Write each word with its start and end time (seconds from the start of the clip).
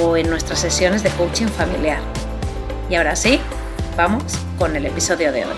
o 0.00 0.16
en 0.16 0.30
nuestras 0.30 0.60
sesiones 0.60 1.02
de 1.02 1.10
coaching 1.10 1.46
familiar. 1.48 2.00
Y 2.88 2.94
ahora 2.94 3.14
sí, 3.16 3.40
vamos 3.96 4.38
con 4.58 4.74
el 4.76 4.86
episodio 4.86 5.32
de 5.32 5.44
hoy. 5.44 5.56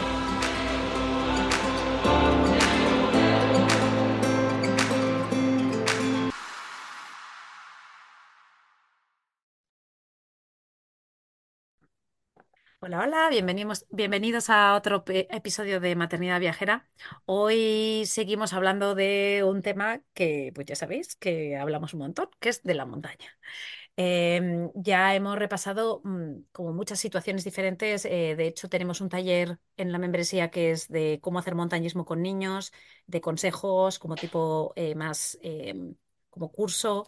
Hola, 12.81 13.01
hola, 13.01 13.31
bienvenidos, 13.91 14.51
a 14.51 14.75
otro 14.75 15.05
episodio 15.07 15.81
de 15.81 15.97
Maternidad 15.97 16.39
Viajera. 16.39 16.87
Hoy 17.25 18.03
seguimos 18.05 18.53
hablando 18.53 18.95
de 18.95 19.43
un 19.43 19.63
tema 19.63 20.03
que, 20.13 20.53
pues 20.55 20.67
ya 20.67 20.77
sabéis, 20.77 21.17
que 21.17 21.57
hablamos 21.57 21.95
un 21.95 22.01
montón, 22.01 22.29
que 22.41 22.51
es 22.51 22.63
de 22.63 22.75
la 22.75 22.85
montaña. 22.85 23.39
Em, 23.97 24.71
ya 24.75 25.15
hemos 25.15 25.39
repasado 25.39 26.01
mm, 26.05 26.47
como 26.53 26.73
muchas 26.73 26.99
situaciones 26.99 27.45
diferentes. 27.45 28.05
eh, 28.05 28.35
de 28.37 28.47
hecho, 28.49 28.69
tenemos 28.69 29.01
un 29.01 29.09
taller 29.09 29.59
en 29.77 29.93
la 29.93 29.99
membresía 29.99 30.51
que 30.51 30.73
es 30.73 30.89
de 30.89 31.21
cómo 31.23 31.39
hacer 31.39 31.55
montañismo 31.55 32.05
con 32.05 32.21
niños, 32.23 32.73
de 33.07 33.21
consejos, 33.21 33.99
como 34.01 34.17
tipo 34.17 34.73
eh, 34.77 34.95
más 34.97 35.39
em, 35.43 35.95
como 36.31 36.51
curso. 36.51 37.07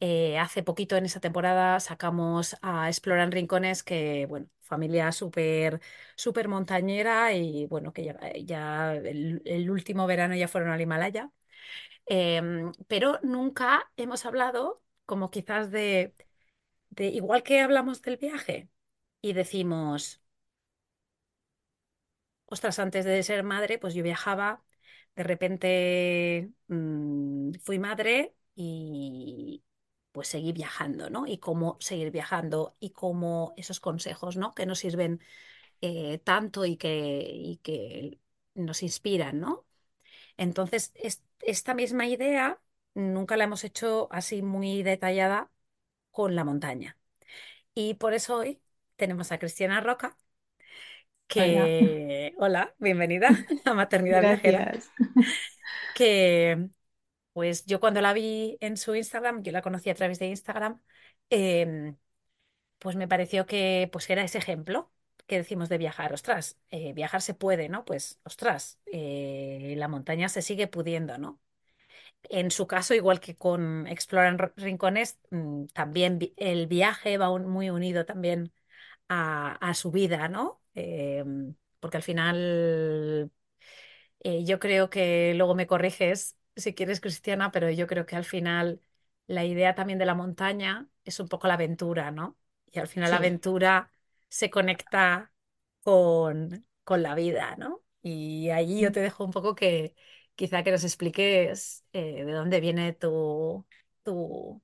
Eh, 0.00 0.38
hace 0.38 0.62
poquito 0.62 0.96
en 0.96 1.06
esa 1.06 1.20
temporada 1.20 1.80
sacamos 1.80 2.56
a 2.62 2.88
Explorar 2.90 3.30
Rincones, 3.32 3.82
que, 3.82 4.26
bueno, 4.28 4.48
familia 4.62 5.12
súper 5.12 5.80
súper 6.16 6.48
montañera 6.48 7.32
y, 7.34 7.66
bueno, 7.66 7.92
que 7.94 8.14
ya, 8.44 8.94
el 8.94 9.70
último 9.70 10.06
verano 10.06 10.34
ya 10.36 10.48
fueron 10.48 10.70
al 10.72 10.80
Himalaya. 10.82 11.30
Em, 12.06 12.72
pero 12.88 13.18
nunca 13.22 13.90
hemos 13.96 14.26
hablado 14.26 14.82
como 15.12 15.30
quizás 15.34 15.64
de, 15.76 16.14
igual 17.20 17.42
que 17.46 17.60
hablamos 17.60 18.02
del 18.02 18.16
viaje 18.18 18.56
y 19.22 19.32
decimos, 19.34 20.22
ostras, 22.46 22.78
antes 22.78 23.04
de 23.04 23.22
ser 23.22 23.42
madre, 23.44 23.78
pues 23.78 23.94
yo 23.94 24.02
viajaba, 24.02 24.62
de 25.16 25.22
repente 25.22 26.50
mm, 26.68 27.52
fui 27.62 27.78
madre 27.78 28.34
y 28.54 29.64
pues 30.12 30.28
seguí 30.28 30.52
viajando, 30.52 31.08
¿no? 31.10 31.26
Y 31.26 31.38
cómo 31.38 31.76
seguir 31.80 32.10
viajando 32.10 32.76
y 32.80 32.90
cómo 32.90 33.54
esos 33.56 33.80
consejos, 33.80 34.36
¿no? 34.36 34.54
Que 34.54 34.66
nos 34.66 34.80
sirven 34.80 35.20
eh, 35.82 36.18
tanto 36.20 36.66
y 36.66 36.76
que, 36.78 37.22
y 37.34 37.58
que 37.58 38.20
nos 38.54 38.82
inspiran, 38.82 39.40
¿no? 39.40 39.66
Entonces, 40.36 40.92
es- 40.96 41.22
esta 41.40 41.74
misma 41.74 42.06
idea 42.06 42.60
nunca 42.94 43.36
la 43.36 43.44
hemos 43.44 43.64
hecho 43.64 44.08
así 44.12 44.42
muy 44.42 44.82
detallada 44.82 45.50
con 46.12 46.36
la 46.36 46.44
montaña. 46.44 46.98
Y 47.74 47.94
por 47.94 48.14
eso 48.14 48.38
hoy 48.38 48.62
tenemos 48.96 49.32
a 49.32 49.38
Cristiana 49.38 49.80
Roca, 49.80 50.18
Hola, 51.34 51.74
que, 51.74 52.34
hola, 52.38 52.74
bienvenida 52.78 53.28
a 53.64 53.74
Maternidad 53.74 54.22
Viajera, 54.22 54.64
gracias. 54.64 54.92
que 55.92 56.68
pues 57.32 57.66
yo 57.66 57.80
cuando 57.80 58.00
la 58.00 58.12
vi 58.12 58.58
en 58.60 58.76
su 58.76 58.94
Instagram, 58.94 59.42
yo 59.42 59.52
la 59.52 59.62
conocí 59.62 59.90
a 59.90 59.94
través 59.94 60.18
de 60.18 60.26
Instagram, 60.28 60.80
em, 61.30 61.96
pues 62.78 62.96
me 62.96 63.08
pareció 63.08 63.46
que 63.46 63.88
pues 63.92 64.10
era 64.10 64.24
ese 64.24 64.38
ejemplo 64.38 64.92
que 65.26 65.38
decimos 65.38 65.68
de 65.68 65.78
viajar. 65.78 66.12
Ostras, 66.14 66.58
eh, 66.70 66.92
viajar 66.94 67.22
se 67.22 67.34
puede, 67.34 67.68
¿no? 67.68 67.84
Pues, 67.84 68.20
ostras, 68.24 68.80
eh, 68.86 69.74
la 69.78 69.88
montaña 69.88 70.28
se 70.28 70.42
sigue 70.42 70.68
pudiendo, 70.68 71.18
¿no? 71.18 71.40
En 72.28 72.50
su 72.50 72.66
caso, 72.66 72.94
igual 72.94 73.20
que 73.20 73.36
con 73.36 73.86
Explora 73.86 74.28
en 74.28 74.34
R- 74.36 74.52
Rincones, 74.56 75.18
mm, 75.30 75.66
también 75.74 76.18
el 76.36 76.66
viaje 76.66 77.18
va 77.18 77.30
un- 77.30 77.46
muy 77.48 77.70
unido 77.70 78.04
también 78.06 78.52
a, 79.08 79.52
a 79.56 79.74
su 79.74 79.90
vida, 79.92 80.28
¿no? 80.28 80.62
Em, 80.74 81.54
porque 81.80 81.96
al 81.98 82.02
final 82.02 83.30
eh, 84.20 84.44
yo 84.44 84.58
creo 84.60 84.90
que 84.90 85.34
luego 85.36 85.54
me 85.54 85.66
corriges 85.66 86.36
si 86.56 86.74
quieres, 86.74 87.00
Cristiana, 87.00 87.50
pero 87.52 87.70
yo 87.70 87.86
creo 87.86 88.06
que 88.06 88.16
al 88.16 88.24
final 88.24 88.80
la 89.26 89.44
idea 89.44 89.74
también 89.74 89.98
de 89.98 90.06
la 90.06 90.14
montaña 90.14 90.88
es 91.04 91.18
un 91.20 91.28
poco 91.28 91.46
la 91.48 91.54
aventura, 91.54 92.10
¿no? 92.10 92.36
Y 92.72 92.78
al 92.78 92.88
final 92.88 93.10
la 93.10 93.16
aventura 93.18 93.90
se 94.28 94.50
conecta 94.50 95.32
con, 95.82 96.66
con 96.84 97.02
la 97.02 97.14
vida, 97.14 97.56
¿no? 97.58 97.82
Y 98.02 98.50
allí 98.50 98.80
yo 98.80 98.92
te 98.92 99.00
dejo 99.00 99.24
un 99.24 99.30
poco 99.32 99.54
que 99.54 99.94
quizá 100.36 100.62
que 100.64 100.70
nos 100.72 100.84
expliques 100.84 101.84
eh, 101.92 102.24
de 102.24 102.32
dónde 102.32 102.60
viene 102.60 102.92
tu, 102.94 103.66
tu, 104.04 104.62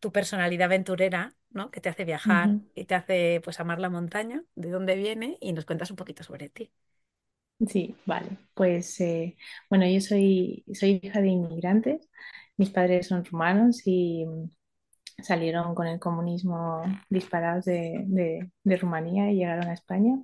tu 0.00 0.12
personalidad 0.12 0.66
aventurera, 0.66 1.34
¿no? 1.50 1.70
Que 1.70 1.80
te 1.80 1.88
hace 1.88 2.04
viajar 2.04 2.58
y 2.74 2.84
te 2.86 2.94
hace 2.94 3.40
pues 3.44 3.60
amar 3.60 3.80
la 3.80 3.90
montaña, 3.90 4.44
de 4.54 4.70
dónde 4.70 4.94
viene 4.96 5.38
y 5.40 5.52
nos 5.52 5.64
cuentas 5.66 5.90
un 5.90 5.96
poquito 5.96 6.22
sobre 6.24 6.48
ti. 6.48 6.72
Sí, 7.68 7.96
vale. 8.06 8.38
Pues 8.54 9.00
eh, 9.00 9.36
bueno, 9.68 9.84
yo 9.88 10.00
soy, 10.00 10.64
soy 10.74 11.00
hija 11.02 11.20
de 11.20 11.28
inmigrantes. 11.28 12.08
Mis 12.56 12.70
padres 12.70 13.08
son 13.08 13.24
rumanos 13.24 13.82
y 13.84 14.24
mm, 14.26 14.50
salieron 15.22 15.74
con 15.74 15.86
el 15.88 16.00
comunismo 16.00 16.82
disparados 17.10 17.66
de, 17.66 18.04
de, 18.06 18.50
de 18.64 18.76
Rumanía 18.76 19.30
y 19.32 19.36
llegaron 19.36 19.68
a 19.68 19.74
España. 19.74 20.18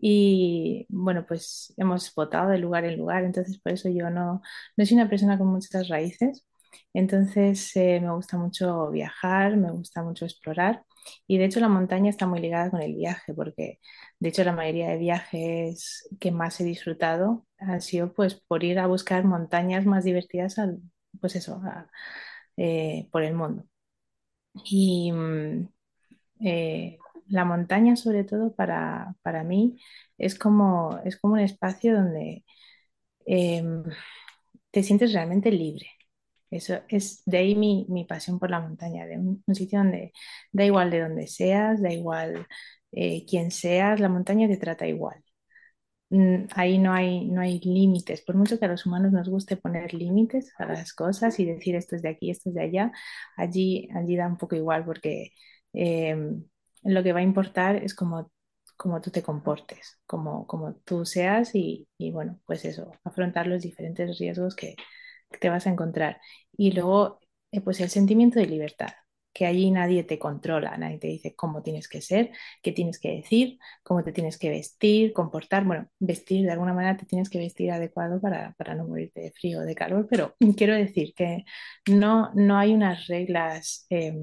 Y 0.00 0.86
bueno, 0.90 1.24
pues 1.26 1.74
hemos 1.76 2.14
votado 2.14 2.50
de 2.50 2.58
lugar 2.58 2.84
en 2.84 2.96
lugar, 2.98 3.24
entonces 3.24 3.58
por 3.60 3.72
eso 3.72 3.88
yo 3.88 4.10
no, 4.10 4.40
no 4.76 4.86
soy 4.86 4.96
una 4.96 5.08
persona 5.08 5.38
con 5.38 5.48
muchas 5.48 5.88
raíces. 5.88 6.46
Entonces 6.92 7.74
eh, 7.76 8.00
me 8.00 8.12
gusta 8.14 8.36
mucho 8.38 8.90
viajar, 8.90 9.56
me 9.56 9.70
gusta 9.70 10.02
mucho 10.02 10.24
explorar 10.26 10.84
y 11.26 11.38
de 11.38 11.46
hecho 11.46 11.60
la 11.60 11.68
montaña 11.68 12.10
está 12.10 12.26
muy 12.26 12.40
ligada 12.40 12.70
con 12.70 12.82
el 12.82 12.94
viaje 12.94 13.32
porque 13.34 13.80
de 14.18 14.28
hecho 14.28 14.44
la 14.44 14.52
mayoría 14.52 14.88
de 14.90 14.98
viajes 14.98 16.08
que 16.20 16.30
más 16.32 16.60
he 16.60 16.64
disfrutado 16.64 17.46
han 17.58 17.80
sido 17.80 18.12
pues 18.12 18.34
por 18.34 18.64
ir 18.64 18.78
a 18.78 18.86
buscar 18.86 19.24
montañas 19.24 19.86
más 19.86 20.04
divertidas 20.04 20.58
al, 20.58 20.80
pues 21.20 21.36
eso, 21.36 21.60
a- 21.64 21.88
eh, 22.56 23.08
por 23.12 23.22
el 23.24 23.34
mundo. 23.34 23.64
Y, 24.64 25.12
mm, 25.12 25.68
eh, 26.42 26.98
la 27.28 27.44
montaña, 27.44 27.96
sobre 27.96 28.24
todo 28.24 28.54
para, 28.54 29.14
para 29.22 29.44
mí, 29.44 29.78
es 30.18 30.38
como, 30.38 31.00
es 31.04 31.16
como 31.18 31.34
un 31.34 31.40
espacio 31.40 31.94
donde 31.96 32.44
eh, 33.26 33.62
te 34.70 34.82
sientes 34.82 35.12
realmente 35.12 35.50
libre. 35.50 35.86
Eso 36.50 36.80
es 36.88 37.22
de 37.26 37.38
ahí 37.38 37.54
mi, 37.56 37.86
mi 37.90 38.04
pasión 38.04 38.38
por 38.38 38.50
la 38.50 38.60
montaña, 38.60 39.06
de 39.06 39.18
un, 39.18 39.42
un 39.46 39.54
sitio 39.54 39.80
donde 39.80 40.12
da 40.52 40.64
igual 40.64 40.90
de 40.90 41.00
donde 41.02 41.26
seas, 41.26 41.82
da 41.82 41.92
igual 41.92 42.46
eh, 42.92 43.26
quién 43.28 43.50
seas, 43.50 44.00
la 44.00 44.08
montaña 44.08 44.48
te 44.48 44.56
trata 44.56 44.86
igual. 44.86 45.22
Mm, 46.10 46.46
Ahí 46.56 46.78
no 46.78 46.92
hay, 46.94 47.26
no 47.28 47.40
hay 47.42 47.60
límites, 47.60 48.22
por 48.22 48.36
mucho 48.36 48.58
que 48.58 48.64
a 48.66 48.68
los 48.68 48.86
humanos 48.86 49.12
nos 49.12 49.28
guste 49.28 49.56
poner 49.56 49.94
límites 49.94 50.52
a 50.58 50.66
las 50.66 50.94
cosas 50.94 51.38
y 51.40 51.44
decir 51.46 51.76
esto 51.76 51.96
es 51.96 52.02
de 52.02 52.10
aquí, 52.10 52.30
esto 52.30 52.50
es 52.50 52.54
de 52.56 52.62
allá, 52.62 52.92
allí, 53.36 53.88
allí 53.94 54.16
da 54.16 54.26
un 54.28 54.38
poco 54.38 54.56
igual 54.56 54.84
porque 54.86 55.32
eh, 55.74 56.16
lo 56.84 57.02
que 57.02 57.12
va 57.12 57.20
a 57.20 57.22
importar 57.22 57.76
es 57.76 57.94
cómo, 57.94 58.30
cómo 58.76 59.00
tú 59.00 59.10
te 59.10 59.22
comportes, 59.22 60.00
cómo, 60.06 60.46
cómo 60.46 60.74
tú 60.84 61.04
seas 61.04 61.54
y, 61.54 61.88
y, 61.98 62.10
bueno, 62.12 62.40
pues 62.46 62.64
eso, 62.64 62.92
afrontar 63.04 63.46
los 63.46 63.62
diferentes 63.62 64.18
riesgos 64.18 64.54
que, 64.56 64.76
te 65.40 65.50
vas 65.50 65.66
a 65.66 65.70
encontrar. 65.70 66.20
Y 66.56 66.72
luego, 66.72 67.20
eh, 67.52 67.60
pues 67.60 67.80
el 67.80 67.90
sentimiento 67.90 68.38
de 68.40 68.46
libertad, 68.46 68.92
que 69.32 69.46
allí 69.46 69.70
nadie 69.70 70.02
te 70.04 70.18
controla, 70.18 70.76
nadie 70.78 70.98
te 70.98 71.06
dice 71.08 71.34
cómo 71.36 71.62
tienes 71.62 71.88
que 71.88 72.00
ser, 72.00 72.32
qué 72.62 72.72
tienes 72.72 72.98
que 72.98 73.10
decir, 73.16 73.58
cómo 73.82 74.02
te 74.02 74.12
tienes 74.12 74.38
que 74.38 74.50
vestir, 74.50 75.12
comportar. 75.12 75.64
Bueno, 75.64 75.88
vestir 75.98 76.44
de 76.44 76.52
alguna 76.52 76.74
manera 76.74 76.96
te 76.96 77.06
tienes 77.06 77.30
que 77.30 77.38
vestir 77.38 77.70
adecuado 77.70 78.20
para, 78.20 78.54
para 78.54 78.74
no 78.74 78.86
morirte 78.86 79.20
de 79.20 79.32
frío 79.32 79.60
o 79.60 79.62
de 79.62 79.74
calor, 79.74 80.06
pero 80.10 80.34
quiero 80.56 80.74
decir 80.74 81.14
que 81.14 81.44
no, 81.88 82.32
no 82.34 82.58
hay 82.58 82.72
unas 82.74 83.06
reglas 83.06 83.86
eh, 83.90 84.14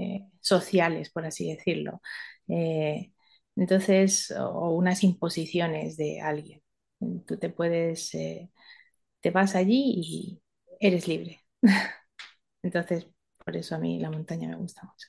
eh, 0.00 0.28
sociales, 0.40 1.10
por 1.10 1.26
así 1.26 1.50
decirlo. 1.54 2.00
Eh, 2.48 3.12
entonces, 3.56 4.32
o 4.38 4.70
unas 4.72 5.04
imposiciones 5.04 5.96
de 5.96 6.20
alguien. 6.20 6.62
Tú 7.26 7.38
te 7.38 7.50
puedes, 7.50 8.14
eh, 8.14 8.50
te 9.20 9.30
vas 9.30 9.54
allí 9.56 9.94
y 9.96 10.42
eres 10.80 11.08
libre. 11.08 11.42
Entonces, 12.62 13.06
por 13.44 13.56
eso 13.56 13.74
a 13.76 13.78
mí 13.78 14.00
la 14.00 14.10
montaña 14.10 14.48
me 14.48 14.56
gusta 14.56 14.82
mucho. 14.84 15.08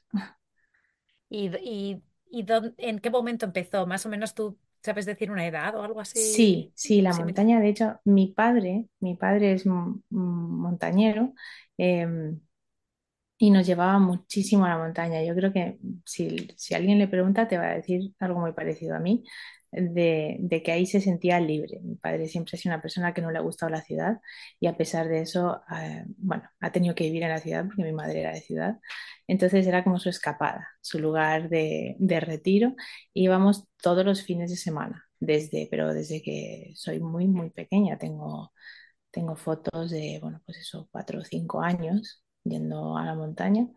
¿Y, 1.30 1.50
y, 1.58 2.04
y 2.30 2.44
dónde- 2.44 2.74
en 2.78 3.00
qué 3.00 3.10
momento 3.10 3.46
empezó? 3.46 3.86
Más 3.88 4.06
o 4.06 4.10
menos 4.10 4.34
tú 4.36 4.58
sabes 4.84 5.06
decir 5.06 5.32
una 5.32 5.46
edad 5.48 5.76
o 5.76 5.84
algo 5.84 6.00
así 6.02 6.14
Sí, 6.14 6.72
sí, 6.76 7.02
la 7.02 7.14
montaña, 7.14 7.60
de 7.60 7.68
hecho, 7.70 8.00
mi 8.06 8.28
padre, 8.28 8.88
mi 9.02 9.16
padre 9.16 9.52
es 9.54 9.66
montañero, 10.10 11.34
em, 11.78 12.40
y 13.38 13.52
nos 13.52 13.68
llevaba 13.68 14.00
muchísimo 14.00 14.66
a 14.66 14.70
la 14.70 14.78
montaña. 14.78 15.24
Yo 15.24 15.36
creo 15.36 15.52
que 15.54 15.78
si, 16.06 16.48
si 16.58 16.74
alguien 16.76 17.00
le 17.00 17.08
pregunta, 17.08 17.48
te 17.48 17.58
va 17.58 17.66
a 17.72 17.76
decir 17.76 18.14
algo 18.20 18.40
muy 18.40 18.54
parecido 18.54 18.96
a 18.96 19.00
mí, 19.00 19.24
de, 19.72 20.38
de 20.40 20.64
que 20.64 20.72
ahí 20.72 20.86
se 20.86 21.02
sentía 21.02 21.40
libre. 21.40 21.80
Mi 21.84 21.96
padre 21.96 22.28
siempre 22.30 22.56
ha 22.56 22.60
sido 22.60 22.74
una 22.76 22.82
persona 22.82 23.14
que 23.14 23.22
no 23.22 23.32
le 23.32 23.38
ha 23.40 23.42
gustado 23.42 23.70
la 23.72 23.82
ciudad 23.82 24.22
y 24.60 24.68
a 24.68 24.78
pesar 24.78 25.08
de 25.10 25.22
eso, 25.22 25.62
eh, 25.78 26.06
bueno, 26.18 26.44
ha 26.62 26.72
tenido 26.72 26.96
que 26.96 27.04
vivir 27.06 27.24
en 27.24 27.30
la 27.30 27.40
ciudad 27.40 27.66
porque 27.66 27.84
mi 27.84 27.92
madre 27.94 28.22
era 28.22 28.32
de 28.34 28.42
ciudad. 28.42 28.80
Entonces 29.28 29.66
era 29.68 29.84
como 29.84 30.00
su 30.00 30.10
escapada, 30.10 30.68
su 30.82 31.00
lugar 31.00 31.50
de, 31.50 31.96
de 32.00 32.20
retiro. 32.20 32.76
Íbamos 33.14 33.66
todos 33.82 34.06
los 34.06 34.24
fines 34.24 34.50
de 34.52 34.58
semana, 34.58 35.06
desde, 35.20 35.68
pero 35.70 35.94
desde 35.94 36.22
que 36.22 36.72
soy 36.76 37.00
muy, 37.00 37.28
muy 37.28 37.50
pequeña. 37.50 37.98
Tengo 37.98 38.54
tengo 39.12 39.36
fotos 39.36 39.92
de, 39.92 40.20
bueno, 40.22 40.42
pues 40.46 40.60
eso, 40.60 40.90
cuatro 40.92 41.20
o 41.22 41.24
cinco 41.24 41.62
años 41.62 42.24
yendo 42.46 42.98
a 42.98 43.06
la 43.06 43.16
montaña 43.16 43.68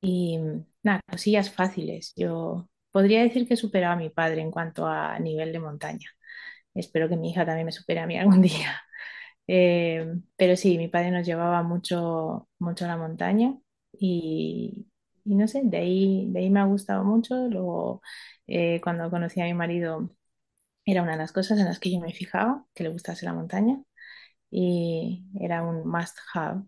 y 0.00 0.38
nada, 0.82 1.00
cosillas 1.10 1.50
fáciles. 1.50 2.12
Yo 2.16 2.68
podría 2.92 3.22
decir 3.22 3.46
que 3.48 3.54
he 3.54 3.56
superado 3.56 3.94
a 3.94 3.96
mi 3.96 4.10
padre 4.10 4.40
en 4.42 4.50
cuanto 4.50 4.86
a 4.86 5.18
nivel 5.18 5.52
de 5.52 5.58
montaña. 5.60 6.08
Espero 6.74 7.08
que 7.08 7.16
mi 7.16 7.30
hija 7.30 7.46
también 7.46 7.66
me 7.66 7.72
supere 7.72 8.00
a 8.00 8.06
mí 8.06 8.18
algún 8.18 8.42
día. 8.42 8.82
Eh, 9.48 10.06
pero 10.36 10.56
sí, 10.56 10.78
mi 10.78 10.88
padre 10.88 11.10
nos 11.10 11.26
llevaba 11.26 11.62
mucho, 11.62 12.48
mucho 12.58 12.84
a 12.86 12.88
la 12.88 12.96
montaña 12.96 13.56
y, 13.92 14.86
y 15.24 15.34
no 15.36 15.48
sé, 15.48 15.62
de 15.64 15.78
ahí, 15.78 16.26
de 16.32 16.40
ahí 16.40 16.50
me 16.50 16.60
ha 16.60 16.64
gustado 16.66 17.04
mucho. 17.04 17.36
Luego, 17.48 18.02
eh, 18.46 18.80
cuando 18.82 19.10
conocí 19.10 19.40
a 19.40 19.44
mi 19.44 19.54
marido, 19.54 20.10
era 20.84 21.02
una 21.02 21.12
de 21.12 21.18
las 21.18 21.32
cosas 21.32 21.58
en 21.58 21.66
las 21.66 21.78
que 21.80 21.92
yo 21.92 22.00
me 22.00 22.12
fijaba, 22.12 22.66
que 22.74 22.84
le 22.84 22.90
gustase 22.90 23.26
la 23.26 23.32
montaña 23.34 23.82
y 24.50 25.26
era 25.40 25.62
un 25.64 25.86
must 25.88 26.18
have. 26.34 26.62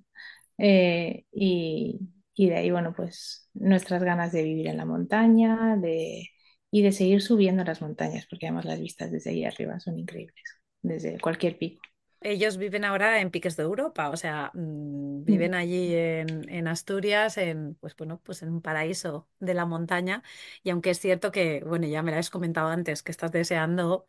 Eh, 0.59 1.25
y, 1.33 2.01
y 2.35 2.49
de 2.51 2.57
ahí, 2.57 2.71
bueno, 2.71 2.93
pues 2.95 3.49
nuestras 3.55 4.03
ganas 4.03 4.33
de 4.33 4.43
vivir 4.43 4.69
en 4.69 4.77
la 4.79 4.85
montaña 4.87 5.77
de, 5.77 6.29
y 6.71 6.83
de 6.83 6.93
seguir 6.93 7.23
subiendo 7.23 7.65
las 7.65 7.81
montañas, 7.83 8.27
porque 8.29 8.47
además 8.47 8.65
las 8.67 8.81
vistas 8.81 9.11
desde 9.13 9.31
ahí 9.31 9.45
arriba 9.45 9.81
son 9.81 9.99
increíbles, 9.99 10.43
desde 10.83 11.19
cualquier 11.21 11.59
pico. 11.59 11.83
Ellos 12.21 12.57
viven 12.57 12.85
ahora 12.85 13.21
en 13.21 13.31
Piques 13.31 13.57
de 13.57 13.63
Europa, 13.63 14.11
o 14.11 14.17
sea, 14.17 14.51
mm, 14.55 15.25
Mm, 15.29 15.39
viven 15.39 15.55
allí 15.55 15.95
en, 15.95 16.49
en 16.49 16.67
Asturias, 16.67 17.39
en, 17.39 17.77
pues 17.77 17.95
bueno, 17.97 18.21
pues 18.25 18.43
en 18.43 18.49
un 18.51 18.61
paraíso 18.61 19.29
de 19.39 19.55
la 19.55 19.67
montaña. 19.67 20.23
Y 20.65 20.71
aunque 20.71 20.91
es 20.91 20.99
cierto 20.99 21.31
que, 21.31 21.63
bueno, 21.65 21.87
ya 21.87 22.03
me 22.03 22.11
lo 22.11 22.17
has 22.19 22.31
comentado 22.31 22.69
antes, 22.71 23.03
que 23.05 23.13
estás 23.13 23.31
deseando 23.31 24.09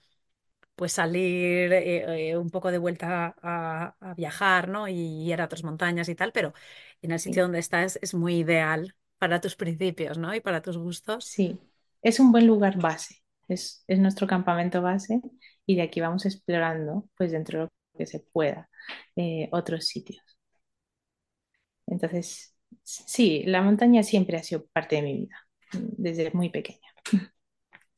pues 0.79 0.93
salir 0.93 1.73
eh, 1.73 2.31
eh, 2.31 2.37
un 2.37 2.49
poco 2.51 2.71
de 2.71 2.79
vuelta 2.79 3.35
a, 3.43 3.95
a 3.99 4.13
viajar, 4.15 4.69
¿no? 4.69 4.87
Y 4.87 5.31
ir 5.31 5.41
a 5.41 5.45
otras 5.45 5.63
montañas 5.63 6.09
y 6.09 6.15
tal, 6.15 6.31
pero 6.31 6.53
en 7.01 7.11
el 7.11 7.19
sitio 7.19 7.43
Sí, 7.43 7.43
donde 7.43 7.59
estás 7.59 7.99
es 8.01 8.13
muy 8.15 8.37
ideal 8.39 8.95
para 9.19 9.41
tus 9.41 9.55
principios, 9.57 10.17
¿no? 10.17 10.33
Y 10.35 10.41
para 10.41 10.61
tus 10.61 10.77
gustos. 10.77 11.33
sí, 11.33 11.59
es 12.01 12.19
un 12.19 12.31
buen 12.31 12.47
lugar 12.47 12.77
base, 12.79 13.15
es, 13.47 13.83
es 13.87 13.99
nuestro 13.99 14.27
campamento 14.27 14.81
base 14.81 15.21
y 15.65 15.75
de 15.75 15.81
aquí 15.83 16.01
vamos 16.01 16.25
explorando, 16.25 17.09
pues 17.17 17.31
dentro 17.31 17.59
de 17.59 17.65
lo 17.65 17.71
que 17.97 18.05
se 18.07 18.19
pueda, 18.21 18.69
eh, 19.15 19.49
otros 19.51 19.85
sitios. 19.87 20.23
Entonces, 21.87 22.55
sí, 22.83 23.43
la 23.45 23.61
montaña 23.61 24.03
siempre 24.03 24.37
ha 24.37 24.43
sido 24.43 24.65
parte 24.67 24.97
de 24.97 25.01
mi 25.03 25.13
vida, 25.21 25.35
desde 25.73 26.31
muy 26.31 26.49
pequeña. 26.49 26.79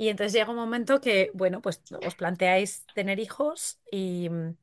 Y 0.01 0.09
entonces 0.09 0.33
llega 0.33 0.49
un 0.51 0.55
momento 0.57 0.99
que, 1.01 1.31
bueno, 1.35 1.61
pues 1.61 1.83
os 2.01 2.15
planteáis 2.15 2.87
tener 2.93 3.19
hijos 3.19 3.79
y, 3.91 4.29
mm, 4.31 4.57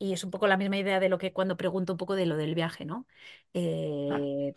y 0.00 0.12
es 0.14 0.24
un 0.24 0.30
poco 0.32 0.46
la 0.48 0.56
misma 0.58 0.78
idea 0.78 1.00
de 1.00 1.08
lo 1.10 1.18
que 1.18 1.32
cuando 1.34 1.56
pregunto 1.58 1.94
un 1.94 1.98
poco 1.98 2.16
de 2.16 2.26
lo 2.26 2.36
del 2.38 2.54
viaje, 2.56 2.84
¿no? 2.86 3.06
Eh, 3.54 4.54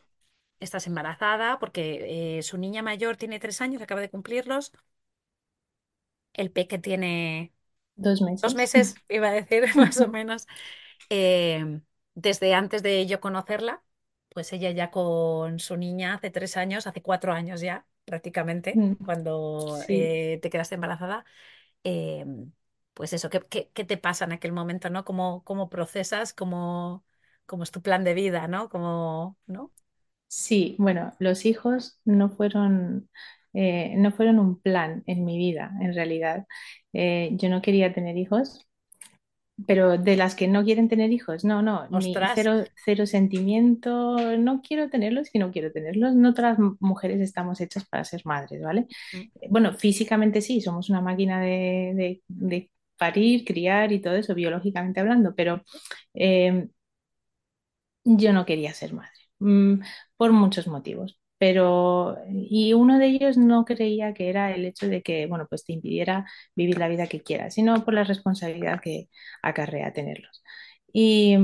estás 0.61 0.87
embarazada 0.87 1.59
porque 1.59 2.39
eh, 2.39 2.43
su 2.43 2.57
niña 2.59 2.83
mayor 2.83 3.17
tiene 3.17 3.39
tres 3.39 3.61
años, 3.61 3.81
acaba 3.83 4.01
de 4.01 4.09
cumplirlos, 4.11 4.73
el 6.33 6.51
peque 6.51 6.77
tiene 6.79 7.53
dos 7.95 8.21
dos 8.41 8.55
meses. 8.55 8.55
meses, 8.55 9.01
iba 9.09 9.29
a 9.29 9.33
decir, 9.33 9.65
más 9.77 10.01
o 10.01 10.09
menos. 10.09 10.47
Eh, 11.09 11.81
desde 12.15 12.53
antes 12.55 12.83
de 12.83 13.05
yo 13.07 13.21
conocerla, 13.21 13.83
pues 14.29 14.53
ella 14.53 14.71
ya 14.71 14.91
con 14.91 15.59
su 15.59 15.77
niña 15.77 16.15
hace 16.15 16.31
tres 16.31 16.57
años, 16.57 16.87
hace 16.87 17.01
cuatro 17.03 17.33
años 17.33 17.61
ya, 17.61 17.87
prácticamente, 18.05 18.81
Mm, 18.81 18.95
cuando 19.01 19.83
Sí, 19.85 19.88
eh, 19.89 20.39
te 20.41 20.50
quedaste 20.50 20.75
embarazada, 20.75 21.25
eh, 21.83 22.25
pues 22.94 23.13
eso, 23.13 23.29
¿qué, 23.29 23.41
qué, 23.50 23.71
qué 23.73 23.85
te 23.85 23.97
pasa 23.97 24.25
en 24.25 24.33
aquel 24.33 24.53
momento, 24.53 24.89
¿no? 24.89 25.05
¿Cómo, 25.05 25.44
cómo 25.45 25.69
procesas? 25.69 26.33
¿Cómo, 26.33 27.05
cómo 27.45 27.63
es 27.63 27.71
tu 27.71 27.81
plan 27.81 28.03
de 28.03 28.13
vida, 28.15 28.47
¿no? 28.47 28.69
¿Cómo, 28.69 29.38
¿no? 29.47 29.73
sí, 30.27 30.75
bueno, 30.79 31.13
los 31.19 31.45
hijos 31.45 32.00
no 32.05 32.29
fueron, 32.29 33.09
eh, 33.53 33.94
no 33.97 34.11
fueron 34.11 34.39
un 34.39 34.59
plan 34.61 35.03
en 35.07 35.25
mi 35.25 35.38
vida, 35.38 35.71
en 35.81 35.94
realidad. 35.94 36.47
Eh, 36.94 37.31
yo 37.33 37.49
no 37.49 37.61
quería 37.61 37.94
tener 37.94 38.17
hijos, 38.17 38.67
pero 39.67 39.97
de 39.97 40.15
las 40.17 40.35
que 40.35 40.47
no 40.47 40.63
quieren 40.63 40.89
tener 40.89 41.11
hijos, 41.11 41.44
no, 41.45 41.61
no, 41.61 41.87
ni 41.89 42.28
cero, 42.33 42.63
cero 42.85 43.06
sentimiento, 43.06 44.18
no 44.37 44.61
quiero 44.61 44.89
tenerlos 44.89 45.30
y 45.33 45.39
no 45.39 45.51
quiero 45.51 45.71
tenerlos. 45.71 46.16
No 46.16 46.33
todas 46.33 46.59
las 46.59 46.75
mujeres 46.81 47.21
estamos 47.21 47.61
hechas 47.61 47.85
para 47.85 48.04
ser 48.06 48.21
madres, 48.25 48.61
¿vale? 48.61 48.87
Mm. 49.13 49.30
Bueno, 49.49 49.73
físicamente 49.73 50.42
sí, 50.42 50.61
somos 50.61 50.89
una 50.89 51.01
máquina 51.01 51.42
de, 51.42 51.94
de- 51.95 52.23
de 52.28 52.71
parir, 52.97 53.45
criar 53.45 53.92
y 53.92 54.01
todo 54.01 54.16
eso, 54.16 54.35
biológicamente 54.35 54.99
hablando, 55.01 55.35
pero 55.35 55.63
eh, 56.13 56.69
yo 58.04 58.33
no 58.33 58.45
quería 58.45 58.73
ser 58.73 58.94
madre, 58.94 59.11
mm, 59.39 59.81
por 60.18 60.31
muchos 60.33 60.68
motivos. 60.68 61.19
Pero, 61.44 62.18
y 62.30 62.71
uno 62.73 63.00
de 63.00 63.07
ellos 63.07 63.38
no 63.38 63.66
creía 63.66 64.14
que 64.14 64.30
era 64.30 64.54
el 64.56 64.64
hecho 64.66 64.88
de 64.88 65.02
que, 65.04 65.26
bueno, 65.28 65.45
pues 65.50 65.66
te 65.66 65.73
impidiera 65.73 66.26
vivir 66.56 66.78
la 66.78 66.88
vida 66.88 67.07
que 67.07 67.21
quieras, 67.21 67.54
sino 67.56 67.83
por 67.83 67.94
la 67.94 68.06
responsabilidad 68.06 68.80
que 68.81 69.09
acarrea 69.42 69.92
tenerlos. 69.92 70.42
Y, 70.94 71.35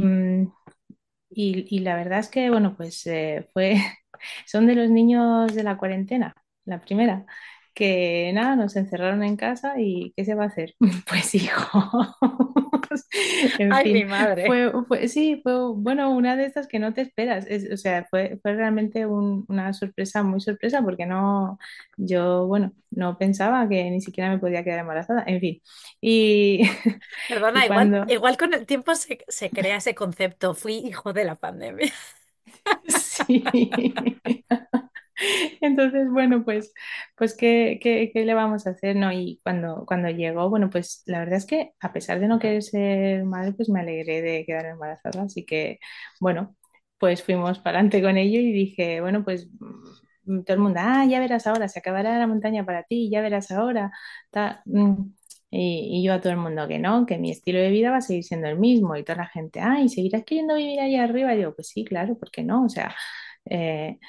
y, 1.30 1.80
la 1.80 1.96
verdad 1.96 2.20
es 2.20 2.30
que, 2.30 2.50
bueno, 2.50 2.76
pues 2.76 3.06
eh, 3.08 3.48
fue, 3.54 3.76
son 4.48 4.68
de 4.68 4.76
los 4.76 4.90
niños 4.90 5.54
de 5.56 5.64
la 5.64 5.78
cuarentena, 5.78 6.34
la 6.66 6.82
primera, 6.82 7.26
que 7.74 8.32
nada, 8.34 8.56
nos 8.56 8.76
encerraron 8.76 9.24
en 9.24 9.36
casa 9.38 9.76
y 9.80 10.14
¿qué 10.18 10.26
se 10.26 10.36
va 10.36 10.46
a 10.46 10.48
hacer? 10.48 10.76
Pues 11.08 11.26
En 13.58 13.78
Ay, 13.78 13.90
mi 13.92 14.06
madre. 14.06 14.46
fue, 14.46 14.72
fue, 14.88 15.08
sí, 15.08 15.40
fue, 15.44 15.74
bueno, 15.76 16.12
una 16.12 16.36
de 16.36 16.46
estas 16.46 16.68
que 16.68 16.80
no 16.80 16.94
te 16.94 17.02
esperas. 17.02 17.46
Es- 17.48 17.72
o 17.72 17.78
sea, 17.78 18.06
fue, 18.10 18.40
fue 18.42 18.54
realmente 18.56 19.06
un- 19.06 19.46
una 19.50 19.74
sorpresa, 19.74 20.24
muy 20.24 20.42
sorpresa, 20.42 20.82
porque 20.84 21.06
no, 21.06 21.60
yo, 21.98 22.48
bueno, 22.48 22.74
no 22.92 23.18
pensaba 23.18 23.68
que 23.70 23.90
ni 23.92 24.02
siquiera 24.02 24.30
me 24.30 24.40
podía 24.40 24.64
quedar 24.64 24.80
embarazada. 24.80 25.24
En 25.28 25.40
fin, 25.40 25.62
y, 26.02 26.62
y 27.54 27.60
Perdona, 27.60 27.66
igual, 27.66 27.96
igual 28.08 28.38
con 28.38 28.54
el 28.54 28.66
tiempo 28.66 28.96
se, 28.96 29.24
se 29.28 29.52
crea 29.52 29.78
ese 29.78 29.94
concepto. 29.96 30.54
Fui 30.56 30.76
hijo 30.78 31.14
de 31.14 31.26
la 31.26 31.36
pandemia. 31.36 31.92
sí. 32.90 33.44
Entonces, 35.62 36.10
bueno, 36.10 36.44
pues, 36.46 36.74
pues 37.18 37.36
¿qué, 37.36 37.80
qué, 37.82 38.12
qué 38.14 38.26
le 38.26 38.34
vamos 38.34 38.68
a 38.68 38.72
hacer? 38.72 38.96
No, 38.96 39.12
y 39.12 39.40
cuando, 39.44 39.86
cuando 39.86 40.10
llegó, 40.10 40.50
bueno, 40.50 40.70
pues 40.70 41.04
la 41.06 41.20
verdad 41.20 41.38
es 41.38 41.46
que 41.46 41.74
a 41.80 41.92
pesar 41.94 42.20
de 42.20 42.28
no 42.28 42.40
querer 42.40 42.64
ser 42.64 43.24
madre, 43.26 43.54
pues 43.54 43.70
me 43.70 43.80
alegré 43.82 44.22
de 44.22 44.46
quedar 44.46 44.66
embarazada. 44.68 45.24
Así 45.24 45.46
que, 45.46 45.80
bueno, 46.20 46.56
pues 46.98 47.24
fuimos 47.24 47.60
para 47.60 47.80
adelante 47.80 48.02
con 48.02 48.18
ello 48.18 48.40
y 48.40 48.52
dije, 48.52 49.02
bueno, 49.02 49.24
pues 49.24 49.48
mm, 50.26 50.44
todo 50.44 50.56
el 50.56 50.60
mundo, 50.64 50.80
ah, 50.84 51.06
ya 51.06 51.20
verás 51.20 51.48
ahora, 51.48 51.68
se 51.68 51.80
acabará 51.80 52.18
la 52.20 52.28
montaña 52.28 52.66
para 52.66 52.84
ti, 52.84 53.10
ya 53.12 53.22
verás 53.22 53.52
ahora. 53.52 53.92
ta- 54.32 54.62
mm. 54.66 55.14
Y, 55.52 56.00
y 56.02 56.04
yo 56.06 56.14
a 56.14 56.22
todo 56.22 56.32
el 56.32 56.38
mundo 56.38 56.68
que 56.68 56.78
no, 56.78 57.08
que 57.08 57.18
mi 57.18 57.32
estilo 57.32 57.58
de 57.60 57.72
vida 57.72 57.90
va 57.90 57.98
a 57.98 58.02
seguir 58.02 58.24
siendo 58.24 58.48
el 58.48 58.60
mismo. 58.60 58.96
Y 58.96 59.04
toda 59.04 59.18
la 59.20 59.28
gente, 59.28 59.60
ah, 59.62 59.82
¿y 59.82 59.90
seguirás 59.90 60.24
queriendo 60.24 60.54
vivir 60.56 60.80
allá 60.80 61.04
arriba? 61.04 61.34
Y 61.34 61.38
digo, 61.38 61.56
pues 61.56 61.70
sí, 61.70 61.84
claro, 61.86 62.18
¿por 62.20 62.30
qué 62.32 62.44
no? 62.44 62.66
O 62.66 62.70
sea 62.70 62.96
Eh, 63.46 64.00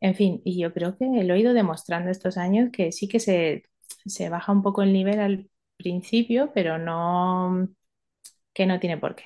en 0.00 0.14
fin, 0.14 0.40
y 0.44 0.60
yo 0.60 0.72
creo 0.72 0.96
que 0.98 1.06
lo 1.24 1.34
he 1.34 1.40
ido 1.40 1.54
demostrando 1.54 2.10
estos 2.10 2.36
años 2.38 2.70
que 2.72 2.92
sí 2.92 3.08
que 3.08 3.20
se, 3.20 3.64
se 4.06 4.28
baja 4.28 4.52
un 4.52 4.62
poco 4.62 4.82
el 4.82 4.92
nivel 4.92 5.20
al 5.20 5.50
principio, 5.76 6.52
pero 6.54 6.78
no, 6.78 7.68
que 8.54 8.66
no 8.66 8.80
tiene 8.80 8.98
por 8.98 9.16
qué. 9.16 9.24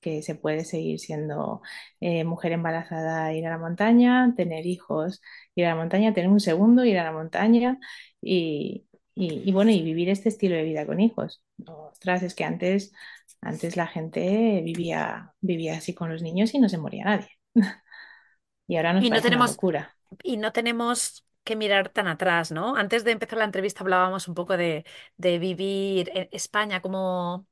Que 0.00 0.22
se 0.22 0.34
puede 0.34 0.64
seguir 0.64 1.00
siendo 1.00 1.62
eh, 2.00 2.24
mujer 2.24 2.52
embarazada, 2.52 3.32
ir 3.34 3.46
a 3.46 3.50
la 3.50 3.58
montaña, 3.58 4.34
tener 4.36 4.66
hijos, 4.66 5.22
ir 5.54 5.66
a 5.66 5.70
la 5.70 5.76
montaña, 5.76 6.12
tener 6.14 6.30
un 6.30 6.40
segundo, 6.40 6.84
ir 6.84 6.98
a 6.98 7.04
la 7.04 7.12
montaña 7.12 7.78
y, 8.20 8.86
y, 9.14 9.42
y 9.48 9.52
bueno, 9.52 9.70
y 9.70 9.82
vivir 9.82 10.08
este 10.10 10.28
estilo 10.28 10.56
de 10.56 10.64
vida 10.64 10.86
con 10.86 11.00
hijos. 11.00 11.42
Ostras, 11.66 12.22
es 12.22 12.34
que 12.34 12.44
antes, 12.44 12.92
antes 13.40 13.76
la 13.76 13.86
gente 13.86 14.60
vivía, 14.64 15.34
vivía 15.40 15.76
así 15.78 15.94
con 15.94 16.10
los 16.12 16.22
niños 16.22 16.54
y 16.54 16.58
no 16.60 16.68
se 16.68 16.78
moría 16.78 17.04
nadie. 17.06 17.28
Y 18.66 18.76
ahora 18.76 18.92
nos 18.92 19.04
Y 19.04 19.10
no 19.10 19.20
parece 19.20 19.30
una 19.30 19.42
tenemos, 19.42 19.44
locura. 19.44 19.93
Y 20.22 20.36
no 20.36 20.52
tenemos 20.52 21.24
que 21.44 21.56
mirar 21.56 21.88
tan 21.90 22.06
atrás, 22.08 22.50
¿no? 22.52 22.76
Antes 22.76 23.04
de 23.04 23.12
empezar 23.12 23.38
la 23.38 23.44
entrevista 23.44 23.82
hablábamos 23.82 24.28
un 24.28 24.34
poco 24.34 24.56
de, 24.56 24.84
de 25.16 25.38
vivir 25.38 26.10
en 26.14 26.28
España 26.32 26.80
como 26.82 27.46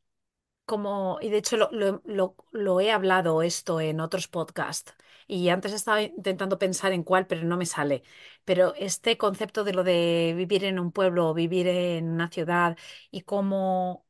como, 0.65 1.19
y 1.21 1.31
de 1.31 1.39
hecho 1.39 1.57
lo, 1.57 1.71
lo- 2.05 2.37
lo- 2.53 2.81
he 2.81 2.91
hablado 2.93 3.43
esto 3.43 3.81
en 3.81 4.01
otros 4.01 4.29
podcasts, 4.29 4.95
y 5.27 5.49
antes 5.49 5.73
estaba 5.73 6.03
intentando 6.03 6.59
pensar 6.59 6.93
en 6.93 7.03
cuál, 7.05 7.27
pero 7.27 7.45
no 7.45 7.57
me 7.57 7.67
sale. 7.67 8.03
Pero 8.45 8.75
este 8.77 9.17
concepto 9.19 9.65
de 9.65 9.73
lo 9.75 9.85
de 9.85 10.35
vivir 10.37 10.65
en 10.65 10.79
un 10.79 10.93
pueblo 10.93 11.35
vivir 11.35 11.67
en 11.69 12.09
una 12.11 12.29
ciudad 12.31 12.77
y 13.11 13.23
cómo 13.23 14.07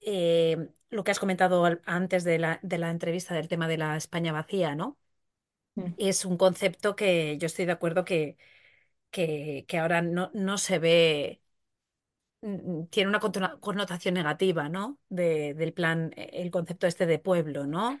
eh, 0.00 0.70
lo 0.90 1.04
que 1.04 1.10
has 1.12 1.20
comentado 1.20 1.64
antes 1.86 2.24
de 2.24 2.38
la, 2.38 2.60
de 2.62 2.78
la 2.78 2.90
entrevista 2.90 3.34
del 3.34 3.48
tema 3.48 3.68
de 3.68 3.78
la 3.78 3.96
España 3.98 4.32
vacía, 4.32 4.74
¿no? 4.76 4.98
Mm, 5.76 5.96
Es 5.96 6.24
un 6.24 6.36
concepto 6.36 6.96
que 6.96 7.38
yo 7.38 7.46
estoy 7.46 7.66
de 7.66 7.72
acuerdo 7.72 8.04
que, 8.04 8.36
que, 9.10 9.64
que 9.68 9.78
ahora 9.78 10.02
no, 10.02 10.30
no 10.34 10.58
se 10.58 10.78
ve 10.78 11.42
mm, 12.40 12.86
tiene 12.86 13.08
una 13.08 13.20
contona- 13.20 13.58
connotación 13.60 14.14
negativa, 14.14 14.68
¿no? 14.68 14.98
De- 15.08 15.54
del 15.54 15.72
plan, 15.72 16.12
eh, 16.16 16.30
el 16.34 16.50
concepto 16.50 16.86
este 16.86 17.06
de 17.06 17.18
pueblo, 17.18 17.66
¿no? 17.66 18.00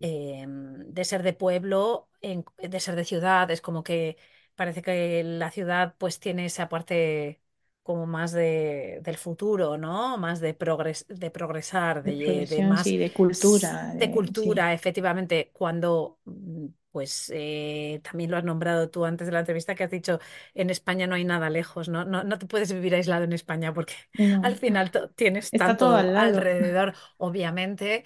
Eh, 0.00 0.46
de 0.48 1.04
ser 1.04 1.22
de 1.22 1.32
pueblo, 1.32 2.08
en- 2.20 2.44
de 2.58 2.80
ser 2.80 2.96
de 2.96 3.04
ciudad, 3.04 3.50
es 3.50 3.60
como 3.60 3.82
que 3.82 4.16
parece 4.56 4.82
que 4.82 5.22
la 5.24 5.50
ciudad 5.50 5.94
pues 5.98 6.20
tiene 6.20 6.46
esa 6.46 6.68
parte 6.68 7.42
como 7.82 8.06
más 8.06 8.32
de, 8.32 9.00
del 9.02 9.16
futuro, 9.16 9.78
¿no? 9.78 10.18
Más 10.18 10.40
de 10.40 10.54
progres, 10.54 11.06
de 11.08 11.30
progresar, 11.30 12.02
De 12.02 12.12
de, 12.14 12.46
de 12.46 12.62
progresión, 12.62 12.64
más 12.64 12.88
sí, 12.88 12.98
de 12.98 13.12
s- 13.30 13.78
cultura, 13.92 13.94
de 13.94 14.10
de, 14.10 14.32
sí. 14.34 14.50
cultura, 14.50 14.72
efectivamente, 14.74 15.50
cuando 15.54 16.18
mm, 16.24 16.66
pues 16.98 17.30
eh, 17.34 18.00
también 18.02 18.30
lo 18.30 18.36
has 18.36 18.44
nombrado 18.44 18.90
tú 18.90 19.04
antes 19.04 19.26
de 19.28 19.32
la 19.32 19.40
entrevista 19.40 19.74
que 19.76 19.84
has 19.84 19.90
dicho 19.90 20.18
en 20.54 20.70
España 20.70 21.06
no 21.06 21.14
hay 21.14 21.24
nada 21.24 21.48
lejos, 21.48 21.88
¿no? 21.88 22.04
No, 22.04 22.24
no 22.24 22.38
te 22.38 22.46
puedes 22.46 22.72
vivir 22.72 22.94
aislado 22.94 23.22
en 23.24 23.32
España 23.32 23.72
porque 23.72 23.94
al 24.42 24.56
final 24.56 24.90
tienes 25.16 25.52
está 25.52 25.76
todo 25.76 25.96
tanto 25.96 25.96
al 25.96 26.14
lado. 26.14 26.50
alrededor, 26.56 26.94
obviamente, 27.18 28.04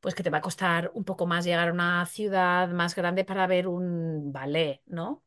pues 0.00 0.14
que 0.14 0.22
te 0.22 0.30
va 0.30 0.38
a 0.38 0.40
costar 0.40 0.90
un 0.94 1.04
poco 1.04 1.26
más 1.26 1.44
llegar 1.44 1.68
a 1.68 1.72
una 1.72 2.06
ciudad 2.06 2.68
más 2.70 2.94
grande 2.94 3.24
para 3.24 3.46
ver 3.46 3.68
un 3.68 4.32
ballet, 4.32 4.80
¿no? 4.86 5.24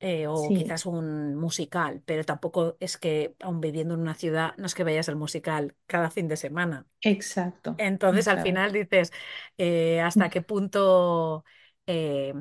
Eh, 0.00 0.26
o 0.28 0.52
Sí, 0.52 0.54
quizás 0.54 0.86
un 0.86 1.36
musical, 1.36 2.02
pero 2.06 2.24
tampoco 2.24 2.76
es 2.80 2.98
que, 2.98 3.36
aun 3.40 3.60
viviendo 3.60 3.94
en 3.94 4.00
una 4.00 4.14
ciudad, 4.14 4.54
no 4.58 4.66
es 4.66 4.74
que 4.74 4.84
vayas 4.84 5.08
al 5.10 5.16
musical 5.16 5.76
cada 5.86 6.10
fin 6.10 6.28
de 6.28 6.36
semana. 6.38 6.86
exacto, 7.02 7.70
Entonces, 7.76 8.28
al 8.28 8.40
final 8.40 8.72
dices, 8.72 9.12
eh, 9.58 10.00
¿hasta 10.00 10.30
qué 10.30 10.42
punto... 10.42 11.44
eh, 11.88 12.34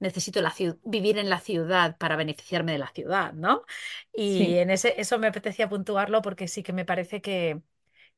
necesito 0.00 0.40
la 0.42 0.54
vivir 0.84 1.18
en 1.18 1.30
la 1.30 1.40
ciudad 1.40 1.96
para 1.98 2.16
beneficiarme 2.16 2.72
de 2.72 2.78
la 2.78 2.88
ciudad, 2.88 3.32
¿no? 3.34 3.64
Y 4.14 4.54
Sí. 4.54 4.58
en 4.58 4.70
ese, 4.70 5.00
eso 5.00 5.18
me 5.18 5.26
apetecía 5.28 5.68
puntuarlo 5.68 6.22
porque 6.22 6.48
sí 6.48 6.62
que 6.62 6.72
me 6.72 6.84
parece 6.86 7.20
que, 7.22 7.62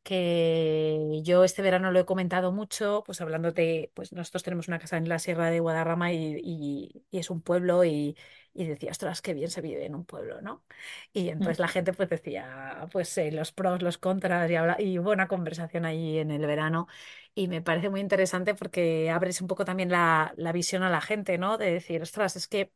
que 0.02 1.20
yo 1.24 1.44
este 1.44 1.62
verano 1.62 1.92
lo 1.92 2.00
he 2.00 2.04
comentado 2.06 2.52
mucho, 2.52 3.02
pues 3.06 3.20
hablándote, 3.20 3.92
pues 3.94 4.12
nosotros 4.12 4.42
tenemos 4.42 4.68
una 4.68 4.78
casa 4.80 4.96
en 4.98 5.08
la 5.08 5.18
Sierra 5.18 5.50
de 5.50 5.60
Guadarrama 5.60 6.12
y, 6.12 6.40
y- 6.44 7.04
y 7.10 7.18
es 7.18 7.30
un 7.30 7.42
pueblo 7.42 7.84
y, 7.84 8.16
y 8.54 8.66
decía, 8.66 8.90
ostras, 8.90 9.22
qué 9.22 9.34
bien 9.34 9.50
se 9.50 9.60
vive 9.62 9.86
en 9.86 9.94
un 9.94 10.04
pueblo, 10.04 10.40
¿no? 10.42 10.64
Y 11.12 11.28
Mm, 11.40 11.52
entonces 11.52 11.58
la 11.58 11.68
gente 11.68 11.92
pues 11.92 12.08
decía, 12.10 12.88
pues 12.92 13.16
eh, 13.18 13.32
los 13.32 13.52
pros, 13.52 13.82
los 13.82 13.98
contras 13.98 14.50
y, 14.50 14.56
habla, 14.56 14.76
y 14.80 14.98
una 14.98 15.28
conversación 15.28 15.84
ahí 15.84 16.18
en 16.18 16.30
el 16.30 16.46
verano 16.46 16.86
y 17.34 17.48
me 17.48 17.62
parece 17.62 17.88
muy 17.90 18.00
interesante 18.00 18.54
porque 18.54 19.10
abres 19.10 19.40
un 19.40 19.46
poco 19.48 19.64
también 19.64 19.90
la, 19.90 20.32
la 20.36 20.52
visión 20.52 20.82
a 20.82 20.90
la 20.90 21.00
gente, 21.00 21.38
¿no? 21.38 21.58
De 21.58 21.72
decir, 21.72 22.02
ostras, 22.02 22.36
es 22.36 22.48
que 22.48 22.72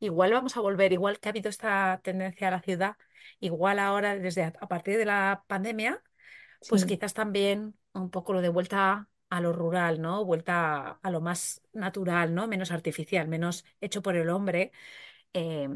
igual 0.00 0.32
vamos 0.32 0.56
a 0.56 0.60
volver, 0.60 0.92
igual 0.92 1.18
que 1.20 1.28
ha 1.28 1.30
habido 1.30 1.48
esta 1.50 2.00
tendencia 2.02 2.48
a 2.48 2.50
la 2.52 2.60
ciudad, 2.62 2.96
igual 3.40 3.78
ahora 3.78 4.16
desde 4.16 4.42
a 4.44 4.52
a 4.60 4.68
partir 4.68 4.98
de 4.98 5.04
la 5.06 5.44
pandemia 5.46 6.02
pues 6.66 6.84
Sí. 6.84 6.86
quizás 6.86 7.14
también 7.14 7.76
un 7.92 8.10
poco 8.10 8.32
lo 8.32 8.40
de 8.42 8.48
vuelta 8.48 9.08
a 9.30 9.40
lo 9.40 9.52
rural, 9.52 10.00
¿no? 10.00 10.24
Vuelta 10.24 10.98
a 11.02 11.10
lo 11.10 11.20
más 11.20 11.62
natural, 11.72 12.34
¿no? 12.34 12.48
Menos 12.48 12.70
artificial, 12.72 13.28
menos 13.28 13.64
hecho 13.80 14.02
por 14.02 14.16
el 14.16 14.28
hombre, 14.30 14.72
eh, 15.34 15.68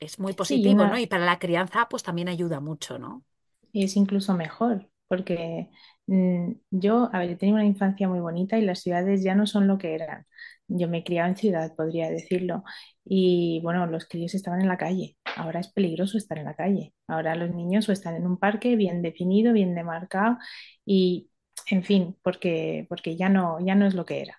es 0.00 0.18
muy 0.18 0.34
Sí, 0.40 0.74
positivo, 0.74 0.86
¿no? 0.86 0.98
Y 0.98 1.06
para 1.06 1.24
la 1.24 1.38
crianza, 1.38 1.88
pues 1.88 2.02
también 2.02 2.28
ayuda 2.28 2.60
mucho, 2.60 2.98
¿no? 2.98 3.24
Y 3.72 3.84
es 3.84 3.96
incluso 3.96 4.34
mejor, 4.34 4.88
porque 5.08 5.70
mm, 6.06 6.52
yo, 6.70 7.08
a 7.12 7.18
ver, 7.20 7.30
he 7.30 7.36
tenido 7.36 7.56
una 7.56 7.64
infancia 7.66 8.08
muy 8.08 8.20
bonita 8.20 8.58
y 8.58 8.62
las 8.62 8.80
ciudades 8.80 9.22
ya 9.22 9.34
no 9.34 9.46
son 9.46 9.66
lo 9.66 9.78
que 9.78 9.94
eran. 9.94 10.26
Yo 10.68 10.88
me 10.88 10.98
he 10.98 11.04
criado 11.04 11.28
en 11.28 11.36
ciudad, 11.36 11.74
podría 11.76 12.10
decirlo. 12.10 12.64
Y 13.04 13.60
bueno, 13.62 13.86
los 13.86 14.06
críos 14.06 14.34
estaban 14.34 14.60
en 14.60 14.68
la 14.68 14.76
calle. 14.78 15.16
Ahora 15.36 15.60
es 15.60 15.68
peligroso 15.72 16.18
estar 16.18 16.38
en 16.38 16.44
la 16.46 16.54
calle. 16.54 16.94
Ahora 17.06 17.34
los 17.34 17.50
niños 17.54 17.88
o 17.88 17.92
están 17.92 18.14
en 18.16 18.26
un 18.26 18.38
parque 18.38 18.76
bien 18.76 19.02
definido, 19.02 19.52
bien 19.52 19.74
demarcado 19.74 20.38
y, 20.84 21.30
en 21.70 21.82
fin, 21.84 22.16
porque, 22.22 22.86
porque 22.88 23.16
ya 23.16 23.28
no, 23.28 23.58
ya 23.64 23.74
no 23.74 23.86
es 23.86 23.94
lo 23.94 24.04
que 24.06 24.22
era. 24.22 24.36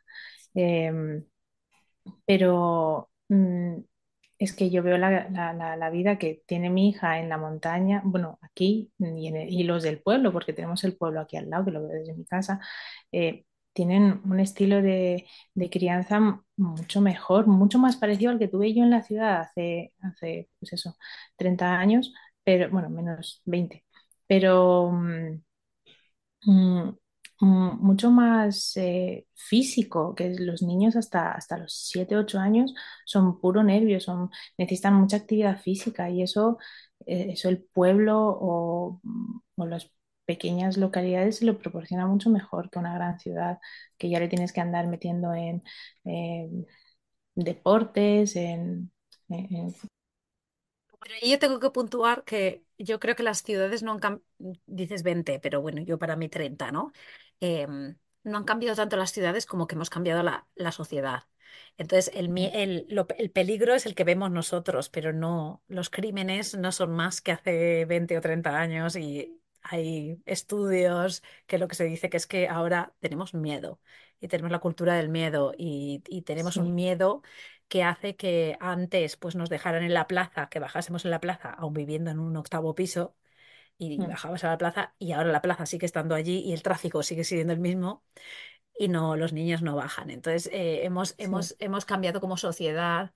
Em, 0.56 1.26
pero 2.26 3.10
mm, 3.30 3.76
es 4.44 4.54
que 4.56 4.70
yo 4.70 4.84
veo 4.84 4.98
la, 4.98 5.30
la- 5.30 5.90
vida 5.90 6.18
que 6.18 6.44
tiene 6.48 6.70
mi 6.70 6.90
hija 6.90 7.20
en 7.20 7.30
la 7.30 7.38
montaña, 7.38 8.02
bueno, 8.06 8.40
aquí 8.42 8.92
y, 9.00 9.28
en 9.28 9.68
los 9.68 9.84
del 9.84 10.02
pueblo, 10.02 10.32
porque 10.34 10.54
tenemos 10.54 10.84
el 10.84 10.96
pueblo 10.98 11.22
aquí 11.22 11.38
al 11.38 11.50
lado, 11.50 11.66
que 11.66 11.72
lo 11.72 11.82
veo 11.88 12.00
desde 12.00 12.14
mi 12.16 12.26
casa, 12.26 12.60
eh, 13.12 13.46
tienen 13.74 14.22
un 14.26 14.40
estilo 14.40 14.82
de, 14.82 15.26
de 15.56 15.70
crianza 15.70 16.44
mucho 16.58 17.02
mejor, 17.02 17.48
mucho 17.48 17.80
más 17.80 17.98
parecido 17.98 18.32
al 18.32 18.40
que 18.40 18.48
tuve 18.48 18.74
yo 18.74 18.84
en 18.84 18.92
la 18.92 19.02
ciudad 19.04 19.42
hace, 19.42 19.94
hace 20.02 20.50
pues 20.60 20.74
eso, 20.74 20.96
30 21.38 21.78
años, 21.80 22.14
pero 22.44 22.70
bueno, 22.70 22.90
menos 22.90 23.42
20 23.46 23.84
pero... 24.28 24.92
mm, 24.92 25.42
mm, 26.46 26.96
mucho 27.46 28.12
más 28.12 28.76
eh, 28.78 29.28
físico, 29.36 30.16
que 30.16 30.36
los 30.40 30.62
niños 30.62 30.96
hasta, 30.96 31.32
hasta 31.34 31.58
los 31.58 31.74
7 31.90 32.18
8 32.18 32.40
años 32.40 32.74
son 33.06 33.40
puro 33.40 33.64
nervios, 33.64 34.04
son, 34.04 34.30
necesitan 34.58 34.96
mucha 34.96 35.18
actividad 35.18 35.60
física 35.62 36.10
y 36.10 36.22
eso, 36.24 36.58
eh, 37.06 37.28
eso 37.34 37.50
el 37.50 37.64
pueblo 37.64 38.20
o, 38.20 39.00
mm, 39.04 39.40
o 39.58 39.66
las 39.68 39.92
pequeñas 40.26 40.78
localidades 40.78 41.38
se 41.38 41.46
lo 41.46 41.58
proporciona 41.60 42.08
mucho 42.08 42.30
mejor 42.30 42.70
que 42.70 42.80
una 42.80 42.94
gran 42.94 43.20
ciudad, 43.20 43.60
que 43.98 44.10
ya 44.10 44.20
le 44.20 44.30
tienes 44.30 44.54
que 44.54 44.62
andar 44.62 44.88
metiendo 44.88 45.34
en 45.34 45.64
deportes, 47.36 48.36
en, 48.36 48.92
en- 49.30 49.56
en- 49.56 49.76
Pero 51.00 51.16
yo 51.22 51.40
tengo 51.40 51.60
que 51.60 51.70
puntuar 51.70 52.24
que 52.24 52.64
yo 52.78 53.00
creo 53.00 53.16
que 53.16 53.24
las 53.24 53.40
ciudades 53.44 53.84
no 53.84 53.92
han 53.94 54.00
cambiado, 54.00 54.26
dices 54.66 55.04
20, 55.04 55.40
pero 55.40 55.62
bueno, 55.62 55.82
yo 55.84 56.00
para 56.00 56.16
mí 56.16 56.30
30, 56.30 56.72
¿no? 56.72 56.92
Em, 57.46 57.98
no 58.24 58.38
han 58.38 58.44
cambiado 58.46 58.76
tanto 58.78 58.96
las 58.98 59.12
ciudades 59.12 59.46
como 59.46 59.68
que 59.68 59.76
hemos 59.76 59.90
cambiado 59.90 60.24
la, 60.24 60.48
la 60.56 60.72
sociedad. 60.72 61.24
Entonces, 61.78 62.12
el, 62.16 62.36
el, 62.38 62.86
lo- 62.90 63.08
el 63.18 63.32
peligro 63.32 63.74
es 63.76 63.86
el 63.86 63.96
que 63.96 64.04
vemos 64.06 64.32
nosotros, 64.32 64.90
pero 64.90 65.12
no, 65.14 65.62
los 65.68 65.90
crímenes 65.90 66.56
no 66.58 66.72
son 66.72 66.92
más 66.96 67.22
que 67.22 67.32
hace 67.34 67.86
20 67.86 68.18
o 68.18 68.22
30 68.22 68.58
años 68.60 68.96
y 68.96 69.42
hay 69.62 70.22
estudios 70.26 71.22
que 71.48 71.58
lo 71.58 71.68
que 71.68 71.76
se 71.76 71.84
dice 71.86 72.10
que 72.10 72.18
es 72.18 72.28
que 72.28 72.48
ahora 72.48 72.94
tenemos 73.00 73.34
miedo 73.34 73.80
y 74.20 74.28
tenemos 74.30 74.52
la 74.52 74.60
cultura 74.60 74.96
del 74.96 75.10
miedo 75.10 75.54
y, 75.58 76.02
y 76.08 76.22
tenemos 76.24 76.60
un 76.60 76.74
miedo 76.76 77.22
que 77.68 77.84
hace 77.84 78.16
que 78.16 78.58
antes 78.60 79.18
pues 79.18 79.36
nos 79.36 79.50
dejaran 79.50 79.84
en 79.84 79.94
la 79.94 80.08
plaza, 80.08 80.48
que 80.50 80.60
bajásemos 80.60 81.06
en 81.06 81.12
la 81.12 81.20
plaza, 81.22 81.50
aún 81.52 81.74
viviendo 81.74 82.12
en 82.12 82.20
un 82.20 82.36
octavo 82.38 82.74
piso, 82.76 83.16
y 83.78 84.00
mm, 84.00 84.08
bajabas 84.08 84.44
a 84.44 84.50
la 84.50 84.58
plaza, 84.58 84.96
y 85.00 85.12
ahora 85.14 85.32
la 85.32 85.42
plaza 85.42 85.66
sigue 85.66 85.86
estando 85.86 86.16
allí 86.16 86.40
y 86.40 86.54
el 86.54 86.64
tráfico 86.64 87.04
sigue 87.04 87.24
siendo 87.24 87.54
el 87.54 87.60
mismo, 87.60 88.04
y 88.78 88.88
no, 88.88 89.16
los 89.16 89.34
niños 89.34 89.62
no 89.62 89.76
bajan. 89.76 90.10
Entonces, 90.10 90.50
eh, 90.54 90.86
hemos, 90.86 91.16
sí, 91.18 91.26
hemos, 91.26 91.56
hemos 91.60 91.86
cambiado 91.86 92.22
como 92.22 92.38
sociedad 92.38 93.14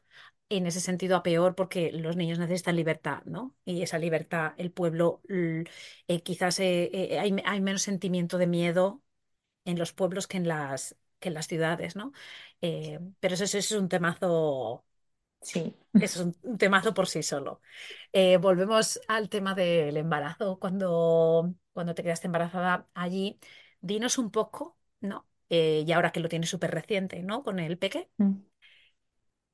en 0.50 0.66
ese 0.68 0.80
sentido 0.82 1.16
a 1.18 1.24
peor 1.24 1.56
porque 1.56 1.92
los 1.92 2.16
niños 2.16 2.40
necesitan 2.40 2.76
libertad, 2.76 3.24
¿no? 3.26 3.56
Y 3.66 3.82
esa 3.82 3.98
libertad, 4.00 4.54
el 4.58 4.72
pueblo, 4.72 5.22
eh, 6.08 6.22
quizás 6.24 6.60
eh, 6.60 6.90
eh, 6.94 7.20
hay, 7.20 7.36
hay 7.46 7.62
menos 7.62 7.82
sentimiento 7.82 8.38
de 8.38 8.48
miedo 8.48 9.04
en 9.66 9.80
los 9.80 9.94
pueblos 9.94 10.28
que 10.28 10.38
en 10.38 10.48
las, 10.50 10.98
que 11.20 11.30
en 11.30 11.36
las 11.36 11.48
ciudades, 11.48 11.96
¿no? 11.98 12.14
Eh, 12.62 13.00
pero 13.20 13.36
eso, 13.36 13.46
eso 13.46 13.60
es 13.60 13.72
un 13.74 13.90
temazo 13.90 14.86
Sí, 15.42 15.76
eso 16.00 16.22
es 16.22 16.38
un, 16.44 16.58
temazo 16.58 16.94
por 16.94 17.08
sí 17.08 17.24
solo. 17.24 17.62
Eh, 18.12 18.38
volvemos 18.38 19.00
al 19.08 19.30
tema 19.30 19.56
del 19.56 19.98
embarazo. 19.98 20.60
Cuando, 20.60 21.54
cuando 21.74 21.96
te 21.96 22.04
quedaste 22.04 22.28
embarazada 22.28 22.88
allí, 22.94 23.40
dinos 23.82 24.18
un 24.18 24.32
poco, 24.32 24.78
¿no? 25.00 25.28
Eh, 25.50 25.84
y 25.88 25.92
ahora 25.92 26.12
que 26.12 26.20
lo 26.20 26.30
tienes 26.30 26.50
súper 26.50 26.72
reciente, 26.72 27.24
¿no? 27.24 27.44
Con 27.44 27.60
el 27.60 27.78
peque, 27.78 28.10
Mm, 28.20 28.42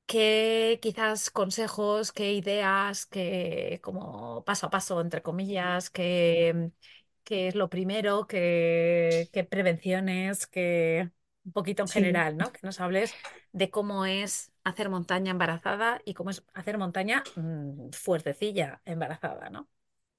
¿qué 0.06 0.80
quizás 0.82 1.30
consejos, 1.32 2.12
qué 2.12 2.34
ideas, 2.34 3.06
qué 3.06 3.80
como 3.84 4.44
paso 4.46 4.68
a 4.68 4.70
paso, 4.70 5.02
entre 5.02 5.22
comillas, 5.22 5.90
qué, 5.90 6.72
qué 7.24 7.48
es 7.48 7.56
lo 7.56 7.70
primero, 7.70 8.28
qué, 8.28 9.30
qué 9.34 9.44
prevenciones, 9.44 10.48
qué 10.48 11.12
un 11.46 11.52
poquito 11.52 11.84
en 11.84 11.90
sí, 11.90 12.00
general, 12.00 12.38
¿no? 12.38 12.52
Que 12.52 12.60
nos 12.64 12.80
hables 12.80 13.14
de 13.52 13.70
cómo 13.70 14.06
es 14.06 14.53
hacer 14.64 14.90
montaña 14.90 15.32
embarazada 15.32 16.02
y 16.06 16.14
cómo 16.14 16.30
es 16.32 16.44
hacer 16.54 16.78
montaña 16.78 17.24
mm, 17.36 17.90
fuertecilla 17.92 18.82
embarazada, 18.86 19.50
¿no? 19.50 19.70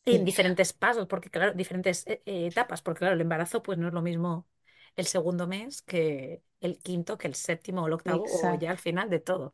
En 0.06 0.24
diferentes 0.24 0.72
pasos, 0.74 1.06
porque 1.08 1.30
claro, 1.30 1.54
diferentes 1.54 2.06
eh, 2.06 2.22
eh, 2.26 2.46
etapas, 2.48 2.82
porque 2.82 3.00
claro, 3.00 3.14
el 3.14 3.20
embarazo 3.22 3.62
pues 3.62 3.78
no 3.78 3.88
es 3.88 3.94
lo 3.94 4.02
mismo 4.02 4.48
el 4.96 5.06
segundo 5.06 5.46
mes 5.48 5.82
que 5.82 6.42
el 6.60 6.78
quinto, 6.78 7.18
que 7.18 7.28
el 7.28 7.34
séptimo 7.34 7.82
o 7.82 7.86
el 7.86 7.94
octavo 7.94 8.28
o 8.30 8.54
ya 8.54 8.70
al 8.72 8.78
final 8.78 9.10
de 9.10 9.20
todo. 9.20 9.52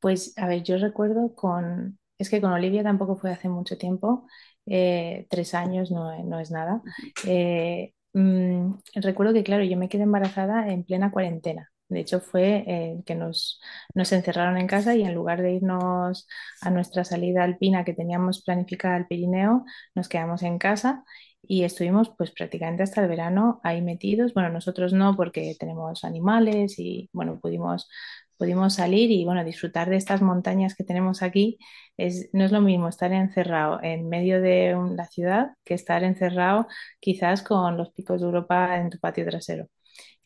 Pues 0.00 0.36
a 0.38 0.46
ver, 0.48 0.62
yo 0.62 0.76
recuerdo 0.78 1.34
con, 1.34 1.98
es 2.18 2.30
que 2.30 2.40
con 2.40 2.52
Olivia 2.52 2.82
tampoco 2.82 3.16
fue 3.16 3.32
hace 3.32 3.48
mucho 3.48 3.78
tiempo, 3.78 4.26
eh, 4.66 5.26
tres 5.30 5.54
años 5.54 5.90
no, 5.90 6.16
no 6.24 6.40
es 6.40 6.50
nada. 6.50 6.82
Eh, 7.26 7.94
mm, 8.12 8.74
recuerdo 8.96 9.32
que, 9.32 9.44
claro, 9.44 9.64
yo 9.64 9.76
me 9.76 9.88
quedé 9.88 10.02
embarazada 10.04 10.68
en 10.70 10.84
plena 10.84 11.10
cuarentena. 11.10 11.72
De 11.94 12.00
hecho, 12.00 12.20
fue 12.20 12.64
eh, 12.66 13.02
que 13.06 13.14
nos, 13.14 13.60
encerraron 13.94 14.58
en 14.58 14.66
casa 14.66 14.94
y 14.94 15.02
en 15.02 15.14
lugar 15.14 15.42
de 15.42 15.52
irnos 15.54 16.26
a 16.60 16.70
nuestra 16.70 17.04
salida 17.04 17.44
alpina 17.44 17.84
que 17.84 17.94
teníamos 17.94 18.42
planificada 18.42 18.96
al 18.96 19.06
Pirineo, 19.06 19.64
nos 19.94 20.08
quedamos 20.08 20.42
en 20.42 20.58
casa 20.58 21.04
y 21.42 21.64
estuvimos 21.64 22.10
pues 22.16 22.30
prácticamente 22.32 22.82
hasta 22.82 23.02
el 23.02 23.08
verano 23.08 23.60
ahí 23.62 23.82
metidos. 23.82 24.34
Bueno, 24.34 24.50
nosotros 24.50 24.92
no 24.92 25.16
porque 25.16 25.56
tenemos 25.58 26.04
animales 26.04 26.78
y 26.78 27.10
bueno, 27.12 27.38
pudimos 27.40 27.88
pudimos 28.36 28.74
salir 28.74 29.10
y 29.10 29.24
bueno, 29.24 29.44
disfrutar 29.44 29.88
de 29.90 29.96
estas 29.96 30.22
montañas 30.22 30.74
que 30.74 30.84
tenemos 30.84 31.22
aquí. 31.22 31.58
Es, 31.96 32.28
no 32.32 32.44
es 32.44 32.52
lo 32.52 32.60
mismo 32.60 32.88
estar 32.88 33.12
encerrado 33.12 33.80
en 33.82 34.08
medio 34.08 34.40
de 34.40 34.76
la 34.96 35.06
ciudad 35.06 35.52
que 35.64 35.74
estar 35.74 36.02
encerrado 36.04 36.66
quizás 37.00 37.42
con 37.42 37.76
los 37.76 37.92
picos 37.92 38.20
de 38.20 38.26
Europa 38.26 38.76
en 38.78 38.90
tu 38.90 38.98
patio 38.98 39.24
trasero. 39.24 39.68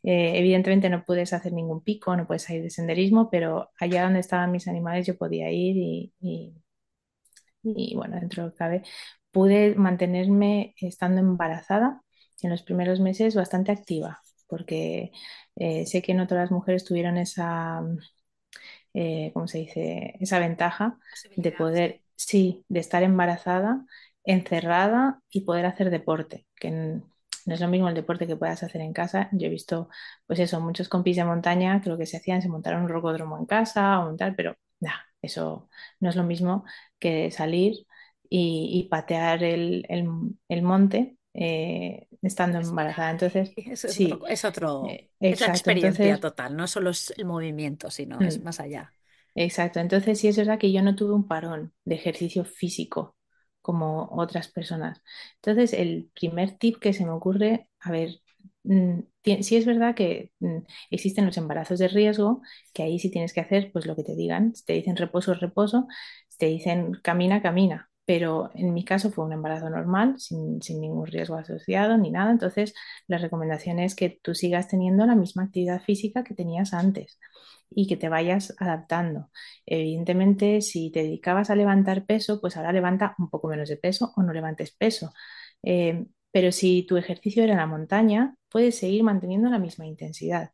Eh, 0.03 0.39
evidentemente 0.39 0.91
no 0.91 1.05
puedes 1.05 1.33
hacer 1.33 1.53
ningún 1.53 1.83
pico, 1.83 2.17
no 2.17 2.27
puedes 2.27 2.43
salir 2.45 2.63
de 2.63 2.71
senderismo, 2.71 3.31
pero 3.31 3.71
allá 3.81 4.05
donde 4.05 4.21
estaban 4.21 4.53
mis 4.53 4.69
animales 4.69 5.07
yo 5.07 5.17
podía 5.19 5.51
ir 5.51 5.77
y, 5.77 6.13
y- 6.21 6.55
y, 7.63 7.95
bueno, 7.97 8.17
dentro 8.21 8.43
de 8.43 8.49
lo 8.49 8.53
que 8.53 8.59
cabe, 8.59 8.83
pude 9.31 9.75
mantenerme 9.77 10.75
estando 10.81 11.21
embarazada 11.21 12.03
en 12.43 12.51
los 12.51 12.63
primeros 12.63 13.01
meses 13.01 13.35
bastante 13.35 13.73
activa, 13.73 14.21
porque 14.47 15.13
eh, 15.57 15.87
sé 15.87 16.03
que 16.03 16.15
no 16.15 16.27
todas 16.27 16.45
las 16.45 16.51
mujeres 16.53 16.85
tuvieron 16.85 17.19
esa 17.19 17.83
eh, 18.95 19.31
¿cómo 19.35 19.49
se 19.49 19.59
dice? 19.59 20.15
Esa 20.21 20.39
ventaja 20.39 20.99
de 21.35 21.53
poder, 21.53 22.03
sí, 22.17 22.65
de 22.69 22.81
estar 22.81 23.03
embarazada, 23.03 23.85
encerrada 24.25 25.23
y 25.31 25.43
poder 25.43 25.67
hacer 25.67 25.91
deporte, 25.91 26.47
que 26.57 27.01
no 27.49 27.55
es 27.55 27.61
lo 27.61 27.69
mismo 27.69 27.89
el 27.89 27.95
deporte 27.97 28.27
que 28.29 28.37
puedas 28.37 28.63
hacer 28.63 28.81
en 28.83 28.93
casa. 28.93 29.29
Yo 29.33 29.47
he 29.49 29.51
visto, 29.51 29.89
pues 30.27 30.39
eso, 30.41 30.61
muchos 30.61 30.89
compis 30.89 31.17
de 31.17 31.25
montaña 31.25 31.81
que 31.83 31.91
lo 31.91 31.99
que 31.99 32.07
se 32.07 32.19
hacían 32.19 32.43
se 32.43 32.49
montaron 32.51 32.83
un 32.85 32.89
rocódromo 32.91 33.39
en 33.39 33.47
casa 33.47 34.01
o 34.01 34.05
montar, 34.07 34.35
pero 34.37 34.57
nada, 34.81 35.01
eso 35.23 35.69
no 36.01 36.11
es 36.11 36.17
lo 36.17 36.25
mismo 36.25 36.65
que 36.99 37.31
salir 37.31 37.87
y, 38.31 38.71
y 38.87 38.89
patear 38.89 39.43
el, 39.45 39.87
el- 39.89 40.09
el 40.49 40.63
monte 40.63 41.17
eh, 41.35 42.09
estando 42.23 42.59
embarazada. 42.59 43.11
Entonces, 43.11 43.57
es 43.67 43.85
otro, 43.85 44.21
sí, 44.21 44.25
es 44.29 44.45
otro, 44.45 45.01
eh, 45.01 45.11
es 45.21 45.41
la 45.41 45.47
experiencia 45.49 46.19
Entonces... 46.19 46.21
total, 46.21 46.57
no 46.57 46.67
solo 46.67 46.91
es 46.91 47.11
el 47.17 47.25
movimiento, 47.25 47.91
sino 47.91 48.23
es 48.23 48.41
mm, 48.41 48.45
más 48.45 48.61
allá. 48.61 48.95
Exacto, 49.37 49.81
entonces 49.81 50.21
sí 50.21 50.29
es 50.29 50.39
verdad 50.39 50.59
que 50.61 50.73
yo 50.73 50.83
no 50.83 50.97
tuve 50.97 51.15
un 51.15 51.29
parón 51.29 51.75
de 51.87 51.97
ejercicio 51.97 52.45
físico 52.47 53.17
como 53.75 54.09
otras 54.13 54.49
personas. 54.49 55.03
Entonces, 55.37 55.73
el 55.75 56.11
primer 56.15 56.57
tip 56.59 56.79
que 56.81 56.93
se 56.95 57.05
me 57.05 57.11
ocurre, 57.13 57.69
a 57.81 57.91
ver, 57.93 58.21
mm, 58.65 59.01
sí 59.43 59.57
es 59.57 59.67
verdad 59.67 59.95
que 59.95 60.33
mm, 60.41 60.59
existen 60.91 61.27
los 61.27 61.37
embarazos 61.37 61.79
de 61.79 61.89
riesgo, 61.89 62.41
que 62.73 62.83
ahí 62.83 62.99
sí 62.99 63.11
tienes 63.11 63.33
que 63.33 63.41
hacer 63.41 63.71
pues 63.73 63.87
lo 63.87 63.95
que 63.97 64.05
te 64.05 64.15
digan. 64.17 64.55
Si 64.55 64.65
te 64.65 64.73
dicen 64.75 64.97
reposo, 64.97 65.35
reposo, 65.35 65.87
si 66.29 66.39
te 66.39 66.47
dicen 66.47 66.93
camina, 67.03 67.43
camina. 67.43 67.88
Pero 68.09 68.51
en 68.57 68.75
mi 68.75 68.85
caso 68.87 69.11
fue 69.13 69.27
un 69.27 69.35
embarazo 69.35 69.71
normal, 69.71 70.17
sin, 70.19 70.63
sin 70.63 70.81
ningún 70.81 71.07
riesgo 71.09 71.37
asociado 71.37 71.99
ni 71.99 72.11
nada. 72.11 72.33
Entonces, 72.33 72.75
la 73.09 73.19
recomendación 73.19 73.79
es 73.81 73.95
que 73.95 74.21
tú 74.23 74.35
sigas 74.35 74.69
teniendo 74.69 75.07
la 75.07 75.15
misma 75.17 75.45
actividad 75.45 75.83
física 75.83 76.25
que 76.25 76.35
tenías 76.35 76.75
antes 76.75 77.21
y 77.71 77.87
que 77.87 77.97
te 77.99 78.09
vayas 78.09 78.55
adaptando. 78.59 79.31
Evidentemente, 79.67 80.63
si 80.63 80.91
te 80.91 81.03
dedicabas 81.03 81.51
a 81.51 81.57
levantar 81.57 82.07
peso, 82.07 82.41
pues 82.41 82.57
ahora 82.57 82.73
levanta 82.73 83.15
un 83.19 83.29
poco 83.31 83.49
menos 83.49 83.69
de 83.69 83.77
peso 83.77 84.13
o 84.17 84.23
no 84.23 84.33
levantes 84.33 84.73
peso. 84.73 85.13
Eh, 85.63 86.07
pero 86.33 86.53
si 86.53 86.85
tu 86.87 86.97
ejercicio 86.97 87.43
era 87.45 87.57
la 87.57 87.67
montaña, 87.67 88.37
puedes 88.51 88.79
seguir 88.79 89.03
manteniendo 89.03 89.51
la 89.51 89.59
misma 89.59 89.87
intensidad. 89.87 90.51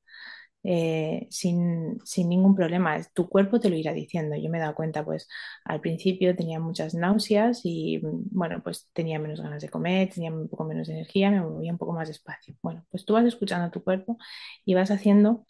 Eh, 0.64 1.26
sin, 1.30 2.00
sin 2.04 2.28
ningún 2.28 2.54
problema. 2.56 2.98
Tu 3.14 3.28
cuerpo 3.28 3.60
te 3.60 3.70
lo 3.70 3.76
irá 3.76 3.92
diciendo. 3.92 4.36
Yo 4.36 4.50
me 4.50 4.58
he 4.58 4.60
dado 4.60 4.74
cuenta, 4.74 5.04
pues 5.04 5.28
al 5.64 5.80
principio 5.80 6.34
tenía 6.36 6.58
muchas 6.60 6.94
náuseas 6.94 7.60
y 7.64 7.98
mm, 7.98 8.24
bueno, 8.32 8.62
pues 8.62 8.88
tenía 8.92 9.18
menos 9.18 9.40
ganas 9.40 9.62
de 9.62 9.68
comer, 9.68 10.10
tenía 10.12 10.32
un 10.32 10.48
poco 10.48 10.64
menos 10.64 10.88
de 10.88 10.94
energía, 10.94 11.30
me 11.30 11.40
movía 11.42 11.72
un 11.72 11.78
poco 11.78 11.92
más 11.92 12.08
despacio. 12.08 12.56
Bueno, 12.62 12.84
pues 12.90 13.04
tú 13.04 13.14
vas 13.14 13.24
escuchando 13.26 13.66
a 13.66 13.70
tu 13.70 13.82
cuerpo 13.84 14.18
y 14.64 14.74
vas 14.74 14.90
haciendo 14.90 15.44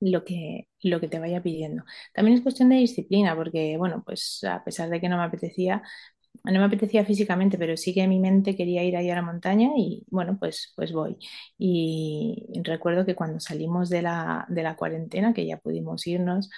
lo 0.00 0.24
que, 0.24 0.68
lo 0.82 1.00
que 1.00 1.08
te 1.08 1.18
vaya 1.18 1.42
pidiendo. 1.42 1.84
También 2.14 2.36
es 2.38 2.42
cuestión 2.42 2.68
de 2.68 2.76
disciplina, 2.76 3.34
porque, 3.36 3.76
bueno, 3.78 4.02
pues 4.04 4.44
a 4.44 4.62
pesar 4.64 4.88
de 4.90 5.00
que 5.00 5.08
no 5.08 5.16
me 5.18 5.24
apetecía, 5.24 5.82
no 6.44 6.60
me 6.60 6.64
apetecía 6.66 7.04
físicamente, 7.04 7.58
pero 7.58 7.76
sí 7.76 7.92
que 7.94 8.06
mi 8.08 8.18
mente 8.20 8.56
quería 8.56 8.82
ir 8.84 8.96
ahí 8.96 9.10
a 9.10 9.14
la 9.16 9.22
montaña 9.22 9.70
y, 9.76 10.04
bueno, 10.10 10.38
pues, 10.38 10.72
pues 10.76 10.92
voy. 10.92 11.18
Y 11.58 12.46
recuerdo 12.64 13.04
que 13.06 13.14
cuando 13.14 13.40
salimos 13.40 13.90
de 13.90 14.02
la, 14.02 14.46
de 14.48 14.62
la 14.62 14.76
cuarentena, 14.76 15.34
que 15.34 15.46
ya 15.46 15.58
pudimos 15.58 16.06
irnos, 16.06 16.50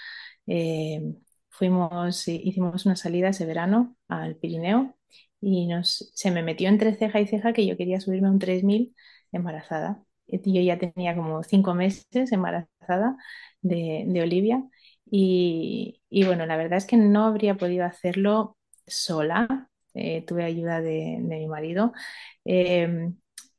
eh, 0.47 1.01
fuimos, 1.49 2.27
hicimos 2.29 2.87
una 2.87 2.97
salida 2.97 3.29
ese 3.31 3.47
verano 3.47 3.97
al 4.09 4.37
Pirineo 4.37 4.97
y 5.41 5.67
nos, 5.67 6.11
se 6.15 6.31
me 6.31 6.43
metió 6.43 6.69
entre 6.69 6.95
ceja 6.95 7.21
y 7.21 7.27
ceja 7.27 7.53
que 7.53 7.67
yo 7.67 7.77
quería 7.77 8.01
subirme 8.01 8.29
a 8.29 8.31
un 8.31 8.39
3000 8.39 8.95
embarazada. 9.33 10.03
Yo 10.29 10.63
ya 10.63 10.79
tenía 10.79 11.17
como 11.17 11.43
cinco 11.43 11.75
meses 11.75 12.31
embarazada 12.33 13.17
de, 13.63 14.05
de 14.07 14.23
Olivia 14.23 14.63
y, 15.11 16.03
y 16.09 16.25
bueno, 16.25 16.47
la 16.47 16.57
verdad 16.57 16.79
es 16.79 16.87
que 16.87 16.97
no 16.97 17.25
habría 17.27 17.57
podido 17.57 17.85
hacerlo 17.85 18.57
sola. 18.91 19.69
Eh, 19.95 20.25
tuve 20.27 20.45
ayuda 20.45 20.81
de, 20.81 21.19
mi 21.21 21.47
marido. 21.49 21.93
eh, 22.45 23.13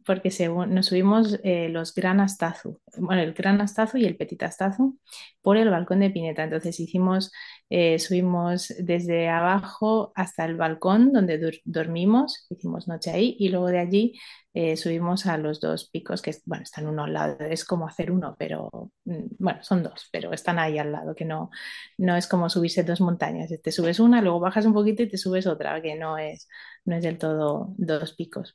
porque 0.06 0.32
según, 0.32 0.74
nos 0.74 0.88
subimos 0.88 1.40
eh, 1.44 1.70
los 1.70 1.94
Gran 1.94 2.20
Astazu, 2.20 2.80
bueno, 2.98 3.22
el 3.22 3.34
Gran 3.34 3.62
Astazu 3.62 3.98
y 3.98 4.06
el 4.06 4.18
Petit 4.18 4.44
Astazu 4.44 5.00
por 5.42 5.58
el 5.58 5.70
balcón 5.70 6.00
de 6.00 6.10
Pineta. 6.10 6.44
Entonces 6.44 6.80
hicimos, 6.80 7.32
eh, 7.74 8.00
subimos 8.00 8.74
desde 8.80 9.30
abajo 9.30 10.12
hasta 10.16 10.44
el 10.44 10.58
balcón 10.58 11.14
donde 11.14 11.40
dormimos, 11.64 12.46
hicimos 12.50 12.90
noche 12.90 13.12
ahí 13.12 13.38
y 13.40 13.48
luego 13.48 13.68
de 13.68 13.80
allí 13.80 14.20
eh, 14.54 14.76
subimos 14.76 15.26
a 15.26 15.38
los 15.38 15.62
dos 15.62 15.90
picos 15.90 16.22
que, 16.22 16.36
bueno, 16.46 16.64
están 16.64 16.86
uno 16.88 17.06
al 17.06 17.14
lado, 17.14 17.38
es 17.46 17.64
como 17.64 17.88
hacer 17.88 18.12
uno, 18.12 18.36
pero 18.38 18.70
mm, 19.06 19.22
bueno, 19.40 19.64
son 19.64 19.84
dos, 19.84 20.10
pero 20.12 20.34
están 20.34 20.60
ahí 20.60 20.78
al 20.80 20.92
lado, 20.92 21.16
que 21.16 21.24
no, 21.24 21.50
no 21.98 22.18
es 22.18 22.28
como 22.28 22.50
subirse 22.50 22.84
dos 22.84 23.00
montañas, 23.00 23.50
te 23.64 23.72
subes 23.72 24.02
una, 24.02 24.22
luego 24.22 24.42
bajas 24.42 24.66
un 24.66 24.74
poquito 24.74 25.04
y 25.04 25.10
te 25.10 25.18
subes 25.18 25.48
otra, 25.48 25.82
que 25.82 25.96
no 25.96 26.18
es, 26.18 26.50
no 26.86 26.96
es 26.98 27.04
del 27.04 27.18
todo 27.18 27.74
dos 27.78 28.14
picos. 28.14 28.54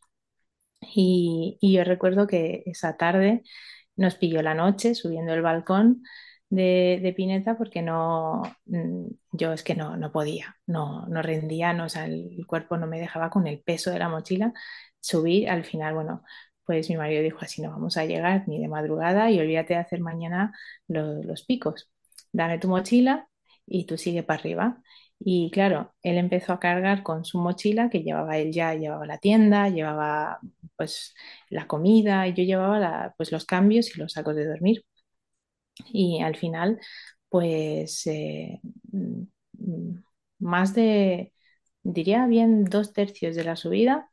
Y, 0.80 1.58
y 1.60 1.74
yo 1.74 1.84
recuerdo 1.84 2.26
que 2.26 2.62
esa 2.66 2.96
tarde 2.96 3.42
nos 3.96 4.16
pilló 4.16 4.42
la 4.42 4.54
noche 4.54 4.94
subiendo 4.94 5.32
el 5.34 5.42
balcón 5.42 6.02
de, 6.48 7.12
Pineta 7.16 7.56
porque 7.58 7.82
no, 7.82 8.42
mm, 8.66 9.06
yo 9.32 9.52
es 9.52 9.62
que 9.62 9.74
no, 9.74 9.96
no 9.96 10.12
podía, 10.12 10.56
no, 10.66 11.06
no 11.08 11.22
rendía, 11.22 11.72
no, 11.72 11.84
o 11.86 11.88
sea, 11.88 12.06
el 12.06 12.46
cuerpo 12.46 12.76
no 12.76 12.86
me 12.86 13.00
dejaba 13.00 13.30
con 13.30 13.46
el 13.46 13.60
peso 13.62 13.90
de 13.90 13.98
la 13.98 14.08
mochila 14.08 14.52
subir. 15.00 15.48
Al 15.50 15.64
final, 15.64 15.94
bueno, 15.94 16.22
pues 16.64 16.88
mi 16.90 16.96
marido 16.96 17.22
dijo 17.22 17.38
así 17.42 17.62
no 17.62 17.70
vamos 17.70 17.96
a 17.96 18.04
llegar 18.06 18.44
ni 18.48 18.60
de 18.60 18.68
madrugada 18.68 19.30
y 19.30 19.38
olvídate 19.40 19.74
de 19.74 19.80
hacer 19.80 20.00
mañana 20.00 20.52
lo- 20.88 21.22
los 21.22 21.44
picos. 21.44 21.90
Dame 22.32 22.58
tu 22.58 22.68
mochila 22.68 23.28
y 23.66 23.86
tú 23.86 23.96
sigue 23.98 24.22
para 24.22 24.40
arriba. 24.40 24.82
Y 25.18 25.50
claro, 25.50 25.94
él 26.02 26.18
empezó 26.18 26.52
a 26.52 26.60
cargar 26.60 27.02
con 27.02 27.24
su 27.24 27.38
mochila 27.38 27.88
que 27.90 28.02
llevaba 28.02 28.36
él 28.38 28.52
ya, 28.52 28.74
llevaba 28.74 29.06
la 29.06 29.18
tienda, 29.18 29.68
llevaba 29.70 30.38
pues 30.76 31.14
la 31.48 31.66
comida 31.66 32.26
y 32.28 32.34
yo 32.34 32.44
llevaba 32.44 33.14
pues 33.16 33.32
los 33.32 33.46
cambios 33.46 33.96
y 33.96 33.98
los 34.00 34.12
sacos 34.12 34.36
de 34.36 34.46
dormir. 34.46 34.84
Y 35.92 36.22
al 36.22 36.36
final, 36.36 36.80
pues 37.28 38.06
eh, 38.06 38.60
más 40.38 40.74
de, 40.74 41.32
diría 41.82 42.26
bien, 42.26 42.64
dos 42.64 42.92
tercios 42.92 43.36
de 43.36 43.44
la 43.44 43.56
subida 43.56 44.10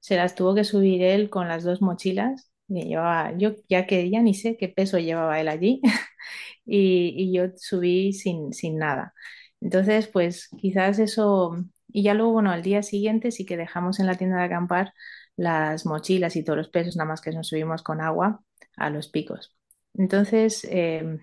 se 0.00 0.16
las 0.16 0.34
tuvo 0.34 0.54
que 0.54 0.64
subir 0.64 1.02
él 1.02 1.30
con 1.30 1.48
las 1.48 1.64
dos 1.64 1.82
mochilas 1.82 2.50
que 2.68 2.84
llevaba, 2.84 3.36
yo 3.38 3.56
ya 3.68 3.86
que 3.86 4.10
ya 4.10 4.22
ni 4.22 4.34
sé 4.34 4.56
qué 4.58 4.68
peso 4.68 4.98
llevaba 4.98 5.40
él 5.40 5.48
allí 5.48 5.80
y, 6.66 7.14
y 7.16 7.34
yo 7.34 7.46
subí 7.58 8.12
sin, 8.14 8.52
sin 8.54 8.78
nada. 8.78 9.14
Entonces, 9.60 10.08
pues 10.08 10.48
quizás 10.60 10.98
eso, 11.00 11.56
y 11.88 12.02
ya 12.04 12.14
luego, 12.14 12.32
bueno, 12.34 12.50
al 12.52 12.62
día 12.62 12.82
siguiente 12.82 13.30
sí 13.32 13.46
que 13.46 13.56
dejamos 13.58 14.00
en 14.00 14.06
la 14.08 14.16
tienda 14.16 14.38
de 14.38 14.44
acampar 14.44 14.94
las 15.36 15.86
mochilas 15.86 16.36
y 16.36 16.44
todos 16.44 16.58
los 16.58 16.68
pesos, 16.70 16.96
nada 16.96 17.08
más 17.10 17.20
que 17.22 17.32
nos 17.32 17.48
subimos 17.48 17.82
con 17.82 18.00
agua 18.02 18.42
a 18.76 18.90
los 18.90 19.08
picos. 19.08 19.56
Entonces, 19.94 20.64
eh, 20.70 21.18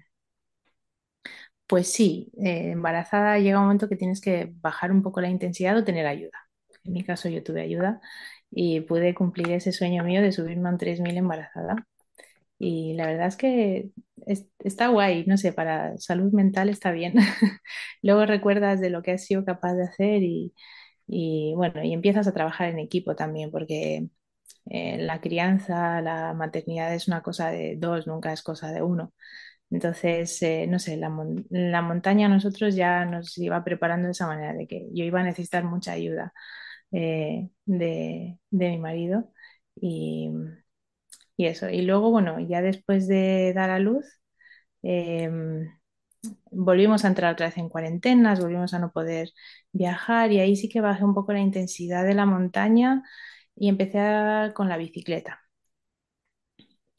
pues 1.67 1.91
sí, 1.91 2.31
eh, 2.43 2.71
embarazada 2.71 3.37
llega 3.39 3.59
un 3.59 3.65
momento 3.65 3.87
que 3.89 3.95
tienes 3.95 4.21
que 4.21 4.51
bajar 4.61 4.91
un 4.91 5.03
poco 5.03 5.21
la 5.21 5.29
intensidad 5.29 5.77
o 5.77 5.83
tener 5.83 6.07
ayuda. 6.07 6.37
En 6.83 6.93
mi 6.93 7.03
caso 7.03 7.29
yo 7.29 7.43
tuve 7.43 7.61
ayuda 7.61 8.01
y 8.51 8.81
pude 8.81 9.13
cumplir 9.13 9.51
ese 9.51 9.71
sueño 9.71 10.03
mío 10.03 10.21
de 10.21 10.31
subirme 10.31 10.69
a 10.69 10.71
un 10.73 10.77
3000 10.79 11.17
embarazada. 11.17 11.75
Y 12.59 12.93
la 12.95 13.07
verdad 13.07 13.27
es 13.27 13.37
que 13.37 13.91
es- 14.27 14.47
está 14.59 14.87
guay, 14.89 15.25
no 15.27 15.37
sé, 15.37 15.53
para 15.53 15.97
salud 15.99 16.31
mental 16.33 16.69
está 16.69 16.91
bien. 16.91 17.15
Luego 18.03 18.25
recuerdas 18.25 18.81
de 18.81 18.89
lo 18.91 19.03
que 19.03 19.13
has 19.13 19.25
sido 19.25 19.45
capaz 19.45 19.75
de 19.75 19.83
hacer 19.85 20.23
y 21.07 21.53
bueno, 21.55 21.83
y 21.83 21.93
empiezas 21.93 22.27
a 22.27 22.33
trabajar 22.33 22.69
en 22.69 22.79
equipo 22.79 23.15
también, 23.15 23.51
porque 23.51 24.07
eh, 24.69 24.97
la 24.99 25.21
crianza, 25.21 26.01
la 26.01 26.33
maternidad 26.33 26.93
es 26.95 27.07
una 27.07 27.21
cosa 27.23 27.49
de 27.51 27.75
dos, 27.77 28.07
nunca 28.07 28.33
es 28.33 28.43
cosa 28.43 28.71
de 28.71 28.81
uno. 28.83 29.13
Entonces, 29.71 30.41
eh, 30.43 30.67
no 30.67 30.79
sé, 30.79 30.97
la, 30.97 31.09
mon- 31.09 31.45
la 31.49 31.81
montaña 31.81 32.27
a 32.27 32.29
nosotros 32.29 32.75
ya 32.75 33.05
nos 33.05 33.37
iba 33.39 33.63
preparando 33.63 34.07
de 34.07 34.11
esa 34.13 34.27
manera, 34.27 34.53
de 34.53 34.67
que 34.67 34.87
yo 34.93 35.05
iba 35.05 35.21
a 35.21 35.23
necesitar 35.23 35.63
mucha 35.65 35.93
ayuda 35.93 36.33
eh, 36.91 37.49
de, 37.65 38.39
de 38.51 38.69
mi 38.69 38.79
marido 38.79 39.31
y, 39.75 40.29
y 41.37 41.45
eso. 41.47 41.69
Y 41.69 41.81
luego, 41.83 42.11
bueno, 42.11 42.39
ya 42.39 42.61
después 42.61 43.07
de 43.07 43.53
dar 43.53 43.69
a 43.69 43.79
luz, 43.79 44.05
em, 44.83 45.67
volvimos 46.51 47.05
a 47.05 47.09
entrar 47.09 47.33
otra 47.33 47.47
vez 47.47 47.57
en 47.57 47.69
cuarentenas, 47.69 48.41
volvimos 48.41 48.73
a 48.73 48.79
no 48.79 48.91
poder 48.91 49.31
viajar 49.71 50.31
y 50.31 50.39
ahí 50.41 50.55
sí 50.55 50.69
que 50.69 50.81
bajé 50.81 51.03
un 51.05 51.15
poco 51.15 51.33
la 51.33 51.39
intensidad 51.41 52.05
de 52.05 52.15
la 52.15 52.25
montaña 52.25 53.03
y 53.59 53.69
empecé 53.69 54.53
con 54.55 54.69
la 54.69 54.77
bicicleta. 54.77 55.41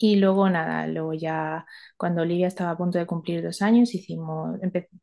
Y 0.03 0.17
luego 0.17 0.49
nada, 0.49 0.87
luego 0.87 1.13
ya 1.13 1.67
cuando 1.99 2.23
Olivia 2.23 2.47
estaba 2.49 2.71
a 2.71 2.77
punto 2.79 2.99
de 2.99 3.05
cumplir 3.07 3.43
dos 3.43 3.61
años, 3.61 3.95
hicimos, 3.95 4.59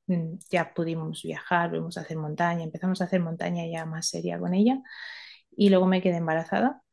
mm, 0.07 0.37
ya 0.49 0.73
pudimos 0.73 1.21
viajar, 1.23 1.69
pudimos 1.69 1.97
hacer 1.97 2.17
montaña, 2.17 2.63
empezamos 2.63 2.99
a 3.01 3.03
hacer 3.05 3.19
montaña 3.21 3.63
ya 3.67 3.85
más 3.85 4.09
seria 4.09 4.39
con 4.39 4.53
ella. 4.55 4.81
Y 5.55 5.69
luego 5.69 5.87
me 5.87 6.01
quedé 6.01 6.17
embarazada 6.17 6.83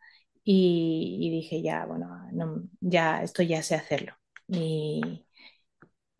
y, 0.44 1.30
dije 1.32 1.62
ya, 1.62 1.86
bueno, 1.86 2.08
no, 2.32 2.64
ya 2.80 3.22
esto 3.22 3.42
ya 3.42 3.62
sé 3.62 3.74
hacerlo. 3.76 4.14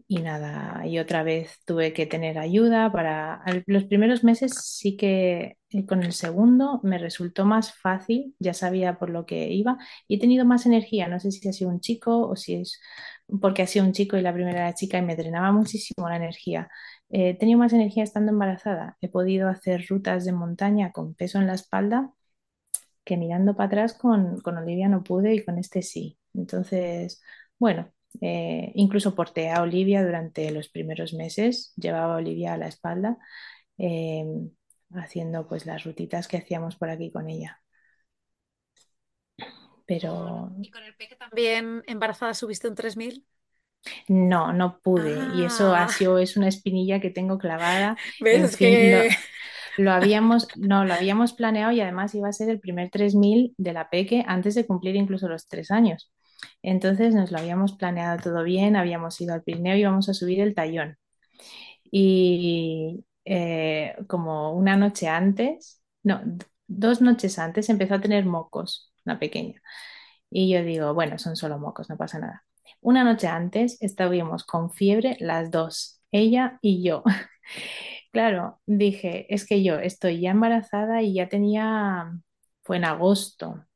Y 0.07 0.21
nada, 0.21 0.87
y 0.87 0.99
otra 0.99 1.23
vez 1.23 1.61
tuve 1.65 1.93
que 1.95 2.07
tener 2.07 2.39
ayuda 2.39 2.93
para... 2.93 3.43
Los 3.67 3.85
primeros 3.85 4.23
meses 4.23 4.53
sí 4.63 4.97
que 4.97 5.57
eh, 5.71 5.87
con 5.87 6.03
el 6.03 6.13
segundo 6.13 6.81
me 6.83 6.99
resultó 6.99 7.47
más 7.47 7.75
fácil, 7.75 8.35
ya 8.39 8.53
sabía 8.55 8.99
por 8.99 9.09
lo 9.11 9.25
que 9.27 9.49
iba 9.53 9.79
y 10.07 10.17
he 10.17 10.21
tenido 10.21 10.45
más 10.45 10.67
energía. 10.67 11.09
No 11.09 11.21
sé 11.21 11.31
si 11.33 11.49
ha 11.49 11.53
sido 11.53 11.71
un 11.71 11.81
chico 11.81 12.29
o 12.29 12.37
si 12.37 12.57
es 12.57 12.81
porque 13.41 13.63
ha 13.63 13.67
sido 13.67 13.85
un 13.87 13.93
chico 13.93 14.17
y 14.17 14.23
la 14.23 14.35
primera 14.35 14.61
era 14.61 14.75
chica 14.75 14.99
y 14.99 15.03
me 15.03 15.17
drenaba 15.17 15.53
muchísimo 15.53 16.09
la 16.09 16.17
energía. 16.17 16.69
Eh, 17.11 17.31
he 17.31 17.35
tenido 17.35 17.59
más 17.59 17.73
energía 17.73 18.05
estando 18.05 18.31
embarazada. 18.33 18.97
He 19.01 19.09
podido 19.09 19.49
hacer 19.49 19.87
rutas 19.89 20.25
de 20.27 20.33
montaña 20.33 20.93
con 20.93 21.15
peso 21.15 21.39
en 21.39 21.47
la 21.47 21.55
espalda 21.55 22.13
que 23.05 23.17
mirando 23.17 23.55
para 23.57 23.67
atrás 23.69 23.95
con, 23.95 24.41
con 24.41 24.57
Olivia 24.59 24.89
no 24.89 25.03
pude 25.05 25.35
y 25.35 25.45
con 25.45 25.59
este 25.59 25.83
sí. 25.83 26.19
Entonces, 26.35 27.23
bueno, 27.59 27.93
eh, 28.21 28.73
incluso 28.75 29.15
porté 29.15 29.51
a 29.51 29.63
Olivia 29.63 30.05
durante 30.05 30.51
los 30.53 30.69
primeros 30.69 31.15
meses, 31.15 31.73
llevaba 31.77 32.15
a 32.15 32.17
Olivia 32.19 32.55
a 32.55 32.59
la 32.59 32.69
espalda, 32.69 33.19
eh, 33.79 34.25
haciendo 34.95 35.49
pues 35.49 35.67
las 35.67 35.85
rutitas 35.85 36.29
que 36.29 36.39
hacíamos 36.39 36.77
por 36.77 36.91
aquí 36.91 37.13
con 37.13 37.29
ella. 37.31 37.61
Pero 39.87 40.15
¿Y 40.61 40.71
con 40.71 40.83
el 40.83 40.95
peque 40.97 41.15
también 41.17 41.83
embarazada 41.87 42.35
subiste 42.35 42.67
un 42.69 42.75
3000? 42.75 43.25
no, 44.09 44.53
no 44.53 44.81
pude. 44.81 45.29
Y 45.29 45.45
eso 45.45 45.75
ha 45.75 45.89
Ah, 45.89 45.89
sido, 45.89 46.19
es 46.19 46.37
una 46.37 46.49
espinilla 46.49 47.01
que 47.01 47.11
tengo 47.11 47.39
clavada. 47.39 47.97
¿ves? 48.21 48.43
En 48.43 48.51
Es 48.53 48.57
fin, 48.57 48.91
lo, 48.91 49.05
que... 49.05 49.17
lo 49.79 49.93
habíamos, 49.93 50.49
no, 50.57 50.85
lo 50.85 50.95
habíamos 50.95 51.33
planeado 51.35 51.73
y 51.73 51.81
además 51.81 52.15
iba 52.15 52.29
a 52.29 52.33
ser 52.33 52.51
el 52.51 52.61
primer 52.61 52.91
3000 52.91 53.55
de 53.59 53.73
la 53.73 53.91
Peque 53.91 54.25
antes 54.27 54.55
de 54.55 54.67
cumplir 54.67 54.97
incluso 54.97 55.29
los 55.29 55.49
tres 55.49 55.71
años. 55.71 56.13
Entonces 56.63 57.15
nos 57.15 57.31
lo 57.33 57.39
habíamos 57.39 57.75
planeado 57.77 58.19
todo 58.23 58.43
bien, 58.45 58.77
habíamos 58.77 59.21
ido 59.21 59.35
al 59.35 59.43
Pirineo 59.43 59.77
y 59.77 59.81
íbamos 59.81 60.09
a 60.09 60.15
subir 60.15 60.41
el 60.41 60.55
Tallón. 60.55 60.97
Y 61.91 63.05
eh, 63.25 63.97
como 64.09 64.53
una 64.53 64.77
noche 64.77 65.09
antes, 65.09 65.83
no, 66.03 66.21
dos 66.67 67.01
noches 67.01 67.39
antes 67.39 67.69
empezó 67.69 67.95
a 67.95 68.01
tener 68.01 68.25
mocos, 68.27 68.93
una 69.05 69.19
pequeña. 69.19 69.61
Y 70.31 70.51
yo 70.53 70.63
digo, 70.65 70.95
bueno, 70.95 71.19
son 71.19 71.37
solo 71.37 71.59
mocos, 71.59 71.89
no 71.91 71.97
pasa 71.97 72.19
nada. 72.19 72.45
Una 72.81 73.05
noche 73.05 73.29
antes 73.29 73.79
estábamos 73.81 74.45
con 74.45 74.71
fiebre 74.73 75.17
las 75.21 75.51
dos, 75.51 76.03
ella 76.13 76.59
y 76.63 76.83
yo. 76.85 77.03
Claro, 78.13 78.61
dije, 78.67 79.27
es 79.35 79.47
que 79.47 79.63
yo 79.65 79.77
estoy 79.79 80.21
ya 80.21 80.31
embarazada 80.31 81.03
y 81.03 81.15
ya 81.15 81.29
tenía, 81.29 82.13
fue 82.63 82.77
en 82.79 82.85
agosto 82.85 83.67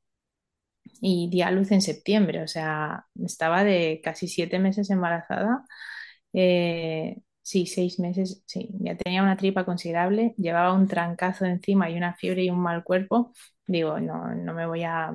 y 1.01 1.29
di 1.31 1.43
a 1.43 1.51
luz 1.51 1.71
en 1.73 1.83
septiembre, 1.83 2.43
o 2.43 2.49
sea, 2.49 3.07
estaba 3.25 3.65
de 3.65 4.01
casi 4.03 4.29
siete 4.29 4.59
meses 4.59 4.91
embarazada. 4.91 5.65
Eh, 6.33 7.19
sí, 7.43 7.67
seis 7.67 7.99
meses, 7.99 8.43
sí, 8.47 8.71
ya 8.81 8.97
tenía 8.97 9.23
una 9.23 9.37
tripa 9.37 9.65
considerable, 9.65 10.35
llevaba 10.37 10.73
un 10.73 10.89
trancazo 10.89 11.45
encima 11.45 11.91
y 11.91 11.97
una 11.97 12.15
fiebre 12.15 12.45
y 12.45 12.51
un 12.51 12.61
mal 12.61 12.85
cuerpo. 12.85 13.33
Digo, 13.67 14.01
no, 14.01 14.35
no 14.35 14.55
me 14.55 14.67
voy 14.67 14.85
a, 14.85 15.13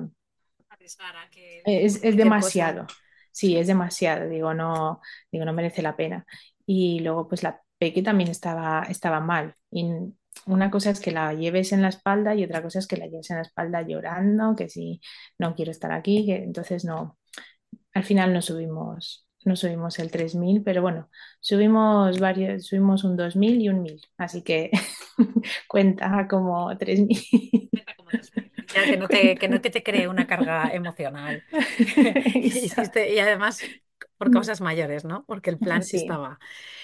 arriesgar 0.68 1.16
a 1.16 1.30
que 1.30 1.62
es, 1.64 1.96
es 1.96 2.02
cosa. 2.02 2.16
demasiado, 2.16 2.86
sí, 3.32 3.56
es 3.56 3.66
demasiado, 3.66 4.28
digo, 4.28 4.54
no, 4.54 5.00
digo, 5.30 5.44
no 5.44 5.52
merece 5.52 5.82
la 5.82 5.96
pena. 5.96 6.26
Y 6.66 7.00
luego, 7.00 7.28
pues 7.28 7.42
la 7.42 7.60
Peque 7.78 8.02
también 8.02 8.30
estaba, 8.30 8.84
estaba 8.88 9.20
mal. 9.20 9.54
Y 9.70 9.84
una 10.46 10.70
cosa 10.70 10.90
es 10.90 11.00
que 11.00 11.10
la 11.12 11.32
lleves 11.34 11.72
en 11.72 11.82
la 11.82 11.88
espalda 11.88 12.34
y 12.34 12.44
otra 12.44 12.62
cosa 12.62 12.78
es 12.78 12.86
que 12.86 12.96
la 12.96 13.06
lleves 13.06 13.30
en 13.30 13.36
la 13.36 13.42
espalda 13.42 13.82
llorando, 13.82 14.56
que 14.56 14.68
si 14.68 15.00
no 15.38 15.54
quiero 15.54 15.70
estar 15.70 15.92
aquí, 15.92 16.26
que 16.26 16.36
entonces 16.36 16.84
no, 16.84 17.18
al 17.94 18.04
final 18.04 18.32
no 18.32 18.42
subimos, 18.42 19.26
no 19.44 19.56
subimos 19.56 19.98
el 19.98 20.10
3000 20.10 20.62
pero 20.64 20.82
bueno, 20.82 21.10
subimos 21.40 22.18
varios, 22.20 22.66
subimos 22.66 23.04
un 23.04 23.16
2000 23.16 23.60
y 23.60 23.68
un 23.68 23.82
1000 23.82 24.00
así 24.18 24.42
que 24.42 24.70
cuenta 25.68 26.26
como 26.28 26.76
3000 26.78 27.70
Cuenta 27.72 27.94
como 27.96 28.10
3000. 28.10 28.52
Ya 28.72 28.86
que 28.88 28.96
no 28.96 29.08
te, 29.08 29.38
que 29.38 29.48
no 29.48 29.60
que 29.60 29.70
te 29.70 29.82
cree 29.82 30.08
una 30.08 30.26
carga 30.26 30.70
emocional. 30.72 31.44
Y 33.10 33.18
además 33.18 33.70
por 34.18 34.30
causas 34.30 34.60
mayores, 34.60 35.04
¿no? 35.04 35.24
Porque 35.26 35.50
el 35.50 35.60
plan 35.60 35.88
Sí, 35.88 35.96
estaba. 35.96 36.38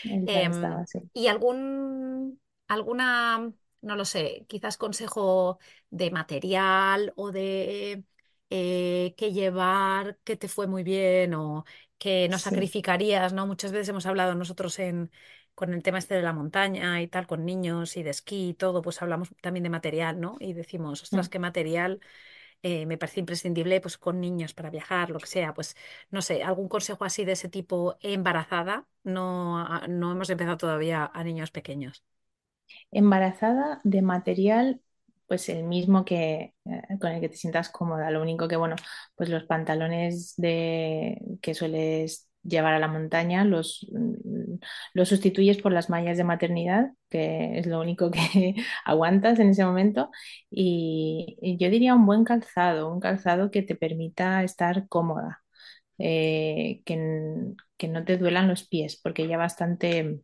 el 0.04 0.28
plan 0.30 0.48
estaba 0.50 0.84
Em. 0.84 1.08
¿y 1.14 1.28
algún, 1.28 2.40
alguna, 2.70 3.52
no 3.82 3.96
lo 3.96 4.04
sé, 4.04 4.46
quizás 4.48 4.76
consejo 4.78 5.58
de 5.90 6.10
material 6.10 7.12
o 7.16 7.32
de 7.32 8.04
eh, 8.50 9.14
qué 9.16 9.32
llevar, 9.32 10.18
que 10.24 10.36
te 10.36 10.48
fue 10.48 10.66
muy 10.66 10.82
bien 10.82 11.34
o 11.34 11.64
que 11.98 12.28
no 12.28 12.38
Sí. 12.38 12.44
sacrificarías, 12.44 13.32
¿no? 13.32 13.46
Muchas 13.46 13.72
veces 13.72 13.88
hemos 13.90 14.06
hablado 14.06 14.34
nosotros 14.34 14.78
en, 14.78 15.10
con 15.54 15.74
el 15.74 15.82
tema 15.82 15.98
este 15.98 16.14
de 16.14 16.22
la 16.22 16.32
montaña 16.32 17.00
y 17.02 17.08
tal, 17.08 17.26
con 17.26 17.44
niños 17.44 17.96
y 17.96 18.02
de 18.02 18.10
esquí 18.10 18.50
y 18.50 18.54
todo, 18.54 18.82
pues 18.82 19.02
hablamos 19.02 19.30
también 19.42 19.64
de 19.64 19.70
material, 19.70 20.20
¿no? 20.20 20.36
Y 20.40 20.52
decimos, 20.54 21.02
ostras, 21.02 21.28
Mm. 21.28 21.30
qué 21.30 21.38
material 21.38 22.00
eh, 22.62 22.86
me 22.86 22.98
parece 22.98 23.20
imprescindible 23.20 23.80
pues 23.80 23.98
con 23.98 24.20
niños 24.20 24.54
para 24.54 24.70
viajar, 24.70 25.10
lo 25.10 25.18
que 25.20 25.26
sea, 25.26 25.54
pues 25.54 25.76
no 26.10 26.22
sé, 26.22 26.42
algún 26.42 26.68
consejo 26.68 27.04
así 27.04 27.24
de 27.24 27.32
ese 27.32 27.48
tipo 27.48 27.96
embarazada, 28.00 28.86
no, 29.04 29.58
a- 29.60 29.86
no 29.88 30.12
hemos 30.12 30.30
empezado 30.30 30.56
todavía 30.58 31.10
a 31.12 31.24
niños 31.24 31.50
pequeños. 31.50 32.04
Embarazada 32.90 33.80
de 33.84 34.02
material, 34.02 34.80
pues 35.26 35.48
el 35.48 35.64
mismo 35.64 36.04
que 36.04 36.54
eh, 36.64 36.82
con 37.00 37.12
el 37.12 37.20
que 37.20 37.28
te 37.28 37.36
sientas 37.36 37.68
cómoda. 37.70 38.10
Lo 38.10 38.22
único 38.22 38.48
que, 38.48 38.56
bueno, 38.56 38.76
pues 39.14 39.28
los 39.28 39.44
pantalones 39.44 40.34
de, 40.36 41.20
que 41.40 41.54
sueles 41.54 42.28
llevar 42.42 42.74
a 42.74 42.78
la 42.78 42.88
montaña, 42.88 43.44
los, 43.44 43.86
mm, 43.92 44.54
lo 44.94 45.04
sustituyes 45.04 45.58
por 45.62 45.72
las 45.72 45.90
mallas 45.90 46.16
de 46.16 46.24
maternidad, 46.24 46.92
que 47.08 47.58
es 47.58 47.66
lo 47.66 47.80
único 47.80 48.10
que 48.10 48.54
aguantas 48.84 49.38
en 49.38 49.50
ese 49.50 49.64
momento. 49.64 50.10
Y, 50.50 51.36
yo 51.58 51.70
diría 51.70 51.94
un 51.94 52.06
buen 52.06 52.24
calzado, 52.24 52.92
un 52.92 53.00
calzado 53.00 53.50
que 53.50 53.62
te 53.62 53.76
permita 53.76 54.42
estar 54.42 54.88
cómoda, 54.88 55.42
eh, 55.98 56.82
que, 56.84 56.96
que 57.76 57.88
no 57.88 58.04
te 58.04 58.16
duelan 58.18 58.48
los 58.48 58.66
pies, 58.66 59.00
porque 59.02 59.28
ya 59.28 59.36
bastante 59.38 60.20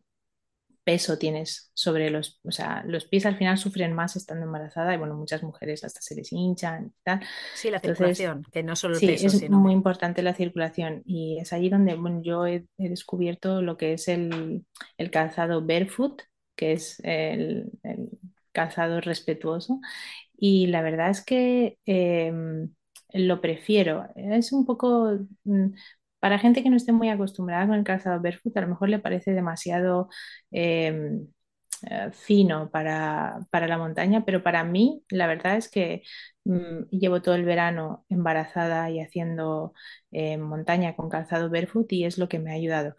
peso 0.87 1.19
tienes 1.19 1.71
sobre 1.75 2.09
los, 2.11 2.39
o 2.45 2.51
sea, 2.51 2.83
los 2.87 3.05
pies 3.05 3.27
al 3.27 3.37
final 3.37 3.59
sufren 3.59 3.93
más 3.93 4.17
estando 4.17 4.45
embarazada 4.47 4.95
y 4.95 4.99
bueno, 4.99 5.15
muchas 5.15 5.43
mujeres 5.43 5.85
hasta 5.85 6.01
se 6.01 6.15
les 6.15 6.33
hinchan 6.33 6.87
y 6.87 7.03
tal. 7.03 7.21
Sí, 7.51 7.71
la 7.71 7.79
Entonces, 7.81 8.33
circulación, 8.33 8.43
que 8.51 8.63
no 8.63 8.75
solo 8.77 8.97
el 8.97 9.03
sí, 9.03 9.05
peso, 9.05 9.31
es 9.31 9.49
muy 9.49 9.73
importante 9.73 10.21
la 10.23 10.33
circulación 10.35 11.03
y 11.05 11.39
es 11.39 11.53
allí 11.53 11.69
donde 11.69 11.95
bueno, 11.95 12.21
yo 12.23 12.45
he, 12.47 12.67
he 12.77 12.89
descubierto 12.89 13.61
lo 13.61 13.77
que 13.77 13.93
es 13.93 14.07
el, 14.07 14.65
el 14.97 15.11
calzado 15.11 15.61
barefoot, 15.65 16.21
que 16.55 16.73
es 16.73 16.99
el, 17.03 17.71
el 17.83 18.09
calzado 18.53 19.01
respetuoso 19.01 19.79
y 20.37 20.67
la 20.67 20.81
verdad 20.81 21.09
es 21.11 21.23
que 21.25 21.79
em, 21.85 22.73
lo 23.13 23.41
prefiero. 23.41 24.05
Es 24.15 24.51
un 24.51 24.65
poco, 24.65 25.19
mm, 25.45 25.67
para 26.19 26.39
gente 26.39 26.63
que 26.63 26.69
no 26.69 26.77
esté 26.77 26.91
muy 26.91 27.09
acostumbrada 27.09 27.67
con 27.67 27.75
el 27.77 27.83
calzado 27.83 28.21
barefoot, 28.21 28.55
a 28.57 28.61
lo 28.61 28.67
mejor 28.69 28.89
le 28.89 28.99
parece 28.99 29.33
demasiado 29.33 30.09
em, 30.51 31.27
eh, 31.89 32.09
fino 32.13 32.69
para, 32.71 33.39
para 33.51 33.67
la 33.67 33.77
montaña, 33.77 34.25
pero 34.25 34.41
para 34.43 34.63
mí 34.63 35.03
la 35.09 35.27
verdad 35.27 35.57
es 35.57 35.69
que 35.69 36.01
mm, 36.45 36.89
llevo 36.91 37.21
todo 37.21 37.35
el 37.35 37.45
verano 37.45 38.05
embarazada 38.09 38.89
y 38.89 38.99
haciendo 38.99 39.73
eh, 40.11 40.37
montaña 40.37 40.95
con 40.95 41.09
calzado 41.09 41.49
barefoot 41.49 41.91
y 41.93 42.05
es 42.05 42.17
lo 42.17 42.27
que 42.29 42.39
me 42.39 42.51
ha 42.51 42.55
ayudado. 42.55 42.95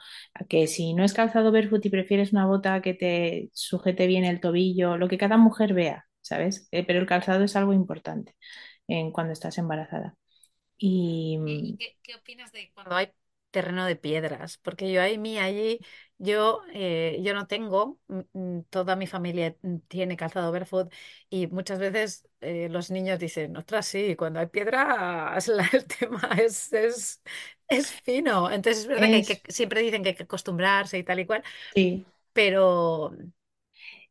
Que 0.48 0.66
si 0.66 0.94
no 0.94 1.04
es 1.04 1.12
calzado 1.14 1.52
barefoot 1.52 1.84
y 1.86 1.90
prefieres 1.90 2.32
una 2.32 2.46
bota 2.46 2.80
que 2.82 2.94
te 2.94 3.50
sujete 3.52 4.06
bien 4.06 4.24
el 4.24 4.40
tobillo, 4.40 4.96
lo 4.96 5.08
que 5.08 5.18
cada 5.18 5.36
mujer 5.36 5.74
vea, 5.74 6.06
¿sabes? 6.20 6.68
Eh, 6.72 6.84
pero 6.86 7.00
el 7.00 7.06
calzado 7.06 7.44
es 7.44 7.56
algo 7.56 7.72
importante 7.72 8.36
en 8.88 9.12
cuando 9.12 9.32
estás 9.32 9.58
embarazada. 9.58 10.16
Y 10.78 11.38
¿Y 11.44 11.74
mm, 11.74 11.78
qué, 11.78 11.98
qué 12.02 12.14
opinas 12.14 12.52
de 12.52 12.70
cuando 12.74 12.94
hay 12.96 13.12
terreno 13.50 13.86
de 13.86 13.96
piedras? 13.96 14.58
Porque 14.58 14.92
yo 14.92 15.00
ahí, 15.02 15.18
mí, 15.18 15.38
allí, 15.38 15.80
yo, 16.18 16.62
eh, 16.72 17.18
yo 17.22 17.34
no 17.34 17.46
tengo, 17.46 17.98
mm, 18.08 18.20
mm, 18.32 18.62
toda 18.70 18.96
mi 18.96 19.06
familia 19.06 19.56
tiene 19.88 20.16
calzado 20.16 20.52
barefoot 20.52 20.92
y 21.30 21.46
muchas 21.48 21.78
veces 21.78 22.28
eh, 22.40 22.68
los 22.70 22.90
niños 22.90 23.18
dicen, 23.18 23.56
ostras, 23.56 23.86
sí, 23.86 24.14
cuando 24.16 24.40
hay 24.40 24.46
piedras 24.48 25.48
la- 25.48 25.68
el 25.72 25.86
tema 25.86 26.20
es, 26.40 26.72
es, 26.72 27.22
es 27.68 27.90
fino. 27.92 28.50
Entonces 28.50 28.82
es 28.82 28.88
verdad 28.88 29.10
que, 29.10 29.16
hay 29.16 29.24
que 29.24 29.42
es, 29.42 29.46
siempre 29.48 29.80
dicen 29.82 30.02
que 30.02 30.10
hay 30.10 30.14
que 30.16 30.24
acostumbrarse 30.24 30.98
y 30.98 31.04
tal 31.04 31.20
y 31.20 31.26
cual, 31.26 31.42
sí, 31.74 32.06
pero 32.32 33.12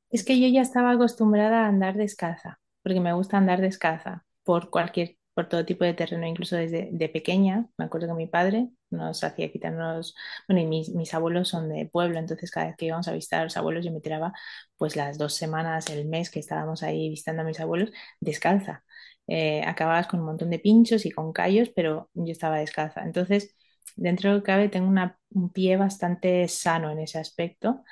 Es 0.10 0.24
que 0.26 0.40
yo 0.40 0.48
ya 0.48 0.62
estaba 0.62 0.92
acostumbrada 0.92 1.66
a 1.66 1.68
andar 1.68 1.96
descalza, 1.96 2.60
porque 2.84 3.00
me 3.00 3.14
gusta 3.14 3.38
andar 3.38 3.62
descalza 3.62 4.26
por 4.44 4.70
cualquier, 4.70 5.17
por 5.38 5.48
todo 5.50 5.66
tipo 5.66 5.86
de 5.86 5.94
terreno, 5.94 6.28
incluso 6.28 6.58
desde 6.58 6.90
de 6.92 7.10
pequeña. 7.10 7.68
Me 7.78 7.86
acuerdo 7.86 8.08
que 8.10 8.14
mi 8.16 8.28
padre 8.28 8.70
nos 8.90 9.24
hacía 9.24 9.52
quitarnos, 9.52 10.16
bueno, 10.50 10.62
y 10.64 10.66
mis, 10.68 10.90
mis 10.90 11.14
abuelos 11.14 11.50
son 11.50 11.70
de 11.70 11.86
pueblo, 11.88 12.20
entonces 12.20 12.52
cada 12.52 12.68
vez 12.68 12.76
que 12.78 12.88
íbamos 12.88 13.08
a 13.08 13.14
visitar 13.14 13.42
a 13.42 13.44
los 13.46 13.58
abuelos 13.58 13.86
yo 13.86 13.92
me 13.94 14.02
tiraba 14.02 14.34
pues 14.78 14.96
las 14.96 15.18
dos 15.20 15.36
semanas, 15.36 15.90
el 15.92 16.06
mes 16.08 16.32
que 16.32 16.40
estábamos 16.40 16.84
ahí 16.84 17.10
visitando 17.10 17.44
a 17.44 17.46
mis 17.46 17.60
abuelos 17.60 17.92
descalza. 18.20 18.84
Eh, 19.28 19.64
acababas 19.66 20.08
con 20.08 20.22
un 20.22 20.26
montón 20.28 20.50
de 20.50 20.60
pinchos 20.60 21.06
y 21.06 21.12
con 21.12 21.34
callos, 21.34 21.70
pero 21.76 22.10
yo 22.14 22.32
estaba 22.32 22.58
descalza. 22.60 23.04
Entonces, 23.04 23.56
dentro 23.96 24.30
de 24.32 24.38
lo 24.38 24.42
que 24.44 24.48
cabe, 24.48 24.70
tengo 24.70 24.90
un 25.32 25.52
pie 25.54 25.78
bastante 25.78 26.48
sano 26.48 26.92
en 26.92 27.00
ese 27.00 27.20
aspecto 27.20 27.84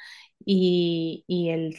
y, 0.44 1.24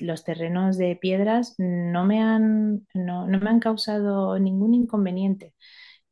los 0.01 0.25
terrenos 0.25 0.79
de 0.79 0.97
piedras 0.97 1.55
no 1.59 2.05
me 2.05 2.23
han, 2.23 2.87
no, 2.95 3.27
no 3.27 3.38
me 3.40 3.51
han 3.51 3.61
causado 3.61 4.38
ningún 4.38 4.75
inconveniente. 4.75 5.55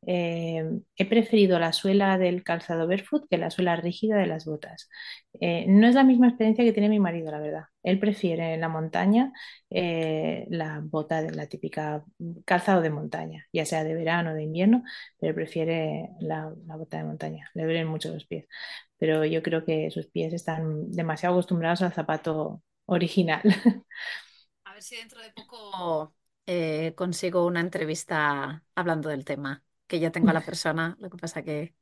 Eh, 0.07 0.63
he 0.97 1.05
preferido 1.07 1.57
la 1.57 1.73
suela 1.73 2.17
del 2.19 2.43
calzado 2.43 2.87
barefoot 2.87 3.27
que 3.29 3.37
la 3.39 3.49
suela 3.49 3.75
rígida 3.75 4.17
de 4.17 4.27
las 4.27 4.45
botas. 4.45 4.89
Eh, 5.41 5.65
no 5.67 5.87
es 5.87 5.95
la 5.95 6.03
misma 6.03 6.27
experiencia 6.27 6.63
que 6.63 6.73
tiene 6.73 6.89
mi 6.89 6.99
marido, 6.99 7.31
la 7.31 7.39
verdad. 7.39 7.63
Él 7.83 7.99
prefiere 7.99 8.57
la 8.57 8.69
montaña 8.69 9.31
eh, 9.69 10.45
la 10.49 10.81
bota 10.83 11.21
de 11.21 11.31
la 11.31 11.47
típica 11.47 12.03
calzado 12.45 12.81
de 12.81 12.89
montaña, 12.89 13.45
ya 13.51 13.65
sea 13.65 13.83
de 13.83 13.95
verano 13.95 14.31
o 14.31 14.33
de 14.33 14.43
invierno, 14.43 14.83
pero 15.19 15.33
prefiere 15.35 16.09
la, 16.19 16.53
la 16.67 16.75
bota 16.77 16.97
de 16.97 17.03
montaña. 17.03 17.49
Le 17.53 17.63
duelen 17.63 17.87
mucho 17.87 18.13
los 18.13 18.25
pies, 18.25 18.47
pero 18.97 19.25
yo 19.25 19.43
creo 19.43 19.65
que 19.65 19.91
sus 19.91 20.07
pies 20.07 20.33
están 20.33 20.91
demasiado 20.91 21.35
acostumbrados 21.35 21.81
al 21.81 21.93
zapato 21.93 22.61
original. 22.85 23.41
a 24.63 24.73
ver 24.73 24.83
si 24.83 24.95
dentro 24.95 25.21
de 25.21 25.31
poco 25.31 26.13
eh, 26.45 26.93
consigo 26.95 27.45
una 27.45 27.59
entrevista 27.61 28.63
hablando 28.75 29.09
del 29.09 29.25
tema, 29.25 29.63
que 29.87 29.99
ya 29.99 30.11
tengo 30.11 30.29
a 30.29 30.33
la 30.33 30.43
persona, 30.45 30.95
lo 30.99 31.09
que 31.09 31.17
pasa 31.17 31.43
que 31.43 31.75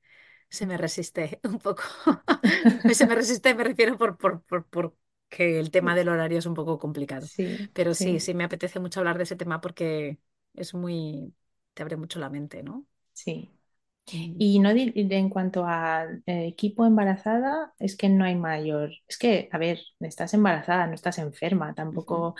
se 0.49 0.65
me 0.67 0.77
resiste 0.77 1.39
un 1.43 1.59
poco. 1.59 1.83
Se 2.93 3.07
me 3.07 3.15
resiste, 3.15 3.55
me 3.55 3.63
refiero 3.63 3.97
por, 3.97 4.17
por, 4.17 4.43
por, 4.43 4.65
por 4.67 4.97
que 5.29 5.59
el 5.59 5.71
tema 5.71 5.95
del 5.95 6.09
horario 6.09 6.39
es 6.39 6.45
un 6.45 6.53
poco 6.55 6.79
complicado. 6.79 7.29
Sí, 7.29 7.73
Pero 7.73 7.93
sí, 7.95 8.19
sí, 8.19 8.19
sí 8.19 8.33
me 8.35 8.43
apetece 8.45 8.79
mucho 8.79 8.99
hablar 9.01 9.17
de 9.17 9.23
ese 9.25 9.35
tema 9.37 9.61
porque 9.61 10.19
es 10.55 10.73
muy, 10.75 11.35
te 11.73 11.83
abre 11.83 11.97
mucho 11.97 12.19
la 12.19 12.29
mente, 12.29 12.63
¿no? 12.63 12.85
sí. 13.13 13.51
Y 14.37 14.59
no 14.59 14.69
en 14.71 15.29
cuanto 15.29 15.65
a 15.65 16.05
eh, 16.25 16.47
equipo 16.47 16.85
embarazada, 16.85 17.73
es 17.79 17.95
que 17.97 18.09
no 18.09 18.25
hay 18.25 18.35
mayor. 18.35 18.91
Es 19.07 19.17
que, 19.17 19.49
a 19.51 19.57
ver, 19.57 19.79
estás 20.01 20.33
embarazada, 20.33 20.87
no 20.87 20.93
estás 20.95 21.17
enferma, 21.19 21.73
tampoco, 21.73 22.35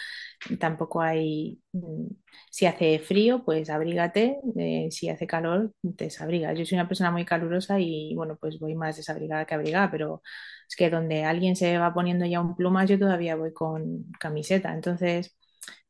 tampoco 0.60 1.02
hay. 1.02 1.62
mm, 1.73 2.08
Si 2.52 2.65
hace 2.65 2.99
frío, 2.99 3.43
pues 3.45 3.69
abrígate, 3.69 4.38
eh, 4.58 4.88
si 4.91 5.10
hace 5.10 5.26
calor, 5.28 5.73
te 5.97 6.06
desabrigas. 6.06 6.58
Yo 6.58 6.65
soy 6.65 6.78
una 6.78 6.88
persona 6.88 7.12
muy 7.12 7.26
calurosa 7.26 7.80
y, 7.80 8.13
bueno, 8.15 8.38
pues 8.39 8.60
voy 8.60 8.76
más 8.76 8.97
desabrigada 8.97 9.45
que 9.45 9.56
abrigada, 9.56 9.89
pero 9.91 10.21
es 10.69 10.76
que 10.76 10.89
donde 10.89 11.23
alguien 11.26 11.56
se 11.56 11.78
va 11.78 11.93
poniendo 11.93 12.26
ya 12.26 12.41
un 12.41 12.56
plumas, 12.56 12.89
yo 12.89 12.99
todavía 12.99 13.36
voy 13.36 13.54
con 13.54 14.06
camiseta. 14.19 14.73
Entonces, 14.73 15.36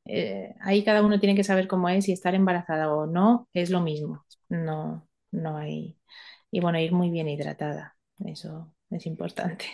eh, 0.06 0.56
ahí 0.62 0.84
cada 0.84 1.02
uno 1.04 1.20
tiene 1.20 1.36
que 1.36 1.44
saber 1.44 1.68
cómo 1.68 1.90
es 1.90 2.08
y 2.10 2.14
estar 2.14 2.36
embarazada 2.36 2.94
o 2.94 3.06
no 3.08 3.48
es 3.54 3.70
lo 3.70 3.82
mismo. 3.82 4.26
No, 4.50 5.08
no 5.34 5.58
hay. 5.58 6.00
Y 6.52 6.62
bueno, 6.62 6.80
ir 6.80 6.94
muy 6.94 7.10
bien 7.12 7.30
hidratada, 7.30 7.98
eso 8.26 8.76
es 8.92 9.06
importante. 9.08 9.66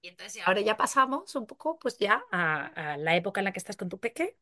Y 0.00 0.08
entonces 0.08 0.42
ahora 0.46 0.60
ya 0.60 0.76
pasamos 0.76 1.34
un 1.34 1.46
poco 1.46 1.78
pues 1.78 1.98
ya 1.98 2.22
a, 2.30 2.66
a 2.94 2.96
la 2.98 3.16
época 3.16 3.40
en 3.40 3.44
la 3.46 3.52
que 3.52 3.58
estás 3.58 3.76
con 3.76 3.88
tu 3.88 3.98
peque 3.98 4.36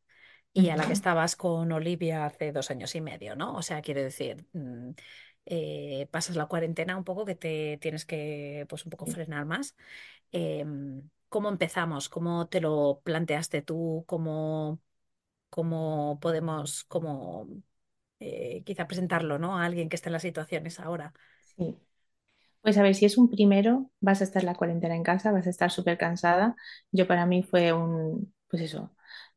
y 0.52 0.70
a 0.70 0.76
la 0.76 0.86
que 0.86 0.94
estabas 0.94 1.36
con 1.36 1.72
Olivia 1.72 2.26
hace 2.26 2.52
dos 2.52 2.70
años 2.70 2.94
y 2.96 3.00
medio, 3.02 3.36
¿no? 3.36 3.54
O 3.56 3.62
sea, 3.62 3.82
quiero 3.82 4.02
decir, 4.02 4.46
mm, 4.54 4.90
eh, 5.46 6.08
pasas 6.12 6.36
la 6.36 6.46
cuarentena 6.46 6.96
un 6.98 7.04
poco 7.04 7.24
que 7.26 7.36
te 7.36 7.78
tienes 7.80 8.06
que 8.06 8.66
pues 8.68 8.84
un 8.86 8.90
poco 8.90 9.06
frenar 9.06 9.46
más. 9.46 9.76
Em, 10.32 11.10
¿cómo 11.30 11.48
empezamos? 11.50 12.08
¿Cómo 12.10 12.48
te 12.48 12.60
lo 12.62 13.02
planteaste 13.04 13.62
tú? 13.62 14.04
¿Cómo, 14.08 14.80
cómo 15.50 16.18
podemos 16.20 16.84
como 16.84 17.48
eh, 18.20 18.62
quizá 18.64 18.86
presentarlo, 18.86 19.38
¿no? 19.38 19.58
A 19.58 19.64
alguien 19.64 19.88
que 19.88 19.96
esté 19.96 20.08
en 20.08 20.14
las 20.14 20.22
situaciones 20.22 20.80
ahora. 20.80 21.12
Sí. 21.56 21.76
Pues 22.62 22.76
a 22.78 22.82
ver, 22.82 22.94
si 22.96 23.04
es 23.04 23.16
un 23.16 23.30
primero, 23.30 23.90
vas 24.00 24.20
a 24.20 24.24
estar 24.24 24.42
la 24.42 24.54
cuarentena 24.54 24.96
en 24.96 25.04
casa, 25.04 25.30
vas 25.32 25.46
a 25.46 25.50
estar 25.50 25.70
súper 25.70 25.98
cansada. 25.98 26.56
Yo 26.90 27.06
para 27.06 27.24
mí 27.24 27.42
fue 27.44 27.72
un, 27.72 28.34
pues 28.48 28.62
eso, 28.62 28.92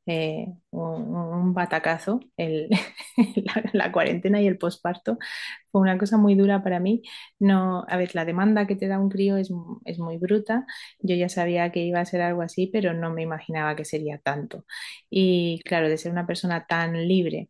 eh, 0.07 0.47
un, 0.71 1.53
batacazo, 1.53 2.21
el, 2.37 2.69
la, 3.35 3.63
la 3.73 3.91
cuarentena 3.91 4.41
y 4.41 4.47
el 4.47 4.57
posparto. 4.57 5.19
Fue 5.71 5.81
una 5.81 5.97
cosa 5.99 6.17
muy 6.17 6.33
dura 6.35 6.63
para 6.63 6.79
mí. 6.79 7.03
No, 7.39 7.85
a 7.87 7.97
ver, 7.97 8.15
la 8.15 8.25
demanda 8.25 8.65
que 8.67 8.75
te 8.75 8.87
da 8.87 8.97
un 8.99 9.09
crío 9.09 9.37
es, 9.37 9.51
es 9.85 9.99
muy 9.99 10.17
bruta. 10.17 10.65
Yo 10.99 11.15
ya 11.15 11.29
sabía 11.29 11.71
que 11.71 11.81
iba 11.81 11.99
a 11.99 12.05
ser 12.05 12.21
algo 12.21 12.41
así, 12.41 12.67
pero 12.73 12.93
no 12.95 13.11
me 13.13 13.21
imaginaba 13.23 13.75
que 13.75 13.85
sería 13.85 14.17
tanto. 14.19 14.65
Y 15.09 15.61
claro, 15.65 15.87
de 15.89 15.97
ser 15.99 16.11
una 16.11 16.25
persona 16.27 16.65
tan 16.65 16.93
libre 17.07 17.49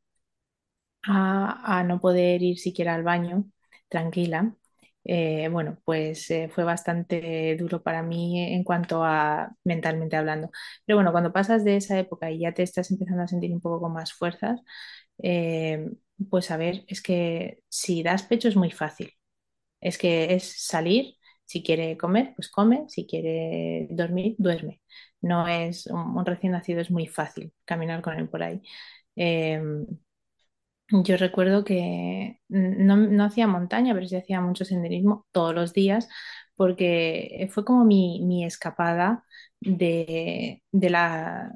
a, 1.08 1.84
no 1.88 2.00
poder 2.00 2.42
ir 2.44 2.58
siquiera 2.60 2.96
al 2.96 3.04
baño 3.04 3.46
tranquila. 3.90 4.56
Eh, 5.06 5.48
bueno, 5.50 5.80
pues 5.86 6.30
eh, 6.30 6.50
fue 6.54 6.64
bastante 6.66 7.56
duro 7.60 7.82
para 7.82 8.04
mí 8.04 8.54
en 8.54 8.64
cuanto 8.64 9.04
a 9.04 9.56
mentalmente 9.64 10.16
hablando. 10.18 10.52
Pero 10.86 10.98
bueno, 10.98 11.12
cuando 11.12 11.34
pasas 11.34 11.64
de 11.64 11.78
esa 11.78 11.98
época 12.00 12.30
y 12.32 12.40
ya 12.40 12.54
te 12.54 12.64
estás 12.64 12.92
empezando 12.92 13.24
a 13.24 13.28
sentir 13.28 13.52
un 13.54 13.62
poco 13.62 13.80
con 13.82 13.94
más 13.94 14.14
fuerzas, 14.14 14.62
eh, 15.24 15.90
pues 16.30 16.52
a 16.52 16.58
ver, 16.58 16.84
es 16.88 17.02
que 17.02 17.64
si 17.70 18.04
das 18.04 18.24
pecho 18.24 18.48
es 18.50 18.56
muy 18.58 18.72
fácil. 18.72 19.14
Es 19.82 19.98
que 19.98 20.34
es 20.36 20.44
salir, 20.66 21.16
si 21.46 21.64
quiere 21.64 21.98
comer, 21.98 22.34
pues 22.36 22.50
come, 22.50 22.86
si 22.90 23.08
quiere 23.08 23.88
dormir, 23.92 24.36
duerme. 24.38 24.82
No 25.22 25.48
es 25.48 25.88
un, 25.88 26.18
un 26.18 26.26
recién 26.26 26.54
nacido, 26.54 26.82
es 26.82 26.92
muy 26.92 27.08
fácil 27.08 27.54
caminar 27.66 28.02
con 28.02 28.16
él 28.20 28.30
por 28.30 28.44
ahí. 28.44 28.62
Yo 30.92 31.18
recuerdo 31.18 31.64
que 31.64 32.40
no, 32.48 32.98
no 32.98 33.24
hacía 33.26 33.46
montaña, 33.48 33.94
pero 33.94 34.08
sí 34.08 34.16
hacía 34.16 34.42
mucho 34.42 34.66
senderismo 34.66 35.28
todos 35.32 35.54
los 35.54 35.74
días 35.74 36.10
porque 36.56 37.48
fue 37.54 37.64
como 37.64 37.86
mi, 37.86 38.22
mi 38.26 38.44
escapada 38.46 39.24
de, 39.62 40.64
de 40.72 40.90
la, 40.90 41.52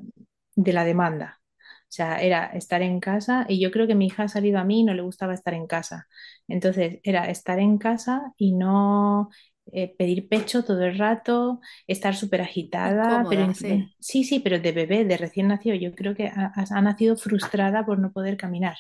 de 0.56 0.74
la 0.74 0.86
demanda. 0.86 1.41
O 1.89 1.96
sea, 1.96 2.22
era 2.22 2.46
estar 2.48 2.82
en 2.82 3.00
casa 3.00 3.46
y 3.50 3.60
yo 3.62 3.72
creo 3.72 3.88
que 3.88 3.96
mi 3.96 4.08
hija 4.08 4.24
ha 4.24 4.28
salido 4.28 4.60
a 4.60 4.63
mí 4.63 4.82
y 4.82 4.84
no 4.84 4.93
le 4.93 5.02
gustaba 5.04 5.34
estar 5.34 5.54
en 5.54 5.67
casa. 5.67 6.08
Entonces, 6.48 7.00
era 7.04 7.30
estar 7.30 7.60
en 7.60 7.78
casa 7.80 8.34
y 8.38 8.54
no 8.54 9.30
eh, 9.74 9.96
pedir 9.98 10.28
pecho 10.30 10.64
todo 10.64 10.84
el 10.84 10.98
rato, 10.98 11.60
estar 11.88 12.16
súper 12.16 12.42
agitada, 12.42 13.26
pero 13.30 13.54
sí. 13.54 13.88
sí, 14.00 14.24
sí, 14.24 14.40
pero 14.40 14.60
de 14.60 14.72
bebé, 14.72 15.06
de 15.06 15.18
recién 15.18 15.48
nacido, 15.48 15.76
yo 15.76 15.94
creo 15.96 16.16
que 16.16 16.28
ha, 16.28 16.82
nacido 16.82 17.16
frustrada 17.18 17.86
por 17.86 18.00
no 18.00 18.12
poder 18.12 18.38
caminar. 18.38 18.78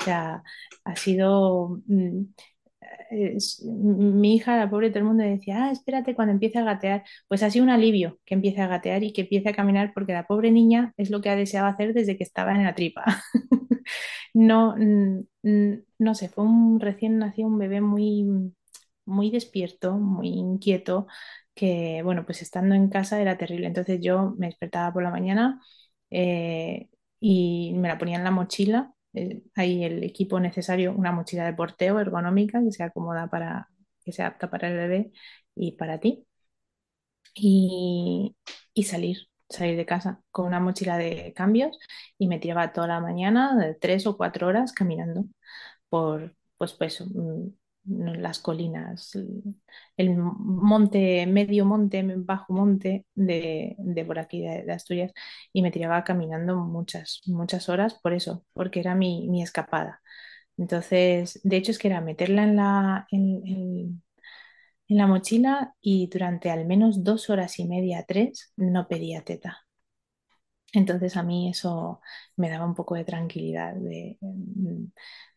O 0.00 0.04
sea, 0.04 0.42
ha 0.84 0.96
sido... 0.96 1.80
mm, 1.86 2.22
es- 3.10 3.62
mi 3.64 4.34
hija, 4.36 4.56
la 4.56 4.70
pobre, 4.70 4.90
todo 4.90 5.00
el 5.00 5.04
mundo 5.04 5.24
decía, 5.24 5.64
ah, 5.66 5.70
espérate 5.72 6.14
cuando 6.14 6.32
empiece 6.32 6.58
a 6.58 6.64
gatear. 6.64 7.04
Pues 7.28 7.42
ha 7.42 7.50
sido 7.50 7.64
un 7.64 7.70
alivio 7.70 8.18
que 8.24 8.34
empiece 8.34 8.60
a 8.62 8.66
gatear 8.68 9.02
y 9.04 9.12
que 9.12 9.22
empiece 9.22 9.48
a 9.50 9.54
caminar 9.54 9.92
porque 9.94 10.12
la 10.12 10.26
pobre 10.26 10.50
niña 10.50 10.92
es 10.96 11.10
lo 11.10 11.20
que 11.20 11.30
ha 11.30 11.36
deseado 11.36 11.66
hacer 11.68 11.94
desde 11.94 12.16
que 12.16 12.24
estaba 12.24 12.52
en 12.52 12.64
la 12.64 12.74
tripa. 12.74 13.04
No, 14.34 14.74
mm, 14.78 15.20
mm, 15.42 15.74
no 15.98 16.14
sé, 16.14 16.28
fue 16.28 16.44
un 16.44 16.80
recién 16.80 17.18
nacido, 17.18 17.48
un 17.48 17.58
bebé 17.58 17.80
muy, 17.80 18.24
muy 19.04 19.30
despierto, 19.30 19.94
muy 19.94 20.28
inquieto, 20.28 21.06
que 21.54 22.02
bueno, 22.04 22.24
pues 22.26 22.42
estando 22.42 22.74
en 22.74 22.88
casa 22.88 23.20
era 23.20 23.38
terrible. 23.38 23.66
Entonces 23.66 24.00
yo 24.00 24.34
me 24.38 24.46
despertaba 24.46 24.92
por 24.92 25.02
la 25.02 25.10
mañana 25.10 25.60
eh, 26.10 26.88
y 27.20 27.72
me 27.74 27.88
la 27.88 27.98
ponía 27.98 28.16
en 28.18 28.24
la 28.24 28.30
mochila. 28.30 28.92
eh, 29.14 29.42
hay 29.54 29.84
el 29.84 30.02
equipo 30.04 30.40
necesario, 30.40 30.92
una 30.94 31.12
mochila 31.12 31.44
de 31.44 31.54
porteo 31.54 31.98
ergonómica 32.00 32.62
que 32.62 32.72
se 32.72 32.82
acomoda 32.82 33.28
para, 33.28 33.68
que 34.04 34.12
se 34.12 34.22
apta 34.22 34.50
para 34.50 34.68
el 34.68 34.76
bebé 34.76 35.12
y 35.54 35.72
para 35.72 36.00
ti. 36.00 36.26
Y, 37.34 38.36
y 38.74 38.82
salir, 38.84 39.28
salir 39.48 39.76
de 39.76 39.86
casa 39.86 40.22
con 40.30 40.46
una 40.46 40.60
mochila 40.60 40.98
de 40.98 41.32
cambios 41.34 41.78
y 42.18 42.28
me 42.28 42.38
tiraba 42.38 42.72
toda 42.72 42.88
la 42.88 43.00
mañana, 43.00 43.56
de 43.56 43.74
tres 43.74 44.06
o 44.06 44.16
cuatro 44.16 44.48
horas 44.48 44.72
caminando 44.72 45.24
por, 45.88 46.36
pues, 46.58 46.74
pues, 46.74 47.00
mm, 47.02 47.48
las 47.84 48.38
colinas, 48.38 49.12
el 49.96 50.16
monte, 50.16 51.26
medio 51.26 51.64
monte, 51.64 52.02
bajo 52.16 52.52
monte 52.52 53.06
de, 53.14 53.74
de 53.78 54.04
por 54.04 54.18
aquí, 54.18 54.42
de, 54.42 54.70
Asturias, 54.72 55.12
y 55.52 55.62
me 55.62 55.70
tiraba 55.70 56.04
caminando 56.04 56.56
muchas, 56.56 57.20
muchas 57.26 57.68
horas 57.68 57.94
por 58.02 58.12
eso, 58.12 58.44
porque 58.52 58.80
era 58.80 58.94
mi, 58.94 59.28
mi 59.28 59.42
escapada. 59.42 60.00
Entonces, 60.58 61.40
de 61.44 61.56
hecho, 61.56 61.72
es 61.72 61.78
que 61.78 61.88
era 61.88 62.00
meterla 62.00 62.44
en 62.44 62.56
la, 62.56 63.06
en 63.10 64.02
la 64.88 65.06
mochila 65.08 65.74
y 65.80 66.08
durante 66.08 66.50
al 66.50 66.66
menos 66.66 67.02
dos 67.04 67.30
horas 67.30 67.58
y 67.58 67.66
media, 67.66 68.04
tres, 68.06 68.52
no 68.56 68.86
pedía 68.88 69.22
teta. 69.22 69.66
Entonces 70.72 71.16
a 71.16 71.22
mí 71.22 71.50
eso 71.50 72.00
me 72.36 72.48
daba 72.50 72.64
un 72.66 72.74
poco 72.74 72.94
de 72.94 73.04
tranquilidad 73.04 73.74
de, 73.74 74.18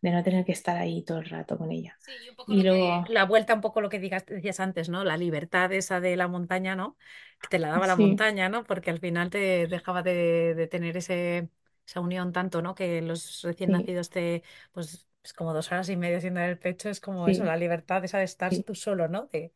de 0.02 0.12
no 0.12 0.24
tener 0.24 0.46
que 0.46 0.52
estar 0.54 0.78
ahí 0.78 1.04
todo 1.04 1.20
el 1.20 1.30
rato 1.30 1.58
con 1.58 1.72
ella. 1.72 1.98
Sí, 1.98 2.12
y 2.26 2.30
un 2.30 2.36
poco 2.36 2.56
Y 2.56 2.62
que, 2.62 2.64
luego, 2.64 3.06
la 3.08 3.26
vuelta, 3.26 3.54
un 3.56 3.62
poco 3.62 3.82
lo 3.82 3.90
que 3.90 4.00
digas, 4.00 4.26
decías 4.26 4.60
antes, 4.60 4.90
¿no? 4.90 5.04
La 5.04 5.18
libertad 5.18 5.72
esa 5.74 6.00
de 6.00 6.16
la 6.16 6.28
montaña, 6.28 6.76
¿no? 6.76 6.98
Que 7.42 7.48
te 7.48 7.58
la 7.60 7.70
daba 7.70 7.88
la 7.88 7.96
sí, 7.96 7.96
montaña, 7.96 8.50
¿no? 8.50 8.64
Porque 8.66 8.92
al 8.92 9.00
final 9.00 9.30
te 9.32 9.68
dejaba 9.68 10.04
de, 10.04 10.54
de 10.56 10.68
tener 10.68 10.96
ese, 10.98 11.50
esa 11.88 12.00
unión 12.02 12.32
tanto, 12.34 12.62
¿no? 12.62 12.76
Que 12.76 13.02
los 13.02 13.42
recién 13.44 13.72
sí, 13.74 13.74
nacidos 13.74 14.10
te, 14.12 14.44
pues, 14.74 15.08
es 15.24 15.34
como 15.34 15.54
dos 15.54 15.72
horas 15.72 15.90
y 15.90 15.98
media 15.98 16.22
sin 16.22 16.36
dar 16.36 16.50
el 16.50 16.60
pecho, 16.60 16.90
es 16.90 17.00
como 17.02 17.28
eso, 17.28 17.44
la 17.44 17.58
libertad 17.58 18.04
esa 18.06 18.20
de 18.20 18.26
estar 18.26 18.56
tú 18.60 18.76
solo, 18.76 19.08
¿no? 19.08 19.28
De, 19.34 19.52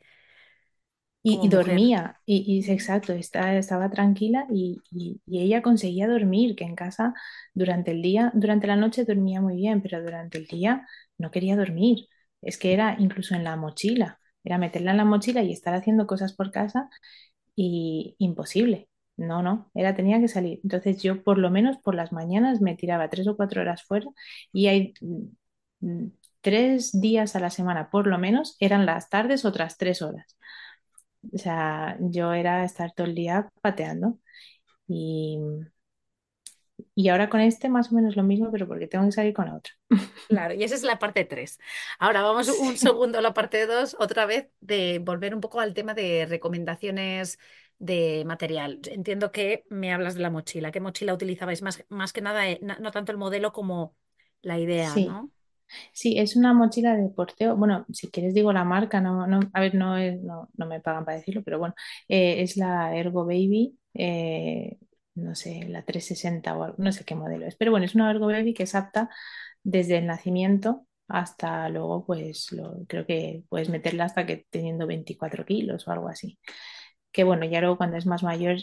Y, 1.22 1.50
dormía, 1.50 2.22
y, 2.26 2.44
y 2.66 2.72
exacto, 2.72 3.12
está- 3.14 3.58
estaba 3.58 3.90
tranquila 3.92 4.48
y, 4.50 4.84
y- 4.92 5.22
y 5.26 5.42
ella 5.42 5.62
conseguía 5.62 6.08
dormir, 6.08 6.56
que 6.56 6.64
en 6.64 6.76
casa 6.76 7.14
durante 7.54 7.92
el 7.92 8.02
día, 8.02 8.32
durante 8.36 8.68
la 8.68 8.78
noche 8.78 9.04
dormía 9.06 9.42
muy 9.42 9.56
bien, 9.58 9.82
pero 9.82 10.02
durante 10.02 10.38
el 10.38 10.46
día 10.48 10.88
no 11.18 11.30
quería 11.32 11.58
dormir. 11.58 12.08
Es 12.42 12.58
que 12.58 12.74
era 12.74 12.96
incluso 13.00 13.36
en 13.36 13.44
la 13.44 13.58
mochila, 13.58 14.20
era 14.46 14.58
meterla 14.58 14.92
en 14.92 14.98
la 14.98 15.06
mochila 15.06 15.44
y 15.44 15.52
estar 15.52 15.74
haciendo 15.76 16.08
cosas 16.08 16.34
por 16.34 16.52
casa 16.52 16.90
y 17.56 18.16
imposible. 18.20 18.90
No, 19.18 19.44
no, 19.44 19.72
era 19.76 19.96
tenía 19.96 20.20
que 20.22 20.28
salir. 20.30 20.62
Entonces 20.64 21.02
yo 21.04 21.24
por 21.24 21.38
lo 21.40 21.52
menos 21.52 21.78
por 21.80 21.96
las 21.96 22.12
mañanas 22.14 22.62
me 22.62 22.76
tiraba 22.76 23.10
tres 23.10 23.28
o 23.28 23.36
cuatro 23.38 23.62
horas 23.62 23.84
fuera 23.84 24.08
y 24.54 24.68
hay 24.68 24.94
mm, 25.02 25.26
mm, 25.82 26.12
tres 26.42 26.92
días 27.02 27.36
a 27.36 27.40
la 27.42 27.50
semana 27.52 27.90
por 27.92 28.08
lo 28.08 28.18
menos 28.18 28.56
eran 28.62 28.86
las 28.86 29.10
tardes 29.10 29.46
otras 29.46 29.78
tres 29.78 30.02
horas. 30.02 30.38
O 31.34 31.38
sea, 31.38 31.98
yo 32.02 32.34
era 32.34 32.64
estar 32.66 32.92
todo 32.94 33.08
el 33.08 33.16
día 33.16 33.50
pateando 33.62 34.20
y, 34.88 35.40
y 36.96 37.10
ahora 37.10 37.30
con 37.30 37.42
este 37.42 37.70
más 37.70 37.92
o 37.92 37.96
menos 37.96 38.16
lo 38.16 38.24
mismo, 38.24 38.52
pero 38.52 38.68
porque 38.68 38.88
tengo 38.88 39.06
que 39.06 39.12
salir 39.12 39.34
con 39.34 39.46
la 39.48 39.56
otra. 39.56 39.74
Claro, 40.28 40.54
y 40.54 40.64
esa 40.64 40.76
es 40.76 40.84
la 40.84 41.00
parte 41.00 41.26
3. 41.26 41.58
Ahora 41.98 42.22
vamos 42.22 42.50
un 42.50 42.78
Sí, 42.78 42.78
segundo 42.78 43.18
a 43.18 43.22
la 43.22 43.34
parte 43.34 43.66
2, 43.66 43.96
otra 44.00 44.28
vez, 44.28 44.48
de 44.60 45.00
volver 45.00 45.34
un 45.34 45.42
poco 45.42 45.60
al 45.60 45.74
tema 45.74 45.96
de 45.96 46.28
recomendaciones 46.28 47.40
de 47.80 48.24
material. 48.28 48.80
Entiendo 48.92 49.32
que 49.32 49.66
me 49.70 49.92
hablas 49.92 50.14
de 50.14 50.22
la 50.22 50.30
mochila. 50.30 50.72
¿Qué 50.72 50.80
mochila 50.82 51.16
utilizabais? 51.16 51.64
Más, 51.64 51.84
más 51.90 52.14
que 52.14 52.22
nada, 52.22 52.48
eh, 52.48 52.60
no 52.62 52.92
tanto 52.92 53.12
el 53.12 53.18
modelo 53.18 53.52
como 53.54 53.96
la 54.44 54.60
idea, 54.60 55.00
sí, 55.00 55.00
¿no? 55.00 55.32
Sí, 55.94 56.18
es 56.20 56.36
una 56.36 56.54
mochila 56.54 56.96
de 56.96 57.10
porteo. 57.10 57.56
Bueno, 57.56 57.86
si 57.92 58.10
quieres 58.10 58.34
digo 58.34 58.54
la 58.54 58.64
marca, 58.64 59.02
no, 59.02 59.28
no, 59.28 59.40
a 59.54 59.60
ver, 59.62 59.76
no, 59.76 59.98
es, 59.98 60.22
no, 60.22 60.50
no 60.56 60.66
me 60.66 60.82
pagan 60.82 61.06
para 61.06 61.18
decirlo, 61.18 61.44
pero 61.44 61.60
bueno, 61.60 61.76
eh, 62.08 62.42
es 62.42 62.58
la 62.58 62.96
Ergo 62.96 63.26
Baby, 63.26 63.78
eh, 63.94 64.78
no 65.16 65.36
sé, 65.36 65.66
la 65.70 65.84
360 65.84 66.58
o 66.58 66.64
algo, 66.64 66.76
no 66.80 66.92
sé 66.92 67.04
qué 67.06 67.16
modelo 67.16 67.46
es, 67.48 67.56
pero 67.56 67.72
bueno, 67.72 67.86
es 67.86 67.96
una 67.96 68.10
Ergo 68.12 68.28
Baby 68.28 68.54
que 68.54 68.64
es 68.64 68.76
apta 68.76 69.10
desde 69.64 69.98
el 70.00 70.08
nacimiento 70.08 70.88
hasta 71.08 71.70
luego, 71.70 72.06
pues 72.06 72.52
lo, 72.52 72.86
creo 72.88 73.06
que 73.06 73.44
puedes 73.50 73.70
meterla 73.70 74.06
hasta 74.06 74.26
que 74.26 74.46
teniendo 74.50 74.88
24 74.88 75.46
kilos 75.46 75.88
o 75.88 75.92
algo 75.92 76.08
así. 76.10 76.40
Que 77.12 77.24
bueno, 77.24 77.46
ya 77.46 77.62
luego 77.62 77.78
cuando 77.78 77.98
es 77.98 78.06
más 78.06 78.24
mayor, 78.24 78.58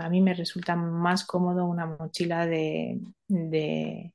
a 0.00 0.08
mí 0.10 0.20
me 0.22 0.34
resulta 0.34 0.74
más 0.76 1.24
cómodo 1.26 1.66
una 1.66 1.86
mochila 1.86 2.46
de, 2.46 3.00
de, 3.28 4.14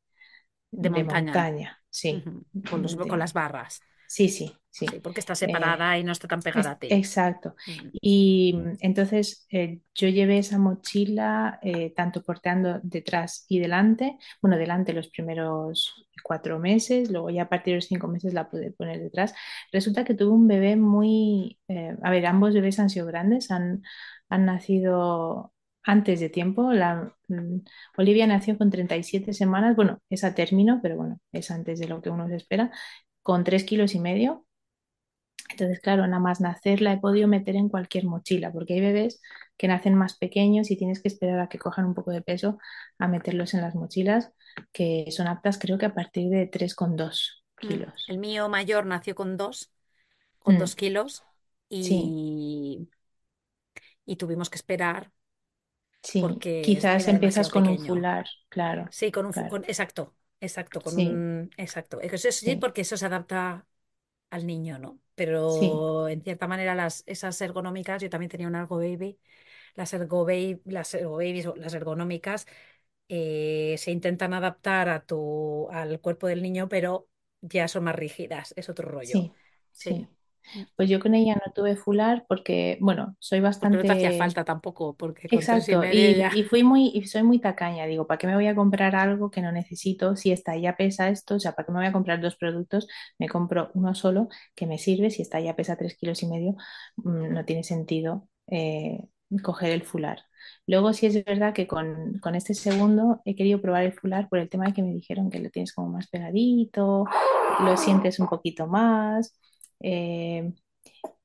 De 0.83 0.89
de 0.93 1.03
montaña, 1.03 1.35
montaña, 1.39 1.82
sí, 1.93 2.23
Con 2.69 2.81
los, 2.81 2.95
con 2.95 3.19
las 3.19 3.33
barras. 3.33 3.83
sí, 4.05 4.29
sí, 4.29 4.53
Sí, 4.71 4.87
sí. 4.87 5.01
porque 5.03 5.19
está 5.21 5.35
Eh, 5.43 5.43
separada 5.43 5.97
y 5.99 6.03
no 6.03 6.11
está 6.11 6.27
tan 6.27 6.41
pegada 6.43 6.71
es- 6.71 6.73
a 6.73 6.79
ti. 6.79 6.99
exacto. 6.99 7.55
Y 7.93 8.55
entonces 8.81 9.47
eh, 9.51 9.81
yo 9.95 10.07
llevé 10.09 10.39
esa 10.39 10.59
mochila 10.59 11.59
eh, 11.63 11.93
tanto 11.95 12.23
porteando 12.23 12.79
detrás 12.83 13.45
y 13.49 13.59
delante. 13.59 14.17
Bueno, 14.41 14.57
delante 14.57 14.93
los 14.93 15.09
primeros 15.09 16.07
cuatro 16.23 16.59
meses, 16.59 17.11
luego 17.11 17.29
ya 17.31 17.43
a 17.43 17.49
partir 17.49 17.73
de 17.73 17.77
los 17.77 17.85
cinco 17.87 18.07
meses 18.07 18.33
la 18.33 18.49
pude 18.49 18.71
poner 18.71 19.01
detrás. 19.01 19.33
Resulta 19.71 20.05
que 20.05 20.15
tuve 20.15 20.31
un 20.33 20.47
bebé 20.47 20.75
muy... 20.77 21.59
a 22.03 22.11
ver, 22.11 22.25
ambos 22.27 22.53
bebés 22.53 22.79
han 22.79 22.89
sido 22.89 23.07
grandes, 23.07 23.51
han, 23.51 23.83
han 24.29 24.45
nacido 24.45 25.52
antes 25.83 26.19
de 26.19 26.29
tiempo. 26.29 26.71
La, 26.73 27.15
mm, 27.27 27.57
Olivia 27.97 28.27
nació 28.27 28.57
con 28.57 28.69
37 28.71 29.33
semanas, 29.33 29.75
bueno, 29.75 29.99
es 30.09 30.23
a 30.23 30.35
término, 30.35 30.79
pero 30.81 30.97
bueno, 30.97 31.19
es 31.31 31.51
antes 31.51 31.79
de 31.79 31.87
lo 31.87 32.01
que 32.01 32.09
uno 32.09 32.27
se 32.27 32.35
espera, 32.37 32.71
con 33.21 33.43
tres 33.43 33.63
kilos 33.63 33.95
y 33.95 33.99
medio. 33.99 34.45
Entonces, 35.49 35.79
claro, 35.81 36.07
nada 36.07 36.19
más 36.19 36.41
nacer 36.41 36.81
la 36.81 36.93
he 36.93 36.99
podido 36.99 37.27
meter 37.27 37.55
en 37.55 37.69
cualquier 37.69 38.05
mochila, 38.05 38.51
porque 38.51 38.73
hay 38.73 38.81
bebés 38.81 39.21
que 39.57 39.67
nacen 39.67 39.93
más 39.95 40.17
pequeños 40.17 40.71
y 40.71 40.77
tienes 40.77 41.01
que 41.01 41.09
esperar 41.09 41.39
a 41.39 41.47
que 41.49 41.59
cojan 41.59 41.85
un 41.85 41.93
poco 41.93 42.11
de 42.11 42.21
peso 42.23 42.57
a 42.97 43.07
meterlos 43.07 43.53
en 43.53 43.61
las 43.61 43.75
mochilas, 43.75 44.31
que 44.71 45.05
son 45.11 45.27
aptas 45.27 45.59
creo 45.59 45.77
que 45.77 45.85
a 45.85 45.93
partir 45.93 46.29
de 46.29 46.47
tres 46.47 46.73
coma 46.75 46.95
dos 46.95 47.43
Mm. 47.61 47.83
kilos. 47.83 47.93
El 48.07 48.17
mío 48.19 48.49
mayor 48.49 48.85
nació 48.85 49.15
con 49.15 49.37
dos, 49.37 49.71
con 50.39 50.57
Mm, 50.57 50.59
dos 50.59 50.75
kilos 50.75 51.25
sí, 51.79 52.17
y, 52.27 52.89
y 54.05 54.15
tuvimos 54.17 54.49
que 54.49 54.57
esperar 54.57 55.11
sí. 56.03 56.39
porque 56.59 56.59
Quizás 56.59 57.07
empiezas 57.07 57.49
con 57.49 57.67
un 57.67 57.79
fular, 57.79 58.25
claro, 58.49 58.89
Sí, 58.89 59.11
con 59.11 59.25
un, 59.25 59.33
claro. 59.33 59.47
con, 59.47 59.63
exacto, 59.65 60.15
exacto, 60.39 60.81
con 60.83 60.95
Sí, 60.95 61.07
un, 61.07 61.49
exacto. 61.57 61.99
Eso 62.01 62.17
sí, 62.17 62.31
sí, 62.31 62.55
porque 62.55 62.81
eso 62.81 62.97
se 62.97 63.05
adapta 63.07 63.67
al 64.29 64.47
niño, 64.47 64.79
¿no? 64.79 64.99
Pero 65.15 66.07
en 66.09 66.23
cierta 66.23 66.47
manera 66.47 66.75
las, 66.75 67.03
esas 67.07 67.39
ergonómicas, 67.41 68.01
yo 68.01 68.09
también 68.09 68.29
tenía 68.31 68.47
un 68.47 68.55
Ergo 68.55 68.77
Baby, 68.77 69.19
las 69.75 69.93
Ergo 69.93 70.25
Baby, 70.25 70.61
las 70.65 70.93
Ergo 70.95 71.13
Babies 71.17 71.47
o 71.47 71.55
las 71.57 71.73
ergonómicas 71.75 72.47
eh, 73.09 73.75
se 73.79 73.91
intentan 73.91 74.33
adaptar 74.33 74.89
a 74.89 75.05
tu, 75.05 75.69
al 75.71 76.01
cuerpo 76.01 76.27
del 76.27 76.41
niño, 76.43 76.69
pero 76.69 77.09
ya 77.41 77.67
son 77.67 77.85
más 77.85 77.95
rígidas, 77.95 78.53
es 78.57 78.69
otro 78.69 78.89
rollo. 78.89 79.29
sí, 79.71 79.87
Sí. 79.87 80.07
Pues 80.75 80.89
yo 80.89 80.99
con 80.99 81.15
ella 81.15 81.35
no 81.35 81.51
tuve 81.53 81.75
fular 81.75 82.25
porque, 82.27 82.77
bueno, 82.81 83.15
soy 83.19 83.39
Porque 83.59 83.77
no 83.77 83.85
te 83.85 83.93
hacía 83.93 84.11
bastante 84.11 84.21
falta 84.21 84.43
tampoco, 84.45 84.95
porque 84.95 85.27
con 85.29 85.47
tres 85.47 85.69
y 85.69 85.75
Exacto, 85.75 85.77
medio 85.77 86.11
y, 86.11 86.15
ya. 86.15 86.31
y 86.31 86.43
fui 86.43 86.63
muy, 86.63 86.91
y 86.93 87.07
soy 87.07 87.23
muy 87.23 87.39
tacaña, 87.39 87.87
digo, 87.87 88.05
¿para 88.05 88.19
qué 88.19 88.27
me 88.27 88.35
voy 88.35 88.45
a 88.47 88.53
comprar 88.55 88.95
algo 88.95 89.31
que 89.31 89.41
no 89.41 89.51
necesito? 89.51 90.15
Si 90.15 90.31
esta 90.31 90.55
ya 90.57 90.75
pesa 90.77 91.09
esto, 91.09 91.35
o 91.35 91.39
sea, 91.39 91.53
¿para 91.53 91.65
qué 91.65 91.71
me 91.71 91.79
voy 91.79 91.87
a 91.87 91.91
comprar 91.91 92.21
dos 92.21 92.35
productos? 92.35 92.87
Me 93.17 93.27
compro 93.27 93.71
uno 93.73 93.95
solo 93.95 94.27
que 94.53 94.67
me 94.67 94.77
sirve, 94.77 95.09
si 95.09 95.23
esta 95.23 95.39
ya 95.39 95.55
pesa 95.55 95.75
tres 95.77 95.95
kilos 95.97 96.21
y 96.21 96.27
medio, 96.27 96.55
mm, 96.97 97.33
no 97.33 97.45
tiene 97.45 97.63
sentido 97.63 98.29
eh, 98.47 98.99
coger 99.43 99.71
el 99.71 99.83
fular. 99.83 100.19
Luego 100.67 100.93
sí 100.93 101.07
es 101.07 101.23
verdad 101.25 101.53
que 101.53 101.65
con, 101.67 102.19
con 102.19 102.35
este 102.35 102.53
segundo 102.53 103.21
he 103.25 103.35
querido 103.35 103.59
probar 103.61 103.83
el 103.85 103.93
fular 103.93 104.29
por 104.29 104.37
el 104.39 104.49
tema 104.49 104.65
de 104.67 104.73
que 104.73 104.83
me 104.83 104.93
dijeron 104.93 105.31
que 105.31 105.39
lo 105.39 105.49
tienes 105.49 105.73
como 105.73 105.89
más 105.89 106.07
pegadito, 106.09 107.05
lo 107.57 107.77
sientes 107.77 108.19
un 108.19 108.27
poquito 108.27 108.67
más. 108.67 109.35
Eh, 109.83 110.53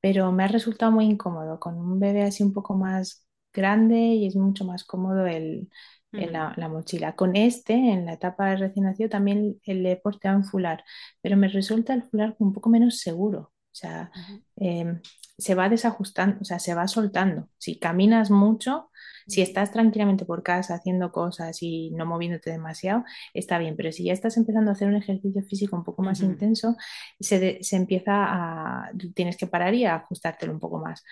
pero 0.01 0.31
me 0.31 0.43
ha 0.43 0.47
resultado 0.47 0.91
muy 0.91 1.05
incómodo. 1.05 1.59
Con 1.59 1.77
un 1.77 1.99
bebé 1.99 2.23
así 2.23 2.43
un 2.43 2.53
poco 2.53 2.75
más 2.75 3.27
grande 3.53 3.97
y 3.97 4.27
es 4.27 4.35
mucho 4.35 4.65
más 4.65 4.83
cómodo 4.83 5.25
el, 5.27 5.69
la, 6.15 6.53
la 6.57 6.69
mochila. 6.69 7.15
Con 7.15 7.35
este, 7.35 7.73
en 7.73 8.05
la 8.05 8.13
etapa 8.13 8.49
de 8.49 8.57
recién 8.57 8.85
nacido, 8.85 9.09
también 9.09 9.59
le 9.65 9.91
he 9.93 9.97
porteado 9.97 10.37
en 10.37 10.45
fular, 10.45 10.83
pero 11.21 11.37
me 11.37 11.47
resulta 11.49 11.93
el 11.93 12.03
fular 12.03 12.35
un 12.39 12.53
poco 12.53 12.69
menos 12.69 12.99
seguro. 12.99 13.51
O 13.79 13.81
sea, 13.81 14.11
em, 14.57 15.01
se 15.37 15.55
va 15.55 15.69
desajustando, 15.69 16.37
o 16.41 16.45
sea, 16.45 16.59
se 16.59 16.73
va 16.75 16.87
soltando. 16.87 17.49
Si 17.57 17.79
caminas 17.79 18.29
mucho, 18.31 18.91
si 19.27 19.41
estás 19.41 19.71
tranquilamente 19.71 20.25
por 20.25 20.43
casa 20.43 20.75
haciendo 20.75 21.11
cosas 21.11 21.57
y 21.61 21.91
no 21.91 22.05
moviéndote 22.05 22.51
demasiado, 22.51 23.03
está 23.33 23.57
bien, 23.59 23.75
pero 23.77 23.91
si 23.91 24.03
ya 24.05 24.13
estás 24.13 24.35
empezando 24.37 24.71
a 24.71 24.73
hacer 24.73 24.87
un 24.89 24.95
ejercicio 24.95 25.43
físico 25.43 25.75
un 25.77 25.83
poco 25.85 26.01
más 26.03 26.23
intenso, 26.23 26.75
se, 27.19 27.39
de- 27.39 27.59
se 27.63 27.75
empieza 27.77 28.11
a, 28.15 28.91
tienes 29.15 29.37
que 29.37 29.47
parar 29.47 29.73
y 29.75 29.85
a 29.85 29.95
ajustártelo 29.95 30.51
un 30.53 30.59
poco 30.59 30.79
más. 30.79 31.03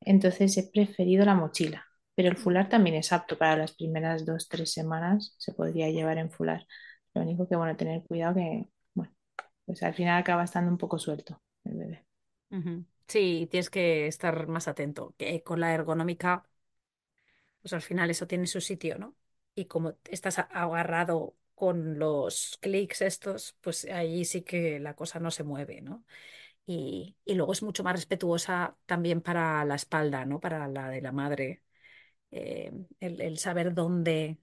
Entonces 0.00 0.56
he 0.58 0.64
preferido 0.72 1.24
la 1.24 1.34
mochila, 1.34 1.84
pero 2.14 2.28
el 2.28 2.36
fular 2.36 2.68
también 2.68 2.96
es 2.96 3.12
apto 3.12 3.38
para 3.38 3.56
las 3.56 3.72
primeras 3.74 4.24
dos, 4.26 4.48
tres 4.48 4.72
semanas, 4.72 5.34
se 5.38 5.52
podría 5.52 5.90
llevar 5.90 6.18
en 6.18 6.30
fular. 6.30 6.66
Lo 7.14 7.22
único 7.22 7.48
que, 7.48 7.56
bueno, 7.56 7.76
tener 7.76 8.02
cuidado 8.04 8.34
que, 8.36 8.68
bueno, 8.94 9.12
pues 9.66 9.82
al 9.84 9.94
final 9.94 10.20
acaba 10.20 10.44
estando 10.44 10.70
un 10.72 10.78
poco 10.78 10.98
suelto 11.00 11.42
el 11.64 11.74
bebé. 11.78 12.05
Sí, 13.08 13.46
tienes 13.50 13.70
que 13.70 14.06
estar 14.08 14.46
más 14.48 14.66
atento, 14.68 15.14
que 15.18 15.42
con 15.42 15.60
la 15.60 15.72
ergonómica, 15.74 16.44
pues 17.62 17.72
al 17.72 17.82
final 17.82 18.10
eso 18.10 18.26
tiene 18.26 18.46
su 18.46 18.60
sitio, 18.60 18.98
¿no? 18.98 19.16
Y 19.54 19.66
como 19.66 19.96
estás 20.10 20.38
agarrado 20.38 21.36
con 21.54 21.98
los 21.98 22.58
clics 22.60 23.00
estos, 23.02 23.56
pues 23.60 23.86
ahí 23.86 24.24
sí 24.24 24.42
que 24.42 24.78
la 24.80 24.94
cosa 24.94 25.18
no 25.20 25.30
se 25.30 25.42
mueve, 25.44 25.80
¿no? 25.80 26.04
Y, 26.66 27.16
y 27.24 27.34
luego 27.34 27.52
es 27.52 27.62
mucho 27.62 27.84
más 27.84 27.94
respetuosa 27.96 28.76
también 28.86 29.22
para 29.22 29.64
la 29.64 29.76
espalda, 29.76 30.24
¿no? 30.26 30.40
Para 30.40 30.68
la 30.68 30.88
de 30.90 31.02
la 31.02 31.12
madre, 31.12 31.62
eh, 32.32 32.72
el, 33.00 33.20
el 33.22 33.38
saber 33.38 33.74
dónde 33.74 34.38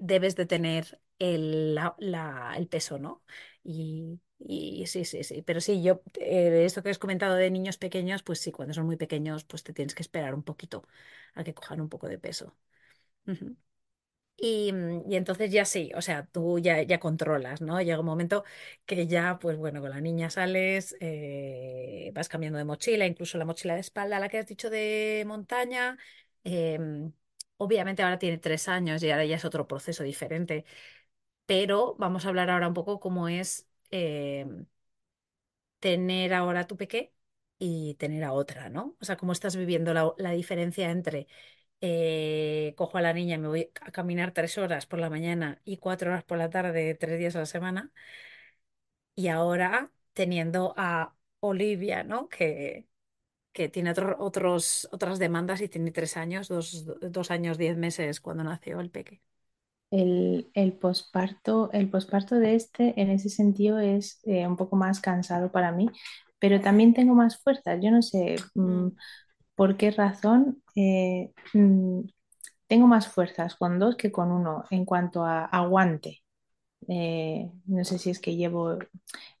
debes 0.00 0.36
de 0.36 0.46
tener 0.46 1.00
el, 1.18 1.74
la- 1.76 2.54
el 2.56 2.68
peso, 2.68 2.98
¿no? 2.98 3.22
Y, 4.38 4.86
sí, 4.86 5.04
sí, 5.04 5.24
sí. 5.24 5.42
Pero 5.42 5.60
sí, 5.60 5.82
yo, 5.82 6.02
eh, 6.20 6.64
esto 6.64 6.82
que 6.82 6.90
has 6.90 6.98
comentado 6.98 7.34
de 7.34 7.50
niños 7.50 7.78
pequeños, 7.78 8.22
pues 8.22 8.40
sí, 8.40 8.52
cuando 8.52 8.74
son 8.74 8.86
muy 8.86 8.96
pequeños, 8.96 9.44
pues 9.44 9.62
te 9.64 9.72
tienes 9.72 9.94
que 9.94 10.02
esperar 10.02 10.34
un 10.34 10.42
poquito 10.42 10.86
a 11.34 11.42
que 11.44 11.54
cojan 11.54 11.80
un 11.80 11.88
poco 11.88 12.08
de 12.08 12.18
peso. 12.18 12.54
Y, 14.38 14.72
mm, 14.72 15.10
y 15.10 15.16
entonces 15.16 15.50
ya 15.50 15.64
sí, 15.64 15.90
o 15.96 16.02
sea, 16.02 16.26
tú 16.26 16.58
ya, 16.58 16.82
ya 16.82 17.00
controlas, 17.00 17.60
¿no? 17.62 17.80
Llega 17.80 18.00
un 18.00 18.06
momento 18.06 18.44
que 18.84 19.06
ya, 19.06 19.38
pues 19.38 19.56
bueno, 19.56 19.80
con 19.80 19.90
la 19.90 20.00
niña 20.00 20.28
sales, 20.30 20.94
eh, 21.00 22.10
vas 22.14 22.28
cambiando 22.28 22.58
de 22.58 22.64
mochila, 22.64 23.06
incluso 23.06 23.38
la 23.38 23.46
mochila 23.46 23.74
de 23.74 23.80
espalda, 23.80 24.18
la 24.20 24.28
que 24.28 24.38
has 24.38 24.46
dicho 24.46 24.68
de 24.70 25.24
montaña. 25.26 25.96
em, 26.44 27.12
obviamente 27.56 28.02
ahora 28.02 28.18
tiene 28.18 28.38
tres 28.38 28.68
años 28.68 29.02
y 29.02 29.10
ahora 29.10 29.24
ya 29.24 29.36
es 29.36 29.44
otro 29.46 29.66
proceso 29.66 30.04
diferente, 30.04 30.64
pero 31.46 31.94
vamos 31.98 32.24
a 32.26 32.28
hablar 32.28 32.50
ahora 32.50 32.68
un 32.68 32.74
poco 32.74 33.00
cómo 33.00 33.28
es 33.28 33.65
em, 33.90 34.66
tener 35.80 36.34
ahora 36.34 36.66
tu 36.66 36.76
peque 36.76 37.12
y 37.58 37.94
tener 37.96 38.24
a 38.24 38.32
otra, 38.32 38.68
¿no? 38.70 38.96
O 39.00 39.04
sea, 39.04 39.16
cómo 39.16 39.32
estás 39.32 39.56
viviendo 39.56 39.94
la, 39.94 40.12
la 40.18 40.32
diferencia 40.32 40.90
entre 40.90 41.26
eh, 41.82 42.74
cojo 42.76 42.98
a 42.98 43.02
la 43.02 43.12
niña, 43.12 43.38
me 43.38 43.48
voy 43.48 43.72
a 43.82 43.92
caminar 43.92 44.32
tres 44.32 44.58
horas 44.58 44.86
por 44.86 44.98
la 45.00 45.10
mañana 45.10 45.60
y 45.64 45.78
cuatro 45.78 46.10
horas 46.10 46.24
por 46.24 46.38
la 46.38 46.50
tarde, 46.50 46.96
tres 46.96 47.18
días 47.18 47.36
a 47.36 47.40
la 47.40 47.46
semana, 47.46 47.92
y 49.14 49.28
ahora 49.28 49.92
teniendo 50.12 50.74
a 50.76 51.14
Olivia, 51.40 52.04
¿no? 52.04 52.28
Que, 52.28 52.88
que 53.52 53.68
tiene 53.68 53.90
otro- 53.92 54.16
otros, 54.20 54.88
otras 54.92 55.18
demandas 55.18 55.60
y 55.62 55.68
tiene 55.70 55.92
tres 55.92 56.16
años, 56.16 56.48
dos, 56.48 56.86
dos 57.02 57.32
años, 57.32 57.58
diez 57.58 57.76
meses 57.78 58.20
cuando 58.22 58.44
nació 58.44 58.80
el 58.80 58.90
peque. 58.90 59.22
El, 59.96 60.50
el 60.54 60.72
posparto, 60.74 61.70
el 61.72 61.90
posparto 61.90 62.36
de 62.36 62.54
este 62.56 63.00
en 63.00 63.10
ese 63.10 63.30
sentido 63.30 63.78
es 63.80 64.20
eh, 64.24 64.46
un 64.46 64.56
poco 64.56 64.76
más 64.76 65.00
cansado 65.00 65.52
para 65.52 65.72
mí, 65.72 65.88
pero 66.38 66.60
también 66.60 66.94
tengo 66.94 67.14
más 67.14 67.38
fuerza. 67.42 67.76
Yo 67.80 67.90
no 67.90 68.02
sé 68.02 68.36
mm, 68.54 68.88
Mm, 68.88 68.90
por 69.54 69.76
qué 69.76 69.90
razón 69.90 70.62
eh, 70.76 71.32
mm, 71.54 72.02
tengo 72.68 72.86
más 72.86 73.08
fuerzas 73.08 73.56
con 73.56 73.78
dos 73.78 73.96
que 73.96 74.12
con 74.12 74.30
uno 74.32 74.64
en 74.70 74.84
cuanto 74.84 75.24
a 75.24 75.44
aguante. 75.46 76.22
Eh, 76.88 77.50
no 77.66 77.84
sé 77.84 77.98
si 77.98 78.10
es 78.10 78.20
que 78.20 78.36
llevo, 78.36 78.78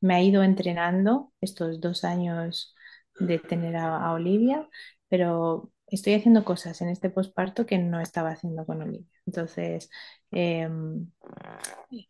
me 0.00 0.14
ha 0.14 0.22
ido 0.22 0.42
entrenando 0.42 1.32
estos 1.40 1.80
dos 1.80 2.04
años 2.04 2.74
de 3.18 3.38
tener 3.38 3.76
a, 3.76 3.98
a 4.06 4.12
Olivia, 4.14 4.68
pero 5.08 5.72
estoy 5.86 6.14
haciendo 6.14 6.44
cosas 6.44 6.80
en 6.82 6.88
este 6.88 7.10
posparto 7.10 7.66
que 7.66 7.78
no 7.78 8.00
estaba 8.00 8.30
haciendo 8.30 8.66
con 8.66 8.82
Olivia. 8.82 9.06
Entonces, 9.26 9.90
em, 10.30 11.10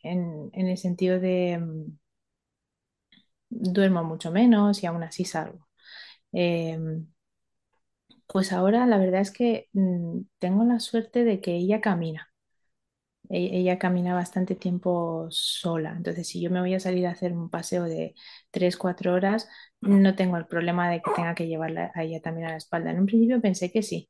en, 0.03 0.51
en 0.53 0.69
el 0.69 0.79
sentido 0.79 1.21
de 1.21 1.53
em, 1.53 1.99
duermo 3.51 4.05
mucho 4.05 4.31
menos 4.31 4.83
y 4.83 4.87
aún 4.87 5.03
así 5.03 5.25
salgo. 5.25 5.67
Em, 6.33 7.07
pues 8.29 8.53
ahora 8.53 8.87
la 8.87 8.99
verdad 8.99 9.21
es 9.21 9.31
que 9.33 9.69
mm, 9.73 10.21
tengo 10.39 10.65
la 10.65 10.79
suerte 10.81 11.25
de 11.25 11.41
que 11.41 11.57
ella 11.57 11.81
camina. 11.81 12.31
E- 13.29 13.59
Ella 13.61 13.79
camina 13.79 14.15
bastante 14.15 14.55
tiempo 14.55 15.27
sola, 15.31 15.95
entonces 15.97 16.29
si 16.29 16.41
yo 16.41 16.51
me 16.51 16.61
voy 16.61 16.75
a 16.75 16.81
salir 16.81 17.07
a 17.07 17.11
hacer 17.13 17.33
un 17.33 17.51
paseo 17.51 17.85
de 17.85 18.15
3 18.51 18.77
4 18.77 19.15
horas, 19.15 19.49
no 19.81 20.15
tengo 20.15 20.37
el 20.37 20.47
problema 20.47 20.89
de 20.91 21.03
que 21.03 21.11
tenga 21.17 21.35
que 21.35 21.49
llevarla 21.49 21.91
a 21.95 22.05
ella 22.05 22.21
también 22.21 22.47
a 22.49 22.51
la 22.53 22.57
espalda. 22.59 22.91
En 22.91 23.01
un 23.01 23.07
principio 23.07 23.41
pensé 23.41 23.73
que 23.73 23.83
sí, 23.83 24.09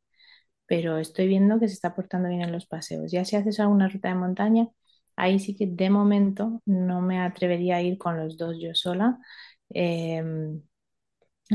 pero 0.67 0.99
estoy 0.99 1.29
viendo 1.29 1.59
que 1.61 1.69
se 1.69 1.75
está 1.75 1.95
portando 1.95 2.29
bien 2.29 2.43
en 2.43 2.53
los 2.53 2.67
paseos. 2.67 3.11
Ya 3.13 3.25
si 3.25 3.37
haces 3.37 3.61
alguna 3.61 3.89
ruta 3.89 4.09
de 4.09 4.15
montaña, 4.17 4.69
ahí 5.17 5.39
sí 5.39 5.57
que 5.57 5.67
de 5.67 5.91
momento 5.91 6.63
no 6.67 7.01
me 7.03 7.21
atrevería 7.21 7.77
a 7.77 7.83
ir 7.83 7.99
con 7.99 8.19
los 8.19 8.37
dos 8.37 8.57
yo 8.61 8.75
sola. 8.75 9.19
Em, 9.71 10.63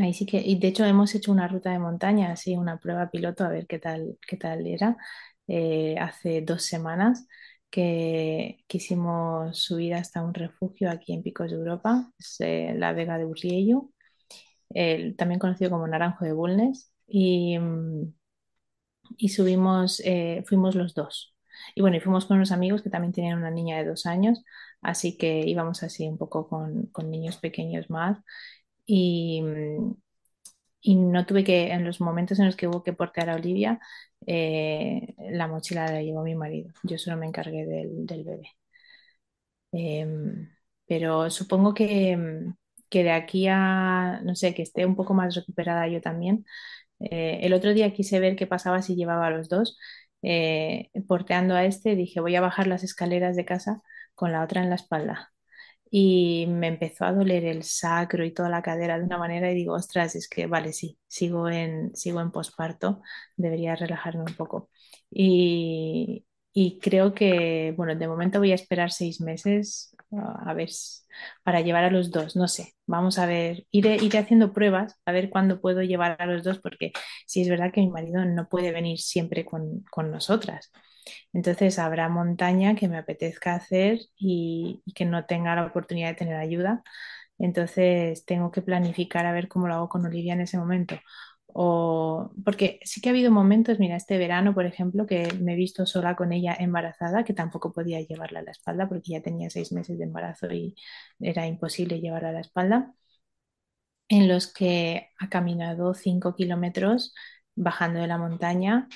Ahí 0.01 0.14
sí 0.14 0.26
que, 0.26 0.38
y 0.41 0.57
de 0.59 0.70
hecho 0.70 0.86
hemos 0.86 1.14
hecho 1.16 1.32
una 1.34 1.47
ruta 1.49 1.72
de 1.72 1.80
montaña, 1.80 2.32
así 2.32 2.55
una 2.55 2.80
prueba 2.80 3.09
piloto, 3.12 3.43
a 3.43 3.49
ver 3.49 3.68
qué 3.68 3.78
tal, 3.80 4.18
qué 4.26 4.38
tal 4.38 4.66
era, 4.66 4.95
eh, 5.47 5.97
hace 5.99 6.41
dos 6.41 6.64
semanas 6.64 7.28
que 7.70 8.64
quisimos 8.68 9.57
subir 9.59 9.93
hasta 9.95 10.24
un 10.24 10.34
refugio 10.34 10.89
aquí 10.89 11.14
en 11.14 11.24
Picos 11.24 11.49
de 11.51 11.57
Europa, 11.57 12.09
es, 12.18 12.38
eh, 12.39 12.74
la 12.78 12.93
Vega 12.93 13.18
de 13.18 13.26
Urriello, 13.26 13.89
el- 14.72 15.16
también 15.18 15.39
conocido 15.39 15.72
como 15.72 15.88
Naranjo 15.88 16.26
de 16.26 16.34
Bulnes, 16.34 16.91
y, 17.07 17.59
mm, 17.59 18.14
y 19.18 19.30
subimos, 19.30 20.01
eh, 20.05 20.43
fuimos 20.47 20.76
los 20.76 20.93
dos. 20.93 21.36
Y 21.76 21.82
bueno, 21.82 21.97
y 21.97 21.99
fuimos 21.99 22.26
con 22.26 22.38
unos 22.38 22.51
amigos 22.51 22.82
que 22.82 22.89
también 22.89 23.14
tenían 23.14 23.38
una 23.39 23.51
niña 23.51 23.78
de 23.78 23.86
dos 23.86 24.05
años, 24.05 24.43
así 24.82 25.18
que 25.18 25.41
íbamos 25.47 25.84
así 25.84 26.07
un 26.07 26.18
poco 26.18 26.47
con, 26.47 26.88
con 26.88 27.09
niños 27.12 27.38
pequeños 27.38 27.89
más. 27.89 28.20
Y, 28.86 29.41
mm, 29.43 29.95
y 30.82 30.95
no 30.95 31.26
tuve 31.26 31.43
que, 31.43 31.72
en 31.72 31.86
los 31.86 32.01
momentos 32.01 32.39
en 32.39 32.45
los 32.47 32.55
que 32.55 32.68
hubo 32.68 32.84
que 32.84 32.93
portear 32.93 33.30
a 33.30 33.36
Olivia, 33.36 33.80
eh, 34.28 35.16
la 35.32 35.47
mochila 35.47 35.86
la 35.91 36.01
llevó 36.03 36.24
mi 36.24 36.36
marido. 36.36 36.72
Yo 36.84 36.97
solo 36.97 37.18
me 37.18 37.28
encargué 37.28 37.66
del, 37.66 38.05
del 38.05 38.24
bebé. 38.24 38.49
Em, 39.72 40.49
pero 40.88 41.30
supongo 41.30 41.74
que, 41.74 42.12
em, 42.12 42.55
que 42.89 43.03
de 43.03 43.12
aquí 43.12 43.47
a, 43.47 44.20
no 44.24 44.36
sé, 44.36 44.53
que 44.53 44.64
esté 44.64 44.86
un 44.86 44.95
poco 44.95 45.14
más 45.14 45.34
recuperada 45.36 45.88
yo 45.88 46.01
también. 46.01 46.45
Eh, 47.04 47.39
el 47.43 47.54
otro 47.54 47.74
día 47.74 47.93
quise 47.93 48.20
ver 48.20 48.36
qué 48.36 48.47
pasaba 48.47 48.82
si 48.82 48.95
llevaba 48.95 49.28
a 49.28 49.32
los 49.32 49.49
dos. 49.49 49.78
Eh, 50.24 50.91
porteando 51.08 51.56
a 51.56 51.66
este, 51.66 51.95
dije, 51.95 52.20
voy 52.22 52.36
a 52.36 52.41
bajar 52.41 52.68
las 52.68 52.84
escaleras 52.84 53.36
de 53.36 53.45
casa 53.45 53.82
con 54.16 54.32
la 54.32 54.43
otra 54.43 54.62
en 54.64 54.70
la 54.70 54.76
espalda 54.76 55.32
y 55.89 56.45
me 56.47 56.68
empezó 56.68 57.06
a 57.06 57.12
doler 57.14 57.43
el 57.45 57.64
sacro 57.64 58.24
y 58.26 58.34
toda 58.34 58.49
la 58.49 58.62
cadera 58.62 58.97
de 58.97 59.06
una 59.06 59.18
manera 59.18 59.52
y 59.52 59.56
digo, 59.56 59.74
ostras, 59.74 60.16
es 60.16 60.30
que 60.30 60.47
vale, 60.47 60.72
sí, 60.74 60.97
sigo 61.08 61.49
en, 61.49 61.93
sigo 61.95 62.22
en 62.22 62.32
posparto, 62.32 63.02
debería 63.36 63.76
relajarme 63.76 64.22
un 64.24 64.36
poco. 64.36 64.70
Y, 65.10 66.26
y 66.54 66.80
creo 66.80 67.14
que, 67.14 67.74
bueno, 67.78 67.95
de 67.95 68.08
momento 68.08 68.39
voy 68.39 68.52
a 68.54 68.56
esperar 68.56 68.91
seis 68.91 69.20
meses 69.22 69.95
a 70.12 70.53
ver, 70.53 70.70
para 71.43 71.62
llevar 71.62 71.84
a 71.86 71.91
los 71.91 72.12
dos, 72.12 72.36
no 72.36 72.47
sé, 72.47 72.74
vamos 72.88 73.18
a 73.20 73.26
ver, 73.26 73.66
iré, 73.72 73.95
iré 74.01 74.20
haciendo 74.20 74.53
pruebas 74.53 74.97
a 75.05 75.12
ver 75.12 75.30
cuándo 75.30 75.62
puedo 75.62 75.82
llevar 75.82 76.18
a 76.20 76.26
los 76.26 76.43
dos, 76.43 76.59
porque 76.59 76.91
sí 77.28 77.41
es 77.41 77.49
verdad 77.49 77.72
que 77.74 77.82
mi 77.82 77.89
marido 77.89 78.26
no 78.26 78.49
puede 78.49 78.72
venir 78.72 78.99
siempre 78.99 79.45
con, 79.45 79.84
con 79.91 80.12
nosotras. 80.12 80.72
Entonces 81.34 81.80
habrá 81.80 82.09
montaña 82.09 82.76
que 82.76 82.88
me 82.89 82.97
apetezca 82.97 83.55
hacer 83.55 83.99
y, 84.18 84.82
y 84.86 84.93
que 84.93 85.05
no 85.05 85.26
tenga 85.26 85.55
la 85.55 85.66
oportunidad 85.66 86.09
de 86.09 86.16
tener 86.16 86.36
ayuda. 86.36 86.84
Entonces 87.39 88.26
tengo 88.26 88.51
que 88.51 88.62
planificar 88.62 89.26
a 89.26 89.34
ver 89.34 89.47
cómo 89.47 89.68
lo 89.68 89.76
hago 89.76 89.89
con 89.89 90.05
Olivia 90.05 90.34
en 90.34 90.41
ese 90.41 90.57
momento. 90.57 90.95
O, 91.54 92.32
porque 92.45 92.80
sí 92.84 93.02
que 93.02 93.10
ha 93.10 93.12
habido 93.12 93.32
momentos, 93.32 93.80
mira, 93.80 93.95
este 93.97 94.18
verano, 94.18 94.54
por 94.54 94.66
ejemplo, 94.66 95.06
que 95.06 95.34
me 95.41 95.54
he 95.54 95.56
visto 95.56 95.86
sola 95.86 96.16
con 96.16 96.32
ella 96.34 96.56
embarazada, 96.60 97.24
que 97.24 97.34
tampoco 97.34 97.74
podía 97.74 98.02
llevarla 98.02 98.39
a 98.39 98.43
la 98.43 98.52
espalda 98.52 98.88
porque 98.88 99.12
ya 99.14 99.22
tenía 99.22 99.49
seis 99.49 99.72
meses 99.72 99.97
de 99.97 100.06
embarazo 100.06 100.52
y 100.52 100.76
era 101.20 101.47
imposible 101.47 101.99
llevarla 102.02 102.30
a 102.30 102.32
la 102.34 102.41
espalda, 102.41 102.93
en 104.10 104.28
los 104.28 104.52
que 104.52 105.10
ha 105.20 105.30
caminado 105.30 105.93
cinco 105.93 106.36
kilómetros 106.36 107.14
bajando 107.56 107.99
de 108.02 108.08
la 108.08 108.18
montaña 108.18 108.88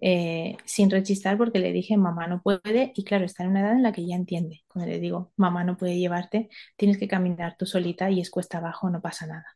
eh, 0.00 0.56
sin 0.64 0.90
rechistar 0.90 1.38
porque 1.38 1.58
le 1.60 1.72
dije, 1.72 1.96
mamá 1.96 2.26
no 2.26 2.42
puede, 2.42 2.92
y 2.96 3.04
claro, 3.04 3.24
está 3.24 3.44
en 3.44 3.50
una 3.50 3.60
edad 3.60 3.72
en 3.72 3.82
la 3.82 3.92
que 3.92 4.06
ya 4.06 4.16
entiende. 4.16 4.64
Cuando 4.68 4.90
le 4.90 4.98
digo, 5.00 5.32
mamá 5.36 5.64
no 5.64 5.76
puede 5.76 5.98
llevarte, 5.98 6.48
tienes 6.76 6.98
que 6.98 7.08
caminar 7.08 7.56
tú 7.58 7.66
solita 7.66 8.10
y 8.10 8.20
es 8.20 8.30
cuesta 8.30 8.58
abajo, 8.58 8.90
no 8.90 9.00
pasa 9.00 9.26
nada 9.26 9.46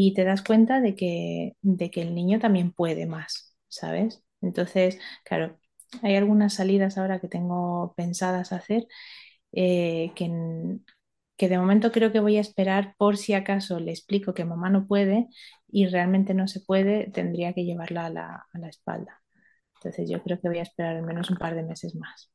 y 0.00 0.14
te 0.14 0.22
das 0.24 0.42
cuenta 0.42 0.80
de 0.80 0.94
que, 0.94 1.56
de 1.62 1.90
que 1.90 2.02
el 2.02 2.14
niño 2.14 2.38
también 2.38 2.72
puede 2.72 3.06
más, 3.06 3.56
¿sabes? 3.68 4.22
Entonces, 4.40 4.96
claro, 5.24 5.58
hay 6.02 6.14
algunas 6.14 6.54
salidas 6.54 6.98
ahora 6.98 7.18
que 7.20 7.26
tengo 7.28 7.94
pensadas 7.96 8.52
hacer 8.52 8.86
eh, 9.52 10.12
que, 10.14 10.30
que 11.36 11.48
de 11.48 11.58
momento 11.58 11.90
creo 11.92 12.12
que 12.12 12.20
voy 12.20 12.36
a 12.36 12.40
esperar 12.40 12.94
por 12.96 13.16
si 13.16 13.34
acaso 13.34 13.80
le 13.80 13.90
explico 13.92 14.34
que 14.34 14.44
mamá 14.44 14.70
no 14.70 14.86
puede 14.86 15.28
y 15.68 15.86
realmente 15.88 16.32
no 16.34 16.46
se 16.48 16.60
puede, 16.60 17.10
tendría 17.10 17.52
que 17.52 17.64
llevarla 17.64 18.06
a 18.06 18.10
la, 18.10 18.46
a 18.52 18.58
la 18.58 18.68
espalda. 18.68 19.20
Entonces 19.76 20.08
yo 20.10 20.22
creo 20.22 20.40
que 20.40 20.48
voy 20.48 20.58
a 20.58 20.62
esperar 20.62 20.96
al 20.96 21.02
menos 21.06 21.30
un 21.30 21.38
par 21.38 21.56
de 21.56 21.64
meses 21.64 21.96
más 21.96 22.30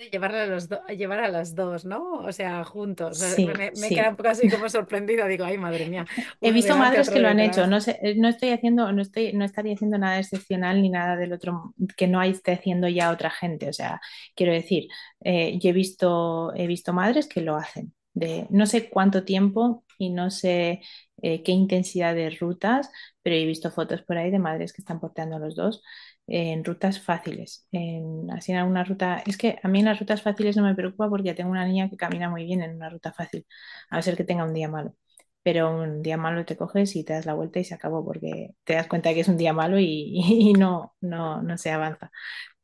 de 0.00 0.08
llevarla 0.08 0.44
a, 0.44 0.46
los 0.46 0.68
llevar 0.96 1.20
a 1.20 1.28
las 1.28 1.54
dos, 1.54 1.84
¿no? 1.84 2.12
O 2.20 2.32
sea, 2.32 2.64
juntos. 2.64 3.18
Sí, 3.18 3.46
me, 3.46 3.70
me 3.70 3.74
sí. 3.74 3.94
queda 3.94 4.08
un 4.08 4.16
poco 4.16 4.30
así 4.30 4.48
como 4.48 4.68
sorprendida. 4.70 5.26
Digo, 5.26 5.44
ay, 5.44 5.58
madre 5.58 5.86
mía. 5.86 6.06
He 6.40 6.52
visto 6.52 6.74
madres 6.74 7.10
que 7.10 7.20
lo 7.20 7.28
han 7.28 7.36
detrás. 7.36 7.58
hecho. 7.58 7.66
No 7.66 7.80
sé, 7.82 7.98
eh, 8.02 8.14
no 8.16 8.28
estoy 8.28 8.50
haciendo, 8.50 8.90
no 8.92 9.02
estoy, 9.02 9.34
no 9.34 9.44
estaría 9.44 9.74
haciendo 9.74 9.98
nada 9.98 10.18
excepcional 10.18 10.80
ni 10.80 10.88
nada 10.88 11.16
del 11.16 11.34
otro 11.34 11.74
que 11.98 12.06
no 12.06 12.22
esté 12.22 12.52
haciendo 12.52 12.88
ya 12.88 13.10
otra 13.10 13.30
gente. 13.30 13.68
O 13.68 13.72
sea, 13.74 14.00
quiero 14.34 14.52
decir, 14.54 14.88
eh, 15.22 15.58
yo 15.58 15.68
he 15.68 15.72
visto, 15.74 16.54
he 16.54 16.66
visto 16.66 16.94
madres 16.94 17.28
que 17.28 17.42
lo 17.42 17.56
hacen. 17.56 17.92
De 18.14 18.46
no 18.50 18.66
sé 18.66 18.88
cuánto 18.88 19.24
tiempo 19.24 19.84
y 19.98 20.10
no 20.10 20.30
sé 20.30 20.80
eh, 21.22 21.42
qué 21.42 21.52
intensidad 21.52 22.14
de 22.14 22.30
rutas, 22.30 22.90
pero 23.22 23.36
he 23.36 23.44
visto 23.44 23.70
fotos 23.70 24.02
por 24.02 24.16
ahí 24.16 24.30
de 24.30 24.38
madres 24.38 24.72
que 24.72 24.80
están 24.80 24.98
porteando 24.98 25.36
a 25.36 25.38
los 25.38 25.54
dos 25.54 25.82
en 26.30 26.64
rutas 26.64 27.00
fáciles. 27.00 27.66
En, 27.72 28.30
así 28.30 28.52
en 28.52 28.58
alguna 28.58 28.84
ruta, 28.84 29.22
es 29.26 29.36
que 29.36 29.58
a 29.62 29.68
mí 29.68 29.80
en 29.80 29.86
las 29.86 29.98
rutas 30.00 30.22
fáciles 30.22 30.56
no 30.56 30.62
me 30.64 30.74
preocupa 30.76 31.08
porque 31.10 31.34
tengo 31.34 31.50
una 31.50 31.66
niña 31.66 31.90
que 31.90 31.96
camina 31.96 32.30
muy 32.30 32.44
bien 32.44 32.62
en 32.62 32.76
una 32.76 32.88
ruta 32.90 33.12
fácil, 33.12 33.46
a 33.90 33.96
no 33.96 34.02
ser 34.02 34.16
que 34.16 34.24
tenga 34.24 34.44
un 34.44 34.54
día 34.54 34.68
malo. 34.68 34.94
Pero 35.42 35.70
un 35.74 36.02
día 36.02 36.16
malo 36.18 36.44
te 36.44 36.56
coges 36.56 36.94
y 36.96 37.04
te 37.04 37.14
das 37.14 37.26
la 37.26 37.34
vuelta 37.34 37.58
y 37.60 37.64
se 37.64 37.74
acabó 37.74 38.04
porque 38.04 38.50
te 38.64 38.74
das 38.74 38.86
cuenta 38.88 39.12
que 39.14 39.20
es 39.20 39.28
un 39.28 39.38
día 39.38 39.52
malo 39.52 39.78
y, 39.80 40.52
no, 40.58 40.94
no, 41.00 41.42
no 41.42 41.58
se 41.58 41.70
avanza. 41.72 42.10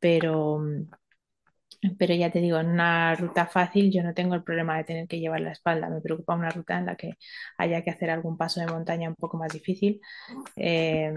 Pero, 0.01 0.61
pero 1.99 2.15
ya 2.15 2.31
te 2.31 2.41
digo, 2.41 2.59
en 2.59 2.69
una 2.69 3.15
ruta 3.15 3.47
fácil 3.47 3.93
yo 3.93 4.03
no 4.03 4.15
tengo 4.15 4.35
el 4.35 4.43
problema 4.43 4.77
de 4.77 4.85
tener 4.85 5.09
que 5.09 5.21
llevar 5.21 5.41
la 5.41 5.53
espalda. 5.53 5.89
Me 5.91 6.01
preocupa 6.01 6.35
una 6.35 6.51
ruta 6.51 6.79
en 6.79 6.87
la 6.87 6.97
que 6.97 7.15
haya 7.59 7.83
que 7.83 7.91
hacer 7.91 8.11
algún 8.11 8.37
paso 8.37 8.61
de 8.61 8.67
montaña 8.67 9.09
un 9.09 9.15
poco 9.17 9.37
más 9.39 9.53
difícil. 9.53 10.01
Eh, 10.57 11.13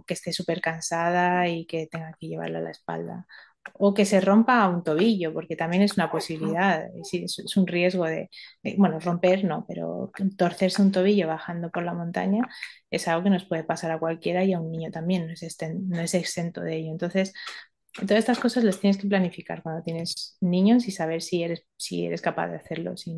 o 0.00 0.04
que 0.04 0.14
esté 0.14 0.32
súper 0.32 0.60
cansada 0.60 1.48
y 1.48 1.66
que 1.66 1.86
tenga 1.86 2.12
que 2.18 2.28
llevarla 2.28 2.58
a 2.60 2.62
la 2.62 2.70
espalda. 2.70 3.26
O 3.74 3.92
que 3.94 4.06
se 4.06 4.20
rompa 4.20 4.66
un 4.68 4.82
tobillo, 4.82 5.32
porque 5.34 5.56
también 5.56 5.82
es 5.82 5.94
una 5.96 6.10
posibilidad, 6.10 6.86
es, 6.96 7.38
es 7.38 7.56
un 7.56 7.66
riesgo 7.66 8.04
de, 8.06 8.30
de, 8.62 8.74
bueno, 8.78 8.98
romper 9.00 9.44
no, 9.44 9.64
pero 9.68 10.10
torcerse 10.36 10.80
un 10.82 10.92
tobillo 10.92 11.28
bajando 11.28 11.70
por 11.70 11.82
la 11.84 11.94
montaña 11.94 12.48
es 12.90 13.06
algo 13.08 13.24
que 13.24 13.30
nos 13.30 13.44
puede 13.44 13.64
pasar 13.64 13.90
a 13.92 13.98
cualquiera 13.98 14.44
y 14.44 14.52
a 14.54 14.60
un 14.60 14.70
niño 14.72 14.90
también, 14.90 15.26
no 15.26 15.32
es, 15.32 15.42
esten- 15.42 15.86
no 15.88 16.00
es 16.00 16.14
exento 16.14 16.60
de 16.62 16.76
ello. 16.76 16.90
Entonces, 16.92 17.32
todas 17.94 18.18
estas 18.20 18.38
cosas 18.38 18.64
las 18.64 18.80
tienes 18.80 18.98
que 18.98 19.08
planificar 19.08 19.62
cuando 19.62 19.82
tienes 19.82 20.36
niños 20.40 20.86
y 20.88 20.92
saber 20.92 21.22
si 21.22 21.42
eres, 21.42 21.64
si 21.76 22.06
eres 22.06 22.22
capaz 22.22 22.48
de 22.48 22.56
hacerlo. 22.56 22.96
Si, 22.96 23.14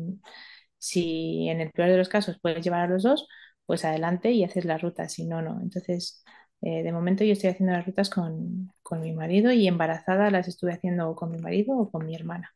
si 0.77 1.49
en 1.49 1.61
el 1.61 1.71
peor 1.71 1.89
de 1.89 1.97
los 1.97 2.09
casos 2.09 2.39
puedes 2.41 2.63
llevar 2.63 2.81
a 2.81 2.87
los 2.87 3.03
dos, 3.03 3.27
pues 3.65 3.85
adelante 3.85 4.31
y 4.31 4.43
haces 4.43 4.65
la 4.65 4.77
ruta, 4.77 5.07
si 5.09 5.25
no, 5.25 5.41
no. 5.41 5.59
Entonces, 5.61 6.23
eh, 6.63 6.83
de 6.83 6.91
momento 6.93 7.23
yo 7.25 7.33
estoy 7.33 7.51
haciendo 7.51 7.73
las 7.73 7.85
rutas 7.85 8.09
con, 8.09 8.71
con 8.83 9.01
mi 9.01 9.13
marido 9.13 9.51
y 9.53 9.67
embarazada 9.67 10.31
las 10.31 10.47
estuve 10.49 10.73
haciendo 10.73 11.15
con 11.15 11.31
mi 11.31 11.39
marido 11.39 11.77
o 11.77 11.91
con 11.91 12.05
mi 12.07 12.15
hermana. 12.15 12.55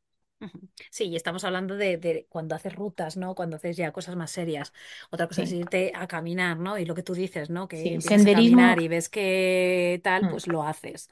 Sí, 0.91 1.05
y 1.05 1.16
estamos 1.16 1.43
hablando 1.43 1.76
de, 1.76 1.97
de 1.97 2.28
cuando 2.30 2.55
haces 2.55 2.76
rutas, 2.76 3.18
¿no? 3.18 3.36
Cuando 3.36 3.55
haces 3.58 3.78
ya 3.78 3.91
cosas 3.91 4.16
más 4.16 4.32
serias. 4.32 4.74
Otra 5.12 5.28
cosa 5.28 5.43
es 5.43 5.51
irte 5.51 5.91
a 5.95 6.08
caminar, 6.08 6.58
¿no? 6.60 6.78
Y 6.78 6.86
lo 6.86 6.95
que 6.95 7.03
tú 7.03 7.14
dices, 7.14 7.49
¿no? 7.49 7.68
Que 7.68 7.91
sí, 7.91 7.95
empiezas 7.95 8.26
a 8.26 8.30
caminar 8.30 8.80
senderismo, 8.80 8.80
y 8.80 8.88
ves 8.88 9.10
que 9.10 9.99
tal, 10.03 10.26
mm, 10.26 10.28
pues 10.28 10.47
lo 10.47 10.64
haces. 10.64 11.10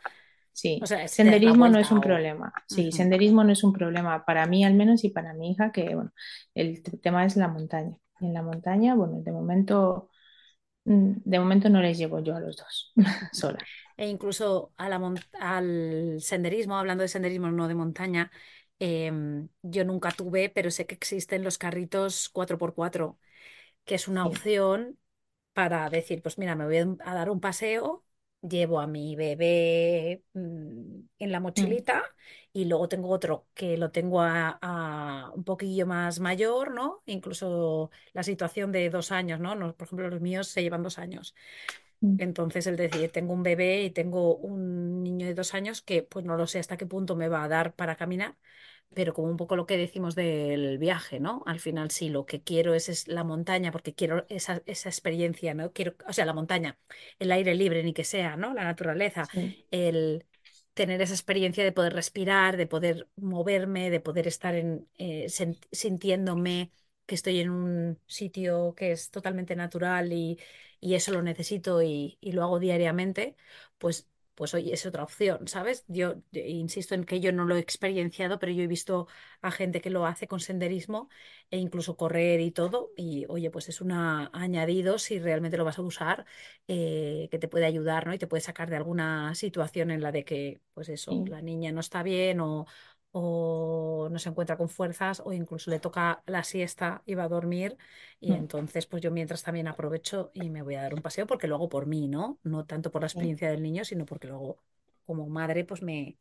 O 0.79 0.85
sí, 0.85 0.87
sea, 0.87 1.07
das 1.21 1.43
la 1.43 1.53
senderismo 1.53 1.67
no 1.69 1.79
es 1.79 1.91
un 1.91 2.01
o... 2.01 2.01
problema. 2.01 2.53
Sí, 2.67 2.91
senderismo 2.91 3.43
no 3.43 3.51
es 3.51 3.63
un 3.63 3.73
problema 3.73 4.25
para 4.25 4.45
mí 4.47 4.63
al 4.65 4.73
menos 4.75 5.03
y 5.03 5.09
para 5.09 5.33
mi 5.33 5.51
hija, 5.51 5.71
que 5.71 5.95
bueno, 5.95 6.11
el 6.53 6.81
tema 7.01 7.25
es 7.25 7.35
la 7.37 7.47
montaña. 7.47 7.97
En 8.21 8.33
la 8.33 8.41
montaña, 8.43 8.95
bueno, 8.95 9.21
de 9.21 9.31
momento, 9.31 10.09
de 10.85 11.39
momento 11.39 11.69
no 11.69 11.81
les 11.81 11.97
llevo 11.97 12.19
yo 12.19 12.35
a 12.35 12.39
los 12.39 12.57
dos 12.57 12.93
sola. 13.31 13.67
E 13.97 14.07
incluso 14.09 14.73
a 14.77 14.89
la 14.89 14.99
al 15.39 16.17
senderismo, 16.21 16.77
hablando 16.77 17.01
de 17.03 17.07
senderismo, 17.07 17.49
no 17.51 17.67
de 17.67 17.75
montaña, 17.75 18.31
em, 18.79 19.49
yo 19.61 19.85
nunca 19.85 20.11
tuve, 20.11 20.49
pero 20.49 20.71
sé 20.71 20.85
que 20.85 20.95
existen 20.95 21.43
los 21.43 21.57
carritos 21.57 22.29
cuatro 22.29 22.57
por 22.57 22.73
cuatro 22.75 23.19
que 23.85 23.95
es 23.95 24.07
una 24.09 24.25
Sí. 24.25 24.27
opción 24.27 24.99
para 25.53 25.89
decir, 25.91 26.21
pues 26.23 26.37
mira, 26.39 26.55
me 26.55 26.65
voy 26.65 26.77
a 26.79 27.15
dar 27.15 27.29
un 27.31 27.41
paseo, 27.41 28.04
llevo 28.49 28.79
a 28.79 28.87
mi 28.87 29.15
bebé 29.15 30.23
mm, 30.33 30.99
en 31.19 31.31
la 31.31 31.39
Mm, 31.57 31.79
mochilita 31.79 32.03
y 32.53 32.65
luego 32.65 32.87
tengo 32.89 33.09
otro 33.09 33.47
que 33.53 33.77
lo 33.77 33.91
tengo 33.91 34.21
a, 34.21 34.57
a 34.61 35.31
un 35.35 35.43
poquillo 35.43 35.85
más 35.87 36.19
mayor, 36.19 36.71
¿no? 36.73 37.03
Incluso 37.05 37.91
la 38.13 38.23
situación 38.23 38.71
de 38.71 38.89
dos 38.89 39.11
años, 39.11 39.39
¿no? 39.39 39.55
No, 39.55 39.75
Por 39.75 39.87
ejemplo, 39.87 40.09
los 40.09 40.21
míos 40.21 40.47
se 40.47 40.61
llevan 40.63 40.83
dos 40.83 40.97
años. 40.99 41.35
mm, 42.01 42.17
Entonces, 42.17 42.65
el 42.67 42.77
decir, 42.77 43.11
tengo 43.11 43.33
un 43.33 43.43
bebé 43.43 43.83
y 43.83 43.91
tengo 43.91 44.35
un 44.37 45.03
niño 45.03 45.27
de 45.27 45.33
dos 45.33 45.53
años 45.53 45.81
que 45.81 46.01
pues 46.03 46.23
no 46.25 46.37
lo 46.37 46.47
sé 46.47 46.59
hasta 46.59 46.77
qué 46.77 46.85
punto 46.85 47.15
me 47.15 47.27
va 47.27 47.43
a 47.43 47.47
dar 47.49 47.75
para 47.75 47.97
caminar, 47.97 48.37
pero 48.93 49.13
como 49.13 49.29
un 49.29 49.37
poco 49.37 49.55
lo 49.55 49.65
que 49.65 49.77
decimos 49.77 50.15
del 50.15 50.77
viaje, 50.77 51.19
¿no? 51.19 51.43
Al 51.45 51.59
final 51.59 51.91
sí, 51.91 52.09
lo 52.09 52.25
que 52.25 52.41
quiero 52.43 52.73
es, 52.73 52.89
es 52.89 53.07
la 53.07 53.23
montaña 53.23 53.71
porque 53.71 53.93
quiero 53.93 54.25
esa, 54.29 54.61
esa 54.65 54.89
experiencia, 54.89 55.53
¿no? 55.53 55.71
Quiero, 55.73 55.95
o 56.07 56.13
sea, 56.13 56.25
la 56.25 56.33
montaña, 56.33 56.77
el 57.19 57.31
aire 57.31 57.55
libre, 57.55 57.83
ni 57.83 57.93
que 57.93 58.03
sea, 58.05 58.37
¿no? 58.37 58.53
La 58.53 58.63
naturaleza, 58.63 59.29
sí, 59.31 59.55
el 59.71 60.25
tener 60.73 61.01
esa 61.01 61.13
experiencia 61.13 61.63
de 61.63 61.71
poder 61.71 61.93
respirar, 61.93 62.57
de 62.57 62.67
poder 62.67 63.07
moverme, 63.15 63.89
de 63.89 63.99
poder 64.01 64.27
estar 64.27 64.55
en, 64.55 64.87
eh, 64.97 65.27
sintiéndome 65.71 66.71
que 67.05 67.15
estoy 67.15 67.39
en 67.39 67.49
un 67.49 67.99
sitio 68.07 68.73
que 68.75 68.91
es 68.91 69.11
totalmente 69.11 69.55
natural 69.55 70.11
y, 70.13 70.39
y 70.79 70.95
eso 70.95 71.11
lo 71.13 71.21
necesito 71.21 71.81
y, 71.81 72.17
y 72.21 72.31
lo 72.33 72.43
hago 72.43 72.59
diariamente, 72.59 73.35
pues 73.77 74.09
pues 74.35 74.53
oye, 74.53 74.73
es 74.73 74.85
otra 74.85 75.03
opción, 75.03 75.47
¿sabes? 75.47 75.85
Yo 75.87 76.15
insisto 76.31 76.93
en 76.95 77.05
que 77.05 77.19
yo 77.19 77.31
no 77.31 77.45
lo 77.45 77.55
he 77.55 77.59
experienciado, 77.59 78.37
pero 78.39 78.51
yo 78.51 78.63
he 78.63 78.67
visto 78.67 79.07
a 79.41 79.51
gente 79.51 79.81
que 79.81 79.89
lo 79.89 80.05
hace 80.05 80.27
con 80.27 80.39
senderismo 80.39 81.09
e 81.49 81.57
incluso 81.57 81.97
correr 81.97 82.41
y 82.41 82.51
todo, 82.51 82.91
y 82.97 83.25
oye, 83.29 83.49
pues 83.51 83.69
es 83.69 83.81
un 83.81 83.91
añadido 83.91 84.97
si 84.99 85.19
realmente 85.19 85.57
lo 85.57 85.65
vas 85.65 85.79
a 85.79 85.81
usar, 85.83 86.25
eh, 86.67 87.27
que 87.31 87.39
te 87.39 87.47
puede 87.47 87.65
ayudar, 87.65 88.05
¿no? 88.07 88.13
Y 88.13 88.17
te 88.17 88.27
puede 88.27 88.41
sacar 88.41 88.69
de 88.69 88.75
alguna 88.77 89.33
situación 89.35 89.91
en 89.91 90.01
la 90.01 90.11
de 90.11 90.25
que, 90.25 90.61
pues 90.73 90.89
eso, 90.89 91.11
sí. 91.11 91.29
la 91.29 91.41
niña 91.41 91.71
no 91.71 91.79
está 91.79 92.03
bien 92.03 92.39
o, 92.41 92.65
o 93.17 94.09
no 94.11 94.19
se 94.19 94.27
encuentra 94.27 94.57
con 94.57 94.67
fuerzas 94.67 95.21
o 95.23 95.31
incluso 95.31 95.71
le 95.71 95.79
toca 95.79 96.21
la 96.25 96.43
siesta 96.43 97.01
y 97.05 97.15
va 97.15 97.23
a 97.23 97.29
dormir 97.29 97.77
y 98.19 98.33
mm, 98.33 98.33
entonces, 98.33 98.87
pues 98.87 99.01
yo 99.01 99.09
mientras 99.09 99.41
también 99.41 99.69
aprovecho 99.69 100.31
y 100.33 100.49
me 100.49 100.61
voy 100.63 100.75
a 100.75 100.81
dar 100.81 100.93
un 100.93 101.01
paseo 101.01 101.25
porque 101.25 101.47
lo 101.47 101.55
hago 101.55 101.69
por 101.69 101.85
mí, 101.85 102.09
¿no? 102.09 102.39
No 102.43 102.65
tanto 102.65 102.91
por 102.91 103.01
la 103.01 103.07
experiencia 103.07 103.49
del 103.49 103.61
niño, 103.63 103.85
sino 103.85 104.05
porque 104.05 104.27
luego, 104.27 104.57
como 105.05 105.29
madre, 105.29 105.63
pues 105.63 105.81
me, 105.81 106.17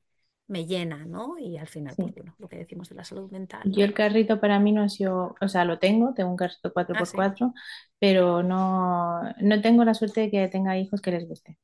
me 0.48 0.66
llena, 0.66 1.04
¿no? 1.06 1.38
Y 1.38 1.56
al 1.58 1.68
final, 1.68 1.96
pues 1.98 2.12
sí. 2.12 2.14
bueno, 2.14 2.34
lo 2.38 2.48
que 2.48 2.58
decimos 2.58 2.88
de 2.88 2.94
la 2.96 3.04
salud 3.04 3.30
mental, 3.30 3.72
Yo 3.72 3.84
el 3.84 3.94
carrito 3.94 4.40
para 4.40 4.60
mí 4.60 4.72
no 4.72 4.82
ha 4.82 4.88
sido, 4.90 5.34
o 5.40 5.48
sea, 5.48 5.64
lo 5.64 5.78
tengo, 5.78 6.12
tengo 6.14 6.30
un 6.30 6.36
carrito 6.36 6.72
cuatro 6.72 6.94
Ah, 6.94 6.98
por 6.98 7.12
sí. 7.12 7.14
cuatro, 7.14 7.54
pero 7.98 8.42
no, 8.42 9.22
no 9.40 9.60
tengo 9.62 9.84
la 9.84 9.94
suerte 9.94 10.20
de 10.22 10.30
que 10.30 10.48
tenga 10.48 10.76
hijos 10.78 11.00
que 11.00 11.10
les 11.12 11.26
guste, 11.26 11.58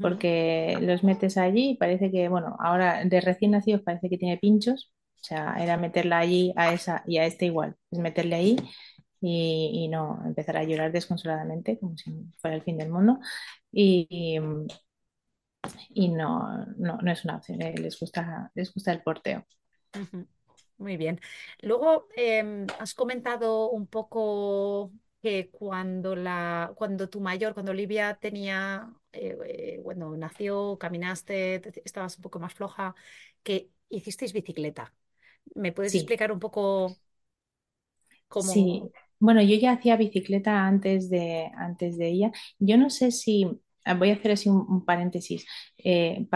porque 0.00 0.78
los 0.82 1.04
metes 1.04 1.36
allí 1.38 1.70
y 1.72 1.76
parece 1.76 2.10
que, 2.10 2.28
bueno, 2.28 2.56
ahora 2.60 3.04
de 3.04 3.20
recién 3.20 3.52
nacidos 3.52 3.82
parece 3.82 4.08
que 4.10 4.18
tiene 4.18 4.38
pinchos 4.38 4.92
O 5.22 5.24
sea, 5.24 5.56
era 5.60 5.76
meterla 5.78 6.18
allí 6.20 6.52
a 6.56 6.72
esa 6.74 7.02
y 7.06 7.18
a 7.18 7.26
este 7.26 7.46
igual. 7.46 7.76
Es 7.90 7.98
meterle 7.98 8.36
ahí 8.36 8.56
y, 9.20 9.70
y 9.84 9.88
no 9.88 10.20
empezar 10.26 10.56
a 10.56 10.64
llorar 10.64 10.92
desconsoladamente 10.92 11.78
como 11.78 11.96
si 11.98 12.12
fuera 12.40 12.56
el 12.56 12.62
fin 12.62 12.78
del 12.78 12.90
mundo. 12.90 13.20
Y, 13.72 14.38
y, 15.90 16.08
no, 16.10 16.66
no, 16.76 16.98
no 16.98 17.12
es 17.12 17.24
una 17.24 17.36
opción. 17.36 17.62
eh, 17.62 17.74
Les 17.78 17.98
gusta, 18.00 18.50
les 18.54 18.72
gusta 18.74 18.92
el 18.92 19.02
porteo. 19.02 19.46
Muy 20.78 20.96
bien. 20.96 21.20
Luego 21.60 22.08
em, 22.16 22.66
has 22.80 22.94
comentado 22.94 23.70
un 23.70 23.86
poco 23.86 24.92
que 25.22 25.50
cuando 25.50 26.16
la, 26.16 26.72
cuando 26.76 27.08
tu 27.08 27.20
mayor, 27.20 27.54
cuando 27.54 27.70
Olivia 27.72 28.14
tenía, 28.20 28.92
eh, 29.12 29.36
eh, 29.46 29.80
cuando 29.84 30.16
nació, 30.16 30.78
caminaste, 30.78 31.60
te- 31.60 31.82
estabas 31.84 32.16
un 32.16 32.22
poco 32.22 32.40
más 32.40 32.54
floja, 32.54 32.94
que 33.44 33.70
hicisteis 33.88 34.32
bicicleta. 34.32 34.92
¿Me 35.54 35.72
puedes 35.72 35.94
Sí, 35.94 35.96
explicar 35.96 36.32
un 36.32 36.40
poco 36.40 36.98
Sí, 38.36 38.82
cómo? 38.82 38.92
bueno, 39.20 39.42
yo 39.42 39.56
ya 39.56 39.72
hacía 39.72 39.96
bicicleta 39.96 40.66
antes 40.66 41.08
de, 41.10 41.50
antes 41.56 41.96
de 41.98 42.08
ella. 42.08 42.32
Yo 42.58 42.76
no 42.76 42.90
sé 42.90 43.10
si, 43.12 43.46
voy 43.98 44.10
a 44.10 44.14
hacer 44.14 44.32
así 44.32 44.48
un, 44.48 44.84
paréntesis. 44.84 45.46
Eh, 45.78 46.26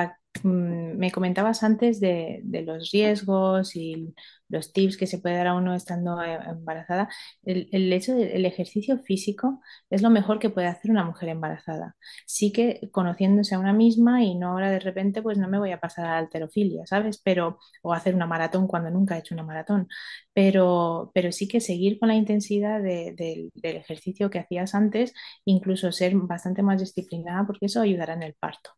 mm, 0.43 0.97
me 0.97 1.11
comentabas 1.13 1.63
antes 1.63 2.01
de, 2.01 2.41
de 2.45 2.63
los 2.63 2.91
riesgos 2.91 3.77
y 3.77 4.15
los 4.49 4.73
tips 4.73 4.97
que 4.97 5.07
se 5.07 5.19
puede 5.19 5.37
dar 5.37 5.49
a 5.49 5.55
uno 5.55 5.75
estando 5.75 6.23
eh, 6.23 6.39
embarazada. 6.49 7.09
El, 7.45 7.69
el 7.73 7.93
hecho 7.93 8.15
del 8.15 8.45
ejercicio 8.45 8.99
físico 8.99 9.61
es 9.91 10.03
lo 10.03 10.11
mejor 10.11 10.39
que 10.39 10.51
puede 10.51 10.67
hacer 10.69 10.91
una 10.91 11.05
mujer 11.05 11.29
embarazada. 11.31 11.97
Sí 12.27 12.53
que 12.53 12.89
conociéndose 12.93 13.55
a 13.55 13.59
una 13.59 13.73
misma 13.73 14.23
y 14.25 14.35
no 14.37 14.51
ahora 14.53 14.71
de 14.71 14.81
repente, 14.81 15.23
pues 15.23 15.39
no 15.39 15.49
me 15.49 15.59
voy 15.59 15.73
a 15.73 15.81
pasar 15.81 16.07
a 16.07 16.11
la 16.13 16.19
halterofilia, 16.19 16.87
¿sabes? 16.87 17.21
Pero, 17.25 17.59
o 17.83 17.93
hacer 17.95 18.15
una 18.15 18.27
maratón 18.27 18.67
cuando 18.67 18.91
nunca 18.91 19.17
he 19.17 19.21
hecho 19.21 19.35
una 19.35 19.45
maratón 19.45 19.89
pero, 20.33 21.11
pero 21.15 21.33
sí 21.33 21.49
que 21.49 21.61
seguir 21.61 21.99
con 21.99 22.09
la 22.09 22.15
intensidad 22.15 22.83
de- 22.83 23.15
del 23.17 23.51
del 23.55 23.77
ejercicio 23.77 24.31
que 24.31 24.39
hacías 24.39 24.75
antes, 24.75 25.13
incluso 25.45 25.93
ser 25.93 26.15
bastante 26.17 26.63
más 26.63 26.81
disciplinada, 26.81 27.47
porque 27.47 27.67
eso 27.67 27.81
ayudará 27.81 28.15
en 28.15 28.23
el 28.23 28.35
parto. 28.35 28.71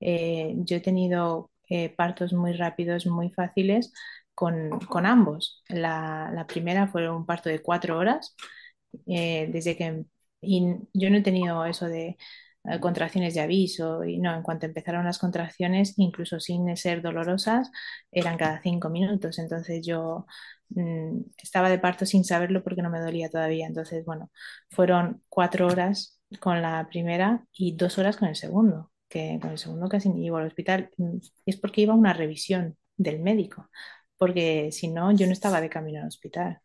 Eh, 0.00 0.54
yo 0.58 0.76
he 0.76 0.80
tenido 0.80 1.50
eh, 1.70 1.90
partos 1.96 2.32
muy 2.32 2.52
rápidos, 2.54 3.06
muy 3.06 3.30
fáciles 3.30 3.92
con, 4.34 4.80
con 4.80 5.06
ambos. 5.06 5.62
La, 5.68 6.30
la 6.34 6.46
primera 6.46 6.88
fue 6.88 7.08
un 7.10 7.26
parto 7.26 7.48
de 7.48 7.62
cuatro 7.62 7.98
horas, 7.98 8.34
eh, 9.06 9.48
desde 9.52 9.76
que 9.76 10.04
y 10.40 10.76
yo 10.92 11.10
no 11.10 11.18
he 11.18 11.22
tenido 11.22 11.64
eso 11.66 11.86
de 11.86 12.16
eh, 12.64 12.80
contracciones 12.80 13.34
de 13.34 13.40
aviso 13.40 14.04
y 14.04 14.18
no, 14.18 14.34
en 14.34 14.42
cuanto 14.42 14.66
empezaron 14.66 15.04
las 15.04 15.18
contracciones, 15.18 15.94
incluso 15.98 16.40
sin 16.40 16.76
ser 16.76 17.00
dolorosas, 17.02 17.70
eran 18.10 18.36
cada 18.36 18.60
cinco 18.62 18.90
minutos. 18.90 19.38
Entonces 19.38 19.86
yo 19.86 20.26
mm, 20.70 21.20
estaba 21.42 21.70
de 21.70 21.78
parto 21.78 22.06
sin 22.06 22.24
saberlo 22.24 22.62
porque 22.64 22.82
no 22.82 22.90
me 22.90 23.00
dolía 23.00 23.30
todavía. 23.30 23.66
Entonces, 23.66 24.04
bueno, 24.04 24.30
fueron 24.70 25.22
cuatro 25.28 25.66
horas 25.68 26.20
con 26.40 26.60
la 26.62 26.88
primera 26.88 27.46
y 27.52 27.76
dos 27.76 27.98
horas 27.98 28.16
con 28.16 28.28
el 28.28 28.36
segundo, 28.36 28.90
que 29.08 29.38
con 29.40 29.50
el 29.52 29.58
segundo 29.58 29.88
casi 29.88 30.08
ni 30.08 30.26
iba 30.26 30.40
al 30.40 30.46
hospital. 30.48 30.90
Mm, 30.96 31.18
Es 31.46 31.56
porque 31.56 31.82
iba 31.82 31.92
a 31.94 31.96
una 31.96 32.12
revisión 32.14 32.76
del 32.96 33.20
médico, 33.20 33.68
porque 34.22 34.70
si 34.72 34.88
no, 34.88 35.12
yo 35.12 35.26
no 35.26 35.32
estaba 35.32 35.60
de 35.60 35.70
camino 35.70 36.00
al 36.00 36.08
hospital. 36.08 36.60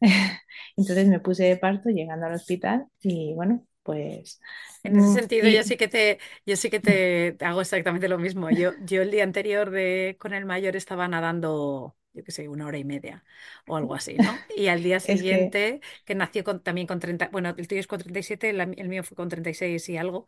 Entonces 0.76 1.06
me 1.08 1.20
puse 1.20 1.44
de 1.44 1.56
parto 1.56 1.90
llegando 1.90 2.26
al 2.26 2.34
hospital 2.34 2.86
y 3.02 3.34
bueno, 3.34 3.66
pues 3.82 4.40
En 4.82 4.96
ese 4.96 5.10
mm, 5.10 5.18
sentido, 5.20 5.48
yo 5.48 5.62
sí 5.62 5.76
que 5.76 5.86
te, 5.88 6.18
yo 6.44 6.56
sí 6.56 6.68
que 6.70 6.80
te 6.80 7.36
hago 7.44 7.60
exactamente 7.60 8.08
lo 8.08 8.18
mismo. 8.18 8.50
Yo, 8.50 8.72
yo 8.80 9.02
el 9.02 9.10
día 9.12 9.22
anterior 9.24 9.70
de, 9.70 10.16
con 10.20 10.34
el 10.34 10.44
mayor 10.44 10.74
estaba 10.76 11.06
nadando, 11.08 11.96
yo 12.12 12.24
qué 12.24 12.32
sé, 12.32 12.48
una 12.48 12.66
hora 12.66 12.78
y 12.78 12.84
media 12.84 13.24
o 13.66 13.76
algo 13.76 13.94
así, 13.94 14.18
¿no? 14.18 14.44
Y 14.56 14.66
al 14.68 14.82
día 14.82 15.00
es 15.04 15.26
que 15.26 15.54
siguiente, 15.56 15.80
que 16.04 16.14
nació 16.16 16.42
con, 16.44 16.62
también 16.62 16.86
con 16.88 16.98
30 17.00 17.28
bueno, 17.32 17.54
el 17.56 17.68
tuyo 17.68 17.80
es 17.80 17.86
con 17.86 18.00
37, 18.00 18.52
la- 18.52 18.64
el 18.64 18.88
mío 18.88 19.04
fue 19.04 19.16
con 19.16 19.28
36 19.28 19.88
y 19.88 19.96
algo, 19.96 20.26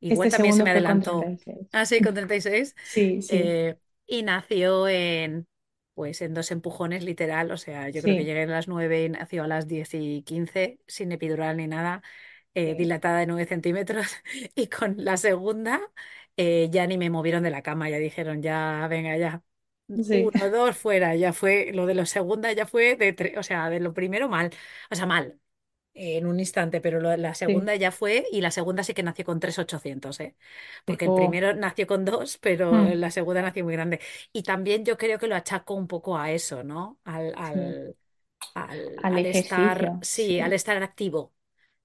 igual 0.00 0.28
este 0.28 0.30
también 0.30 0.54
se 0.54 0.62
me 0.64 0.70
adelantó. 0.70 1.34
Ah, 1.72 1.86
sí, 1.86 2.00
con 2.02 2.14
36. 2.14 2.74
Sí, 2.82 3.20
sí, 3.22 3.58
eh, 3.66 3.76
y 4.06 4.22
nació 4.22 4.88
en, 4.88 5.46
pues 5.94 6.20
en 6.22 6.34
dos 6.34 6.50
empujones, 6.50 7.04
literal. 7.04 7.50
O 7.52 7.56
sea, 7.56 7.88
yo 7.90 8.02
creo 8.02 8.16
que 8.16 8.24
llegué 8.24 8.42
a 8.44 8.46
las 8.46 8.68
9 8.68 9.04
y 9.04 9.08
nació 9.10 9.44
a 9.44 9.46
las 9.48 9.66
10 9.68 9.90
y 9.94 10.22
15 10.22 10.80
sin 10.86 11.12
epidural 11.12 11.56
ni 11.56 11.66
nada 11.68 12.02
eh, 12.54 12.74
sí, 12.74 12.76
dilatada 12.76 13.18
de 13.20 13.26
9 13.26 13.46
centímetros 13.46 14.08
y 14.54 14.68
con 14.68 14.96
la 14.98 15.16
segunda 15.16 15.80
eh, 16.36 16.68
ya 16.72 16.86
ni 16.86 16.98
me 16.98 17.10
movieron 17.10 17.42
de 17.42 17.50
la 17.50 17.62
cama, 17.62 17.88
ya 17.90 17.98
dijeron, 17.98 18.42
ya, 18.42 18.86
venga, 18.88 19.16
ya. 19.16 19.42
sí, 20.02 20.30
Uno, 20.34 20.50
dos, 20.50 20.76
fuera, 20.76 21.14
ya 21.16 21.32
fue, 21.32 21.70
lo 21.74 21.86
de 21.86 21.94
la 21.94 22.06
segunda 22.06 22.52
ya 22.52 22.66
fue 22.66 22.96
de, 22.96 23.14
tre- 23.16 23.38
o 23.38 23.42
sea, 23.42 23.70
de 23.70 23.80
lo 23.80 23.94
primero 23.94 24.28
mal, 24.28 24.50
o 24.90 24.94
sea, 24.94 25.06
mal, 25.06 25.40
en 25.94 26.26
un 26.26 26.40
instante, 26.40 26.80
pero 26.80 27.00
lo- 27.00 27.16
la 27.16 27.34
sí. 27.46 27.54
segunda 27.54 27.74
ya 27.76 27.90
fue 27.92 28.26
y 28.32 28.40
la 28.40 28.50
segunda 28.50 28.82
sí 28.84 28.94
que 28.94 29.02
nació 29.02 29.24
con 29.24 29.40
3.800, 29.40 30.20
¿eh? 30.20 30.36
Porque 30.84 31.04
el 31.06 31.12
primero 31.14 31.54
nació 31.54 31.86
con 31.86 32.04
dos, 32.04 32.38
pero 32.38 32.86
mm, 32.86 32.94
la 32.96 33.10
segunda 33.10 33.42
nació 33.42 33.64
muy 33.64 33.74
grande. 33.74 34.00
Y 34.32 34.42
también 34.42 34.84
yo 34.84 34.96
creo 34.98 35.18
que 35.18 35.28
lo 35.28 35.36
achaco 35.36 35.74
un 35.74 35.86
poco 35.88 36.18
a 36.18 36.30
eso, 36.32 36.64
¿no? 36.64 36.98
Al, 37.04 37.32
sí. 37.40 37.76
al, 37.76 37.96
al, 38.54 39.06
Al 39.08 39.18
al 39.18 39.26
estar, 39.26 39.96
ejercicio, 39.96 40.02
sí, 40.02 40.40
al 40.40 40.52
sí. 40.52 40.54
estar 40.54 40.82
activo 40.82 41.34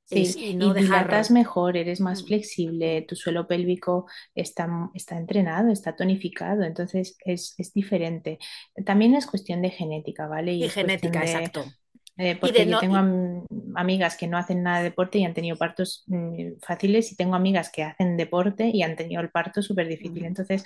es, 0.10 0.36
Sí, 0.36 0.42
y 0.42 0.54
no 0.56 0.74
y 0.74 0.74
dilatas 0.74 1.30
dejar... 1.30 1.30
mejor, 1.30 1.78
eres 1.78 2.02
más 2.02 2.24
Mm, 2.24 2.26
flexible, 2.26 3.04
tu 3.08 3.16
suelo 3.16 3.48
pélvico 3.48 4.08
está, 4.34 4.68
está 4.96 5.18
entrenado, 5.18 5.72
está 5.72 5.96
tonificado, 5.96 6.64
entonces 6.64 7.16
es, 7.26 7.54
es 7.60 7.74
diferente. 7.74 8.40
También 8.88 9.14
es 9.14 9.28
cuestión 9.28 9.62
de 9.62 9.70
genética, 9.70 10.28
¿vale? 10.28 10.54
Y 10.54 10.64
Y 10.64 10.66
es 10.66 10.76
cuestión 10.78 11.20
genética, 11.20 11.22
de, 11.22 11.52
exacto. 11.52 11.76
Eh, 12.20 12.38
porque 12.42 12.68
yo 12.68 12.78
tengo 12.80 12.98
am- 12.98 13.46
amigas 13.76 14.18
que 14.18 14.28
no 14.28 14.38
hacen 14.40 14.64
nada 14.64 14.80
de 14.80 14.86
deporte 14.86 15.20
y 15.20 15.26
han 15.26 15.36
tenido 15.36 15.58
partos 15.58 16.06
mm, 16.08 16.60
fáciles 16.62 17.12
y 17.14 17.18
tengo 17.18 17.36
amigas 17.36 17.72
que 17.72 17.84
hacen 17.86 18.18
deporte 18.18 18.72
y 18.74 18.84
han 18.84 18.98
tenido 18.98 19.22
el 19.24 19.32
parto 19.32 19.64
súper 19.64 19.90
difícil. 19.90 20.26
Entonces, 20.26 20.66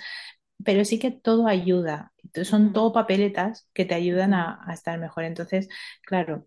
pero 0.64 0.84
sí 0.84 0.98
que 1.00 1.10
todo 1.12 1.46
ayuda, 1.48 2.12
Entonces, 2.24 2.48
son 2.50 2.72
todo 2.72 2.92
papeletas 2.92 3.68
que 3.74 3.84
te 3.86 3.94
ayudan 3.94 4.34
a 4.34 4.60
estar 4.74 4.98
mejor. 5.00 5.24
Entonces, 5.24 5.68
claro. 6.06 6.46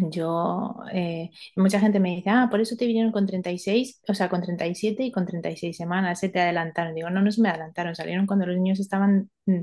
Yo, 0.00 0.76
eh, 0.92 1.30
mucha 1.56 1.80
gente 1.80 1.98
me 1.98 2.10
dice, 2.16 2.30
ah, 2.30 2.46
por 2.50 2.60
eso 2.60 2.76
te 2.76 2.86
vinieron 2.86 3.10
con 3.12 3.26
36, 3.26 4.00
o 4.08 4.14
sea, 4.14 4.28
con 4.28 4.42
37 4.42 5.02
y 5.02 5.10
con 5.10 5.26
36 5.26 5.76
semanas, 5.76 6.20
se 6.20 6.28
te 6.28 6.40
adelantaron. 6.40 6.94
Digo, 6.94 7.10
no, 7.10 7.20
no 7.22 7.32
se 7.32 7.40
me 7.42 7.48
adelantaron, 7.48 7.94
salieron 7.96 8.26
cuando 8.26 8.46
los 8.46 8.56
niños 8.56 8.78
estaban 8.80 9.28
mm, 9.46 9.60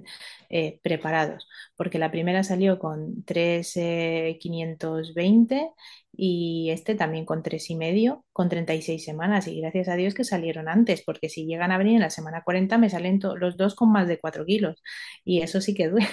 eh, 0.50 0.80
preparados, 0.84 1.48
porque 1.78 2.00
la 2.00 2.12
primera 2.12 2.44
salió 2.44 2.80
con 2.80 3.24
3,520 3.24 5.70
y 6.18 6.70
este 6.72 6.96
también 6.96 7.26
con 7.26 7.44
3 7.44 7.70
y 7.72 7.76
medio, 7.76 8.26
con 8.32 8.50
36 8.50 9.04
semanas. 9.04 9.48
Y 9.48 9.60
gracias 9.62 9.88
a 9.90 9.96
Dios 9.96 10.14
que 10.14 10.24
salieron 10.24 10.68
antes, 10.70 11.04
porque 11.06 11.30
si 11.30 11.46
llegan 11.46 11.72
a 11.72 11.78
venir 11.78 11.96
en 11.96 12.02
la 12.02 12.10
semana 12.10 12.44
40 12.44 12.78
me 12.78 12.90
salen 12.90 13.20
los 13.38 13.58
dos 13.58 13.76
con 13.76 13.92
más 13.92 14.08
de 14.08 14.20
4 14.20 14.46
kilos 14.46 14.82
y 15.24 15.42
eso 15.42 15.62
sí 15.62 15.74
que 15.74 15.90
duele 15.90 16.08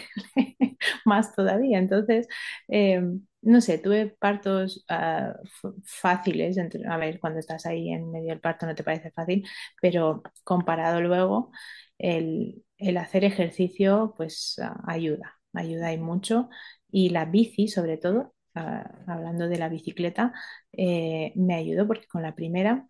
más 1.05 1.35
todavía. 1.35 1.79
Entonces, 1.79 2.29
em, 2.69 3.27
no 3.43 3.61
sé, 3.61 3.79
tuve 3.79 4.07
partos 4.19 4.85
ah, 4.89 5.35
fáciles, 5.85 6.57
a 6.89 6.97
ver, 6.97 7.21
cuando 7.21 7.39
estás 7.41 7.67
ahí 7.67 7.91
en 7.91 8.11
medio 8.11 8.31
del 8.31 8.41
parto 8.41 8.67
no 8.67 8.75
te 8.75 8.85
parece 8.85 9.11
fácil, 9.11 9.47
pero 9.81 10.23
comparado 10.45 11.01
luego, 11.01 11.51
el, 11.99 12.65
hacer 12.99 13.25
ejercicio 13.25 14.15
pues 14.17 14.59
ah, 14.63 14.81
ayuda, 14.87 15.39
ayuda 15.53 15.93
y 15.93 15.99
mucho. 15.99 16.49
Y 16.91 17.11
la 17.11 17.25
bici, 17.25 17.69
sobre 17.69 17.97
todo, 17.97 18.35
hablando 18.55 19.49
de 19.49 19.59
la 19.59 19.69
bicicleta, 19.69 20.33
eh, 20.73 21.33
me 21.37 21.55
ayudó 21.55 21.87
porque 21.87 22.07
con 22.07 22.23
la 22.23 22.35
primera 22.35 22.89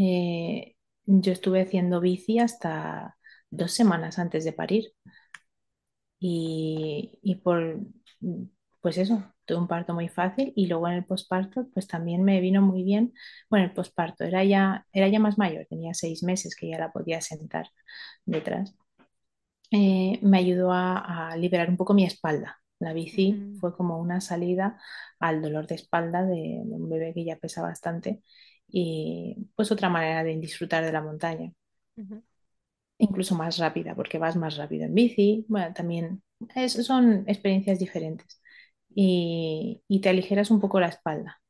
eh, 0.00 0.76
yo 1.06 1.32
estuve 1.32 1.62
haciendo 1.62 2.00
bici 2.00 2.38
hasta 2.40 3.16
dos 3.50 3.72
semanas 3.72 4.18
antes 4.18 4.44
de 4.44 4.52
parir. 4.52 4.92
Y, 6.18 7.18
y 7.22 7.36
por, 7.36 7.80
pues 8.80 8.98
eso, 8.98 9.22
tuve 9.46 9.58
un 9.58 9.68
parto 9.68 9.94
muy 9.94 10.08
fácil 10.08 10.52
y 10.56 10.66
luego 10.66 10.88
en 10.88 10.94
el 10.94 11.04
posparto, 11.04 11.68
pues 11.72 11.86
también 11.86 12.22
me 12.24 12.40
vino 12.40 12.62
muy 12.62 12.82
bien. 12.84 13.12
Bueno, 13.50 13.66
el 13.66 13.72
posparto 13.74 14.24
era 14.24 14.44
ya, 14.44 14.86
era 14.92 15.08
ya 15.08 15.18
más 15.20 15.38
mayor, 15.38 15.66
tenía 15.68 15.94
seis 15.94 16.22
meses 16.22 16.56
que 16.56 16.68
ya 16.70 16.78
la 16.78 16.92
podía 16.92 17.20
sentar 17.20 17.68
detrás. 18.26 18.74
Eh, 19.72 20.18
me 20.22 20.38
ayudó 20.38 20.72
a, 20.72 21.30
a 21.32 21.36
liberar 21.36 21.68
un 21.70 21.76
poco 21.76 21.94
mi 21.94 22.04
espalda. 22.06 22.58
La 22.84 22.92
bici 22.94 23.46
fue 23.60 23.76
como 23.76 23.98
una 24.00 24.20
salida 24.20 24.80
al 25.20 25.42
dolor 25.42 25.66
de 25.66 25.76
espalda 25.76 26.22
de, 26.24 26.34
de 26.64 26.74
un 26.76 26.88
bebé 26.90 27.14
que 27.14 27.24
ya 27.24 27.36
pesa 27.38 27.62
bastante 27.62 28.22
y 28.68 29.48
pues 29.56 29.72
otra 29.72 29.88
manera 29.90 30.24
de 30.24 30.36
disfrutar 30.38 30.84
de 30.84 30.92
la 30.92 31.02
montaña 31.02 31.52
incluso 32.98 33.34
más 33.34 33.58
rápida, 33.58 33.94
porque 33.94 34.18
vas 34.18 34.36
más 34.36 34.56
rápido 34.56 34.84
en 34.86 34.94
bici. 34.94 35.44
Bueno, 35.48 35.72
también 35.74 36.22
es- 36.54 36.72
son 36.86 37.24
experiencias 37.28 37.78
diferentes 37.78 38.40
y, 38.94 39.82
y 39.88 40.00
te 40.00 40.08
aligeras 40.10 40.50
un 40.50 40.60
poco 40.60 40.80
la 40.80 40.88
espalda. 40.88 41.40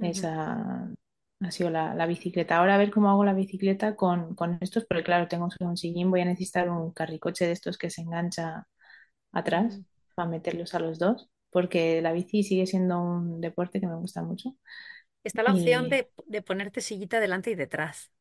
Esa, 0.00 0.90
ha 1.40 1.50
sido 1.50 1.70
la, 1.70 1.94
la 1.94 2.06
bicicleta. 2.06 2.56
Ahora 2.58 2.74
a 2.74 2.78
ver 2.78 2.90
cómo 2.90 3.10
hago 3.10 3.24
la 3.24 3.34
bicicleta 3.34 3.94
con, 3.96 4.34
con 4.34 4.58
estos, 4.60 4.84
porque 4.86 5.04
claro, 5.04 5.28
tengo 5.28 5.48
un 5.60 5.76
sillín, 5.76 6.10
voy 6.10 6.20
a 6.22 6.24
necesitar 6.24 6.68
un 6.70 6.92
carricoche 6.92 7.46
de 7.46 7.52
estos 7.52 7.78
que 7.78 7.90
se 7.90 8.02
engancha 8.02 8.66
atrás 9.32 9.82
para 10.14 10.28
meterlos 10.30 10.74
a 10.74 10.80
los 10.80 10.98
dos, 10.98 11.30
porque 11.50 12.02
la 12.02 12.12
bici 12.12 12.42
sigue 12.44 12.66
siendo 12.66 13.00
un 13.00 13.40
deporte 13.40 13.80
que 13.80 13.86
me 13.86 13.96
gusta 13.96 14.22
mucho. 14.22 14.56
Está 15.24 15.42
la 15.42 15.52
opción 15.52 15.88
Y 15.88 15.88
de, 15.88 16.10
de 16.26 16.42
ponerte 16.42 16.80
sillita 16.80 17.20
delante 17.20 17.50
y 17.50 17.54
detrás. 17.54 18.12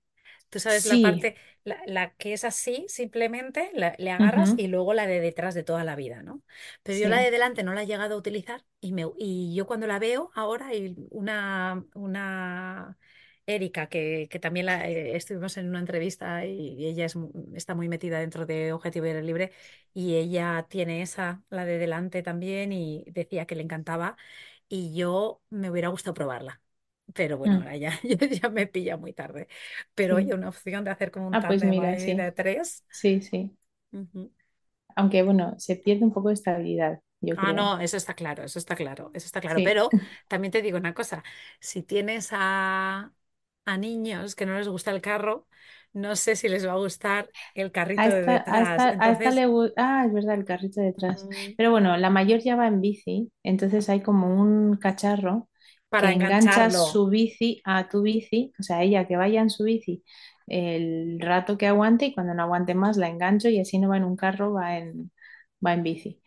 Tú 0.49 0.59
sabes 0.59 0.86
la 0.86 1.01
parte, 1.01 1.36
la, 1.66 1.82
la 1.88 2.14
que 2.16 2.34
es 2.34 2.43
así, 2.45 2.86
simplemente 2.89 3.72
la- 3.74 3.95
le 3.99 4.12
agarras 4.12 4.53
y 4.57 4.68
luego 4.68 4.93
la 4.95 5.07
de 5.07 5.20
detrás 5.22 5.55
de 5.55 5.64
toda 5.64 5.84
la 5.86 5.95
vida, 5.97 6.24
¿no? 6.24 6.43
Pero 6.84 6.99
yo 6.99 7.09
la 7.09 7.20
de 7.20 7.32
delante 7.32 7.64
no 7.64 7.74
la 7.74 7.84
he 7.84 7.88
llegado 7.88 8.16
a 8.16 8.18
utilizar 8.20 8.64
y, 8.82 8.93
me, 8.93 9.05
y 9.18 9.55
yo 9.55 9.68
cuando 9.68 9.88
la 9.88 9.99
veo 9.99 10.32
ahora 10.36 10.68
hay 10.70 10.95
una, 11.12 11.86
una 11.95 12.97
Erika 13.46 13.88
que, 13.89 14.28
que 14.32 14.39
también 14.39 14.66
la, 14.68 14.88
eh, 14.89 15.16
estuvimos 15.16 15.58
en 15.58 15.70
una 15.70 15.80
entrevista 15.80 16.46
y, 16.46 16.76
y 16.76 16.88
ella 16.88 17.06
es, 17.06 17.16
está 17.56 17.76
muy 17.76 17.89
metida 17.89 18.20
dentro 18.20 18.46
de 18.46 18.74
Objetivo 18.74 19.06
Aire 19.06 19.24
Libre 19.24 19.52
y 19.94 20.16
ella 20.16 20.66
tiene 20.70 21.02
esa, 21.02 21.44
la 21.50 21.66
de 21.66 21.78
delante 21.78 22.24
también 22.24 22.72
y 22.72 23.04
decía 23.08 23.46
que 23.46 23.56
le 23.56 23.64
encantaba 23.64 24.18
y 24.70 24.94
yo 24.96 25.42
me 25.50 25.70
hubiera 25.72 25.89
gustado 25.89 26.14
probarla. 26.14 26.62
Pero 27.14 27.38
bueno, 27.38 27.56
mm, 27.56 27.62
ahora 27.62 27.76
ya, 27.78 28.00
ya, 28.04 28.18
ya 28.28 28.50
me 28.50 28.68
pilla 28.68 28.98
muy 28.98 29.14
tarde. 29.14 29.48
Pero 29.96 30.18
sí. 30.18 30.36
una 30.36 30.50
opción 30.50 30.84
de 30.86 30.92
hacer 30.92 31.12
como 31.12 31.28
un 31.28 31.38
Ah, 31.38 31.46
pues 31.48 31.64
mira, 31.64 31.92
de 31.92 32.32
tres. 32.36 32.86
sí, 32.89 33.22
sí. 33.22 33.58
Aunque 34.96 35.22
bueno, 35.24 35.56
se 35.60 35.76
pierde 35.76 36.06
un 36.06 36.14
poco 36.14 36.30
de 36.30 36.36
estabilidad, 36.36 37.02
yo 37.22 37.36
Ah, 37.36 37.54
creo. 37.54 37.54
no, 37.54 37.80
eso 37.80 37.98
está 37.98 38.14
claro, 38.14 38.44
eso 38.44 38.60
está 38.60 38.76
claro, 38.76 39.10
eso 39.14 39.26
está 39.26 39.42
claro. 39.42 39.62
Sí. 39.62 39.64
Pero 39.64 39.92
también 40.28 40.52
te 40.52 40.62
digo 40.62 40.78
una 40.78 40.94
cosa, 40.94 41.24
si 41.60 41.82
tienes 41.82 42.30
a, 42.34 43.14
a 43.66 43.78
niños 43.78 44.36
que 44.36 44.45
no 44.45 44.57
les 44.57 44.68
gusta 44.68 44.91
el 44.91 45.01
carro, 45.01 45.47
no 45.93 46.16
sé 46.16 46.36
si 46.36 46.49
les 46.49 46.66
va 46.68 46.74
a 46.74 46.78
gustar 46.78 47.30
el 47.55 47.72
A 47.95 48.03
carrito 48.03 48.09
de 48.09 48.24
esta, 48.24 48.43
a 48.47 48.62
detrás. 48.62 48.88
esta, 48.88 48.95
a 48.99 49.12
esta 49.12 49.32
Entonces, 49.32 49.32
le 49.32 49.45
gusta. 49.45 49.74
Ah, 50.01 50.05
es 50.05 50.14
verdad, 50.14 50.36
el 50.36 50.45
carrito 50.45 50.82
detrás. 50.82 51.28
mm, 51.28 51.55
Pero 51.57 51.72
bueno, 51.72 51.95
la 51.97 52.09
mayor 52.09 52.39
ya 52.41 52.55
va 52.55 52.68
en 52.68 52.82
bici, 52.82 53.32
entonces 53.43 53.89
hay 53.89 54.01
como 54.01 54.28
un 54.41 54.78
cacharro 54.78 55.49
que 55.95 56.07
para 56.07 56.14
engancha 56.14 56.70
engancharlo. 56.70 56.70
su 56.70 57.07
bici 57.09 57.62
a 57.66 57.89
tu 57.89 58.01
bici, 58.01 58.53
o 58.59 58.64
sea, 58.64 58.82
ella 58.84 59.07
que 59.07 59.18
vaya 59.18 59.41
en 59.41 59.49
su 59.49 59.64
bici 59.66 60.03
el 60.47 61.20
rato 61.22 61.57
que 61.57 61.68
aguante 61.68 62.05
y 62.07 62.14
cuando 62.14 62.34
no 62.34 62.43
aguante 62.43 62.74
más 62.76 62.97
la 62.97 63.07
engancho 63.09 63.47
y 63.49 63.59
así 63.59 63.78
no 63.80 63.89
va 63.89 63.97
en 63.97 64.03
un 64.05 64.16
carro, 64.18 64.53
va 64.53 64.78
en, 64.78 65.12
va 65.66 65.74
en 65.74 65.84
bici. 65.84 66.22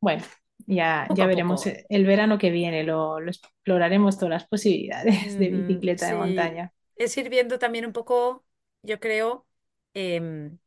Bueno, 0.00 0.24
ya, 0.66 1.06
Poco 1.06 1.14
ya 1.14 1.26
veremos 1.26 1.66
poco. 1.66 1.66
eh, 1.66 1.84
el 1.88 2.06
verano 2.06 2.38
que 2.38 2.50
viene, 2.50 2.84
lo, 2.84 3.20
lo 3.20 3.30
exploraremos 3.30 4.16
todas 4.18 4.30
las 4.30 4.46
posibilidades 4.48 5.36
de 5.36 5.50
bicicleta 5.50 6.06
de 6.08 6.14
montaña. 6.16 6.72
es 6.96 7.16
ir 7.16 7.28
viendo 7.30 7.58
también 7.58 7.86
un 7.86 7.92
poco, 7.92 8.44
yo 8.82 9.00
creo. 9.00 9.46
em, 9.94 10.58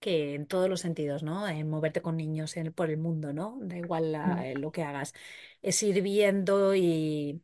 que 0.00 0.34
en 0.36 0.46
todos 0.46 0.68
los 0.70 0.80
sentidos, 0.82 1.22
¿no? 1.24 1.48
En 1.48 1.70
moverte 1.70 2.02
con 2.02 2.16
niños 2.18 2.56
en- 2.58 2.72
por 2.72 2.90
el 2.90 2.98
mundo, 2.98 3.32
¿no? 3.34 3.58
Da 3.62 3.78
igual 3.78 4.12
la- 4.12 4.44
Mm, 4.44 4.44
lo 4.56 4.72
que 4.72 4.82
hagas. 4.84 5.14
Es 5.62 5.82
ir 5.82 6.02
viendo 6.02 6.74
y, 6.76 7.42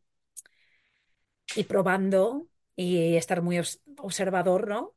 y 1.53 1.63
probando 1.65 2.47
y 2.75 3.15
estar 3.15 3.41
muy 3.41 3.57
obs- 3.57 3.81
observador, 3.97 4.67
¿no? 4.67 4.95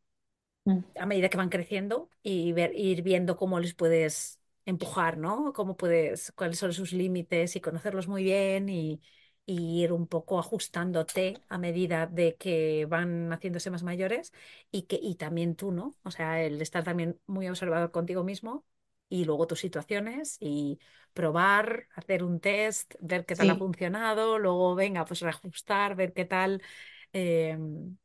mm, 0.67 0.85
a 0.99 1.07
medida 1.07 1.29
que 1.29 1.37
van 1.37 1.49
creciendo 1.51 2.11
y 2.23 2.53
ver, 2.53 2.73
ir 2.77 3.03
viendo 3.03 3.37
cómo 3.37 3.61
les 3.61 3.75
puedes 3.75 4.41
empujar, 4.67 5.19
¿no? 5.19 5.53
Cómo 5.53 5.77
puedes, 5.77 6.33
cuáles 6.33 6.59
son 6.59 6.73
sus 6.73 6.93
límites 6.93 7.57
y 7.57 7.61
conocerlos 7.61 8.09
muy 8.09 8.25
bien 8.25 8.69
y, 8.69 9.01
y 9.47 9.83
ir 9.83 9.93
un 9.93 10.07
poco 10.07 10.39
ajustándote 10.39 11.43
a 11.49 11.59
medida 11.59 12.07
de 12.07 12.37
que 12.37 12.87
van 12.89 13.31
haciéndose 13.33 13.71
más 13.71 13.83
mayores 13.83 14.33
y 14.71 14.83
que 14.83 14.99
y 15.03 15.17
también 15.17 15.55
tú, 15.57 15.71
¿no? 15.73 15.95
O 16.03 16.11
sea, 16.11 16.43
el 16.43 16.61
estar 16.63 16.85
también 16.85 17.21
muy 17.27 17.49
observador 17.49 17.91
contigo 17.91 18.25
mismo 18.25 18.65
y 19.09 19.25
luego 19.25 19.47
tus 19.47 19.61
situaciones 19.61 20.37
y 20.41 20.79
probar, 21.13 21.87
hacer 21.95 22.25
un 22.25 22.41
test, 22.41 22.95
ver 23.01 23.27
qué 23.27 23.37
tal 23.37 23.51
ha 23.51 23.57
funcionado, 23.57 24.39
luego 24.39 24.75
venga, 24.75 25.05
pues 25.05 25.21
reajustar, 25.21 25.95
ver 25.95 26.13
qué 26.15 26.25
tal 26.25 26.63
eh, 27.15 27.57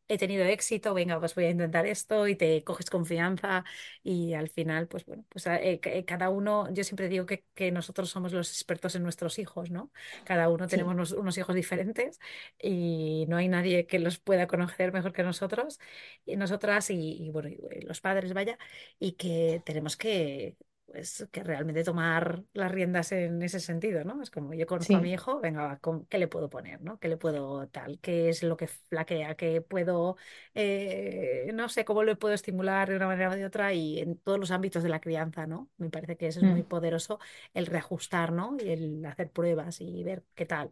he 0.07 0.17
tenido 0.17 0.45
éxito, 0.45 0.93
venga, 0.93 1.19
pues 1.19 1.35
voy 1.35 1.45
a 1.45 1.49
intentar 1.51 1.85
esto 1.87 2.27
y 2.27 2.35
te 2.37 2.63
coges 2.63 2.89
confianza 2.89 3.65
y 4.03 4.33
al 4.35 4.49
final, 4.49 4.87
pues 4.87 5.05
bueno, 5.05 5.25
pues 5.29 5.47
a- 5.47 5.57
eh, 5.61 5.79
eh, 5.83 6.05
cada 6.05 6.29
uno, 6.29 6.71
yo 6.73 6.83
siempre 6.85 7.09
digo 7.09 7.25
que, 7.25 7.45
que 7.55 7.71
nosotros 7.71 8.09
somos 8.09 8.33
los 8.33 8.49
expertos 8.51 8.95
en 8.95 9.03
nuestros 9.03 9.39
hijos, 9.39 9.71
¿no? 9.71 9.91
Cada 10.23 10.49
uno 10.49 10.67
tenemos 10.69 10.93
unos, 10.93 11.11
unos 11.11 11.37
hijos 11.37 11.55
diferentes 11.55 12.19
y 12.61 13.25
no 13.29 13.37
hay 13.37 13.49
nadie 13.49 13.87
que 13.87 13.99
los 13.99 14.19
pueda 14.19 14.47
conocer 14.47 14.93
mejor 14.93 15.13
que 15.13 15.23
nosotros 15.23 15.79
y 16.25 16.37
nosotras 16.37 16.89
y, 16.89 17.17
y, 17.27 17.29
bueno, 17.31 17.49
y, 17.49 17.55
eh, 17.71 17.81
los 17.85 18.01
padres, 18.01 18.33
vaya, 18.33 18.57
y 18.99 19.13
que 19.13 19.61
tenemos 19.65 19.97
que... 19.97 20.55
Pues 20.91 21.27
que 21.31 21.43
realmente 21.43 21.83
tomar 21.83 22.43
las 22.53 22.71
riendas 22.71 23.11
en 23.11 23.43
ese 23.43 23.59
sentido, 23.59 24.03
¿no? 24.05 24.23
Es 24.23 24.31
como 24.31 24.55
yo 24.55 24.65
conozco 24.65 24.97
a 24.97 25.01
mi 25.01 25.13
hijo, 25.13 25.39
venga, 25.39 25.61
va, 25.63 25.77
¿con- 25.77 26.05
¿qué 26.07 26.17
le 26.17 26.27
puedo 26.27 26.49
poner, 26.49 26.81
¿no? 26.81 26.97
¿Qué 26.99 27.07
le 27.09 27.17
puedo 27.17 27.67
tal? 27.67 27.99
¿Qué 28.01 28.29
es 28.29 28.41
lo 28.41 28.57
que 28.57 28.65
flaquea? 28.67 29.35
¿Qué 29.35 29.61
puedo, 29.61 30.17
eh, 30.55 31.51
no 31.53 31.69
sé, 31.69 31.85
cómo 31.85 32.03
le 32.03 32.15
puedo 32.15 32.33
estimular 32.33 32.89
de 32.89 32.95
una 32.95 33.05
manera 33.05 33.29
o 33.29 33.35
de 33.35 33.45
otra? 33.45 33.71
Y 33.73 33.99
en 33.99 34.17
todos 34.17 34.39
los 34.39 34.49
ámbitos 34.49 34.81
de 34.81 34.89
la 34.89 34.99
crianza, 34.99 35.45
¿no? 35.45 35.69
Me 35.77 35.91
parece 35.91 36.17
que 36.17 36.25
eso 36.27 36.39
es 36.39 36.45
muy 36.45 36.63
mm, 36.63 36.63
poderoso, 36.63 37.19
el 37.53 37.67
reajustar, 37.67 38.31
¿no? 38.31 38.57
Y 38.59 38.69
el 38.71 39.05
hacer 39.05 39.29
pruebas 39.31 39.81
y 39.81 40.03
ver 40.03 40.23
qué 40.33 40.45
tal. 40.47 40.71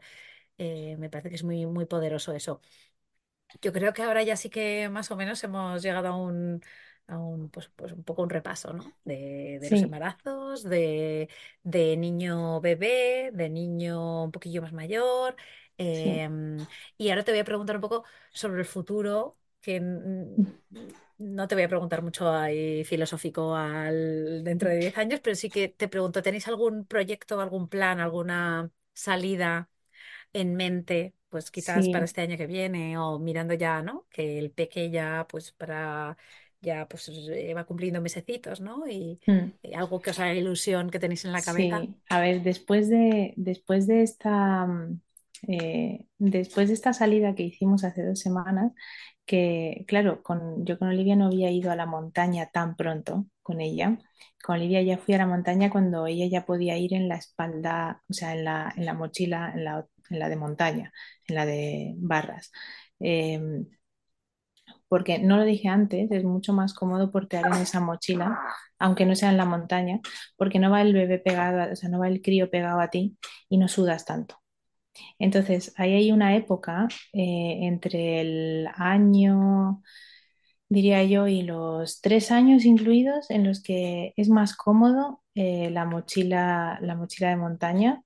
Eh, 0.58 0.98
me 1.00 1.10
parece 1.10 1.30
que 1.30 1.36
es 1.36 1.44
muy, 1.44 1.66
muy 1.68 1.86
poderoso 1.86 2.34
eso. 2.34 2.62
Yo 3.62 3.72
creo 3.74 3.94
que 3.94 4.04
ahora 4.04 4.24
ya 4.24 4.36
sí 4.36 4.50
que 4.50 4.90
más 4.90 5.10
o 5.12 5.16
menos 5.16 5.44
hemos 5.44 5.82
llegado 5.82 6.08
a 6.10 6.16
un, 6.18 6.62
a 7.08 7.18
un, 7.20 7.50
pues, 7.50 7.70
pues 7.76 7.92
un 7.94 8.04
poco 8.04 8.24
un 8.24 8.30
repaso, 8.30 8.74
¿no? 8.74 8.94
De, 9.04 9.60
de 9.62 9.70
los 9.70 9.84
embarazos, 9.84 10.64
de, 10.64 11.30
de 11.64 11.98
niño 11.98 12.62
bebé, 12.62 13.32
de 13.34 13.50
niño 13.50 14.24
un 14.26 14.32
poquillo 14.32 14.62
más 14.62 14.74
mayor. 14.74 15.36
sí. 15.92 16.24
em, 16.24 16.68
y 16.98 17.10
ahora 17.10 17.24
te 17.24 17.32
voy 17.32 17.40
a 17.40 17.44
preguntar 17.46 17.76
un 17.78 17.82
poco 17.82 18.04
sobre 18.32 18.60
el 18.62 18.66
futuro, 18.66 19.38
que 19.62 19.80
no 21.18 21.48
te 21.48 21.56
voy 21.56 21.64
a 21.64 21.68
preguntar 21.70 22.02
mucho 22.04 22.30
ahí 22.32 22.84
filosófico 22.84 23.56
al, 23.56 24.44
dentro 24.44 24.70
de 24.70 24.78
10 24.78 24.98
años, 24.98 25.20
pero 25.22 25.36
sí 25.36 25.50
que 25.50 25.68
te 25.70 25.88
pregunto, 25.88 26.22
¿tenéis 26.22 26.48
algún 26.48 26.86
proyecto, 26.86 27.40
algún 27.42 27.68
plan, 27.70 28.00
alguna 28.00 28.72
salida? 28.94 29.70
en 30.34 30.56
mente, 30.56 31.16
pues 31.30 31.52
quizás 31.52 31.90
para 31.90 32.06
este 32.06 32.22
año 32.22 32.38
que 32.38 32.48
viene 32.48 32.98
o 33.00 33.20
mirando 33.20 33.54
ya, 33.56 33.82
¿no? 33.84 34.08
Que 34.12 34.40
el 34.40 34.52
peque 34.52 34.92
ya, 34.92 35.28
pues 35.30 35.52
para, 35.54 36.18
ya 36.62 36.88
pues 36.88 37.10
eh, 37.10 37.54
va 37.54 37.66
cumpliendo 37.66 38.02
mesecitos, 38.02 38.62
¿no? 38.62 38.88
Y, 38.88 39.20
mm, 39.28 39.52
y 39.62 39.74
algo 39.74 40.02
que 40.02 40.10
os 40.12 40.20
haga 40.20 40.34
ilusión 40.34 40.90
que 40.90 41.00
tenéis 41.00 41.26
en 41.26 41.32
la 41.32 41.42
cabeza. 41.42 41.82
sí. 41.82 41.96
A 42.10 42.20
ver, 42.20 42.42
después 42.44 42.90
de, 42.90 43.34
después 43.38 43.88
de 43.88 44.04
esta, 44.04 44.66
mm, 44.66 45.02
eh, 45.50 46.06
después 46.18 46.68
de 46.68 46.74
esta 46.74 46.94
salida 46.94 47.36
que 47.36 47.44
hicimos 47.44 47.84
hace 47.84 48.04
dos 48.04 48.20
semanas, 48.20 48.72
que 49.26 49.86
claro, 49.88 50.24
con, 50.24 50.66
yo 50.66 50.80
con 50.80 50.88
Olivia 50.90 51.16
no 51.16 51.28
había 51.28 51.52
ido 51.52 51.72
a 51.72 51.76
la 51.76 51.86
montaña 51.86 52.50
tan 52.52 52.76
pronto 52.76 53.28
con 53.44 53.62
ella. 53.62 53.98
Con 54.44 54.56
Olivia 54.58 54.82
ya 54.82 54.98
fui 54.98 55.16
a 55.16 55.18
la 55.20 55.28
montaña 55.28 55.70
cuando 55.70 56.08
ella 56.08 56.28
ya 56.28 56.46
podía 56.46 56.78
ir 56.78 56.94
en 56.94 57.08
la 57.10 57.16
espalda, 57.18 58.02
o 58.10 58.14
sea, 58.14 58.34
en 58.34 58.46
la, 58.46 58.74
en 58.76 58.86
la 58.86 58.94
mochila, 58.94 59.52
en 59.54 59.66
la, 59.66 59.86
en 60.10 60.20
la 60.20 60.30
de 60.30 60.36
montaña, 60.38 60.94
en 61.28 61.36
la 61.36 61.46
de 61.46 61.94
barras. 61.98 62.52
Em, 63.00 63.68
porque 64.90 65.20
no 65.20 65.38
lo 65.38 65.46
dije 65.46 65.68
antes, 65.70 66.12
es 66.12 66.24
mucho 66.24 66.54
más 66.54 66.74
cómodo 66.74 67.12
portear 67.12 67.46
en 67.48 67.54
esa 67.62 67.80
mochila, 67.80 68.40
aunque 68.80 69.06
no 69.06 69.16
sea 69.16 69.30
en 69.30 69.38
la 69.38 69.46
montaña, 69.46 70.00
porque 70.38 70.60
no 70.60 70.72
va 70.72 70.82
el 70.82 70.94
bebé 70.94 71.20
pegado, 71.20 71.72
o 71.74 71.76
sea, 71.76 71.90
no 71.90 72.00
va 72.00 72.08
el 72.08 72.22
crío 72.22 72.50
pegado 72.50 72.80
a 72.80 72.90
ti 72.90 73.18
y 73.50 73.58
no 73.58 73.68
sudas 73.68 74.06
tanto. 74.06 74.38
Entonces, 75.20 75.74
ahí 75.78 75.94
hay 75.94 76.12
una 76.12 76.36
época 76.36 76.88
eh, 77.14 77.60
entre 77.64 78.22
el 78.22 78.68
año, 78.76 79.82
diría 80.70 81.04
yo, 81.04 81.28
y 81.28 81.44
los 81.44 82.02
tres 82.02 82.32
años 82.32 82.66
incluidos, 82.66 83.30
en 83.32 83.46
los 83.46 83.62
que 83.64 84.14
es 84.18 84.30
más 84.30 84.56
cómodo 84.56 85.24
eh, 85.36 85.70
la 85.72 85.86
mochila, 85.86 86.80
la 86.82 86.96
mochila 86.96 87.30
de 87.30 87.38
montaña 87.38 88.04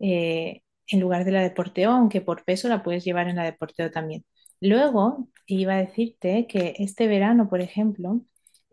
eh, 0.00 0.62
en 0.88 1.00
lugar 1.00 1.24
de 1.24 1.32
la 1.32 1.42
de 1.42 1.50
porteo, 1.50 1.90
aunque 1.92 2.20
por 2.20 2.44
peso 2.44 2.68
la 2.68 2.82
puedes 2.82 3.04
llevar 3.04 3.28
en 3.28 3.36
la 3.36 3.44
de 3.44 3.52
porteo 3.52 3.90
también. 3.90 4.24
Luego, 4.60 5.28
iba 5.46 5.74
a 5.74 5.78
decirte 5.78 6.46
que 6.46 6.74
este 6.78 7.06
verano, 7.06 7.48
por 7.48 7.60
ejemplo, 7.60 8.20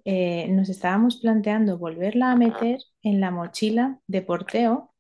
eh, 0.06 0.48
nos 0.50 0.70
estábamos 0.70 1.18
planteando 1.18 1.78
volverla 1.78 2.32
a 2.32 2.36
meter 2.36 2.80
en 3.04 3.22
la 3.22 3.32
mochila 3.32 4.00
de 4.08 4.22
porteo 4.22 4.94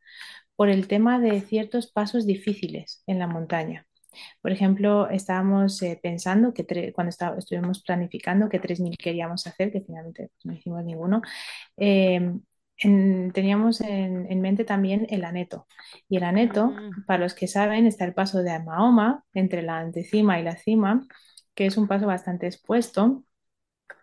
por 0.56 0.70
el 0.70 0.88
tema 0.88 1.20
de 1.20 1.42
ciertos 1.42 1.92
pasos 1.92 2.26
difíciles 2.26 3.04
en 3.08 3.20
la 3.20 3.28
montaña. 3.28 3.88
Por 4.42 4.52
ejemplo, 4.52 5.10
estábamos 5.10 5.82
eh, 5.82 6.00
pensando 6.02 6.54
que 6.54 6.94
cuando 6.94 7.12
estuvimos 7.38 7.84
planificando 7.84 8.50
que 8.50 8.60
3.000 8.60 8.98
queríamos 8.98 9.46
hacer, 9.48 9.72
que 9.72 9.82
finalmente 9.82 10.30
pues, 10.34 10.46
no 10.46 10.54
hicimos 10.54 10.84
ninguno, 10.86 11.22
eh, 11.78 12.34
en- 12.78 13.32
teníamos 13.34 13.82
en, 13.82 14.32
en 14.32 14.41
mente 14.41 14.65
también 14.65 15.07
el 15.09 15.23
aneto. 15.26 15.67
Y 16.09 16.17
el 16.17 16.23
aneto, 16.23 16.76
Mm, 16.76 17.05
para 17.05 17.19
los 17.23 17.34
que 17.36 17.47
saben, 17.47 17.86
está 17.88 18.05
el 18.05 18.13
paso 18.13 18.43
de 18.43 18.59
Mahoma 18.59 19.23
entre 19.34 19.61
la 19.61 19.80
antecima 19.80 20.39
y 20.39 20.43
la 20.43 20.57
cima, 20.57 21.07
que 21.55 21.65
es 21.67 21.78
un 21.78 21.88
paso 21.88 22.07
bastante 22.07 22.47
expuesto. 22.47 23.23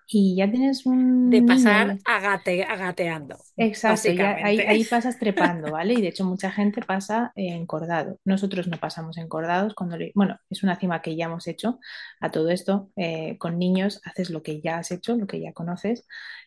Y 0.06 0.36
ya 0.36 0.50
tienes 0.50 0.86
De 1.32 1.40
un 1.40 1.46
niño 1.46 1.80
pasar 1.82 1.98
agate, 2.04 2.62
agateando, 2.64 3.36
Exacto, 3.54 4.10
ya 4.12 4.30
ahí, 4.42 4.84
pasas 4.86 5.18
trepando, 5.18 5.70
¿vale? 5.70 5.92
Y 5.92 6.00
de 6.00 6.08
hecho 6.08 6.24
mucha 6.24 6.50
gente 6.50 6.80
pasa 6.82 7.32
encordado. 7.36 8.18
Nosotros 8.24 8.66
no 8.66 8.78
pasamos 8.78 9.18
encordados 9.18 9.74
cuando 9.74 9.98
le... 9.98 10.10
Bueno, 10.14 10.38
es 10.48 10.62
una 10.62 10.76
cima 10.80 11.02
que 11.02 11.16
ya 11.16 11.26
hemos 11.26 11.46
hecho. 11.46 11.78
A 12.20 12.30
todo 12.30 12.48
esto, 12.48 12.90
eh, 12.96 13.36
con 13.38 13.58
niños 13.58 14.00
haces 14.04 14.30
lo 14.30 14.42
que 14.42 14.62
ya 14.62 14.78
has 14.78 14.90
hecho, 14.90 15.16
lo 15.16 15.26
que 15.26 15.40
ya 15.40 15.52
conoces. 15.52 16.06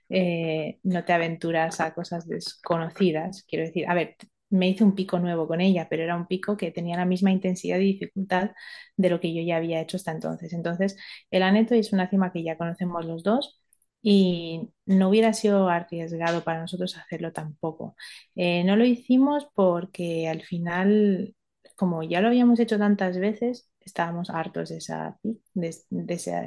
Eh, 0.09 0.79
no 0.83 1.03
te 1.05 1.13
aventuras 1.13 1.79
a 1.81 1.93
cosas 1.93 2.27
desconocidas. 2.27 3.43
Quiero 3.47 3.65
decir, 3.65 3.87
a 3.89 3.93
ver, 3.93 4.15
me 4.49 4.69
hice 4.69 4.83
un 4.83 4.95
pico 4.95 5.19
nuevo 5.19 5.47
con 5.47 5.61
ella, 5.61 5.87
pero 5.89 6.03
era 6.03 6.15
un 6.15 6.27
pico 6.27 6.57
que 6.57 6.71
tenía 6.71 6.97
la 6.97 7.05
misma 7.05 7.31
intensidad 7.31 7.77
y 7.79 7.93
dificultad 7.93 8.51
de 8.97 9.09
lo 9.09 9.19
que 9.19 9.33
yo 9.33 9.41
ya 9.41 9.57
había 9.57 9.81
hecho 9.81 9.97
hasta 9.97 10.11
entonces. 10.11 10.53
Entonces, 10.53 10.97
el 11.31 11.43
aneto 11.43 11.75
es 11.75 11.93
una 11.93 12.09
cima 12.09 12.31
que 12.31 12.43
ya 12.43 12.57
conocemos 12.57 13.05
los 13.05 13.23
dos 13.23 13.59
y 14.01 14.69
no 14.85 15.09
hubiera 15.09 15.33
sido 15.33 15.67
arriesgado 15.69 16.43
para 16.43 16.61
nosotros 16.61 16.95
hacerlo 16.97 17.33
tampoco. 17.33 17.95
Eh, 18.35 18.63
no 18.63 18.75
lo 18.75 18.85
hicimos 18.85 19.47
porque 19.55 20.27
al 20.29 20.43
final, 20.43 21.35
como 21.75 22.03
ya 22.03 22.21
lo 22.21 22.27
habíamos 22.27 22.59
hecho 22.59 22.77
tantas 22.77 23.17
veces, 23.17 23.69
estábamos 23.81 24.29
hartos 24.29 24.69
de 24.69 24.77
esa, 24.77 25.17
de, 25.53 25.69
esa, 26.09 26.41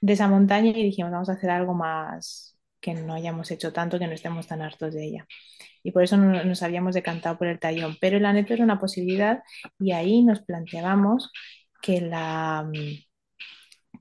de 0.00 0.12
esa 0.12 0.28
montaña 0.28 0.70
y 0.70 0.82
dijimos, 0.84 1.12
vamos 1.12 1.28
a 1.30 1.32
hacer 1.34 1.50
algo 1.50 1.74
más 1.74 2.56
que 2.80 2.94
no 2.94 3.14
hayamos 3.14 3.50
hecho 3.50 3.72
tanto, 3.72 3.98
que 3.98 4.06
no 4.06 4.14
estemos 4.14 4.46
tan 4.46 4.62
hartos 4.62 4.94
de 4.94 5.04
ella. 5.04 5.26
Y 5.82 5.92
por 5.92 6.02
eso 6.04 6.16
no- 6.18 6.44
nos 6.44 6.62
habíamos 6.62 6.94
decantado 6.94 7.38
por 7.38 7.48
el 7.48 7.60
tallón. 7.60 7.96
Pero 8.00 8.16
el 8.18 8.26
aneto 8.26 8.54
era 8.54 8.64
una 8.64 8.80
posibilidad 8.80 9.42
y 9.78 9.92
ahí 9.92 10.22
nos 10.24 10.40
planteábamos 10.42 11.32
que 11.82 12.00
la 12.02 12.70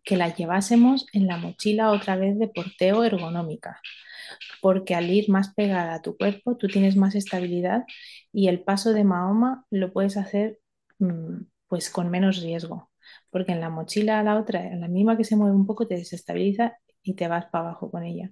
que 0.04 0.18
la 0.18 0.34
llevásemos 0.34 1.06
en 1.14 1.28
la 1.28 1.38
mochila 1.38 1.92
otra 1.92 2.16
vez 2.16 2.38
de 2.40 2.48
porteo 2.48 3.04
ergonómica, 3.04 3.80
porque 4.62 4.96
al 4.96 5.10
ir 5.10 5.30
más 5.30 5.54
pegada 5.56 5.96
a 5.96 6.02
tu 6.02 6.18
cuerpo, 6.18 6.58
tú 6.58 6.68
tienes 6.68 6.96
más 6.98 7.16
estabilidad 7.16 7.84
y 8.32 8.48
el 8.50 8.64
paso 8.64 8.94
de 8.94 9.04
Mahoma 9.04 9.66
lo 9.72 9.94
puedes 9.94 10.18
hacer 10.18 10.60
mm, 11.00 11.44
pues 11.68 11.90
con 11.90 12.10
menos 12.12 12.42
riesgo, 12.42 12.92
porque 13.32 13.54
en 13.54 13.62
la 13.62 13.70
mochila 13.70 14.24
la 14.24 14.38
otra, 14.40 14.66
en 14.68 14.82
la 14.82 14.88
misma 14.88 15.18
que 15.18 15.24
se 15.26 15.36
mueve 15.36 15.56
un 15.56 15.68
poco, 15.68 15.88
te 15.88 15.96
desestabiliza 15.96 16.78
y 17.04 17.16
te 17.16 17.28
vas 17.28 17.46
para 17.48 17.66
abajo 17.70 17.92
con 17.92 18.04
ella. 18.04 18.32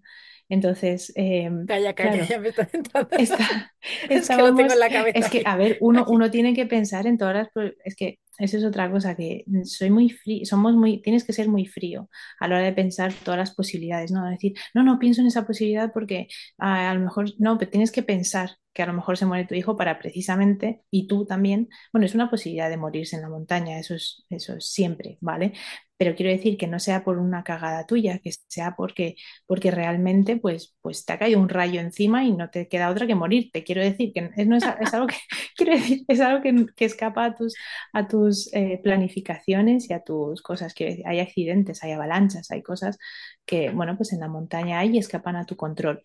Entonces, 0.49 1.11
eh, 1.15 1.49
Calla, 1.67 1.93
calla, 1.93 2.11
claro, 2.11 2.25
ya 2.29 2.39
me 2.39 2.49
está. 2.49 2.69
Está, 2.71 3.07
Es 4.09 4.27
que 4.27 4.35
lo 4.37 4.55
tengo 4.55 4.73
en 4.73 4.79
la 4.79 4.89
cabeza 4.89 5.19
es 5.19 5.29
que, 5.29 5.43
a 5.45 5.55
ver, 5.57 5.77
uno, 5.81 6.05
uno 6.07 6.31
tiene 6.31 6.53
que 6.53 6.65
pensar 6.65 7.07
en 7.07 7.17
todas 7.17 7.35
las, 7.35 7.73
es 7.83 7.95
que 7.95 8.19
eso 8.37 8.57
es 8.57 8.63
otra 8.63 8.89
cosa, 8.91 9.15
que 9.15 9.45
soy 9.63 9.89
muy 9.89 10.09
frío, 10.09 10.45
somos 10.45 10.75
muy, 10.75 11.01
tienes 11.01 11.23
que 11.23 11.33
ser 11.33 11.47
muy 11.49 11.65
frío 11.65 12.09
a 12.39 12.47
la 12.47 12.57
hora 12.57 12.65
de 12.65 12.73
pensar 12.73 13.11
todas 13.23 13.37
las 13.39 13.55
posibilidades, 13.55 14.11
¿no? 14.11 14.25
Decir, 14.29 14.53
no, 14.73 14.83
no 14.83 14.99
pienso 14.99 15.21
en 15.21 15.27
esa 15.27 15.45
posibilidad 15.45 15.91
porque 15.91 16.27
ah, 16.59 16.91
a 16.91 16.93
lo 16.93 17.01
mejor, 17.01 17.25
no, 17.39 17.57
pero 17.57 17.71
tienes 17.71 17.91
que 17.91 18.03
pensar 18.03 18.51
que 18.73 18.83
a 18.83 18.85
lo 18.85 18.93
mejor 18.93 19.17
se 19.17 19.25
muere 19.25 19.45
tu 19.45 19.55
hijo 19.55 19.75
para 19.75 19.97
precisamente, 19.97 20.83
y 20.91 21.07
tú 21.07 21.25
también, 21.25 21.67
bueno, 21.91 22.05
es 22.05 22.13
una 22.13 22.29
posibilidad 22.29 22.69
de 22.69 22.77
morirse 22.77 23.15
en 23.15 23.23
la 23.23 23.29
montaña, 23.29 23.79
eso 23.79 23.95
es, 23.95 24.23
eso 24.29 24.55
es 24.55 24.69
siempre, 24.71 25.17
¿vale? 25.19 25.53
Pero 25.97 26.15
quiero 26.15 26.31
decir 26.31 26.57
que 26.57 26.67
no 26.67 26.79
sea 26.79 27.03
por 27.03 27.17
una 27.17 27.43
cagada 27.43 27.85
tuya, 27.85 28.19
que 28.19 28.31
sea 28.47 28.75
porque 28.75 29.15
porque 29.47 29.71
realmente 29.71 30.37
pues, 30.37 30.75
pues 30.81 31.05
te 31.05 31.13
ha 31.13 31.19
caído 31.19 31.39
un 31.39 31.49
rayo 31.49 31.79
encima 31.81 32.23
y 32.23 32.31
no 32.33 32.49
te 32.49 32.67
queda 32.67 32.89
otra 32.89 33.07
que 33.07 33.15
morirte. 33.15 33.63
Quiero 33.63 33.81
decir 33.81 34.13
que 34.13 34.31
es, 34.35 34.47
no 34.47 34.57
es, 34.57 34.63
es 34.81 34.93
algo 34.93 35.07
que, 35.07 35.15
quiero 35.55 35.73
decir, 35.73 36.03
es 36.07 36.19
algo 36.21 36.41
que, 36.41 36.67
que 36.75 36.85
escapa 36.85 37.25
a 37.25 37.35
tus, 37.35 37.55
a 37.93 38.07
tus 38.07 38.53
eh, 38.53 38.79
planificaciones 38.83 39.89
y 39.89 39.93
a 39.93 40.01
tus 40.03 40.41
cosas. 40.41 40.73
Quiero 40.73 40.87
hay 41.05 41.19
accidentes, 41.19 41.83
hay 41.83 41.91
avalanchas, 41.91 42.51
hay 42.51 42.61
cosas 42.63 42.97
que, 43.45 43.69
bueno, 43.71 43.95
pues 43.97 44.13
en 44.13 44.19
la 44.19 44.27
montaña 44.27 44.79
hay 44.79 44.95
y 44.95 44.99
escapan 44.99 45.35
a 45.35 45.45
tu 45.45 45.55
control. 45.55 46.03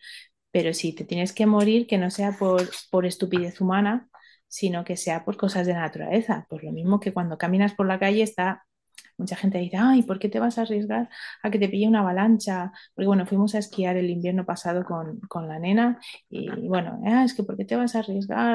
Pero 0.51 0.75
si 0.75 0.95
te 0.95 1.05
tienes 1.05 1.33
que 1.33 1.47
morir, 1.47 1.87
que 1.87 1.99
no 1.99 2.11
sea 2.11 2.33
por, 2.33 2.69
por 2.91 3.07
estupidez 3.07 3.61
humana, 3.61 4.09
sino 4.49 4.85
que 4.85 4.97
sea 4.97 5.25
por 5.25 5.37
cosas 5.37 5.67
de 5.67 5.75
naturaleza. 5.75 6.47
Pues 6.49 6.63
lo 6.63 6.73
mismo 6.73 7.01
que 7.01 7.13
cuando 7.13 7.39
caminas 7.39 7.75
por 7.75 7.87
la 7.87 7.99
calle 7.99 8.23
está 8.23 8.67
Mucha 9.23 9.37
gente 9.37 9.59
dice, 9.59 9.77
ay, 9.79 10.03
¿por 10.05 10.19
qué 10.19 10.29
te 10.29 10.41
vas 10.41 10.59
a 10.59 10.63
arriesgar 10.63 11.09
a 11.43 11.51
que 11.51 11.59
te 11.59 11.69
pille 11.69 11.89
una 11.89 12.01
avalancha? 12.01 12.73
Porque 12.95 13.07
bueno, 13.09 13.27
fuimos 13.27 13.55
a 13.55 13.59
esquiar 13.59 13.97
el 13.97 14.11
invierno 14.11 14.45
pasado 14.47 14.85
con, 14.85 15.21
con 15.23 15.49
la 15.49 15.59
nena 15.59 15.99
y 16.31 16.69
bueno, 16.69 17.01
ah, 17.07 17.25
es 17.25 17.35
que 17.35 17.45
¿por 17.45 17.57
qué 17.57 17.65
te 17.65 17.77
vas 17.77 17.97
a 17.97 18.01
arriesgar 18.01 18.55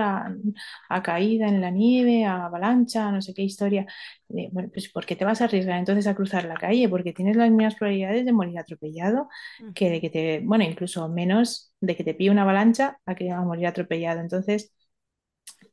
a, 0.89 1.03
caída 1.03 1.47
en 1.47 1.61
la 1.61 1.69
nieve, 1.71 2.25
a 2.25 2.45
avalancha, 2.45 3.11
no 3.11 3.21
sé 3.21 3.33
qué 3.33 3.43
historia? 3.43 3.85
Eh, 4.29 4.49
bueno, 4.51 4.69
pues 4.73 4.89
¿por 4.89 5.05
qué 5.05 5.15
te 5.15 5.25
vas 5.25 5.41
a 5.41 5.45
arriesgar 5.45 5.79
entonces 5.79 6.07
a 6.07 6.15
cruzar 6.15 6.45
la 6.45 6.55
calle? 6.55 6.89
Porque 6.89 7.13
tienes 7.13 7.35
las 7.37 7.49
mismas 7.51 7.75
probabilidades 7.75 8.25
de 8.25 8.33
morir 8.33 8.59
atropellado 8.59 9.29
que 9.73 9.89
de 9.89 10.01
que 10.01 10.09
te, 10.09 10.39
bueno, 10.43 10.63
incluso 10.63 11.07
menos 11.09 11.73
de 11.81 11.95
que 11.95 12.03
te 12.03 12.13
pille 12.13 12.31
una 12.31 12.43
avalancha 12.43 12.99
a 13.05 13.15
que 13.15 13.31
a 13.31 13.41
morir 13.41 13.67
atropellado. 13.67 14.19
Entonces, 14.21 14.73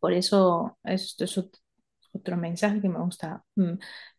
por 0.00 0.12
eso 0.12 0.78
esto 0.84 1.24
es 1.24 1.38
ot- 1.38 1.58
otro 2.12 2.36
mensaje 2.36 2.80
que 2.80 2.88
me 2.88 3.00
gusta 3.00 3.44
mm, 3.56 3.74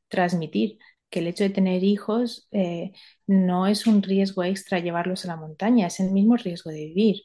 transmitir, 0.07 0.77
que 1.09 1.19
el 1.19 1.27
hecho 1.27 1.43
de 1.43 1.49
tener 1.51 1.83
hijos 1.83 2.47
eh, 2.51 2.91
no 3.27 3.67
es 3.67 3.87
un 3.87 4.01
riesgo 4.03 4.43
extra 4.43 4.79
llevarlos 4.79 5.25
a 5.25 5.29
la 5.29 5.35
montaña, 5.37 5.87
es 5.87 5.99
el 5.99 6.11
mismo 6.11 6.35
riesgo 6.37 6.71
de 6.71 6.85
vivir. 6.87 7.23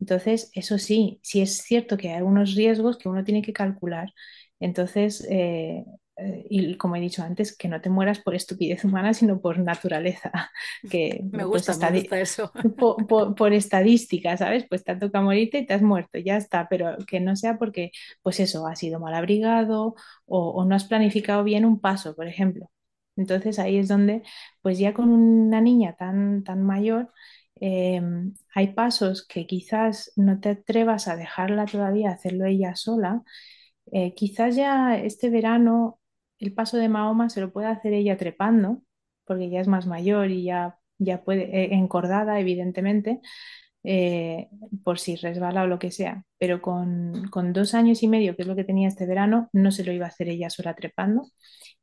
Entonces, 0.00 0.50
eso 0.54 0.78
sí, 0.78 1.20
sí 1.22 1.40
es 1.42 1.58
cierto 1.58 1.96
que 1.96 2.10
hay 2.12 2.22
unos 2.22 2.54
riesgos 2.54 2.98
que 2.98 3.08
uno 3.08 3.24
tiene 3.24 3.42
que 3.42 3.52
calcular. 3.52 4.10
Entonces, 4.60 5.26
eh, 5.30 5.84
eh, 6.18 6.46
y 6.50 6.76
como 6.76 6.96
he 6.96 7.00
dicho 7.00 7.22
antes, 7.22 7.56
que 7.56 7.68
no 7.68 7.80
te 7.80 7.90
mueras 7.90 8.20
por 8.20 8.34
estupidez 8.34 8.84
humana, 8.84 9.14
sino 9.14 9.40
por 9.40 9.58
naturaleza, 9.58 10.32
que 10.88 11.26
Me 11.32 11.44
pues 11.50 11.68
gusta, 11.68 11.76
me 11.76 11.86
está, 11.86 11.90
gusta 11.90 12.20
eso. 12.20 12.52
por, 12.78 13.06
por, 13.06 13.34
por 13.34 13.52
estadística, 13.52 14.36
¿sabes? 14.36 14.66
Pues 14.68 14.84
te 14.84 14.92
ha 14.92 14.98
tocado 14.98 15.24
morirte 15.24 15.58
y 15.58 15.66
te 15.66 15.74
has 15.74 15.82
muerto, 15.82 16.18
ya 16.18 16.36
está, 16.36 16.68
pero 16.68 16.96
que 17.06 17.20
no 17.20 17.36
sea 17.36 17.58
porque, 17.58 17.90
pues 18.22 18.40
eso, 18.40 18.66
has 18.66 18.78
sido 18.78 19.00
mal 19.00 19.14
abrigado 19.14 19.94
o, 20.26 20.50
o 20.50 20.64
no 20.64 20.74
has 20.74 20.84
planificado 20.84 21.44
bien 21.44 21.64
un 21.64 21.80
paso, 21.80 22.14
por 22.16 22.26
ejemplo. 22.28 22.70
Entonces 23.16 23.58
ahí 23.58 23.78
es 23.78 23.88
donde, 23.88 24.22
pues 24.62 24.78
ya 24.78 24.92
con 24.94 25.10
una 25.10 25.60
niña 25.60 25.94
tan, 25.96 26.44
tan 26.44 26.62
mayor, 26.62 27.12
eh, 27.60 28.00
hay 28.54 28.68
pasos 28.74 29.26
que 29.26 29.46
quizás 29.46 30.12
no 30.16 30.40
te 30.40 30.50
atrevas 30.50 31.08
a 31.08 31.16
dejarla 31.16 31.64
todavía 31.66 32.10
hacerlo 32.10 32.44
ella 32.46 32.74
sola. 32.76 33.22
Eh, 33.92 34.14
quizás 34.14 34.56
ya 34.56 34.96
este 34.98 35.30
verano 35.30 36.00
el 36.38 36.54
paso 36.54 36.76
de 36.76 36.88
Mahoma 36.88 37.28
se 37.30 37.40
lo 37.40 37.52
puede 37.52 37.68
hacer 37.68 37.92
ella 37.92 38.16
trepando, 38.16 38.82
porque 39.24 39.50
ya 39.50 39.60
es 39.60 39.68
más 39.68 39.86
mayor 39.86 40.30
y 40.30 40.44
ya, 40.44 40.78
ya 40.98 41.24
puede, 41.24 41.44
eh, 41.44 41.74
encordada, 41.74 42.40
evidentemente, 42.40 43.20
eh, 43.84 44.48
por 44.84 44.98
si 44.98 45.16
resbala 45.16 45.62
o 45.64 45.66
lo 45.66 45.78
que 45.78 45.90
sea. 45.90 46.24
Pero 46.38 46.60
con, 46.62 47.28
con 47.30 47.52
dos 47.52 47.74
años 47.74 48.02
y 48.02 48.08
medio, 48.08 48.36
que 48.36 48.42
es 48.42 48.48
lo 48.48 48.56
que 48.56 48.64
tenía 48.64 48.88
este 48.88 49.06
verano, 49.06 49.48
no 49.52 49.70
se 49.72 49.84
lo 49.84 49.92
iba 49.92 50.06
a 50.06 50.08
hacer 50.08 50.28
ella 50.28 50.50
sola 50.50 50.74
trepando. 50.74 51.30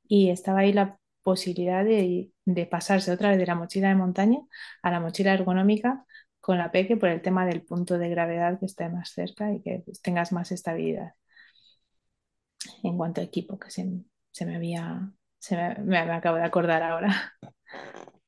Y 0.08 0.30
estaba 0.30 0.60
ahí 0.62 0.74
la 0.74 0.99
posibilidad 1.24 1.86
de, 1.86 2.32
de 2.45 2.66
pasarse 2.68 3.12
otra 3.12 3.30
vez 3.30 3.39
de 3.39 3.45
la 3.47 3.56
mochila 3.56 3.89
de 3.89 3.95
montaña 3.95 4.39
a 4.84 4.91
la 4.91 4.99
mochila 4.99 5.34
ergonómica 5.34 6.06
con 6.41 6.58
la 6.58 6.72
Peque 6.72 6.97
por 6.97 7.10
el 7.10 7.22
tema 7.22 7.45
del 7.45 7.64
punto 7.64 7.97
de 7.97 8.10
gravedad 8.10 8.60
que 8.60 8.66
esté 8.66 8.89
más 8.89 9.12
cerca 9.12 9.54
y 9.54 9.62
que 9.62 9.84
tengas 10.04 10.34
más 10.34 10.51
estabilidad 10.51 11.14
en 12.84 12.97
cuanto 12.97 13.22
a 13.22 13.24
equipo, 13.24 13.58
que 13.60 13.72
se, 13.72 13.84
se 14.34 14.46
me 14.48 14.58
había, 14.58 15.14
se 15.40 15.58
me, 15.58 15.76
me, 15.86 16.06
me 16.06 16.14
acabo 16.14 16.38
de 16.38 16.44
acordar 16.46 16.84
ahora. 16.84 17.36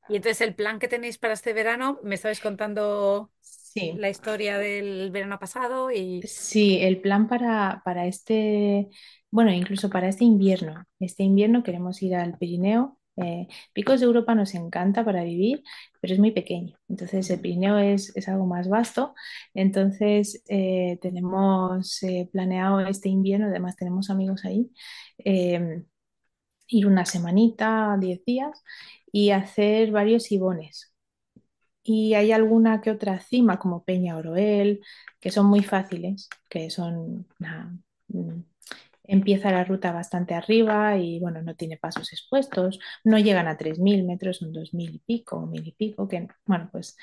Y 0.08 0.16
entonces 0.16 0.40
el 0.42 0.54
plan 0.54 0.78
que 0.78 0.88
tenéis 0.88 1.18
para 1.18 1.34
este 1.34 1.52
verano, 1.52 1.98
me 2.02 2.14
estabais 2.14 2.40
contando 2.40 3.32
Sí, 3.40 4.02
la 4.02 4.10
historia 4.10 4.58
del 4.58 5.10
verano 5.12 5.38
pasado 5.38 5.90
y 5.92 6.28
Sí, 6.28 6.78
el 6.82 7.00
plan 7.00 7.28
para, 7.28 7.82
para 7.84 8.06
este, 8.06 8.88
bueno, 9.30 9.52
incluso 9.52 9.90
para 9.90 10.08
este 10.08 10.24
invierno. 10.24 10.84
Este 10.98 11.22
invierno 11.22 11.62
queremos 11.62 12.02
ir 12.02 12.14
al 12.16 12.36
Pirineo. 12.38 12.98
Eh, 13.18 13.46
Picos 13.72 14.00
de 14.00 14.06
Europa 14.06 14.34
nos 14.34 14.54
encanta 14.54 15.04
para 15.04 15.22
vivir, 15.24 15.62
pero 16.00 16.14
es 16.14 16.18
muy 16.20 16.32
pequeño. 16.32 16.76
Entonces 16.88 17.30
el 17.30 17.40
Pirineo 17.40 17.78
es, 17.78 18.14
es 18.16 18.28
algo 18.28 18.46
más 18.46 18.68
vasto. 18.68 19.14
Entonces 19.54 20.42
eh, 20.48 20.98
tenemos 21.00 22.02
eh, 22.02 22.28
planeado 22.32 22.80
este 22.80 23.08
invierno, 23.08 23.46
además 23.46 23.76
tenemos 23.76 24.10
amigos 24.10 24.44
ahí, 24.44 24.70
ir 26.68 26.86
una 26.86 27.06
semanita, 27.06 27.96
10 28.00 28.24
días 28.24 28.62
y 29.12 29.30
hacer 29.30 29.90
varios 29.92 30.30
ibones 30.32 30.94
y 31.82 32.14
hay 32.14 32.32
alguna 32.32 32.80
que 32.80 32.90
otra 32.90 33.20
cima, 33.20 33.58
como 33.58 33.84
Peña 33.84 34.16
Oroel, 34.16 34.82
que 35.20 35.30
son 35.30 35.46
muy 35.46 35.62
fáciles, 35.62 36.28
que 36.48 36.70
son, 36.70 37.26
nada, 37.38 37.72
mm, 38.08 38.40
empieza 39.04 39.50
la 39.52 39.64
ruta 39.64 39.92
bastante 39.92 40.34
arriba 40.34 40.96
y 40.98 41.20
bueno, 41.20 41.42
no 41.42 41.54
tiene 41.56 41.76
pasos 41.78 42.12
expuestos, 42.12 42.78
no 43.04 43.18
llegan 43.18 43.46
a 43.48 43.56
3.000 43.56 44.04
metros, 44.04 44.38
son 44.38 44.52
2.000 44.52 44.94
y 44.94 44.98
pico, 45.00 45.46
1.000 45.46 45.66
y 45.66 45.72
pico, 45.72 46.08
que 46.08 46.28
bueno, 46.46 46.68
pues 46.72 46.96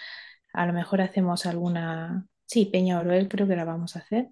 a 0.54 0.66
lo 0.66 0.74
mejor 0.74 1.02
hacemos 1.02 1.46
alguna 1.46 2.28
Sí, 2.46 2.66
Peña 2.66 3.00
Oroel 3.00 3.30
creo 3.30 3.48
que 3.48 3.56
la 3.56 3.66
vamos 3.66 3.96
a 3.96 4.00
hacer. 4.00 4.30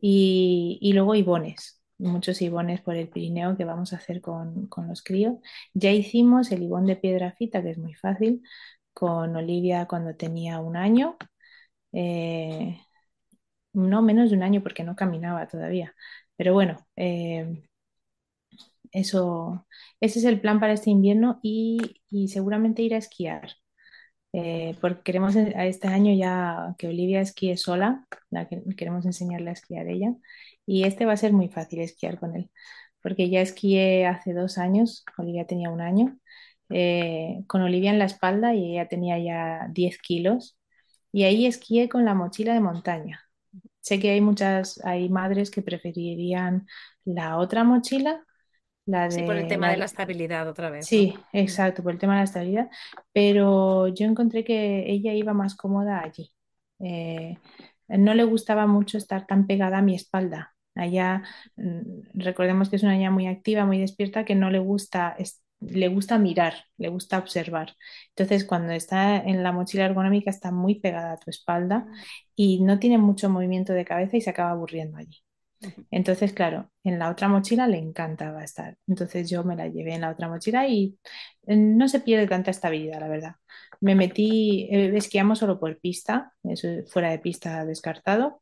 Y, 0.00 0.78
y 0.82 0.92
luego 0.94 1.14
Ibones, 1.14 1.81
muchos 2.02 2.42
Ibones 2.42 2.80
por 2.82 2.96
el 2.96 3.08
Pirineo 3.08 3.56
que 3.56 3.64
vamos 3.64 3.92
a 3.92 3.96
hacer 3.96 4.20
con, 4.20 4.66
con 4.68 4.88
los 4.88 5.02
críos. 5.02 5.36
Ya 5.74 5.90
hicimos 5.92 6.52
el 6.52 6.62
Ibón 6.64 6.86
de 6.86 6.96
Piedrafita, 6.96 7.62
que 7.62 7.70
es 7.70 7.78
muy 7.78 7.94
fácil, 7.94 8.42
con 8.94 9.36
Olivia 9.36 9.86
cuando 9.88 10.16
tenía 10.16 10.60
un 10.60 10.76
año. 10.76 11.16
Eh, 11.92 12.78
no 13.74 14.02
menos 14.02 14.30
de 14.30 14.36
un 14.36 14.42
año 14.42 14.62
porque 14.62 14.84
no 14.84 14.96
caminaba 14.96 15.48
todavía. 15.48 15.94
Pero 16.36 16.54
bueno, 16.54 16.76
eh, 16.96 17.62
eso, 18.92 19.66
ese 20.00 20.18
es 20.20 20.24
el 20.24 20.40
plan 20.40 20.60
para 20.60 20.72
este 20.74 20.90
invierno 20.90 21.40
y, 21.42 22.02
y 22.10 22.28
seguramente 22.28 22.82
ir 22.82 22.94
a 22.94 22.98
esquiar. 22.98 23.50
Eh, 24.34 24.76
porque 24.80 25.02
queremos 25.04 25.36
a 25.36 25.66
este 25.66 25.88
año 25.88 26.14
ya 26.14 26.74
que 26.78 26.88
Olivia 26.88 27.20
esquíe 27.22 27.56
sola, 27.56 28.06
la 28.30 28.48
que 28.48 28.62
queremos 28.76 29.06
enseñarle 29.06 29.50
a 29.50 29.54
esquiar 29.54 29.88
ella, 29.88 30.14
y 30.66 30.84
este 30.84 31.06
va 31.06 31.12
a 31.12 31.16
ser 31.16 31.32
muy 31.32 31.48
fácil 31.48 31.80
esquiar 31.80 32.18
con 32.18 32.36
él, 32.36 32.50
porque 33.02 33.30
ya 33.30 33.40
esquié 33.40 34.06
hace 34.06 34.32
dos 34.34 34.58
años, 34.58 35.04
Olivia 35.18 35.46
tenía 35.46 35.70
un 35.70 35.80
año, 35.80 36.18
eh, 36.70 37.44
con 37.46 37.62
Olivia 37.62 37.90
en 37.90 37.98
la 37.98 38.06
espalda 38.06 38.54
y 38.54 38.72
ella 38.72 38.88
tenía 38.88 39.18
ya 39.18 39.68
10 39.70 39.98
kilos, 39.98 40.58
y 41.12 41.24
ahí 41.24 41.46
esquié 41.46 41.88
con 41.88 42.04
la 42.04 42.14
mochila 42.14 42.54
de 42.54 42.60
montaña. 42.60 43.20
Sé 43.80 43.98
que 44.00 44.10
hay 44.10 44.20
muchas, 44.20 44.80
hay 44.84 45.08
madres 45.08 45.50
que 45.50 45.62
preferirían 45.62 46.66
la 47.04 47.36
otra 47.38 47.64
mochila, 47.64 48.24
la 48.86 49.10
Sí, 49.10 49.22
por 49.22 49.36
el 49.36 49.42
de 49.42 49.48
tema 49.48 49.70
de 49.70 49.76
la, 49.78 49.84
estabilidad 49.84 50.48
otra 50.48 50.70
vez. 50.70 50.86
Sí, 50.86 51.14
exacto, 51.32 51.82
por 51.82 51.92
el 51.92 51.98
tema 51.98 52.14
de 52.14 52.20
la 52.20 52.24
estabilidad, 52.24 52.70
pero 53.12 53.88
yo 53.88 54.06
encontré 54.06 54.44
que 54.44 54.90
ella 54.90 55.12
iba 55.14 55.32
más 55.32 55.54
cómoda 55.54 56.00
allí. 56.00 56.32
Eh, 56.80 57.36
no 57.88 58.14
le 58.14 58.24
gustaba 58.24 58.66
mucho 58.66 58.98
estar 58.98 59.26
tan 59.26 59.46
pegada 59.46 59.78
a 59.78 59.82
mi 59.82 59.94
espalda. 59.94 60.51
A 60.74 60.86
ella, 60.86 61.22
mm, 61.56 62.10
recordemos 62.14 62.68
que 62.70 62.76
es 62.76 62.82
una 62.82 62.92
niña 62.92 63.10
muy 63.10 63.26
activa, 63.26 63.64
muy 63.66 63.78
despierta, 63.80 64.24
que 64.24 64.34
no 64.34 64.50
le 64.50 64.58
gusta, 64.58 65.16
le 65.60 65.88
gusta 65.88 66.18
mirar, 66.18 66.54
le 66.78 66.88
gusta 66.88 67.18
observar. 67.18 67.74
Entonces, 68.10 68.44
cuando 68.44 68.72
está 68.72 69.16
en 69.18 69.42
la 69.42 69.52
mochila 69.52 69.84
ergonómica, 69.86 70.30
está 70.30 70.50
muy 70.50 70.76
pegada 70.80 71.12
a 71.12 71.18
tu 71.18 71.30
espalda 71.30 71.86
y 72.34 72.60
no 72.62 72.78
tiene 72.78 72.98
mucho 72.98 73.28
movimiento 73.30 73.72
de 73.72 73.84
cabeza 73.84 74.16
y 74.16 74.20
se 74.22 74.30
acaba 74.30 74.50
aburriendo 74.52 74.98
allí. 74.98 75.22
Entonces, 75.90 76.32
claro, 76.32 76.70
en 76.84 76.98
la 76.98 77.10
otra 77.10 77.28
mochila 77.28 77.66
le 77.68 77.78
encantaba 77.78 78.42
estar. 78.44 78.76
Entonces 78.88 79.30
yo 79.30 79.44
me 79.44 79.56
la 79.56 79.68
llevé 79.68 79.94
en 79.94 80.02
la 80.02 80.10
otra 80.10 80.28
mochila 80.28 80.68
y 80.68 80.98
eh, 81.46 81.56
no 81.56 81.88
se 81.88 82.00
pierde 82.00 82.26
tanta 82.26 82.50
estabilidad, 82.50 83.00
la 83.00 83.08
verdad. 83.08 83.36
Me 83.80 83.94
metí, 83.94 84.68
eh, 84.70 84.92
esquiamos 84.96 85.38
solo 85.38 85.60
por 85.60 85.78
pista, 85.80 86.32
eso 86.44 86.68
fuera 86.88 87.10
de 87.10 87.18
pista 87.20 87.64
descartado, 87.64 88.41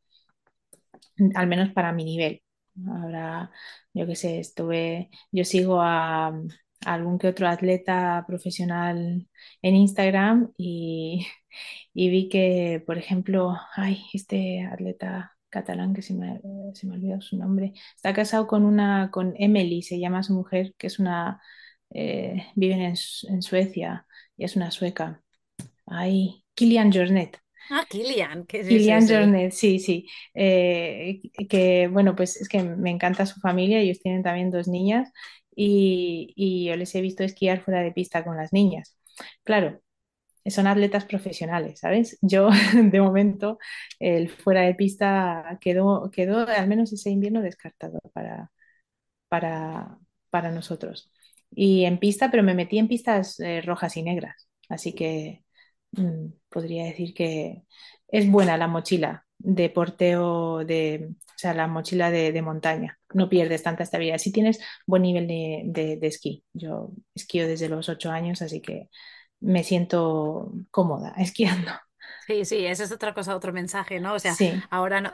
al 1.34 1.46
menos 1.46 1.72
para 1.72 1.92
mi 1.92 2.04
nivel. 2.04 2.42
Ahora, 2.88 3.50
yo 3.94 4.06
qué 4.06 4.16
sé, 4.16 4.38
estuve, 4.40 5.10
yo 5.32 5.44
sigo 5.44 5.80
a, 5.82 6.32
algún 6.84 7.18
que 7.18 7.28
otro 7.28 7.48
atleta 7.48 8.24
profesional 8.26 9.28
en 9.62 9.76
Instagram 9.76 10.52
y, 10.56 11.26
vi 11.94 12.28
que, 12.28 12.82
por 12.86 12.98
ejemplo, 12.98 13.56
ay, 13.76 14.02
este 14.12 14.62
atleta 14.64 15.36
catalán 15.48 15.94
que 15.94 16.02
se 16.02 16.14
me, 16.14 16.40
se 16.74 16.86
me 16.86 16.94
olvidó 16.94 17.20
su 17.20 17.36
nombre, 17.36 17.72
está 17.96 18.14
casado 18.14 18.46
con 18.46 18.64
una, 18.64 19.10
con 19.10 19.34
Emily, 19.36 19.82
se 19.82 19.98
llama 19.98 20.22
su 20.22 20.32
mujer, 20.34 20.74
que 20.78 20.86
es 20.86 20.98
una, 20.98 21.40
eh, 21.90 22.46
viven 22.54 22.80
en, 22.80 22.94
en 23.28 23.42
Suecia 23.42 24.06
y 24.36 24.44
es 24.44 24.56
una 24.56 24.70
sueca. 24.70 25.22
Ay, 25.86 26.44
Kilian 26.54 26.92
Jornet. 26.92 27.38
Ah, 27.68 27.84
Kilian, 27.88 28.46
que 28.46 28.62
sí, 28.64 28.80
sí, 28.80 29.04
Kilian. 29.04 29.08
Jornet, 29.08 29.52
sí, 29.52 29.78
sí. 29.80 30.08
Eh, 30.34 31.20
que 31.48 31.88
bueno, 31.88 32.14
pues 32.14 32.36
es 32.40 32.48
que 32.48 32.62
me 32.62 32.90
encanta 32.90 33.26
su 33.26 33.40
familia, 33.40 33.80
ellos 33.80 34.00
tienen 34.00 34.22
también 34.22 34.50
dos 34.50 34.68
niñas 34.68 35.10
y, 35.54 36.32
y 36.36 36.66
yo 36.66 36.76
les 36.76 36.94
he 36.94 37.00
visto 37.00 37.24
esquiar 37.24 37.62
fuera 37.64 37.82
de 37.82 37.92
pista 37.92 38.24
con 38.24 38.36
las 38.36 38.52
niñas. 38.52 38.96
Claro, 39.44 39.80
son 40.46 40.66
atletas 40.68 41.04
profesionales, 41.06 41.80
¿sabes? 41.80 42.18
Yo, 42.22 42.50
de 42.74 43.00
momento, 43.02 43.58
el 44.00 44.30
fuera 44.30 44.62
de 44.62 44.74
pista 44.74 45.58
quedó, 45.60 46.10
quedó 46.12 46.48
al 46.48 46.68
menos 46.68 46.92
ese 46.92 47.10
invierno 47.10 47.42
descartado 47.42 48.00
para, 48.14 48.52
para, 49.28 49.98
para 50.30 50.50
nosotros. 50.52 51.10
Y 51.50 51.84
en 51.84 51.98
pista, 51.98 52.30
pero 52.30 52.42
me 52.42 52.54
metí 52.54 52.78
en 52.78 52.88
pistas 52.88 53.40
eh, 53.40 53.62
rojas 53.62 53.96
y 53.96 54.02
negras, 54.02 54.48
así 54.68 54.94
que 54.94 55.44
podría 56.48 56.84
decir 56.84 57.14
que 57.14 57.62
es 58.08 58.30
buena 58.30 58.56
la 58.56 58.68
mochila 58.68 59.26
de 59.38 59.70
porteo, 59.70 60.58
de, 60.64 61.10
o 61.12 61.32
sea, 61.36 61.54
la 61.54 61.66
mochila 61.66 62.10
de, 62.10 62.32
de 62.32 62.42
montaña. 62.42 62.98
No 63.14 63.28
pierdes 63.28 63.62
tanta 63.62 63.82
estabilidad. 63.84 64.18
Si 64.18 64.32
tienes 64.32 64.60
buen 64.86 65.02
nivel 65.02 65.26
de, 65.28 65.62
de, 65.66 65.96
de 65.96 66.06
esquí. 66.06 66.44
Yo 66.52 66.90
esquío 67.14 67.46
desde 67.48 67.68
los 67.68 67.88
ocho 67.88 68.10
años, 68.10 68.42
así 68.42 68.60
que 68.60 68.90
me 69.40 69.64
siento 69.64 70.52
cómoda 70.70 71.14
esquiando. 71.18 71.72
Sí, 72.26 72.44
sí, 72.44 72.64
esa 72.66 72.84
es 72.84 72.92
otra 72.92 73.12
cosa, 73.12 73.34
otro 73.34 73.52
mensaje, 73.52 73.98
¿no? 73.98 74.14
O 74.14 74.18
sea, 74.20 74.38
Sí, 74.38 74.70
ahora 74.70 75.00
no, 75.00 75.12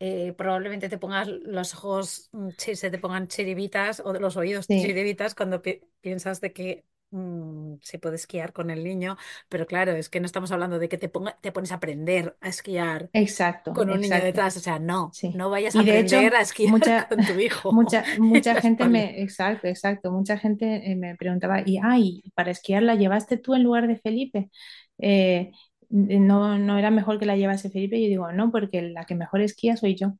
eh, 0.00 0.34
probablemente 0.34 0.88
te 0.90 0.98
pongas 0.98 1.26
los 1.28 1.74
ojos, 1.74 2.28
mm, 2.32 2.50
se 2.58 2.90
te 2.90 2.98
pongan 2.98 3.26
chiribitas 3.28 4.00
o 4.04 4.12
los 4.12 4.36
oídos 4.36 4.68
sí, 4.68 4.74
chiribitas 4.74 5.34
cuando 5.34 5.62
pi- 5.62 5.80
piensas 6.02 6.40
de 6.42 6.52
que 6.52 6.84
mm, 7.10 7.76
se 7.82 7.98
puede 7.98 8.16
esquiar 8.16 8.52
con 8.52 8.70
el 8.70 8.84
niño, 8.84 9.16
pero 9.48 9.66
claro, 9.66 9.92
es 9.92 10.08
que 10.08 10.20
no 10.20 10.26
estamos 10.26 10.52
hablando 10.52 10.78
de 10.78 10.88
que 10.88 10.98
te 10.98 11.08
ponga, 11.08 11.36
te 11.40 11.52
pones 11.52 11.72
a 11.72 11.76
aprender 11.76 12.36
a 12.40 12.48
esquiar 12.48 13.10
exacto, 13.12 13.72
con 13.72 13.90
un 13.90 14.00
niño 14.00 14.20
exacto. 14.20 14.22
detrás, 14.22 14.56
o 14.56 14.60
sea, 14.60 14.78
no, 14.78 15.12
Sí. 15.12 15.32
no 15.32 15.50
vayas 15.50 15.78
a 15.78 15.80
Y 15.80 15.84
de 15.84 15.92
aprender 15.92 16.34
a 16.34 16.40
esquiar 16.42 16.70
mucha, 16.70 17.08
con 17.08 17.24
tu 17.24 17.38
hijo 17.40 17.72
mucha, 17.72 18.04
mucha 18.18 18.54
gente 18.56 18.86
me, 18.86 19.22
exacto, 19.22 19.66
exacto, 19.68 20.10
mucha 20.12 20.38
gente 20.38 20.90
eh, 20.92 20.96
me 20.96 21.16
preguntaba, 21.16 21.62
y 21.64 21.78
ay, 21.82 22.22
para 22.34 22.50
esquiar 22.50 22.82
la 22.82 22.94
llevaste 22.96 23.38
tú 23.38 23.54
en 23.54 23.62
lugar 23.64 23.86
de 23.88 23.98
Felipe. 23.98 24.50
Eh, 24.98 25.52
no, 25.90 26.58
no 26.58 26.78
era 26.78 26.90
mejor 26.90 27.18
que 27.18 27.26
la 27.26 27.36
llevase 27.36 27.70
Felipe. 27.70 27.96
Y 27.98 28.04
yo 28.04 28.08
digo, 28.10 28.32
no, 28.32 28.50
porque 28.52 28.82
la 28.82 29.04
que 29.06 29.14
mejor 29.14 29.40
esquía 29.40 29.76
soy 29.76 29.94
yo. 29.96 30.14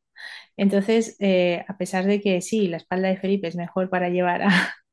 Entonces, 0.56 1.16
eh, 1.20 1.64
a 1.68 1.76
pesar 1.78 2.04
de 2.06 2.20
que 2.20 2.40
sí, 2.40 2.68
la 2.68 2.76
espalda 2.78 3.08
de 3.08 3.16
Felipe 3.16 3.48
es 3.48 3.56
mejor 3.56 3.90
para 3.90 4.08
llevar 4.08 4.42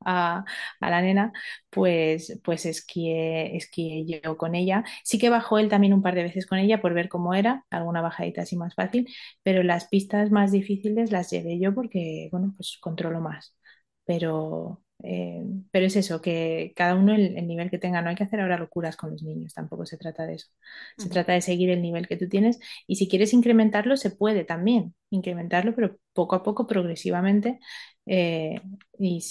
a, 0.05 0.45
la 0.81 1.01
nena, 1.01 1.31
pues, 1.69 2.39
pues 2.43 2.65
esquié, 2.65 3.55
esquié 3.57 4.05
yo 4.05 4.37
con 4.37 4.55
ella. 4.55 4.83
Sí 5.03 5.17
que 5.19 5.29
bajó 5.29 5.57
él 5.59 5.69
también 5.69 5.93
un 5.93 6.01
par 6.03 6.15
de 6.15 6.23
veces 6.23 6.45
con 6.47 6.59
ella 6.59 6.81
por 6.81 6.93
ver 6.93 7.09
cómo 7.09 7.33
era, 7.33 7.65
alguna 7.69 8.01
bajadita 8.01 8.41
así 8.43 8.55
más 8.57 8.75
fácil, 8.75 9.07
pero 9.43 9.63
las 9.63 9.87
pistas 9.87 10.31
más 10.31 10.51
difíciles 10.51 11.11
las 11.11 11.29
llevé 11.31 11.59
yo 11.59 11.73
porque, 11.73 12.29
bueno, 12.31 12.53
pues 12.57 12.77
controlo 12.81 13.21
más. 13.21 13.55
Pero, 14.05 14.83
eh, 15.03 15.43
pero 15.71 15.85
es 15.85 15.95
eso, 15.95 16.21
que 16.21 16.73
cada 16.75 16.95
uno 16.95 17.13
el, 17.15 17.37
el 17.37 17.47
nivel 17.47 17.69
que 17.69 17.77
tenga, 17.79 18.01
no 18.01 18.09
hay 18.09 18.15
que 18.15 18.23
hacer 18.23 18.39
ahora 18.41 18.57
locuras 18.57 18.97
con 18.97 19.11
los 19.11 19.23
niños, 19.23 19.53
tampoco 19.53 19.85
se 19.85 19.97
trata 19.97 20.25
de 20.25 20.35
eso. 20.35 20.47
Se 20.97 21.09
trata 21.09 21.33
de 21.33 21.41
seguir 21.41 21.69
el 21.69 21.81
nivel 21.81 22.07
que 22.07 22.17
tú 22.17 22.27
tienes 22.29 22.59
y 22.87 22.95
si 22.97 23.07
quieres 23.09 23.33
incrementarlo, 23.33 23.97
se 23.97 24.11
puede 24.11 24.45
también 24.45 24.95
incrementarlo, 25.09 25.75
pero 25.75 25.97
poco 26.13 26.35
a 26.35 26.43
poco, 26.43 26.67
progresivamente, 26.67 27.59
eh, 28.05 28.61
y 28.99 29.21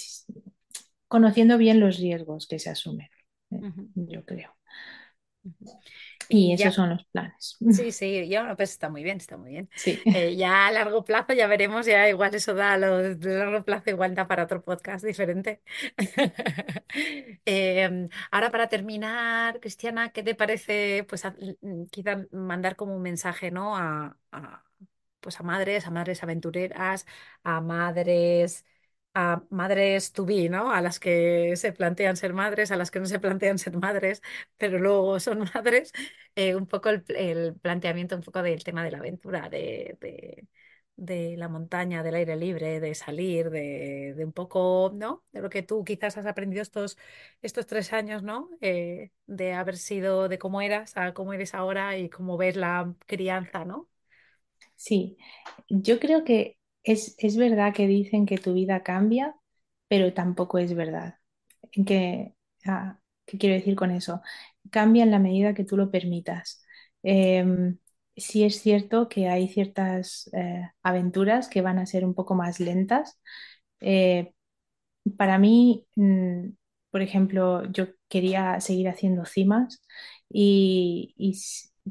conociendo 1.09 1.59
bien 1.59 1.81
los 1.81 1.99
riesgos 1.99 2.47
que 2.49 2.59
se 2.59 2.71
asumen, 2.71 3.09
eh, 3.51 3.65
yo 3.95 4.25
creo. 4.25 4.51
Y 6.29 6.53
esos 6.53 6.75
ya, 6.75 6.75
son 6.75 6.91
los 6.91 7.05
planes. 7.07 7.57
Sí, 7.69 7.93
sí, 7.93 8.29
ya, 8.29 8.55
pues 8.57 8.71
está 8.71 8.89
muy 8.91 9.03
bien, 9.03 9.17
está 9.19 9.37
muy 9.37 9.51
bien. 9.51 9.71
Sí, 9.75 10.03
Eh, 10.13 10.37
ya 10.37 10.67
a 10.69 10.73
largo 10.73 11.05
plazo 11.05 11.33
ya 11.33 11.47
veremos, 11.49 11.87
ya 11.87 12.09
igual 12.09 12.35
eso 12.35 12.55
da, 12.55 12.75
a 12.75 12.79
lo 12.79 12.99
de 12.99 13.39
largo 13.39 13.65
plazo 13.65 13.91
igual 13.91 14.15
da 14.15 14.29
para 14.29 14.45
otro 14.45 14.63
podcast 14.63 15.05
diferente. 15.05 15.63
Em, 17.47 18.09
ahora 18.31 18.51
para 18.51 18.69
terminar, 18.69 19.61
Cristiana, 19.61 20.11
¿qué 20.13 20.23
te 20.23 20.35
parece, 20.35 21.05
pues 21.09 21.25
a- 21.25 21.37
mm, 21.63 21.87
quizá 21.91 22.25
mandar 22.33 22.77
como 22.77 22.95
un 22.97 23.03
mensaje, 23.03 23.51
¿no? 23.51 23.77
A, 23.77 24.19
a, 24.33 24.65
pues 25.21 25.41
a 25.41 25.43
madres, 25.43 25.87
a 25.87 25.91
madres 25.91 26.23
aventureras, 26.23 27.07
a 27.45 27.61
madres, 27.61 28.65
a 29.15 29.43
madres 29.51 30.13
to 30.13 30.25
be. 30.27 30.49
A 30.55 30.81
las 30.83 30.99
que 31.01 31.57
se 31.57 31.73
plantean 31.73 32.17
ser 32.17 32.33
madres, 32.35 32.71
a 32.73 32.77
las 32.77 32.91
que 32.91 33.01
no 33.01 33.07
se 33.07 33.21
plantean 33.21 33.59
ser 33.59 33.77
madres, 33.79 34.23
pero 34.57 34.79
luego 34.79 35.21
son 35.21 35.41
madres 35.55 35.93
eh, 36.35 36.55
un 36.57 36.67
poco 36.67 36.89
el, 36.91 37.05
el 37.17 37.55
planteamiento 37.61 38.17
un 38.17 38.23
poco 38.23 38.43
del 38.43 38.65
tema 38.65 38.85
de 38.85 38.91
la 38.91 38.99
aventura, 38.99 39.49
de, 39.49 39.97
de, 40.01 40.47
de 40.97 41.37
la 41.37 41.49
montaña, 41.49 42.03
del 42.03 42.15
aire 42.15 42.37
libre, 42.37 42.81
de 42.81 42.95
salir, 42.95 43.51
de, 43.51 44.15
de 44.17 44.25
un 44.25 44.33
poco, 44.33 44.93
¿no? 44.95 45.25
De 45.33 45.41
lo 45.43 45.51
que 45.51 45.63
tú 45.63 45.85
quizás 45.85 46.17
has 46.17 46.27
aprendido 46.27 46.63
estos, 46.63 46.99
estos 47.43 47.67
tres 47.67 47.93
años, 47.93 48.23
¿no? 48.23 48.51
Eh, 48.61 49.11
de 49.27 49.53
haber 49.55 49.77
sido 49.77 50.29
de 50.29 50.39
cómo 50.39 50.61
eras 50.61 50.97
a 50.97 51.15
cómo 51.15 51.33
eres 51.33 51.55
ahora 51.55 51.97
y 51.99 52.09
cómo 52.11 52.37
ves 52.37 52.57
la 52.57 52.95
crianza, 53.07 53.65
¿no? 53.65 53.89
sí. 54.77 55.17
Yo 55.69 55.99
creo 56.01 56.25
que 56.25 56.59
es, 56.85 57.15
es 57.19 57.37
verdad 57.37 57.75
que 57.75 57.87
dicen 57.89 58.27
que 58.27 58.39
tu 58.39 58.55
vida 58.55 58.83
cambia, 58.83 59.37
pero 59.89 60.13
tampoco 60.15 60.59
es 60.59 60.75
verdad. 60.75 61.17
¿En 61.73 61.85
qué, 61.85 62.35
ah, 62.67 62.99
¿qué 63.27 63.39
quiero 63.39 63.55
decir 63.57 63.77
con 63.77 63.91
eso? 63.91 64.23
Cambia 64.71 65.05
en 65.05 65.11
la 65.11 65.19
medida 65.19 65.55
que 65.55 65.65
tú 65.65 65.77
lo 65.77 65.91
permitas. 65.91 66.65
Em, 67.03 67.79
sí 68.17 68.45
es 68.45 68.61
cierto 68.61 69.09
que 69.09 69.29
hay 69.29 69.49
ciertas 69.49 70.31
eh, 70.35 70.71
aventuras 70.83 71.49
que 71.49 71.63
van 71.63 71.79
a 71.79 71.87
ser 71.87 72.05
un 72.05 72.15
poco 72.15 72.35
más 72.35 72.61
lentas. 72.61 73.21
Eh, 73.81 74.33
para 75.17 75.39
mí, 75.39 75.87
mm, 75.97 76.51
por 76.91 77.03
ejemplo, 77.03 77.65
yo 77.73 77.87
quería 78.09 78.61
seguir 78.61 78.89
haciendo 78.89 79.25
cimas 79.25 79.83
y, 80.29 81.15
y 81.17 81.35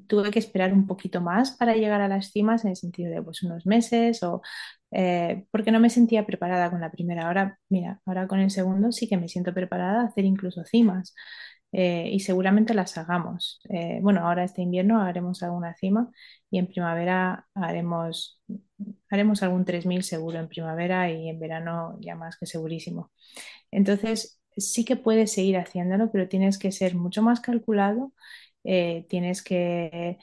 tuve 0.07 0.31
que 0.31 0.39
esperar 0.39 0.73
un 0.73 0.87
poquito 0.87 1.21
más 1.21 1.51
para 1.57 1.75
llegar 1.75 2.01
a 2.01 2.07
las 2.07 2.31
cimas 2.31 2.63
en 2.65 2.71
el 2.71 2.75
sentido 2.77 3.11
de 3.11 3.21
pues, 3.21 3.43
unos 3.43 3.65
meses 3.65 4.23
o 4.23 4.41
eh, 4.91 5.45
porque 5.51 5.71
no 5.71 5.79
me 5.79 5.89
sentía 5.89 6.25
preparada 6.25 6.69
con 6.71 6.81
la 6.81 6.91
primera. 6.91 7.27
Ahora, 7.27 7.59
mira, 7.69 8.01
ahora 8.05 8.27
con 8.27 8.39
el 8.39 8.51
segundo 8.51 8.91
sí 8.91 9.07
que 9.07 9.17
me 9.17 9.27
siento 9.29 9.53
preparada 9.53 10.01
a 10.01 10.05
hacer 10.05 10.25
incluso 10.25 10.63
cimas 10.65 11.13
eh, 11.71 12.09
y 12.11 12.19
seguramente 12.19 12.73
las 12.73 12.97
hagamos. 12.97 13.59
Eh, 13.69 13.99
bueno, 14.01 14.21
ahora 14.27 14.43
este 14.43 14.61
invierno 14.61 15.01
haremos 15.01 15.41
alguna 15.43 15.73
cima 15.75 16.11
y 16.51 16.59
en 16.59 16.67
primavera 16.67 17.47
haremos, 17.55 18.39
haremos 19.09 19.41
algún 19.43 19.65
3000 19.65 20.03
seguro 20.03 20.39
en 20.39 20.47
primavera 20.47 21.11
y 21.11 21.29
en 21.29 21.39
verano 21.39 21.97
ya 22.01 22.15
más 22.15 22.37
que 22.37 22.45
segurísimo. 22.45 23.11
Entonces, 23.71 24.39
sí 24.57 24.85
que 24.85 24.95
puedes 24.95 25.33
seguir 25.33 25.57
haciéndolo, 25.57 26.11
pero 26.11 26.27
tienes 26.27 26.57
que 26.59 26.71
ser 26.71 26.95
mucho 26.95 27.21
más 27.23 27.39
calculado, 27.41 28.13
eh, 28.63 29.05
tienes 29.09 29.41
que... 29.43 30.17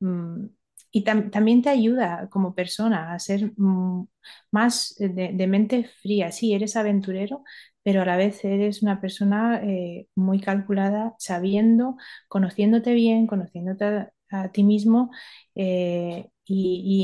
mm, 0.00 0.46
y 0.90 1.04
tam- 1.04 1.30
también 1.30 1.62
te 1.62 1.68
ayuda 1.70 2.28
como 2.30 2.54
persona 2.54 3.12
a 3.12 3.18
ser 3.18 3.52
mm, 3.56 4.06
más 4.50 4.94
de, 4.98 5.32
mente 5.46 5.84
fría. 6.02 6.32
Sí, 6.32 6.54
eres 6.54 6.76
aventurero, 6.76 7.44
pero 7.82 8.02
a 8.02 8.04
la 8.06 8.16
vez 8.16 8.44
eres 8.44 8.82
una 8.82 9.00
persona 9.00 9.60
eh, 9.64 10.08
muy 10.14 10.40
calculada, 10.40 11.14
sabiendo, 11.18 11.96
conociéndote 12.28 12.92
bien, 12.94 13.26
conociéndote 13.26 14.08
a, 14.30 14.48
ti 14.52 14.62
mismo 14.64 15.10
eh, 15.54 16.28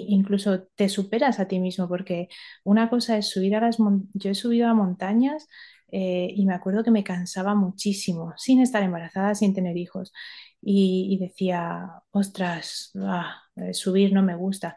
incluso 0.09 0.62
te 0.74 0.89
superas 0.89 1.39
a 1.41 1.47
ti 1.49 1.61
mismo, 1.61 1.89
porque 1.89 2.28
una 2.64 2.89
cosa 2.91 3.16
es 3.18 3.28
subir 3.28 3.55
a 3.57 3.61
las 3.61 3.78
yo 4.14 4.30
he 4.30 4.35
subido 4.35 4.68
a 4.68 4.74
montañas 4.74 5.47
eh, 5.95 6.29
y 6.35 6.47
me 6.47 6.55
acuerdo 6.55 6.85
que 6.85 6.91
me 6.93 7.05
cansaba 7.05 7.55
muchísimo, 7.55 8.35
sin 8.37 8.61
estar 8.61 8.83
embarazada, 8.83 9.35
sin 9.37 9.55
tener 9.55 9.77
hijos. 9.79 10.13
Y, 10.63 11.09
y 11.15 11.19
decía, 11.27 12.03
ostras, 12.13 12.93
ah, 13.03 13.37
eh, 13.57 13.75
subir 13.75 14.13
no 14.13 14.23
me 14.23 14.37
gusta. 14.37 14.77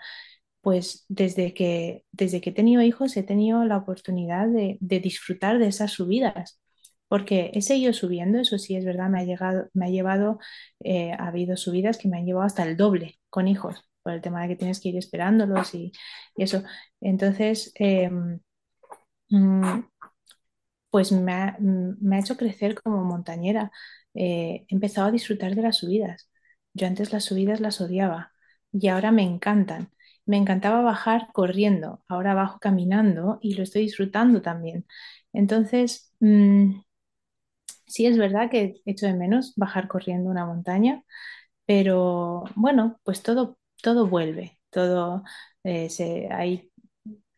Pues 0.62 1.06
desde 1.10 1.54
que, 1.54 2.04
desde 2.12 2.42
que 2.42 2.50
he 2.52 2.54
tenido 2.54 2.82
hijos 2.82 3.16
he 3.18 3.24
tenido 3.24 3.64
la 3.66 3.78
oportunidad 3.78 4.48
de, 4.50 4.78
de 4.82 5.00
disfrutar 5.00 5.60
de 5.60 5.68
esas 5.68 5.92
subidas, 5.92 6.62
porque 7.08 7.52
he 7.54 7.62
seguido 7.62 7.94
subiendo, 7.94 8.40
eso 8.40 8.58
sí 8.58 8.76
es 8.76 8.84
verdad, 8.86 9.10
me 9.10 9.22
ha 9.22 9.24
llegado, 9.26 9.70
me 9.74 9.86
ha 9.88 9.90
llevado, 9.90 10.40
eh, 10.84 11.14
ha 11.14 11.28
habido 11.28 11.56
subidas 11.58 11.98
que 11.98 12.10
me 12.10 12.18
han 12.18 12.26
llevado 12.26 12.46
hasta 12.46 12.64
el 12.64 12.76
doble 12.78 13.20
con 13.30 13.48
hijos, 13.48 13.82
por 14.04 14.14
el 14.14 14.22
tema 14.22 14.42
de 14.44 14.50
que 14.50 14.56
tienes 14.58 14.80
que 14.82 14.90
ir 14.90 14.98
esperándolos 14.98 15.74
y, 15.76 15.92
y 16.36 16.44
eso. 16.44 16.64
Entonces, 17.02 17.72
eh, 17.80 18.10
pues 20.90 21.12
me 21.12 21.34
ha, 21.34 21.58
me 21.60 22.16
ha 22.18 22.20
hecho 22.20 22.38
crecer 22.38 22.76
como 22.82 23.04
montañera. 23.04 23.72
Eh, 24.14 24.66
he 24.70 24.74
empezado 24.76 25.08
a 25.08 25.12
disfrutar 25.12 25.56
de 25.56 25.62
las 25.64 25.78
subidas. 25.78 26.30
Yo 26.74 26.88
antes 26.88 27.12
las 27.14 27.26
subidas 27.26 27.60
las 27.62 27.82
odiaba 27.82 28.32
y 28.72 28.88
ahora 28.88 29.12
me 29.12 29.24
encantan. 29.24 29.92
Me 30.26 30.38
encantaba 30.38 30.82
bajar 30.82 31.30
corriendo, 31.34 32.04
ahora 32.08 32.34
bajo 32.34 32.60
caminando 32.60 33.40
y 33.42 33.56
lo 33.56 33.64
estoy 33.64 33.84
disfrutando 33.84 34.42
también. 34.42 34.86
Entonces, 35.34 36.14
mm, 36.20 36.82
sí 37.88 38.06
es 38.06 38.18
verdad 38.18 38.50
que 38.50 38.82
echo 38.86 39.06
de 39.06 39.14
menos 39.14 39.54
bajar 39.56 39.88
corriendo 39.88 40.30
una 40.30 40.46
montaña, 40.46 41.04
pero 41.66 42.46
bueno, 42.56 43.00
pues 43.04 43.24
todo, 43.24 43.60
todo 43.84 44.08
vuelve, 44.08 44.60
todo 44.72 45.24
eh, 45.64 45.90
se, 45.90 46.30
hay 46.34 46.72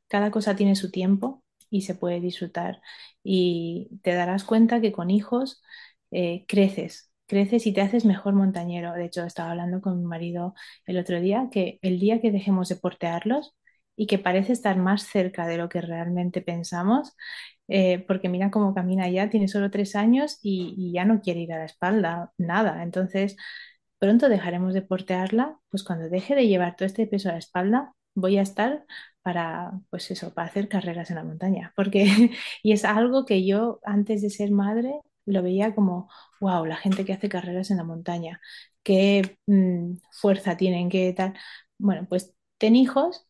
cada 0.07 0.31
cosa 0.31 0.55
tiene 0.55 0.75
su 0.75 0.91
tiempo 0.91 1.43
y 1.69 1.81
se 1.83 1.95
puede 1.95 2.19
disfrutar. 2.21 2.81
Y 3.23 3.89
te 4.03 4.13
darás 4.13 4.43
cuenta 4.43 4.81
que 4.81 4.91
con 4.91 5.09
hijos 5.09 5.61
eh, 6.11 6.45
creces, 6.47 7.11
creces 7.27 7.67
y 7.67 7.73
te 7.73 7.81
haces 7.81 8.05
mejor 8.05 8.33
montañero. 8.33 8.93
De 8.93 9.05
hecho, 9.05 9.23
estaba 9.23 9.51
hablando 9.51 9.81
con 9.81 9.99
mi 9.99 10.05
marido 10.05 10.53
el 10.85 10.97
otro 10.97 11.19
día 11.21 11.49
que 11.51 11.79
el 11.81 11.99
día 11.99 12.21
que 12.21 12.31
dejemos 12.31 12.69
de 12.69 12.75
portearlos 12.77 13.55
y 13.95 14.07
que 14.07 14.17
parece 14.19 14.53
estar 14.53 14.77
más 14.77 15.03
cerca 15.03 15.45
de 15.47 15.57
lo 15.57 15.67
que 15.69 15.81
realmente 15.81 16.41
pensamos, 16.41 17.15
eh, 17.67 17.99
porque 18.07 18.29
mira 18.29 18.49
cómo 18.51 18.73
camina 18.73 19.09
ya, 19.09 19.29
tiene 19.29 19.47
solo 19.49 19.69
tres 19.71 19.95
años 19.95 20.39
y, 20.41 20.73
y 20.77 20.93
ya 20.93 21.05
no 21.05 21.21
quiere 21.21 21.41
ir 21.41 21.53
a 21.53 21.59
la 21.59 21.65
espalda, 21.65 22.31
nada. 22.37 22.83
Entonces, 22.83 23.35
pronto 23.99 24.29
dejaremos 24.29 24.73
de 24.73 24.81
portearla, 24.81 25.59
pues 25.69 25.83
cuando 25.83 26.09
deje 26.09 26.35
de 26.35 26.47
llevar 26.47 26.75
todo 26.75 26.85
este 26.87 27.07
peso 27.07 27.29
a 27.29 27.33
la 27.33 27.37
espalda, 27.39 27.93
voy 28.15 28.37
a 28.37 28.41
estar 28.41 28.85
para, 29.29 29.71
pues 29.91 30.09
eso, 30.11 30.33
para 30.33 30.47
hacer 30.47 30.67
carreras 30.69 31.09
en 31.11 31.17
la 31.17 31.23
montaña. 31.23 31.71
Porque, 31.75 32.05
y 32.63 32.71
es 32.73 32.83
algo 32.85 33.25
que 33.25 33.45
yo 33.45 33.79
antes 33.83 34.21
de 34.21 34.29
ser 34.31 34.51
madre 34.51 35.01
lo 35.25 35.43
veía 35.43 35.75
como, 35.75 36.09
wow, 36.41 36.65
la 36.65 36.77
gente 36.77 37.05
que 37.05 37.13
hace 37.13 37.29
carreras 37.29 37.69
en 37.71 37.77
la 37.77 37.83
montaña, 37.83 38.41
qué 38.83 39.37
mm, 39.45 39.97
fuerza 40.11 40.57
tienen, 40.57 40.89
qué 40.89 41.13
tal. 41.13 41.33
Bueno, 41.77 42.07
pues 42.09 42.33
ten 42.57 42.75
hijos 42.75 43.27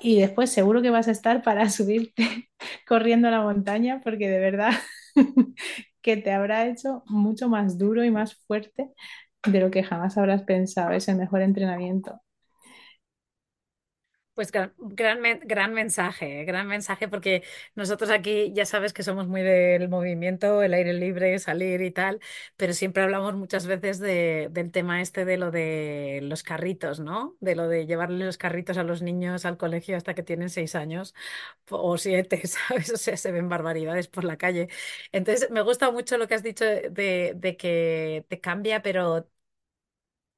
y 0.00 0.20
después 0.20 0.50
seguro 0.52 0.82
que 0.82 0.90
vas 0.90 1.08
a 1.08 1.12
estar 1.12 1.42
para 1.42 1.68
subirte 1.70 2.50
corriendo 2.88 3.28
a 3.28 3.32
la 3.32 3.42
montaña, 3.42 4.00
porque 4.04 4.28
de 4.28 4.40
verdad 4.40 4.72
que 6.02 6.16
te 6.16 6.32
habrá 6.32 6.66
hecho 6.68 7.02
mucho 7.06 7.48
más 7.48 7.78
duro 7.78 8.04
y 8.04 8.10
más 8.10 8.34
fuerte 8.46 8.90
de 9.46 9.60
lo 9.60 9.70
que 9.70 9.82
jamás 9.84 10.18
habrás 10.18 10.42
pensado. 10.44 10.92
Es 10.92 11.08
el 11.08 11.16
mejor 11.16 11.42
entrenamiento. 11.42 12.20
Pues 14.34 14.52
gran, 14.52 14.72
gran, 14.78 15.20
gran 15.44 15.74
mensaje, 15.74 16.40
eh, 16.40 16.44
gran 16.46 16.66
mensaje, 16.66 17.08
porque 17.08 17.42
nosotros 17.74 18.08
aquí 18.10 18.52
ya 18.54 18.64
sabes 18.64 18.94
que 18.94 19.02
somos 19.02 19.26
muy 19.26 19.42
del 19.42 19.88
movimiento, 19.90 20.62
el 20.62 20.72
aire 20.72 20.94
libre, 20.94 21.38
salir 21.38 21.82
y 21.82 21.90
tal, 21.90 22.20
pero 22.56 22.72
siempre 22.72 23.02
hablamos 23.02 23.34
muchas 23.34 23.66
veces 23.66 23.98
de- 23.98 24.48
del 24.50 24.70
tema 24.72 25.02
este 25.02 25.26
de 25.26 25.36
lo 25.36 25.50
de 25.50 26.20
los 26.22 26.42
carritos, 26.42 27.00
¿no? 27.00 27.36
De 27.40 27.54
lo 27.54 27.68
de 27.68 27.86
llevarle 27.86 28.24
los 28.24 28.38
carritos 28.38 28.78
a 28.78 28.82
los 28.84 29.02
niños 29.02 29.44
al 29.44 29.58
colegio 29.58 29.96
hasta 29.96 30.14
que 30.14 30.22
tienen 30.22 30.48
seis 30.48 30.74
años 30.74 31.14
o 31.70 31.98
siete, 31.98 32.40
¿sabes? 32.46 32.90
O 32.92 32.96
sea, 32.96 33.16
se 33.18 33.32
ven 33.32 33.48
barbaridades 33.50 34.08
por 34.08 34.24
la 34.24 34.38
calle. 34.38 34.68
Entonces, 35.12 35.50
me 35.50 35.60
gusta 35.62 35.90
mucho 35.90 36.16
lo 36.18 36.28
que 36.28 36.34
has 36.34 36.42
dicho 36.42 36.64
de, 36.64 37.32
de 37.36 37.56
que 37.58 38.24
te 38.28 38.40
cambia, 38.40 38.80
pero 38.82 39.28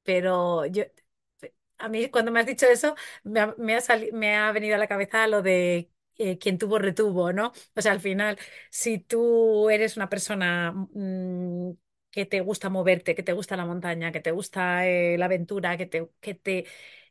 pero 0.03 0.65
yo, 0.65 0.83
a 1.85 1.89
mí 1.89 2.09
cuando 2.09 2.31
me 2.31 2.39
has 2.39 2.45
dicho 2.45 2.65
eso, 2.67 2.95
me 3.23 3.39
ha, 3.41 3.55
me 4.13 4.35
ha 4.35 4.51
venido 4.51 4.75
a 4.75 4.77
la 4.77 4.87
cabeza 4.87 5.27
lo 5.27 5.41
de 5.41 5.89
eh, 6.17 6.37
quien 6.37 6.57
tuvo 6.57 6.79
retuvo, 6.79 7.33
¿no? 7.33 7.51
O 7.75 7.81
sea, 7.81 7.91
al 7.91 7.99
final, 8.01 8.37
si 8.69 8.99
tú 8.99 9.69
eres 9.69 9.97
una 9.97 10.09
persona 10.09 10.71
mm, 10.73 11.71
que 12.11 12.25
te 12.25 12.41
gusta 12.41 12.69
moverte, 12.69 13.15
que 13.15 13.23
te 13.23 13.33
gusta 13.33 13.57
la 13.57 13.65
montaña, 13.65 14.11
que 14.11 14.19
te 14.21 14.31
gusta 14.31 14.87
eh, 14.87 15.17
la 15.17 15.25
aventura, 15.25 15.77
que 15.77 15.85
te, 15.87 16.09
que 16.21 16.35
te 16.35 16.65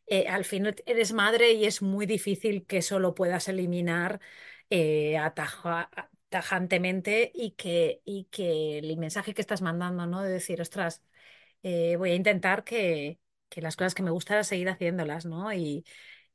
eh, 0.06 0.26
al 0.28 0.44
final 0.44 0.76
eres 0.86 1.12
madre 1.12 1.52
y 1.52 1.64
es 1.66 1.82
muy 1.82 2.06
difícil 2.06 2.66
que 2.66 2.78
eso 2.78 2.98
lo 3.00 3.14
puedas 3.14 3.48
eliminar 3.48 4.20
eh, 4.70 5.16
tajantemente 6.28 7.30
y 7.34 7.52
que, 7.52 8.00
y 8.04 8.24
que 8.30 8.78
el 8.78 8.96
mensaje 8.96 9.34
que 9.34 9.40
estás 9.42 9.62
mandando, 9.62 10.06
¿no? 10.06 10.22
De 10.22 10.30
decir, 10.30 10.60
ostras 10.60 11.02
voy 11.62 12.10
a 12.12 12.14
intentar 12.14 12.64
que, 12.64 13.18
que 13.52 13.60
las 13.62 13.76
cosas 13.76 13.94
que 13.94 14.02
me 14.02 14.10
gustan 14.10 14.44
seguir 14.44 14.68
haciéndolas, 14.70 15.26
¿no? 15.26 15.52
Y, 15.52 15.84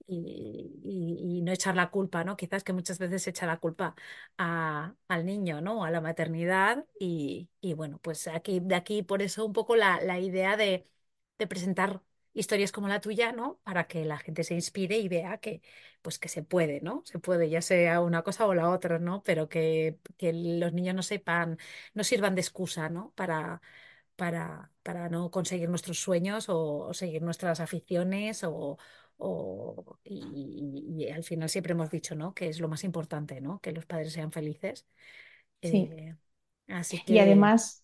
y, 0.08 0.80
y- 0.84 1.38
y 1.40 1.42
no 1.42 1.52
echar 1.52 1.76
la 1.76 1.90
culpa, 1.92 2.24
¿no? 2.24 2.38
Quizás 2.38 2.64
que 2.64 2.74
muchas 2.74 3.00
veces 3.00 3.24
se 3.24 3.32
echa 3.32 3.46
la 3.46 3.58
culpa 3.60 3.96
a- 4.38 4.96
al 5.08 5.26
niño, 5.26 5.62
¿no? 5.62 5.84
A 5.86 5.92
la 5.92 6.02
maternidad 6.02 6.86
y, 7.00 7.50
y 7.62 7.74
bueno, 7.74 8.00
pues 8.02 8.28
aquí, 8.28 8.60
de 8.62 8.76
aquí 8.76 9.04
por 9.04 9.22
eso 9.22 9.46
un 9.46 9.54
poco 9.54 9.76
la, 9.76 10.02
la 10.02 10.20
idea 10.20 10.58
de, 10.58 10.88
de 11.38 11.48
presentar 11.48 12.02
historias 12.34 12.72
como 12.72 12.88
la 12.88 13.02
tuya, 13.02 13.32
¿no? 13.32 13.60
Para 13.64 13.88
que 13.88 14.06
la 14.06 14.18
gente 14.20 14.44
se 14.44 14.54
inspire 14.54 14.98
y 15.00 15.08
vea 15.10 15.38
que, 15.40 15.62
pues 16.02 16.20
que 16.20 16.30
se 16.30 16.44
puede, 16.44 16.82
¿no? 16.82 17.02
Se 17.06 17.20
puede, 17.20 17.50
ya 17.50 17.62
sea 17.62 18.02
una 18.02 18.22
cosa 18.24 18.46
o 18.46 18.54
la 18.54 18.70
otra, 18.70 19.00
¿no? 19.00 19.24
Pero 19.24 19.50
que, 19.50 20.00
que 20.18 20.34
los 20.34 20.74
niños 20.74 20.96
no 20.96 21.02
sepan, 21.04 21.58
no 21.94 22.04
sirvan 22.04 22.36
de 22.36 22.42
excusa, 22.42 22.90
¿no? 22.90 23.12
Para 23.16 23.62
para, 24.18 24.74
para 24.84 25.10
no 25.10 25.32
conseguir 25.32 25.70
nuestros 25.70 26.00
sueños 26.02 26.50
o, 26.50 26.88
o 26.90 26.96
seguir 26.96 27.24
nuestras 27.24 27.62
aficiones 27.62 28.44
o, 28.46 28.78
o- 29.20 30.00
y, 30.06 30.86
y- 30.98 31.06
y 31.06 31.12
al 31.12 31.24
final 31.26 31.50
siempre 31.50 31.74
hemos 31.74 31.92
dicho, 31.92 32.16
¿no? 32.16 32.36
Que 32.36 32.50
es 32.50 32.60
lo 32.62 32.70
más 32.70 32.84
importante, 32.86 33.42
¿no? 33.42 33.62
Que 33.62 33.74
los 33.74 33.88
padres 33.88 34.14
sean 34.14 34.34
felices. 34.34 34.88
Sí. 35.62 35.94
Eh, 35.98 36.16
así 36.70 37.00
Y 37.06 37.20
que 37.20 37.20
además, 37.20 37.84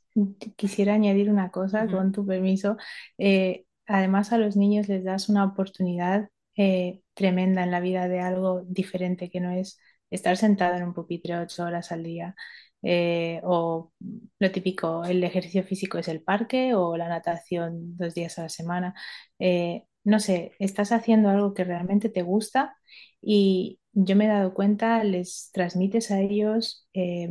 quisiera 0.58 0.94
añadir 0.94 1.30
una 1.30 1.52
cosa, 1.52 1.90
con 1.90 2.12
tu 2.12 2.26
permiso. 2.26 2.78
Eh, 3.18 3.66
además, 3.88 4.32
a 4.34 4.38
los 4.38 4.56
niños 4.56 4.88
les 4.90 5.04
das 5.04 5.30
una 5.30 5.46
oportunidad 5.46 6.30
eh, 6.56 7.02
tremenda 7.14 7.64
en 7.64 7.72
la 7.72 7.80
vida 7.80 8.08
de 8.08 8.20
algo 8.20 8.62
diferente, 8.68 9.30
que 9.30 9.40
no 9.40 9.52
es 9.52 9.80
estar 10.10 10.38
sentado 10.38 10.76
en 10.76 10.84
un 10.84 10.94
pupitre 10.94 11.38
ocho 11.38 11.64
horas 11.64 11.92
al 11.92 12.04
día. 12.04 12.36
Eh, 12.84 13.40
o 13.44 13.94
lo 14.40 14.52
típico, 14.52 15.06
el 15.06 15.24
ejercicio 15.24 15.64
físico 15.64 15.98
es 15.98 16.08
el 16.10 16.22
parque 16.22 16.76
o 16.76 16.98
la 16.98 17.08
natación 17.10 17.98
dos 17.98 18.14
días 18.14 18.38
a 18.40 18.44
la 18.44 18.50
semana. 18.50 18.94
Eh, 19.40 19.86
no 20.04 20.20
sé, 20.20 20.52
estás 20.60 20.92
haciendo 20.92 21.30
algo 21.30 21.54
que 21.54 21.64
realmente 21.64 22.10
te 22.10 22.24
gusta 22.24 22.76
y 23.22 23.80
yo 23.94 24.16
me 24.16 24.26
he 24.26 24.28
dado 24.28 24.54
cuenta, 24.54 25.04
les 25.04 25.50
transmites 25.54 26.12
a 26.12 26.20
ellos 26.20 26.88
eh, 26.94 27.30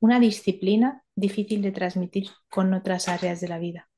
una 0.00 0.18
disciplina 0.20 1.04
difícil 1.14 1.62
de 1.62 1.72
transmitir 1.72 2.28
con 2.50 2.74
otras 2.74 3.08
áreas 3.08 3.40
de 3.40 3.48
la 3.48 3.58
vida. 3.58 3.88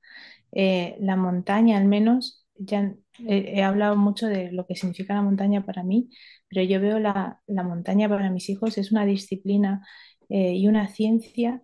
la 0.52 1.16
montaña, 1.16 1.78
al 1.78 1.86
menos, 1.86 2.46
ya 2.58 2.94
he, 3.26 3.62
hablado 3.62 3.96
mucho 3.96 4.26
de 4.26 4.52
lo 4.52 4.66
que 4.66 4.74
significa 4.76 5.14
la 5.14 5.22
montaña 5.22 5.64
para 5.64 5.82
mí, 5.82 6.10
pero 6.48 6.62
yo 6.64 6.80
veo 6.80 6.98
la, 6.98 7.40
la 7.46 7.62
montaña 7.62 8.08
para 8.08 8.30
mis 8.30 8.48
hijos 8.48 8.78
es 8.78 8.92
una 8.92 9.06
disciplina 9.06 9.82
eh, 10.28 10.54
y 10.54 10.68
una 10.68 10.88
ciencia 10.88 11.62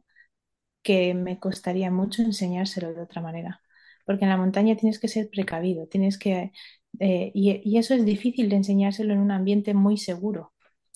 que 0.82 1.15
me 1.15 1.39
costaría 1.41 1.91
mucho 1.91 2.23
enseñárselo 2.23 2.95
de 2.95 3.03
otra 3.03 3.23
manera. 3.23 3.62
Porque 4.07 4.24
en 4.24 4.31
la 4.31 4.36
montaña 4.36 4.77
tienes 4.77 4.99
que 5.01 5.09
ser 5.09 5.31
precavido, 5.31 5.86
tienes 5.89 6.19
que... 6.19 6.53
Eh, 7.01 7.32
y, 7.35 7.78
eso 7.78 7.95
es 7.95 8.05
difícil 8.05 8.49
de 8.49 8.57
enseñárselo 8.57 9.15
en 9.15 9.20
un 9.20 9.31
ambiente 9.32 9.74
muy 9.74 9.97
seguro. 9.99 10.53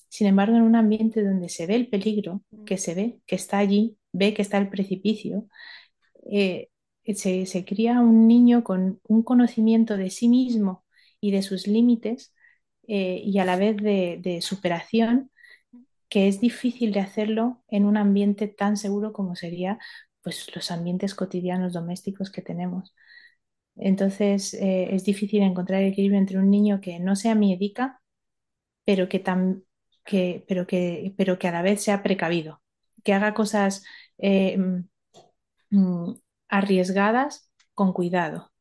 Sin 0.09 0.27
embargo, 0.27 0.55
en 0.57 0.63
un 0.63 0.75
ambiente 0.75 1.23
donde 1.23 1.49
se 1.49 1.67
ve 1.67 1.75
el 1.75 1.89
peligro, 1.89 2.43
que 2.65 2.77
se 2.77 2.95
ve, 2.95 3.21
que 3.27 3.35
está 3.35 3.59
allí, 3.59 3.97
ve 4.13 4.33
que 4.33 4.41
está 4.41 4.57
el 4.57 4.69
precipicio, 4.69 5.47
eh, 6.31 6.69
se, 7.15 7.45
se, 7.45 7.65
cría 7.65 8.01
un 8.01 8.27
niño 8.27 8.63
con 8.63 9.01
un 9.07 9.23
conocimiento 9.23 9.97
de 9.97 10.09
sí 10.11 10.29
mismo 10.29 10.85
y 11.21 11.31
de 11.31 11.41
sus 11.41 11.67
límites 11.67 12.33
y 12.87 13.37
a 13.37 13.45
la 13.45 13.55
vez 13.55 13.77
de 13.77 14.39
superación 14.41 15.31
que 16.09 16.27
es 16.27 16.41
difícil 16.41 16.91
de 16.93 17.01
hacerlo 17.01 17.63
en 17.69 17.85
un 17.85 17.97
ambiente 17.97 18.47
tan 18.47 18.77
seguro 18.77 19.13
como 19.13 19.35
sería 19.35 19.79
pues, 20.23 20.53
los 20.55 20.71
ambientes 20.71 21.15
cotidianos 21.15 21.73
domésticos 21.73 22.31
que 22.31 22.41
tenemos. 22.41 22.95
Entonces 23.75 24.53
eh, 24.55 24.95
es 24.95 25.05
difícil 25.05 25.43
encontrar 25.43 25.81
el 25.81 25.89
equilibrio 25.93 26.19
entre 26.19 26.37
un 26.39 26.49
niño 26.49 26.81
que 26.81 26.99
no 26.99 27.15
sea 27.15 27.35
miedica, 27.35 28.01
pero 28.85 29.09
que, 29.09 29.19
tan, 29.19 29.63
que, 30.05 30.45
pero 30.47 30.67
que, 30.67 31.13
pero 31.17 31.39
que 31.39 31.47
a 31.49 31.51
la 31.51 31.61
vez 31.63 31.83
sea 31.83 32.03
precavido, 32.03 32.61
que 33.03 33.13
haga 33.13 33.33
cosas 33.33 33.83
eh, 34.19 34.57
mm, 35.69 36.13
arriesgadas 36.49 37.51
con 37.73 37.93
cuidado. 37.93 38.51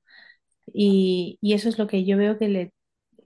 Y, 0.66 1.38
y, 1.42 1.54
eso 1.54 1.68
es 1.68 1.78
lo 1.78 1.86
que 1.86 2.04
yo 2.04 2.16
veo 2.18 2.38
que, 2.38 2.48
le, 2.48 2.72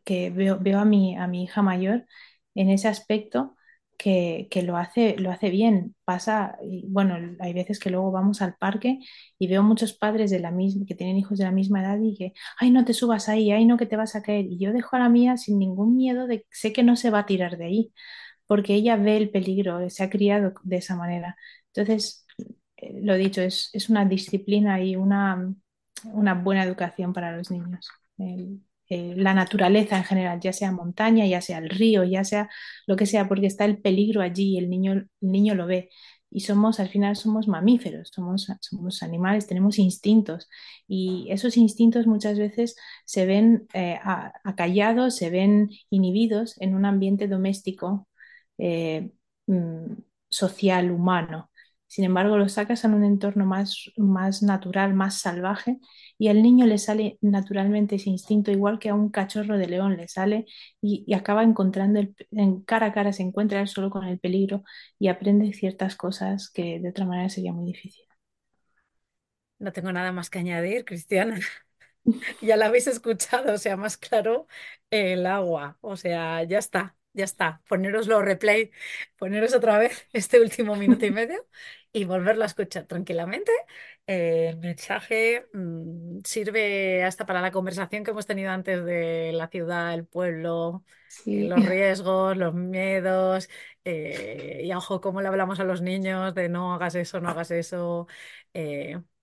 que 0.05 0.31
veo, 0.31 0.59
veo 0.61 0.81
a, 0.81 0.85
mi, 0.85 1.17
a 1.17 1.27
mi 1.29 1.45
hija 1.45 1.63
mayor 1.63 2.07
en 2.55 2.71
ese 2.71 2.89
aspecto 2.89 3.57
que, 4.03 4.49
que, 4.51 4.63
lo 4.63 4.77
hace, 4.77 5.17
lo 5.19 5.31
hace 5.31 5.51
bien. 5.51 5.95
Pasa, 6.05 6.57
y 6.63 6.87
bueno, 6.89 7.17
hay 7.41 7.53
veces 7.55 7.79
que 7.79 7.91
luego 7.91 8.11
vamos 8.13 8.43
al 8.43 8.57
parque 8.57 8.99
y 9.39 9.47
veo 9.49 9.63
muchos 9.63 9.93
padres 9.95 10.31
de 10.31 10.41
la 10.41 10.51
misma, 10.51 10.85
que 10.87 10.95
tienen 10.95 11.17
hijos 11.17 11.39
de 11.39 11.45
la 11.45 11.53
misma 11.53 11.83
edad 11.83 11.99
y 12.03 12.17
que, 12.17 12.33
ay, 12.59 12.71
no 12.71 12.85
te 12.85 12.95
subas 12.95 13.29
ahí, 13.29 13.51
ay, 13.53 13.65
no 13.67 13.77
que 13.77 13.87
te 13.87 13.97
vas 13.97 14.17
a 14.17 14.23
caer. 14.23 14.47
Y 14.47 14.59
yo 14.59 14.73
dejo 14.73 14.97
a 14.97 15.01
la 15.01 15.09
mía 15.09 15.37
sin 15.37 15.59
ningún 15.59 15.97
miedo 15.97 16.27
de, 16.27 16.47
sé 16.51 16.73
que 16.73 16.83
no 16.83 16.97
se 16.97 17.11
va 17.11 17.21
a 17.21 17.27
tirar 17.27 17.57
de 17.59 17.65
ahí, 17.67 17.93
porque 18.47 18.75
ella 18.75 18.97
ve 18.97 19.17
el 19.17 19.31
peligro, 19.31 19.89
se 19.91 20.05
ha 20.05 20.11
criado 20.11 20.55
de 20.65 20.77
esa 20.79 20.97
manera. 20.97 21.37
Entonces, 21.75 22.27
eh, 22.77 23.01
lo 23.03 23.15
dicho, 23.17 23.43
es, 23.43 23.71
es 23.73 23.89
una 23.91 24.05
disciplina 24.05 24.83
y 24.83 24.97
una, 24.97 25.55
una 26.13 26.35
buena 26.35 26.65
educación 26.65 27.13
para 27.13 27.37
los 27.37 27.51
niños. 27.51 27.89
Eh, 28.93 29.15
la 29.17 29.33
naturaleza 29.35 29.97
en 29.97 30.05
general, 30.05 30.41
ya 30.41 30.53
sea 30.53 30.71
montaña, 30.73 31.27
ya 31.27 31.41
sea 31.41 31.59
el 31.59 31.71
río, 31.71 32.05
ya 32.05 32.25
sea 32.25 32.51
lo 32.87 32.95
que 32.97 33.07
sea, 33.07 33.27
porque 33.29 33.47
está 33.47 33.65
el 33.65 33.79
peligro 33.81 34.21
allí, 34.21 34.59
el 34.59 34.69
niño, 34.69 34.93
el 34.93 35.09
niño 35.21 35.55
lo 35.55 35.67
ve. 35.67 35.89
Y 36.31 36.41
somos, 36.41 36.79
al 36.81 36.89
final, 36.89 37.17
somos 37.17 37.49
mamíferos, 37.49 38.11
somos, 38.13 38.49
somos 38.61 39.03
animales, 39.03 39.47
tenemos 39.47 39.79
instintos. 39.79 40.49
Y 40.87 41.27
esos 41.31 41.57
instintos 41.57 42.07
muchas 42.07 42.39
veces 42.39 42.77
se 43.07 43.25
ven 43.27 43.67
eh, 43.75 43.99
acallados, 44.45 45.17
se 45.17 45.31
ven 45.31 45.71
inhibidos 45.91 46.61
en 46.61 46.75
un 46.75 46.85
ambiente 46.85 47.29
doméstico, 47.29 48.09
eh, 48.59 49.11
mm, 49.47 49.95
social, 50.29 50.91
humano. 50.91 51.51
Sin 51.93 52.07
embargo, 52.07 52.39
lo 52.39 52.49
sacas 52.49 52.85
en 52.85 52.95
un 52.95 53.05
entorno 53.05 53.45
más, 53.45 53.93
más 53.99 54.43
natural, 54.43 54.95
más 54.95 55.21
salvaje, 55.21 55.79
y 56.17 56.29
al 56.29 56.43
niño 56.43 56.65
le 56.65 56.79
sale 56.79 57.19
naturalmente 57.21 57.97
ese 57.97 58.09
instinto, 58.09 58.51
igual 58.51 58.79
que 58.79 58.89
a 58.89 58.95
un 58.95 59.11
cachorro 59.11 59.59
de 59.59 59.69
león 59.69 59.99
le 59.99 60.09
sale, 60.09 60.47
y, 60.81 61.13
acaba 61.13 61.43
encontrando, 61.43 62.01
el, 62.01 62.15
en 62.31 62.63
cara 62.63 62.87
a 62.87 62.93
cara 62.95 63.13
se 63.13 63.23
encuentra 63.23 63.61
él 63.61 63.69
solo 63.69 63.91
con 63.91 64.05
el 64.05 64.19
peligro 64.19 64.65
y 64.99 65.09
aprende 65.09 65.53
ciertas 65.53 65.95
cosas 65.95 66.49
que 66.51 66.81
de 66.81 66.89
otra 66.89 67.05
manera 67.05 67.29
sería 67.29 67.53
muy 67.53 67.67
difícil. 67.67 68.07
No 69.59 69.73
tengo 69.73 69.93
nada 69.93 70.13
más 70.13 70.31
que 70.31 70.39
añadir, 70.39 70.85
Cristiana. 70.87 71.39
ya 72.43 72.57
la 72.57 72.67
habéis 72.67 72.87
escuchado, 72.87 73.55
o 73.55 73.59
sea, 73.59 73.77
más 73.77 73.97
claro 73.99 74.47
el 74.91 75.27
agua, 75.27 75.79
o 75.83 75.97
sea, 75.97 76.43
ya 76.45 76.59
está, 76.59 76.97
ya 77.13 77.25
está. 77.25 77.63
Poneroslo 77.69 78.23
replay, 78.23 78.71
poneros 79.17 79.55
otra 79.55 79.79
vez 79.79 80.07
este 80.13 80.41
último 80.41 80.77
minuto 80.77 81.07
y 81.07 81.11
medio 81.13 81.47
y 81.93 82.05
volverlo 82.05 82.43
a 82.45 82.47
escuchar 82.47 82.87
tranquilamente. 82.87 83.53
Eh, 84.07 84.49
el 84.51 84.57
mensaje 84.59 85.47
mm, 85.53 86.21
sirve 86.25 87.05
hasta 87.05 87.27
para 87.27 87.41
la 87.41 87.53
conversación 87.53 88.05
que 88.05 88.11
hemos 88.13 88.27
tenido 88.27 88.51
antes 88.51 88.85
de 88.85 89.33
la 89.35 89.49
ciudad, 89.49 89.95
el 89.95 90.07
pueblo, 90.07 90.85
eh, 91.31 91.45
los 91.45 91.65
riesgos, 91.65 92.37
los 92.37 92.55
miedos, 92.55 93.49
eh, 93.85 94.63
y 94.65 94.73
ojo, 94.73 95.01
cómo 95.01 95.21
le 95.21 95.29
hablamos 95.29 95.61
a 95.61 95.65
los 95.65 95.83
niños 95.83 96.35
de 96.35 96.49
no 96.49 96.75
hagas 96.75 96.95
eso, 96.95 97.21
no 97.21 97.29
hagas 97.31 97.51
eso. 97.51 98.07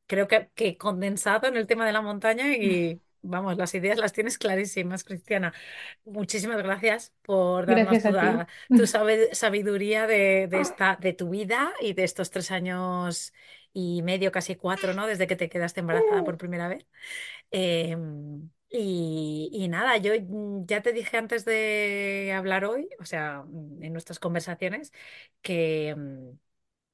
creo 0.07 0.27
que, 0.27 0.49
que 0.55 0.77
condensado 0.77 1.47
en 1.47 1.57
el 1.57 1.67
tema 1.67 1.85
de 1.85 1.93
la 1.93 2.01
montaña 2.01 2.53
y 2.55 3.01
Vamos, 3.21 3.57
las 3.57 3.75
ideas 3.75 3.97
las 3.97 4.13
tienes 4.13 4.37
clarísimas, 4.37 5.03
Cristiana. 5.03 5.53
Muchísimas 6.05 6.57
gracias 6.63 7.13
por 7.21 7.65
darnos 7.65 8.03
tu 8.69 8.87
sabiduría 8.87 10.07
de, 10.07 10.49
esta, 10.53 10.97
de 10.99 11.13
tu 11.13 11.29
vida 11.29 11.71
y 11.81 11.93
de 11.93 12.03
estos 12.03 12.31
tres 12.31 12.51
años 12.51 13.33
y 13.73 14.01
medio, 14.03 14.31
casi 14.31 14.55
cuatro, 14.55 14.93
¿no? 14.93 15.05
Desde 15.05 15.27
que 15.27 15.35
te 15.35 15.49
quedaste 15.49 15.81
embarazada 15.81 16.23
por 16.23 16.37
primera 16.37 16.67
vez. 16.67 16.85
Em, 17.51 18.49
y, 18.69 19.67
nada, 19.69 19.97
yo 19.97 20.13
ya 20.65 20.81
te 20.81 20.93
dije 20.93 21.17
antes 21.17 21.43
de 21.43 22.33
hablar 22.35 22.65
hoy, 22.65 22.89
o 22.99 23.05
sea, 23.05 23.43
en 23.81 23.91
nuestras 23.91 24.19
conversaciones, 24.19 24.93
que 25.41 25.89
em, 25.89 26.37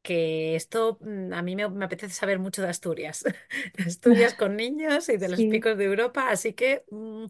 que 0.05 0.55
esto 0.55 0.99
mm, 1.01 1.33
a 1.33 1.41
mí 1.41 1.55
me, 1.55 1.63
apetece 1.63 2.13
saber 2.13 2.39
mucho 2.39 2.61
de 2.61 2.69
Asturias, 2.69 3.23
de 3.77 3.83
Asturias 3.83 4.33
con 4.39 4.55
niños 4.55 5.09
y 5.09 5.17
de 5.17 5.27
los 5.27 5.39
picos 5.39 5.77
de 5.77 5.85
Europa, 5.85 6.29
así 6.29 6.53
que 6.53 6.85
mm, 6.91 7.25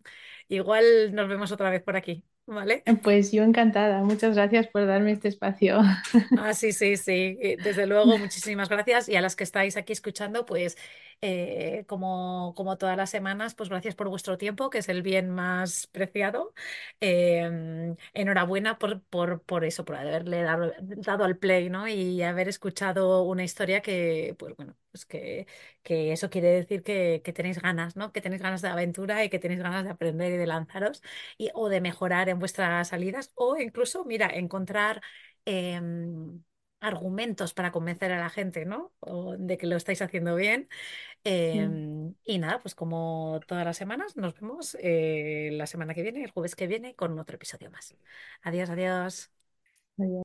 igual 0.49 1.15
nos 1.15 1.27
vemos 1.27 1.51
otra 1.51 1.69
vez 1.71 1.81
por 1.81 1.95
aquí. 1.95 2.23
¿Vale? 2.47 2.83
Pues 3.01 3.31
yo 3.31 3.43
encantada. 3.43 4.03
Muchas 4.03 4.35
gracias 4.35 4.67
por 4.67 4.85
darme 4.85 5.11
este 5.11 5.27
espacio. 5.29 5.79
Ah, 6.37 6.53
sí, 6.53 6.73
sí, 6.73 6.95
sí. 6.95 7.37
Eh, 7.41 7.57
desde 7.63 7.87
luego, 7.87 8.17
muchísimas 8.17 8.69
gracias. 8.69 9.09
Y 9.09 9.15
a 9.15 9.21
las 9.21 9.35
que 9.35 9.43
estáis 9.43 9.77
aquí 9.77 9.93
escuchando, 9.93 10.45
pues 10.45 10.77
eh, 11.21 11.85
como, 11.87 12.53
como 12.55 12.77
todas 12.77 12.97
las 12.97 13.09
semanas, 13.09 13.55
pues 13.55 13.69
gracias 13.69 13.95
por 13.95 14.09
vuestro 14.09 14.37
tiempo, 14.37 14.69
que 14.69 14.79
es 14.79 14.89
el 14.89 15.01
bien 15.01 15.29
más 15.31 15.87
preciado. 15.87 16.53
Em, 16.99 17.95
enhorabuena 18.13 18.77
por, 18.77 19.01
por, 19.03 19.41
por, 19.41 19.65
eso, 19.65 19.83
por 19.85 19.95
haberle 19.95 20.43
dado, 20.43 20.71
dado, 20.81 21.23
al 21.23 21.37
play, 21.37 21.69
¿no? 21.69 21.87
Y 21.87 22.21
haber 22.21 22.47
escuchado 22.47 23.23
una 23.23 23.43
historia 23.43 23.81
que, 23.81 24.35
pues 24.37 24.55
bueno, 24.55 24.75
pues 24.91 25.05
que, 25.05 25.47
que 25.85 26.11
eso 26.13 26.29
quiere 26.29 26.49
decir 26.49 26.83
que, 26.83 27.21
que, 27.23 27.33
tenéis 27.33 27.61
ganas, 27.61 27.95
¿no? 27.95 28.11
Que 28.11 28.21
tenéis 28.21 28.41
ganas 28.41 28.61
de 28.61 28.69
aventura 28.69 29.23
y 29.23 29.29
que 29.29 29.39
tenéis 29.39 29.61
ganas 29.61 29.85
de 29.85 29.91
aprender 29.91 30.33
y 30.33 30.37
de 30.37 30.47
lanzaros 30.47 31.01
y, 31.37 31.51
o 31.53 31.69
de 31.69 31.81
mejorar 31.81 32.29
en 32.29 32.39
vuestras 32.39 32.89
salidas 32.89 33.31
o 33.35 33.57
incluso, 33.57 34.05
mira, 34.05 34.27
encontrar... 34.27 35.01
Em, 35.45 36.43
argumentos 36.85 37.53
para 37.53 37.71
convencer 37.71 38.11
a 38.11 38.19
la 38.19 38.29
gente, 38.29 38.65
¿no? 38.65 38.93
de 39.39 39.57
que 39.57 39.65
lo 39.67 39.75
estáis 39.75 40.01
haciendo 40.01 40.35
bien. 40.35 40.69
Em, 41.23 42.13
y 42.23 42.37
nada, 42.39 42.61
pues 42.61 42.75
como 42.75 43.39
todas 43.47 43.65
las 43.65 43.77
semanas, 43.77 44.15
nos 44.17 44.39
vemos 44.39 44.77
eh, 44.81 45.49
la 45.53 45.67
semana 45.67 45.93
que 45.93 46.03
viene, 46.03 46.23
el 46.23 46.31
jueves 46.31 46.55
que 46.55 46.67
viene, 46.67 46.95
con 46.95 47.17
otro 47.19 47.35
episodio 47.35 47.71
más. 47.71 47.95
Adiós, 48.43 48.69
adiós. 48.69 49.31
adiós. 49.97 50.24